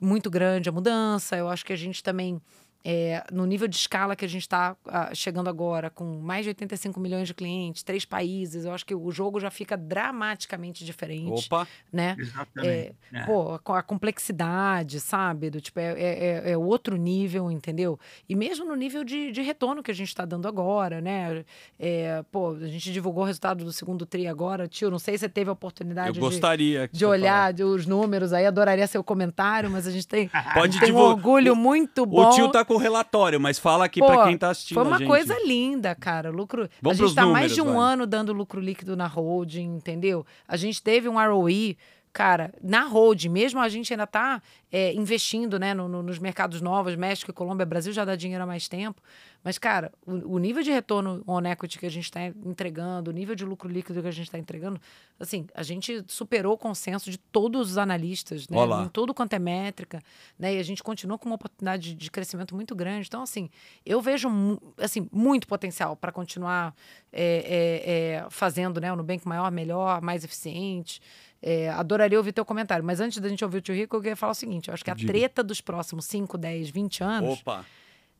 muito 0.00 0.28
grande 0.28 0.68
a 0.68 0.72
mudança. 0.72 1.36
Eu 1.36 1.48
acho 1.48 1.64
que 1.64 1.72
a 1.72 1.76
gente 1.76 2.02
também 2.02 2.40
é, 2.84 3.24
no 3.32 3.46
nível 3.46 3.66
de 3.66 3.76
escala 3.76 4.14
que 4.14 4.24
a 4.24 4.28
gente 4.28 4.42
está 4.42 4.76
chegando 5.14 5.48
agora, 5.48 5.88
com 5.88 6.04
mais 6.20 6.44
de 6.44 6.50
85 6.50 7.00
milhões 7.00 7.26
de 7.26 7.34
clientes, 7.34 7.82
três 7.82 8.04
países, 8.04 8.64
eu 8.64 8.72
acho 8.72 8.84
que 8.84 8.94
o 8.94 9.10
jogo 9.10 9.40
já 9.40 9.50
fica 9.50 9.76
dramaticamente 9.76 10.84
diferente. 10.84 11.46
Opa! 11.46 11.66
Né? 11.92 12.16
Exatamente. 12.18 12.68
É, 12.68 12.92
é. 13.12 13.24
Pô, 13.24 13.58
a 13.72 13.82
complexidade, 13.82 15.00
sabe? 15.00 15.50
Do, 15.50 15.60
tipo, 15.60 15.80
é, 15.80 15.92
é, 15.92 16.42
é, 16.48 16.52
é 16.52 16.58
outro 16.58 16.96
nível, 16.96 17.50
entendeu? 17.50 17.98
E 18.28 18.34
mesmo 18.34 18.66
no 18.66 18.74
nível 18.74 19.02
de, 19.02 19.32
de 19.32 19.40
retorno 19.40 19.82
que 19.82 19.90
a 19.90 19.94
gente 19.94 20.08
está 20.08 20.24
dando 20.24 20.46
agora, 20.46 21.00
né? 21.00 21.44
É, 21.78 22.22
pô, 22.30 22.50
a 22.50 22.68
gente 22.68 22.92
divulgou 22.92 23.22
o 23.22 23.26
resultado 23.26 23.64
do 23.64 23.72
segundo 23.72 24.04
TRI 24.04 24.26
agora. 24.26 24.68
Tio, 24.68 24.90
não 24.90 24.98
sei 24.98 25.14
se 25.14 25.20
você 25.20 25.28
teve 25.28 25.48
a 25.48 25.52
oportunidade 25.52 26.18
eu 26.18 26.20
gostaria 26.20 26.88
de, 26.88 26.98
de 26.98 27.06
olhar 27.06 27.54
os 27.54 27.86
números 27.86 28.32
aí, 28.32 28.46
adoraria 28.46 28.86
seu 28.86 29.02
comentário, 29.02 29.70
mas 29.70 29.86
a 29.86 29.90
gente 29.90 30.06
tem, 30.06 30.28
Pode 30.28 30.58
a 30.58 30.66
gente 30.66 30.80
tem 30.80 30.92
um 30.92 30.98
orgulho 30.98 31.56
muito 31.56 32.04
bom. 32.04 32.28
O 32.28 32.30
tio 32.30 32.50
tá 32.50 32.64
com 32.64 32.73
o 32.74 32.78
relatório, 32.78 33.40
mas 33.40 33.58
fala 33.58 33.84
aqui 33.84 34.00
para 34.00 34.24
quem 34.24 34.36
tá 34.36 34.50
assistindo. 34.50 34.76
Foi 34.76 34.86
uma 34.86 35.04
coisa 35.04 35.36
linda, 35.44 35.94
cara. 35.94 36.30
Lucro. 36.30 36.68
Vamos 36.80 37.00
a 37.00 37.06
gente 37.06 37.14
tá 37.14 37.22
números, 37.22 37.40
mais 37.40 37.54
de 37.54 37.62
um 37.62 37.74
vai. 37.74 37.92
ano 37.92 38.06
dando 38.06 38.32
lucro 38.32 38.60
líquido 38.60 38.96
na 38.96 39.06
holding, 39.06 39.76
entendeu? 39.76 40.26
A 40.46 40.56
gente 40.56 40.82
teve 40.82 41.08
um 41.08 41.14
ROI 41.14 41.76
cara, 42.14 42.54
na 42.62 42.86
holding, 42.86 43.28
mesmo 43.28 43.58
a 43.58 43.68
gente 43.68 43.92
ainda 43.92 44.04
está 44.04 44.40
é, 44.70 44.94
investindo 44.94 45.58
né, 45.58 45.74
no, 45.74 45.88
no, 45.88 46.00
nos 46.00 46.20
mercados 46.20 46.60
novos, 46.60 46.94
México 46.94 47.32
e 47.32 47.34
Colômbia, 47.34 47.66
Brasil 47.66 47.92
já 47.92 48.04
dá 48.04 48.14
dinheiro 48.14 48.44
há 48.44 48.46
mais 48.46 48.68
tempo. 48.68 49.02
Mas, 49.44 49.58
cara, 49.58 49.92
o, 50.06 50.36
o 50.36 50.38
nível 50.38 50.62
de 50.62 50.72
retorno 50.72 51.22
on 51.26 51.42
equity 51.42 51.78
que 51.78 51.84
a 51.84 51.90
gente 51.90 52.04
está 52.04 52.24
entregando, 52.24 53.10
o 53.10 53.12
nível 53.12 53.34
de 53.34 53.44
lucro 53.44 53.68
líquido 53.68 54.00
que 54.00 54.08
a 54.08 54.10
gente 54.10 54.24
está 54.24 54.38
entregando, 54.38 54.80
assim, 55.20 55.46
a 55.54 55.62
gente 55.62 56.02
superou 56.08 56.54
o 56.54 56.58
consenso 56.58 57.10
de 57.10 57.18
todos 57.18 57.72
os 57.72 57.78
analistas, 57.78 58.48
né? 58.48 58.56
Olá. 58.56 58.82
Em 58.82 58.88
tudo 58.88 59.12
quanto 59.12 59.34
é 59.34 59.38
métrica, 59.38 60.02
né? 60.38 60.54
E 60.54 60.58
a 60.58 60.62
gente 60.62 60.82
continua 60.82 61.18
com 61.18 61.26
uma 61.26 61.34
oportunidade 61.34 61.90
de, 61.90 61.94
de 61.94 62.10
crescimento 62.10 62.54
muito 62.54 62.74
grande. 62.74 63.06
Então, 63.06 63.22
assim, 63.22 63.50
eu 63.84 64.00
vejo 64.00 64.30
assim, 64.78 65.06
muito 65.12 65.46
potencial 65.46 65.94
para 65.94 66.10
continuar 66.10 66.74
é, 67.12 67.22
é, 67.22 68.24
é, 68.24 68.26
fazendo 68.30 68.80
né, 68.80 68.90
o 68.90 68.96
Nubank 68.96 69.28
maior, 69.28 69.52
melhor, 69.52 70.00
mais 70.00 70.24
eficiente. 70.24 71.02
É, 71.42 71.68
adoraria 71.68 72.16
ouvir 72.16 72.32
teu 72.32 72.46
comentário, 72.46 72.82
mas 72.82 72.98
antes 73.00 73.18
da 73.18 73.28
gente 73.28 73.44
ouvir 73.44 73.58
o 73.58 73.60
tio 73.60 73.74
Rico, 73.74 73.94
eu 73.94 74.00
queria 74.00 74.16
falar 74.16 74.32
o 74.32 74.34
seguinte: 74.34 74.68
eu 74.68 74.74
acho 74.74 74.82
que 74.82 74.90
a 74.90 74.94
Diga. 74.94 75.12
treta 75.12 75.42
dos 75.44 75.60
próximos 75.60 76.06
5, 76.06 76.38
10, 76.38 76.70
20 76.70 77.04
anos 77.04 77.40
Opa! 77.40 77.66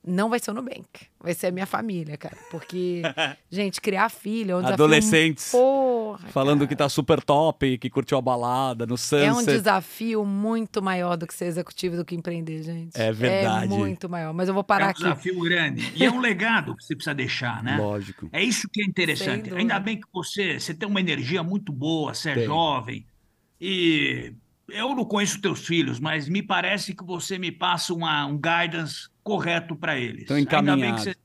Não 0.07 0.28
vai 0.28 0.38
ser 0.38 0.50
o 0.50 0.55
Nubank. 0.55 0.84
Vai 1.20 1.32
ser 1.32 1.46
a 1.46 1.50
minha 1.50 1.66
família, 1.66 2.16
cara. 2.16 2.36
Porque, 2.50 3.02
gente, 3.50 3.80
criar 3.80 4.09
filho 4.11 4.52
é 4.52 4.57
um 4.57 4.59
desafio. 4.59 4.74
Adolescentes. 4.74 5.50
Porra, 5.50 6.28
Falando 6.28 6.59
cara. 6.61 6.68
que 6.68 6.76
tá 6.76 6.88
super 6.88 7.22
top, 7.22 7.78
que 7.78 7.88
curtiu 7.88 8.18
a 8.18 8.20
balada 8.22 8.84
no 8.86 8.98
Sunset. 8.98 9.24
É 9.26 9.32
um 9.32 9.44
desafio 9.44 10.24
muito 10.24 10.82
maior 10.82 11.16
do 11.16 11.26
que 11.26 11.32
ser 11.32 11.46
executivo 11.46 11.96
do 11.96 12.05
que 12.05 12.14
empreender, 12.14 12.62
gente. 12.62 13.00
É 13.00 13.11
verdade. 13.12 13.64
É 13.72 13.76
muito 13.76 14.09
maior. 14.09 14.34
Mas 14.34 14.48
eu 14.48 14.55
vou 14.55 14.61
É 14.61 14.64
parar 14.64 14.86
um 14.86 14.90
aqui. 14.90 15.02
desafio 15.02 15.40
grande. 15.40 15.92
E 15.96 16.05
é 16.05 16.11
um 16.11 16.20
legado 16.20 16.76
que 16.76 16.84
você 16.84 16.94
precisa 16.94 17.14
deixar, 17.14 17.62
né? 17.62 17.76
Lógico. 17.78 18.28
É 18.32 18.42
isso 18.42 18.68
que 18.68 18.82
é 18.82 18.84
interessante. 18.84 19.52
Ainda 19.55 19.80
bem 19.80 19.98
que 19.98 20.07
você, 20.12 20.61
você 20.61 20.74
tem 20.74 20.88
uma 20.88 21.00
energia 21.00 21.42
muito 21.42 21.72
boa, 21.72 22.12
você 22.14 22.30
é 22.30 22.34
Tem. 22.34 22.44
jovem. 22.44 23.07
E 23.61 24.34
eu 24.68 24.94
não 24.94 25.05
conheço 25.05 25.40
teus 25.40 25.66
filhos, 25.66 25.98
mas 25.98 26.28
me 26.28 26.42
parece 26.42 26.94
que 26.94 27.05
você 27.05 27.38
me 27.38 27.50
passa 27.50 27.94
uma, 27.94 28.26
um 28.26 28.36
guidance 28.36 29.09
correto 29.25 29.75
para 29.75 29.99
eles. 29.99 30.27
Tão 30.27 30.37
Ainda 30.37 30.62
bem 30.62 30.75
encaminhado. 30.75 30.97
que 30.97 31.03
você 31.03 31.16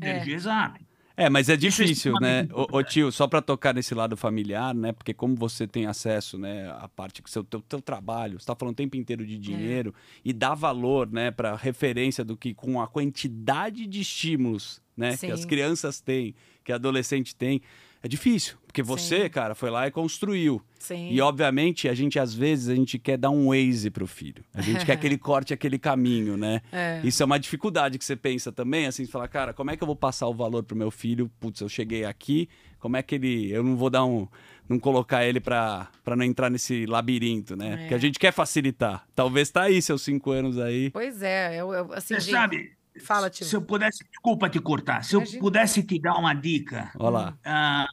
tem 0.00 0.10
energia, 0.10 0.34
exato. 0.34 0.80
É, 1.14 1.28
mas 1.28 1.48
é 1.50 1.52
é 1.52 1.56
difícil, 1.56 2.14
né? 2.20 2.48
Ô, 2.52 2.78
ô, 2.78 2.82
tio, 2.82 3.12
só 3.12 3.28
para 3.28 3.42
tocar 3.42 3.74
nesse 3.74 3.94
lado 3.94 4.16
familiar, 4.16 4.74
né? 4.74 4.92
Porque 4.92 5.12
como 5.12 5.34
você 5.36 5.66
tem 5.66 5.84
acesso, 5.86 6.38
né, 6.38 6.70
à 6.78 6.88
parte 6.88 7.22
que 7.22 7.30
seu 7.30 7.44
teu, 7.44 7.60
teu 7.60 7.82
trabalho, 7.82 8.40
você 8.40 8.46
tá 8.46 8.54
falando 8.54 8.72
o 8.72 8.76
tempo 8.76 8.96
inteiro 8.96 9.26
de 9.26 9.38
dinheiro 9.38 9.94
e 10.24 10.32
dá 10.32 10.54
valor, 10.54 11.10
né, 11.10 11.30
para 11.30 11.54
referência 11.54 12.24
do 12.24 12.36
que 12.36 12.54
com 12.54 12.80
a 12.80 12.88
quantidade 12.88 13.86
de 13.86 14.00
estímulos, 14.00 14.80
né, 14.96 15.16
que 15.16 15.30
as 15.30 15.40
Sim. 15.40 15.46
crianças 15.46 16.00
têm, 16.00 16.34
que 16.64 16.72
a 16.72 16.76
adolescente 16.76 17.36
tem, 17.36 17.60
é 18.02 18.08
difícil, 18.08 18.56
porque 18.66 18.82
você, 18.82 19.22
Sim. 19.24 19.28
cara, 19.28 19.54
foi 19.54 19.70
lá 19.70 19.86
e 19.86 19.90
construiu. 19.90 20.60
Sim. 20.78 21.10
E 21.12 21.20
obviamente 21.20 21.88
a 21.88 21.94
gente 21.94 22.18
às 22.18 22.34
vezes 22.34 22.68
a 22.68 22.74
gente 22.74 22.98
quer 22.98 23.16
dar 23.16 23.30
um 23.30 23.48
Waze 23.48 23.88
pro 23.90 24.06
filho. 24.06 24.42
A 24.52 24.60
gente 24.60 24.84
quer 24.84 24.96
que 24.98 25.06
ele 25.06 25.16
corte 25.16 25.54
aquele 25.54 25.78
caminho, 25.78 26.36
né? 26.36 26.60
É. 26.72 27.00
Isso 27.04 27.22
é 27.22 27.26
uma 27.26 27.38
dificuldade 27.38 27.96
que 27.98 28.04
você 28.04 28.16
pensa 28.16 28.50
também, 28.50 28.86
assim, 28.86 29.04
você 29.04 29.10
fala, 29.12 29.28
cara, 29.28 29.52
como 29.54 29.70
é 29.70 29.76
que 29.76 29.82
eu 29.82 29.86
vou 29.86 29.94
passar 29.94 30.26
o 30.26 30.34
valor 30.34 30.64
pro 30.64 30.76
meu 30.76 30.90
filho? 30.90 31.30
Putz, 31.38 31.60
eu 31.60 31.68
cheguei 31.68 32.04
aqui, 32.04 32.48
como 32.80 32.96
é 32.96 33.02
que 33.02 33.14
ele. 33.14 33.50
Eu 33.52 33.62
não 33.62 33.76
vou 33.76 33.88
dar 33.88 34.04
um. 34.04 34.26
Não 34.68 34.78
colocar 34.78 35.24
ele 35.24 35.38
pra, 35.40 35.88
pra 36.02 36.16
não 36.16 36.24
entrar 36.24 36.48
nesse 36.48 36.86
labirinto, 36.86 37.54
né? 37.56 37.74
É. 37.74 37.76
Porque 37.78 37.94
a 37.94 37.98
gente 37.98 38.18
quer 38.18 38.32
facilitar. 38.32 39.04
Talvez 39.14 39.50
tá 39.50 39.62
aí, 39.62 39.82
seus 39.82 40.02
cinco 40.02 40.30
anos 40.30 40.58
aí. 40.58 40.90
Pois 40.90 41.20
é, 41.22 41.60
eu, 41.60 41.72
eu- 41.72 41.92
assim, 41.92 42.14
Você 42.14 42.20
gente, 42.20 42.30
sabe, 42.30 42.72
Fala, 43.00 43.30
tio. 43.30 43.46
se 43.46 43.56
eu 43.56 43.62
pudesse, 43.62 44.04
desculpa 44.10 44.48
te 44.50 44.60
cortar, 44.60 45.02
se 45.04 45.14
eu 45.16 45.20
Imagina. 45.20 45.40
pudesse 45.40 45.82
te 45.82 45.98
dar 46.00 46.14
uma 46.16 46.34
dica, 46.34 46.90
Olha 46.98 47.10
lá. 47.10 47.38
ah, 47.44 47.86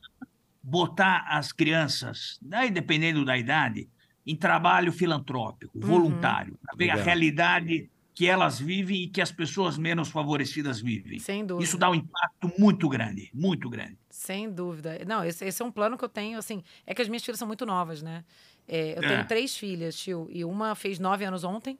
botar 0.61 1.25
as 1.29 1.51
crianças, 1.51 2.37
daí 2.41 2.69
dependendo 2.69 3.23
da 3.23 3.37
idade, 3.37 3.89
em 4.25 4.35
trabalho 4.35 4.91
filantrópico, 4.91 5.79
voluntário, 5.79 6.57
para 6.61 6.75
ver 6.77 6.89
a 6.91 6.95
realidade 6.95 7.89
que 8.13 8.27
elas 8.27 8.59
vivem 8.59 9.03
e 9.03 9.07
que 9.07 9.21
as 9.21 9.31
pessoas 9.31 9.77
menos 9.77 10.09
favorecidas 10.09 10.81
vivem. 10.81 11.17
Sem 11.19 11.45
dúvida. 11.45 11.63
Isso 11.63 11.77
dá 11.77 11.89
um 11.89 11.95
impacto 11.95 12.51
muito 12.59 12.89
grande, 12.89 13.31
muito 13.33 13.69
grande. 13.69 13.97
Sem 14.09 14.51
dúvida. 14.51 14.99
Não, 15.07 15.23
esse, 15.23 15.45
esse 15.45 15.61
é 15.61 15.65
um 15.65 15.71
plano 15.71 15.97
que 15.97 16.03
eu 16.03 16.09
tenho, 16.09 16.37
assim. 16.37 16.61
É 16.85 16.93
que 16.93 17.01
as 17.01 17.07
minhas 17.07 17.23
filhas 17.23 17.39
são 17.39 17.47
muito 17.47 17.65
novas, 17.65 18.01
né? 18.01 18.25
É, 18.67 18.97
eu 18.99 19.03
É. 19.03 19.07
tenho 19.07 19.25
três 19.25 19.55
filhas, 19.55 19.95
tio, 19.95 20.27
e 20.29 20.43
uma 20.43 20.75
fez 20.75 20.99
nove 20.99 21.23
anos 21.23 21.45
ontem. 21.45 21.79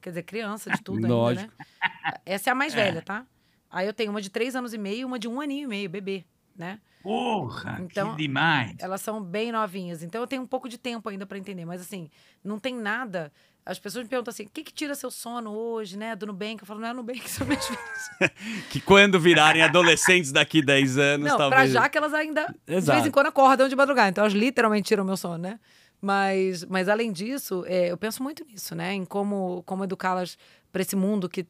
Quer 0.00 0.10
dizer, 0.10 0.22
criança 0.22 0.70
de 0.70 0.82
tudo 0.82 1.06
Lógico. 1.06 1.50
ainda, 1.52 1.92
né? 2.12 2.18
Essa 2.24 2.50
é 2.50 2.52
a 2.52 2.54
mais 2.54 2.72
velha, 2.74 3.02
tá? 3.02 3.24
Aí 3.70 3.86
eu 3.86 3.92
tenho 3.92 4.10
uma 4.10 4.20
de 4.22 4.30
três 4.30 4.54
anos 4.56 4.72
e 4.72 4.78
meio 4.78 5.00
e 5.00 5.04
uma 5.04 5.18
de 5.18 5.28
um 5.28 5.40
aninho 5.40 5.64
e 5.64 5.68
meio, 5.68 5.90
bebê, 5.90 6.24
né? 6.56 6.78
Porra, 7.02 7.78
Então, 7.80 8.10
que 8.12 8.16
demais. 8.22 8.74
Elas 8.80 9.00
são 9.00 9.22
bem 9.22 9.52
novinhas. 9.52 10.02
Então 10.02 10.20
eu 10.20 10.26
tenho 10.26 10.42
um 10.42 10.46
pouco 10.46 10.68
de 10.68 10.76
tempo 10.76 11.08
ainda 11.08 11.24
para 11.26 11.38
entender. 11.38 11.64
Mas 11.64 11.80
assim, 11.80 12.10
não 12.42 12.58
tem 12.58 12.74
nada. 12.74 13.32
As 13.64 13.78
pessoas 13.78 14.04
me 14.04 14.08
perguntam 14.10 14.30
assim: 14.32 14.44
o 14.44 14.48
que, 14.50 14.64
que 14.64 14.72
tira 14.72 14.94
seu 14.94 15.10
sono 15.10 15.50
hoje, 15.52 15.96
né? 15.96 16.16
Do 16.16 16.26
Nubank? 16.26 16.60
Eu 16.60 16.66
falo, 16.66 16.80
não 16.80 16.88
é 16.88 16.92
Nubank, 16.92 17.22
são 17.30 17.46
minhas 17.46 17.66
filhas. 17.66 18.10
Que 18.70 18.80
quando 18.80 19.18
virarem 19.20 19.62
adolescentes 19.62 20.32
daqui 20.32 20.60
10 20.62 20.98
anos, 20.98 21.28
Não, 21.28 21.36
pra 21.36 21.50
talvez. 21.50 21.72
já 21.72 21.88
que 21.88 21.96
elas 21.98 22.12
ainda, 22.14 22.46
de 22.66 22.74
Exato. 22.74 22.96
vez 22.98 23.06
em 23.08 23.10
quando, 23.10 23.26
acordam 23.26 23.68
de 23.68 23.76
madrugada. 23.76 24.08
Então, 24.10 24.24
elas 24.24 24.34
literalmente 24.34 24.88
tiram 24.88 25.04
meu 25.04 25.16
sono, 25.16 25.38
né? 25.38 25.60
Mas, 26.00 26.64
mas 26.64 26.88
além 26.88 27.12
disso, 27.12 27.64
é, 27.66 27.90
eu 27.90 27.96
penso 27.96 28.22
muito 28.22 28.44
nisso, 28.44 28.74
né? 28.74 28.94
Em 28.94 29.04
como, 29.04 29.62
como 29.64 29.84
educá-las 29.84 30.38
para 30.70 30.82
esse 30.82 30.94
mundo 30.94 31.28
que 31.28 31.46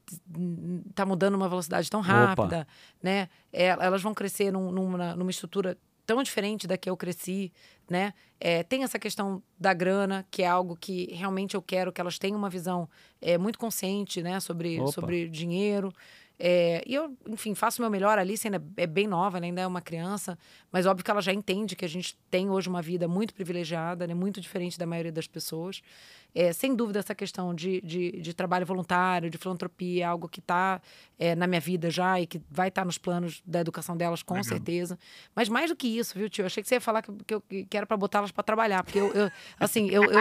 está 0.89 1.05
mudando 1.05 1.35
numa 1.35 1.49
velocidade 1.49 1.91
tão 1.91 2.01
rápida, 2.01 2.67
né? 3.03 3.29
É, 3.53 3.67
elas 3.67 4.01
vão 4.03 4.15
crescer 4.15 4.51
num- 4.51 4.71
numa, 4.71 5.15
numa 5.15 5.31
estrutura 5.31 5.77
tão 6.07 6.23
diferente 6.23 6.67
da 6.67 6.79
que 6.79 6.89
eu 6.89 6.97
cresci, 6.97 7.53
né? 7.91 8.15
É, 8.41 8.63
tem 8.63 8.83
essa 8.83 8.99
questão 8.99 9.43
da 9.61 9.75
grana, 9.75 10.27
que 10.31 10.43
é 10.43 10.47
algo 10.47 10.75
que 10.75 11.13
realmente 11.13 11.55
eu 11.55 11.61
quero 11.61 11.93
que 11.93 12.01
elas 12.01 12.19
tenham 12.19 12.39
uma 12.39 12.49
visão 12.49 12.89
é, 13.21 13.37
muito 13.37 13.59
consciente, 13.59 14.23
né? 14.23 14.41
Sobre, 14.41 14.81
Opa. 14.81 14.93
sobre 14.93 15.29
dinheiro. 15.29 15.93
É, 16.41 16.83
e 16.87 16.95
eu, 16.95 17.17
enfim, 17.29 17.55
faço 17.55 17.81
o 17.81 17.83
meu 17.83 17.91
melhor. 17.91 18.17
A 18.17 18.21
Alice 18.21 18.47
ainda 18.47 18.63
é 18.77 18.87
bem 18.87 19.07
nova, 19.07 19.39
ela 19.39 19.47
ainda 19.47 19.61
é 19.61 19.67
uma 19.67 19.81
criança, 19.81 20.39
mas 20.71 20.87
óbvio 20.87 21.05
que 21.05 21.11
ela 21.11 21.21
já 21.21 21.33
entende 21.33 21.75
que 21.75 21.85
a 21.85 21.89
gente 21.89 22.17
tem 22.31 22.49
hoje 22.49 22.69
uma 22.69 22.81
vida 22.81 23.09
muito 23.09 23.35
privilegiada, 23.35 24.07
né, 24.07 24.15
muito 24.15 24.41
diferente 24.41 24.79
da 24.79 24.87
maioria 24.87 25.11
das 25.13 25.27
pessoas. 25.27 25.83
É, 26.35 26.53
sem 26.53 26.77
dúvida, 26.77 26.99
essa 27.01 27.15
questão 27.15 27.55
de, 27.55 27.81
de, 27.81 28.21
de 28.21 28.35
trabalho 28.35 28.65
voluntário, 28.65 29.31
de 29.31 29.39
filantropia, 29.39 30.05
é 30.05 30.07
algo 30.07 30.29
que 30.29 30.41
está 30.41 30.81
na 31.37 31.47
minha 31.49 31.61
vida 31.61 31.91
já 31.91 32.21
e 32.21 32.27
que 32.27 32.41
vai 32.51 32.69
estar 32.69 32.85
nos 32.85 32.97
planos 32.99 33.43
da 33.45 33.61
educação 33.61 33.97
delas, 33.97 34.23
com 34.23 34.35
Legal. 34.35 34.45
certeza. 34.45 34.97
Mas 35.35 35.49
mais 35.49 35.71
do 35.71 35.75
que 35.75 35.89
isso, 35.89 36.17
viu, 36.17 36.29
tio? 36.29 36.43
Eu 36.43 36.47
achei 36.47 36.63
que 36.63 36.69
você 36.69 36.77
ia 36.77 36.81
falar 36.81 37.03
que, 37.03 37.11
que, 37.27 37.35
eu, 37.35 37.41
que 37.41 37.77
era 37.77 37.87
para 37.87 37.97
botar 37.97 38.19
elas 38.19 38.31
para 38.31 38.45
trabalhar, 38.45 38.85
porque 38.85 39.01
eu, 39.01 39.11
eu- 39.15 39.31
assim, 39.59 39.89
eu, 39.91 40.05
eu- 40.05 40.21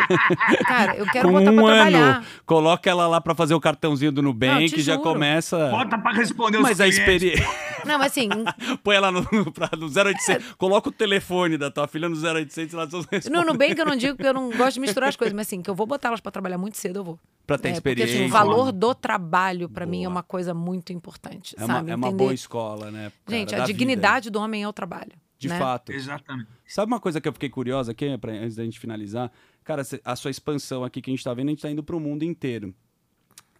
Cara, 0.65 0.95
eu 0.95 1.05
quero 1.11 1.27
Com 1.27 1.33
botar 1.33 1.51
um 1.51 1.55
para 1.57 1.65
ano, 1.73 1.91
trabalhar. 1.91 2.25
coloca 2.45 2.89
ela 2.89 3.05
lá 3.07 3.21
pra 3.21 3.35
fazer 3.35 3.53
o 3.53 3.59
cartãozinho 3.59 4.11
do 4.11 4.21
Nubank, 4.23 4.69
te 4.69 4.81
já 4.81 4.93
juro. 4.93 5.03
começa. 5.03 5.69
Bota 5.69 5.97
para 6.07 6.17
responder 6.17 6.57
os 6.57 6.63
Mas 6.63 6.79
a 6.79 6.87
experiência. 6.87 7.45
Não, 7.85 7.97
mas 7.97 8.11
assim, 8.11 8.29
Põe 8.83 8.95
ela 8.95 9.11
no, 9.11 9.21
no, 9.31 9.51
pra- 9.53 9.69
no 9.77 9.87
0800. 9.87 10.53
Coloca 10.57 10.89
o 10.89 10.91
telefone 10.91 11.57
da 11.57 11.69
tua 11.69 11.87
filha 11.87 12.07
no 12.09 12.15
0800 12.15 12.73
e 12.73 12.75
ela 12.75 12.89
só 12.89 13.01
responde. 13.01 13.29
No 13.29 13.43
Nubank 13.43 13.77
eu 13.77 13.85
não 13.85 13.95
digo 13.95 14.17
que 14.17 14.25
eu 14.25 14.33
não 14.33 14.49
gosto 14.51 14.75
de 14.75 14.79
misturar 14.79 15.09
as 15.09 15.15
coisas, 15.15 15.33
mas 15.33 15.47
assim, 15.47 15.61
que 15.61 15.69
eu 15.69 15.75
vou 15.75 15.85
botar 15.85 16.09
elas 16.09 16.19
pra 16.21 16.31
trabalhar 16.31 16.57
muito 16.57 16.77
cedo, 16.77 16.99
eu 16.99 17.03
vou. 17.03 17.19
Pra 17.45 17.57
ter 17.57 17.69
É, 17.69 17.71
porque 17.73 17.89
experiência. 17.89 18.15
assim, 18.15 18.25
o 18.25 18.29
valor 18.29 18.71
do 18.71 18.93
trabalho 18.95 19.69
pra 19.69 19.85
mim 19.85 19.99
é 19.99 20.07
Boa. 20.07 20.15
uma 20.15 20.23
coisa 20.23 20.53
muito 20.53 20.91
importante, 20.91 21.55
é 21.57 21.63
uma, 21.63 21.73
sabe? 21.75 21.91
é 21.91 21.95
uma 21.95 22.11
boa 22.11 22.33
escola, 22.33 22.91
né? 22.91 23.11
cara, 23.25 23.37
Gente, 23.37 23.55
a 23.55 23.57
vida. 23.59 23.67
dignidade 23.67 24.29
do 24.29 24.39
homem 24.39 24.63
é 24.63 24.67
o 24.67 24.73
trabalho. 24.73 25.11
De 25.39 25.47
né? 25.47 25.59
fato. 25.59 25.91
Exatamente. 25.91 26.49
Sabe 26.65 26.91
uma 26.91 26.99
coisa 26.99 27.21
que 27.21 27.27
eu 27.27 27.33
fiquei 27.33 27.49
curiosa 27.49 27.91
aqui, 27.91 28.17
pra, 28.17 28.31
antes 28.33 28.55
da 28.55 28.63
gente 28.65 28.79
finalizar? 28.79 29.31
Cara, 29.63 29.83
a 30.03 30.15
sua 30.15 30.31
expansão 30.31 30.83
aqui 30.83 31.01
que 31.01 31.11
a 31.11 31.13
gente 31.13 31.23
tá 31.23 31.33
vendo, 31.33 31.47
a 31.47 31.51
gente 31.51 31.61
tá 31.61 31.69
indo 31.69 31.83
pro 31.83 31.99
mundo 31.99 32.23
inteiro. 32.23 32.73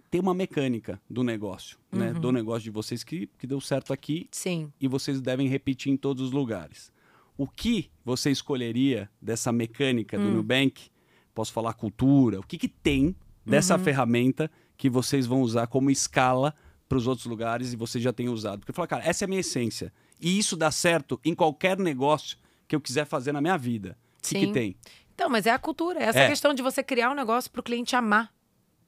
Tem 0.10 0.22
uma 0.22 0.34
mecânica 0.34 1.02
do 1.10 1.24
negócio, 1.24 1.78
né? 1.92 2.12
Uhum. 2.14 2.20
Do 2.20 2.32
negócio 2.32 2.64
de 2.64 2.70
vocês 2.72 3.04
que, 3.04 3.28
que 3.38 3.46
deu 3.46 3.60
certo 3.60 3.92
aqui 3.92 4.28
Sim. 4.32 4.72
e 4.80 4.88
vocês 4.88 5.20
devem 5.20 5.48
repetir 5.48 5.92
em 5.92 5.98
todos 5.98 6.24
os 6.24 6.32
lugares. 6.32 6.92
O 7.38 7.48
que 7.48 7.90
você 8.06 8.32
escolheria 8.32 9.10
dessa 9.22 9.52
mecânica 9.52 10.18
do 10.18 10.26
Hum. 10.26 10.32
Nubank? 10.36 10.90
Posso 11.36 11.52
falar 11.54 11.74
cultura? 11.74 12.40
O 12.40 12.44
que, 12.44 12.58
que 12.58 12.68
tem 12.70 13.16
dessa 13.46 13.76
Uhum. 13.78 13.84
ferramenta 13.84 14.50
que 14.78 14.90
vocês 14.90 15.26
vão 15.28 15.42
usar 15.42 15.68
como 15.68 15.92
escala 15.92 16.56
para 16.90 16.98
os 16.98 17.06
outros 17.06 17.28
lugares 17.28 17.74
e 17.74 17.76
você 17.76 18.00
já 18.00 18.14
tem 18.14 18.30
usado? 18.30 18.60
Porque 18.60 18.72
fala, 18.74 18.88
cara, 18.88 19.06
essa 19.06 19.24
é 19.24 19.26
a 19.26 19.28
minha 19.28 19.42
essência. 19.42 19.94
E 20.22 20.38
isso 20.40 20.56
dá 20.56 20.72
certo 20.72 21.20
em 21.24 21.36
qualquer 21.36 21.78
negócio 21.78 22.38
que 22.68 22.76
eu 22.76 22.82
quiser 22.82 23.06
fazer 23.06 23.32
na 23.34 23.42
minha 23.42 23.58
vida. 23.58 23.98
O 24.18 24.22
que, 24.28 24.40
que 24.40 24.46
Sim. 24.48 24.52
tem? 24.54 24.76
Então, 25.14 25.30
mas 25.30 25.46
é 25.46 25.52
a 25.52 25.60
cultura. 25.60 26.00
Essa 26.02 26.20
É. 26.22 26.28
questão 26.28 26.54
de 26.54 26.62
você 26.64 26.82
criar 26.82 27.12
um 27.12 27.16
negócio 27.16 27.52
pro 27.52 27.62
cliente 27.62 27.96
amar. 27.96 28.34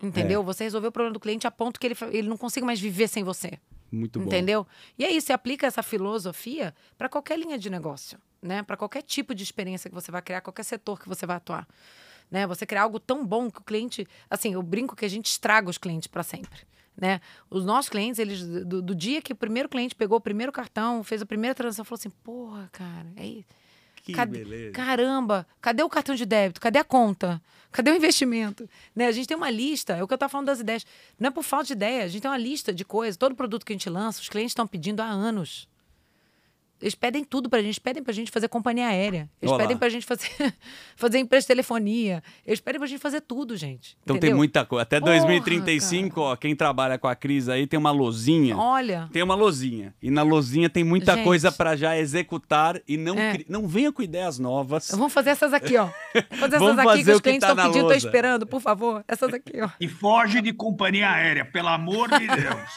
Entendeu? 0.01 0.43
Você 0.43 0.63
resolver 0.63 0.87
o 0.87 0.91
problema 0.91 1.13
do 1.13 1.19
cliente 1.19 1.45
a 1.45 1.51
ponto 1.51 1.79
que 1.79 1.87
ele, 1.87 1.95
ele 2.11 2.27
não 2.27 2.37
consiga 2.37 2.65
mais 2.65 2.79
viver 2.79 3.07
sem 3.07 3.23
você. 3.23 3.59
Muito 3.91 4.19
bom. 4.19 4.25
Entendeu? 4.25 4.65
E 4.97 5.03
aí, 5.03 5.19
você 5.19 5.33
aplica 5.33 5.67
essa 5.67 5.83
filosofia 5.83 6.73
para 6.97 7.09
qualquer 7.09 7.37
linha 7.37 7.57
de 7.57 7.69
negócio, 7.69 8.19
né? 8.41 8.63
Para 8.63 8.77
qualquer 8.77 9.01
tipo 9.01 9.33
de 9.33 9.43
experiência 9.43 9.89
que 9.89 9.95
você 9.95 10.11
vai 10.11 10.21
criar, 10.21 10.41
qualquer 10.41 10.63
setor 10.63 10.99
que 10.99 11.09
você 11.09 11.25
vai 11.25 11.37
atuar. 11.37 11.67
Né? 12.29 12.45
Você 12.45 12.65
criar 12.65 12.83
algo 12.83 12.99
tão 12.99 13.25
bom 13.25 13.49
que 13.49 13.59
o 13.59 13.63
cliente. 13.63 14.07
Assim, 14.29 14.53
eu 14.53 14.61
brinco 14.61 14.95
que 14.95 15.05
a 15.05 15.09
gente 15.09 15.25
estraga 15.25 15.69
os 15.69 15.77
clientes 15.77 16.07
para 16.07 16.23
sempre. 16.23 16.59
Né? 16.95 17.19
Os 17.49 17.65
nossos 17.65 17.89
clientes, 17.89 18.19
eles, 18.19 18.43
do, 18.43 18.81
do 18.81 18.93
dia 18.93 19.21
que 19.21 19.33
o 19.33 19.35
primeiro 19.35 19.69
cliente 19.69 19.95
pegou 19.95 20.17
o 20.17 20.21
primeiro 20.21 20.51
cartão, 20.51 21.03
fez 21.03 21.21
a 21.21 21.25
primeira 21.25 21.55
transação, 21.55 21.85
falou 21.85 21.97
assim: 21.97 22.09
porra, 22.23 22.69
cara, 22.71 23.11
é 23.15 23.25
isso. 23.25 23.47
Que 24.13 24.25
beleza. 24.25 24.71
Caramba, 24.73 25.47
cadê 25.61 25.83
o 25.83 25.89
cartão 25.89 26.15
de 26.15 26.25
débito? 26.25 26.59
Cadê 26.59 26.79
a 26.79 26.83
conta? 26.83 27.41
Cadê 27.71 27.91
o 27.91 27.95
investimento? 27.95 28.67
Né? 28.95 29.05
A 29.05 29.11
gente 29.11 29.27
tem 29.27 29.37
uma 29.37 29.51
lista, 29.51 29.95
é 29.95 30.03
o 30.03 30.07
que 30.07 30.13
eu 30.13 30.15
estava 30.15 30.29
falando 30.29 30.47
das 30.47 30.59
ideias. 30.59 30.85
Não 31.19 31.27
é 31.27 31.31
por 31.31 31.43
falta 31.43 31.67
de 31.67 31.73
ideia, 31.73 32.03
a 32.03 32.07
gente 32.07 32.21
tem 32.21 32.31
uma 32.31 32.37
lista 32.37 32.73
de 32.73 32.83
coisas. 32.83 33.15
Todo 33.15 33.35
produto 33.35 33.65
que 33.65 33.71
a 33.71 33.75
gente 33.75 33.89
lança, 33.89 34.21
os 34.21 34.29
clientes 34.29 34.51
estão 34.51 34.65
pedindo 34.65 35.01
há 35.01 35.05
anos. 35.05 35.68
Eles 36.81 36.95
pedem 36.95 37.23
tudo 37.23 37.49
pra 37.49 37.59
gente, 37.59 37.67
eles 37.67 37.79
pedem 37.79 38.01
pra 38.01 38.13
gente 38.13 38.31
fazer 38.31 38.47
companhia 38.47 38.87
aérea. 38.87 39.29
Eles 39.41 39.51
Olá. 39.51 39.59
pedem 39.59 39.75
pra 39.77 39.89
gente 39.89 40.05
fazer, 40.05 40.29
fazer 40.95 41.19
empresa 41.19 41.41
de 41.43 41.47
telefonia. 41.47 42.23
Eles 42.47 42.59
pedem 42.61 42.79
pra 42.79 42.87
gente 42.87 42.99
fazer 43.01 43.19
tudo, 43.21 43.57
gente. 43.57 43.97
Então 44.03 44.15
tem 44.15 44.29
entendeu? 44.29 44.37
muita 44.37 44.63
coisa. 44.65 44.83
Até 44.83 44.99
Porra, 44.99 45.11
2035, 45.17 46.21
ó, 46.21 46.35
quem 46.35 46.55
trabalha 46.55 46.97
com 46.97 47.07
a 47.07 47.15
Cris 47.15 47.49
aí 47.49 47.67
tem 47.67 47.77
uma 47.77 47.91
lozinha. 47.91 48.55
Olha, 48.57 49.09
Tem 49.11 49.21
uma 49.23 49.35
lozinha. 49.35 49.93
E 50.01 50.09
na 50.09 50.23
lozinha 50.23 50.69
tem 50.69 50.83
muita 50.83 51.15
Gente. 51.15 51.23
coisa 51.25 51.51
para 51.51 51.75
já 51.75 51.97
executar 51.97 52.79
e 52.87 52.95
não, 52.97 53.17
É. 53.17 53.33
cri- 53.33 53.45
não 53.49 53.67
venha 53.67 53.91
com 53.91 54.01
ideias 54.01 54.39
novas. 54.39 54.89
vamos 54.91 55.11
fazer 55.11 55.31
essas 55.31 55.53
aqui, 55.53 55.75
ó. 55.77 55.89
Vamos 56.29 56.39
fazer 56.39 56.57
Vamos 56.59 56.73
essas 56.73 56.79
aqui 56.79 56.87
fazer 56.99 57.03
que 57.03 57.11
os 57.15 57.21
clientes 57.21 57.41
tá 57.41 57.47
estão 57.49 57.55
na 57.55 57.69
pedindo, 57.69 57.81
lousa. 57.89 57.97
esperando, 57.97 58.47
por 58.47 58.61
favor. 58.61 59.03
Essas 59.07 59.33
aqui, 59.33 59.61
ó. 59.61 59.69
E 59.79 59.87
foge 59.87 60.41
de 60.41 60.53
companhia 60.53 61.09
aérea, 61.11 61.43
pelo 61.45 61.67
amor 61.67 62.09
de 62.17 62.25
Deus. 62.27 62.69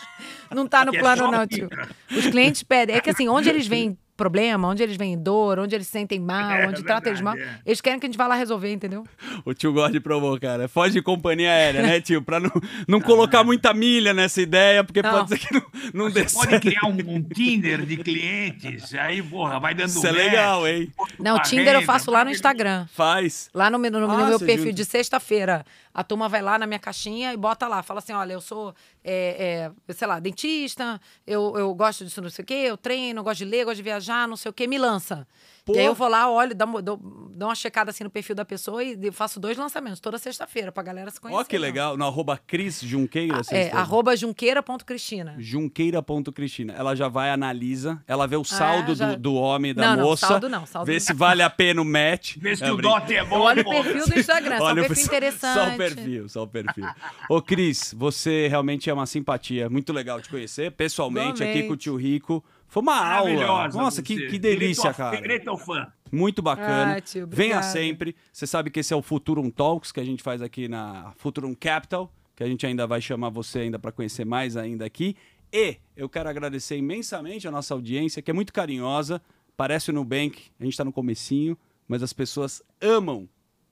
Não 0.50 0.66
tá 0.66 0.84
no 0.84 0.90
Que 0.90 0.98
é 0.98 1.00
plano, 1.00 1.22
só 1.22 1.30
não, 1.30 1.46
tio. 1.46 1.68
Os 2.10 2.26
clientes 2.26 2.62
pedem. 2.62 2.94
É 2.96 3.00
que 3.00 3.08
assim, 3.10 3.28
onde 3.28 3.48
eles 3.48 3.66
veem 3.66 3.91
problema, 4.22 4.68
onde 4.68 4.82
eles 4.82 4.96
veem 4.96 5.18
dor, 5.18 5.58
onde 5.58 5.74
eles 5.74 5.86
se 5.86 5.92
sentem 5.92 6.20
mal, 6.20 6.52
É, 6.52 6.68
onde 6.68 6.82
trata 6.84 7.08
eles 7.08 7.20
mal, 7.20 7.36
é. 7.36 7.58
eles 7.66 7.80
querem 7.80 7.98
que 7.98 8.06
a 8.06 8.08
gente 8.08 8.16
vá 8.16 8.26
lá 8.28 8.36
resolver, 8.36 8.72
entendeu? 8.72 9.04
O 9.44 9.52
tio 9.52 9.72
gosta 9.72 9.92
de 9.92 10.00
provocar, 10.00 10.56
né? 10.58 10.68
Foge 10.68 10.92
de 10.92 11.02
companhia 11.02 11.50
aérea, 11.50 11.82
né, 11.82 12.00
tio? 12.00 12.22
Pra 12.22 12.38
não, 12.38 12.50
não 12.86 13.00
colocar 13.00 13.42
muita 13.42 13.74
milha 13.74 14.14
nessa 14.14 14.40
ideia, 14.40 14.84
porque 14.84 15.02
Não. 15.02 15.10
pode 15.10 15.28
ser 15.30 15.38
que 15.38 15.52
não, 15.54 15.62
não 15.92 16.10
dê 16.10 16.22
Você 16.28 16.34
pode 16.36 16.50
certo. 16.50 16.62
criar 16.62 16.86
um, 16.86 17.16
um 17.16 17.22
Tinder 17.22 17.84
de 17.84 17.96
clientes, 17.96 18.94
aí, 18.94 19.20
porra, 19.22 19.58
vai 19.58 19.74
dando 19.74 19.88
Isso 19.88 20.06
é 20.06 20.12
legal, 20.12 20.66
hein? 20.68 20.92
Não, 21.18 21.40
Tinder 21.42 21.74
eu 21.74 21.82
faço 21.82 22.10
lá 22.10 22.24
no 22.24 22.30
Instagram. 22.30 22.86
Faz. 22.94 23.50
Lá 23.52 23.68
no, 23.70 23.78
meu- 23.78 23.90
no, 23.90 24.00
no 24.00 24.10
Ah, 24.12 24.26
meu 24.28 24.38
perfil 24.38 24.66
junta. 24.66 24.72
de 24.74 24.84
sexta-feira, 24.84 25.64
a 25.94 26.02
turma 26.02 26.28
vai 26.28 26.40
lá 26.40 26.58
na 26.58 26.66
minha 26.66 26.78
caixinha 26.78 27.32
e 27.32 27.36
bota 27.36 27.68
lá. 27.68 27.82
Fala 27.82 27.98
assim: 27.98 28.12
olha, 28.12 28.32
eu 28.32 28.40
sou, 28.40 28.74
é, 29.04 29.70
é, 29.88 29.92
sei 29.92 30.08
lá, 30.08 30.18
dentista, 30.18 31.00
eu, 31.26 31.54
eu 31.56 31.74
gosto 31.74 32.04
disso, 32.04 32.22
não 32.22 32.30
sei 32.30 32.42
o 32.42 32.46
quê, 32.46 32.54
eu 32.54 32.76
treino, 32.76 33.22
gosto 33.22 33.38
de 33.38 33.44
ler, 33.44 33.64
gosto 33.64 33.76
de 33.76 33.82
viajar, 33.82 34.26
não 34.26 34.36
sei 34.36 34.50
o 34.50 34.52
quê, 34.52 34.66
me 34.66 34.78
lança. 34.78 35.26
Pô. 35.64 35.74
E 35.74 35.78
aí 35.78 35.86
eu 35.86 35.94
vou 35.94 36.08
lá, 36.08 36.28
olho, 36.28 36.54
dou, 36.56 36.66
uma- 36.66 36.82
dou, 36.82 36.96
dou 36.96 37.48
uma 37.48 37.54
checada 37.54 37.90
assim 37.90 38.02
no 38.02 38.10
perfil 38.10 38.34
da 38.34 38.44
pessoa 38.44 38.82
e 38.82 39.12
faço 39.12 39.38
dois 39.38 39.56
lançamentos 39.56 40.00
toda 40.00 40.18
sexta-feira 40.18 40.72
pra 40.72 40.82
galera 40.82 41.08
se 41.10 41.20
conhecer. 41.20 41.40
Ó, 41.40 41.44
que 41.44 41.56
legal. 41.56 41.96
No 41.96 42.04
arroba 42.04 42.36
Cris 42.36 42.80
Junqueira. 42.80 43.36
vocês 43.38 43.60
É, 43.60 43.64
estão- 43.66 43.78
arroba 43.80 44.16
junqueira.cristina. 44.16 45.36
Junqueira.cristina. 45.38 46.72
Ela 46.76 46.94
já 46.94 47.08
vai, 47.08 47.30
analisa, 47.30 48.02
ela 48.06 48.26
vê 48.26 48.36
o 48.36 48.44
saldo 48.44 48.92
Ah, 48.92 48.94
já- 48.94 49.14
do, 49.14 49.20
do 49.20 49.34
homem 49.34 49.74
da 49.74 49.90
Não, 49.90 49.96
não, 49.96 50.04
moça. 50.10 50.26
saldo 50.26 50.48
não, 50.48 50.66
saldo 50.66 50.86
vê 50.86 50.94
não. 50.94 51.00
se 51.00 51.12
vale 51.12 51.42
a 51.42 51.50
pena 51.50 51.80
o 51.80 51.84
match. 51.84 52.36
Vê 52.38 52.56
se 52.56 52.64
É, 52.64 52.72
o 52.72 52.76
dote 52.76 53.14
é 53.14 53.24
bom. 53.24 53.36
Eu 53.36 53.42
olho 53.42 53.62
o 53.62 53.70
perfil 53.70 54.06
do 54.08 54.18
Instagram, 54.18 54.58
só 54.58 54.64
Olha, 54.64 54.82
perfil 54.82 54.96
só- 54.96 55.06
interessante. 55.10 55.54
Só 55.54 55.68
o 55.68 55.76
perfil, 55.76 56.28
só 56.28 56.42
o 56.42 56.46
perfil. 56.48 56.86
Ô, 57.28 57.40
Cris, 57.42 57.94
você 57.96 58.48
realmente 58.48 58.90
é 58.90 58.94
uma 58.94 59.06
simpatia. 59.06 59.68
Muito 59.70 59.92
legal 59.92 60.20
te 60.20 60.28
conhecer 60.28 60.72
pessoalmente 60.72 61.42
aqui 61.42 61.62
com 61.64 61.74
o 61.74 61.76
tio 61.76 61.96
Rico. 61.96 62.44
Foi 62.72 62.82
uma 62.82 62.96
aula. 62.96 63.28
Maravilhosa 63.30 63.78
Nossa, 63.78 64.02
que, 64.02 64.28
que 64.28 64.38
delícia, 64.38 64.94
cara. 64.94 65.20
Direito 65.20 65.50
ao 65.50 65.58
fã. 65.58 65.92
Muito 66.10 66.40
bacana. 66.40 66.96
Ah, 66.96 67.00
tio, 67.02 67.28
Venha 67.30 67.62
sempre. 67.62 68.16
Você 68.32 68.46
sabe 68.46 68.70
que 68.70 68.80
esse 68.80 68.94
é 68.94 68.96
o 68.96 69.02
Futurum 69.02 69.50
Talks 69.50 69.92
que 69.92 70.00
a 70.00 70.04
gente 70.04 70.22
faz 70.22 70.40
aqui 70.40 70.68
na 70.68 71.12
Futurum 71.18 71.54
Capital, 71.54 72.10
que 72.34 72.42
a 72.42 72.46
gente 72.46 72.64
ainda 72.64 72.86
vai 72.86 73.02
chamar 73.02 73.28
você 73.28 73.58
ainda 73.58 73.78
para 73.78 73.92
conhecer 73.92 74.24
mais 74.24 74.56
ainda 74.56 74.86
aqui. 74.86 75.14
E 75.52 75.76
eu 75.94 76.08
quero 76.08 76.30
agradecer 76.30 76.78
imensamente 76.78 77.46
a 77.46 77.50
nossa 77.50 77.74
audiência, 77.74 78.22
que 78.22 78.30
é 78.30 78.34
muito 78.34 78.54
carinhosa. 78.54 79.20
Parece 79.54 79.90
o 79.90 79.92
Nubank, 79.92 80.44
a 80.58 80.64
gente 80.64 80.72
está 80.72 80.82
no 80.82 80.94
comecinho, 80.94 81.58
mas 81.86 82.02
as 82.02 82.14
pessoas 82.14 82.62
amam 82.80 83.28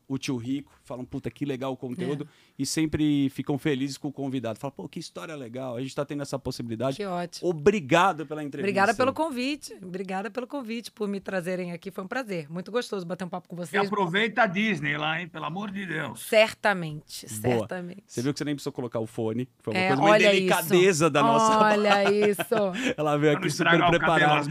o 0.07 0.19
tio 0.19 0.37
Rico, 0.37 0.79
falam, 0.91 1.05
puta, 1.05 1.31
que 1.31 1.45
legal 1.45 1.73
o 1.73 1.77
conteúdo, 1.77 2.25
É. 2.25 2.53
e 2.59 2.67
sempre 2.67 3.31
ficam 3.31 3.57
felizes 3.59 3.97
com 3.97 4.09
o 4.09 4.13
convidado. 4.13 4.59
Falam, 4.59 4.75
pô, 4.77 4.89
que 4.89 4.99
história 4.99 5.35
legal, 5.37 5.77
a 5.77 5.81
gente 5.81 5.89
está 5.91 6.05
tendo 6.05 6.23
essa 6.23 6.39
possibilidade. 6.39 6.97
Que 6.97 7.05
ótimo. 7.07 7.49
Obrigado 7.49 8.27
pela 8.27 8.43
entrevista. 8.43 8.69
Obrigada 8.69 8.95
pelo 8.95 9.13
convite. 9.13 9.75
Obrigada 9.83 10.31
pelo 10.31 10.47
convite, 10.47 10.91
por 10.91 11.09
me 11.09 11.21
trazerem 11.21 11.73
aqui. 11.73 11.91
Foi 11.91 12.05
um 12.05 12.09
prazer. 12.09 12.51
Muito 12.51 12.71
gostoso 12.73 13.07
bater 13.07 13.25
um 13.25 13.29
papo 13.29 13.49
com 13.49 13.57
E 13.57 13.59
vocês. 13.59 13.87
aproveita 13.87 14.43
a 14.43 14.47
Disney 14.47 14.97
lá, 14.97 15.21
hein? 15.21 15.29
Pelo 15.29 15.45
amor 15.45 15.71
de 15.71 15.87
Deus. 15.87 16.21
Certamente, 16.23 17.27
Boa. 17.41 17.59
certamente. 17.59 18.03
Você 18.07 18.21
viu 18.23 18.33
que 18.33 18.39
você 18.39 18.45
nem 18.45 18.55
precisou 18.55 18.73
colocar 18.73 18.99
o 19.01 19.07
fone. 19.07 19.49
Foi 19.61 19.73
uma 19.75 19.81
É, 19.81 19.89
coisa, 19.89 20.03
uma 20.03 20.11
olha 20.11 20.31
delicadeza 20.31 20.75
isso. 21.07 21.11
da 21.11 21.23
nossa. 21.23 21.59
Olha 21.59 22.13
isso. 22.13 22.41
Ela 22.97 23.17
veio 23.17 23.37
aqui 23.37 23.49
super 23.51 23.79
preparada. 23.89 24.51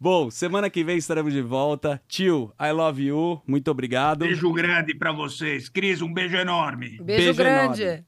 Bom, 0.00 0.30
semana 0.30 0.68
que 0.68 0.84
vem 0.84 0.98
estaremos 0.98 1.32
de 1.32 1.40
volta. 1.40 2.00
Tio, 2.08 2.52
I 2.60 2.72
love 2.72 3.02
you. 3.02 3.40
Muito 3.46 3.70
obrigado. 3.70 4.18
Beijo 4.20 4.52
grande 4.52 4.94
pra 4.94 5.12
vocês. 5.12 5.68
Cris, 5.74 6.00
um 6.00 6.12
beijo 6.12 6.36
enorme. 6.36 6.90
Beijo, 7.00 7.04
Beijo 7.04 7.34
grande. 7.34 7.82
enorme. 7.82 8.04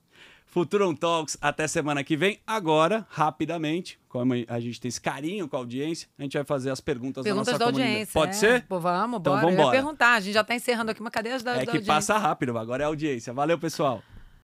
Futuron 0.47 0.95
Talks, 0.95 1.37
até 1.41 1.67
semana 1.69 2.03
que 2.03 2.17
vem. 2.17 2.39
Agora, 2.47 3.05
rapidamente, 3.11 3.99
como 4.09 4.33
a 4.49 4.59
gente 4.59 4.81
tem 4.81 4.89
esse 4.89 5.01
carinho 5.01 5.47
com 5.47 5.57
a 5.57 5.59
audiência, 5.59 6.09
a 6.19 6.23
gente 6.23 6.33
vai 6.35 6.45
fazer 6.47 6.71
as 6.71 6.81
perguntas, 6.81 7.25
Perguntas 7.25 7.47
da 7.53 7.59
da 7.59 7.59
nossa 7.67 7.73
comunidade. 7.73 7.91
audiência. 7.93 8.13
Pode 8.15 8.31
é. 8.31 8.35
ser? 8.35 8.63
Pô, 8.67 8.81
vamos, 8.81 9.21
Então 9.21 9.35
bora. 9.35 9.45
Eu 9.45 9.51
ia 9.51 9.57
vambora. 9.57 9.77
perguntar. 9.77 10.15
A 10.15 10.21
gente 10.21 10.33
já 10.33 10.43
tá 10.43 10.55
encerrando 10.55 10.93
aqui 10.93 11.01
uma 11.03 11.11
cadeia 11.11 11.39
da, 11.41 11.53
É 11.53 11.55
da 11.57 11.63
que 11.65 11.69
audiência. 11.71 11.93
passa 11.93 12.17
rápido, 12.17 12.57
agora 12.57 12.85
é 12.85 12.87
a 12.87 12.89
audiência. 12.89 13.35
Valeu, 13.35 13.59
pessoal. 13.59 14.03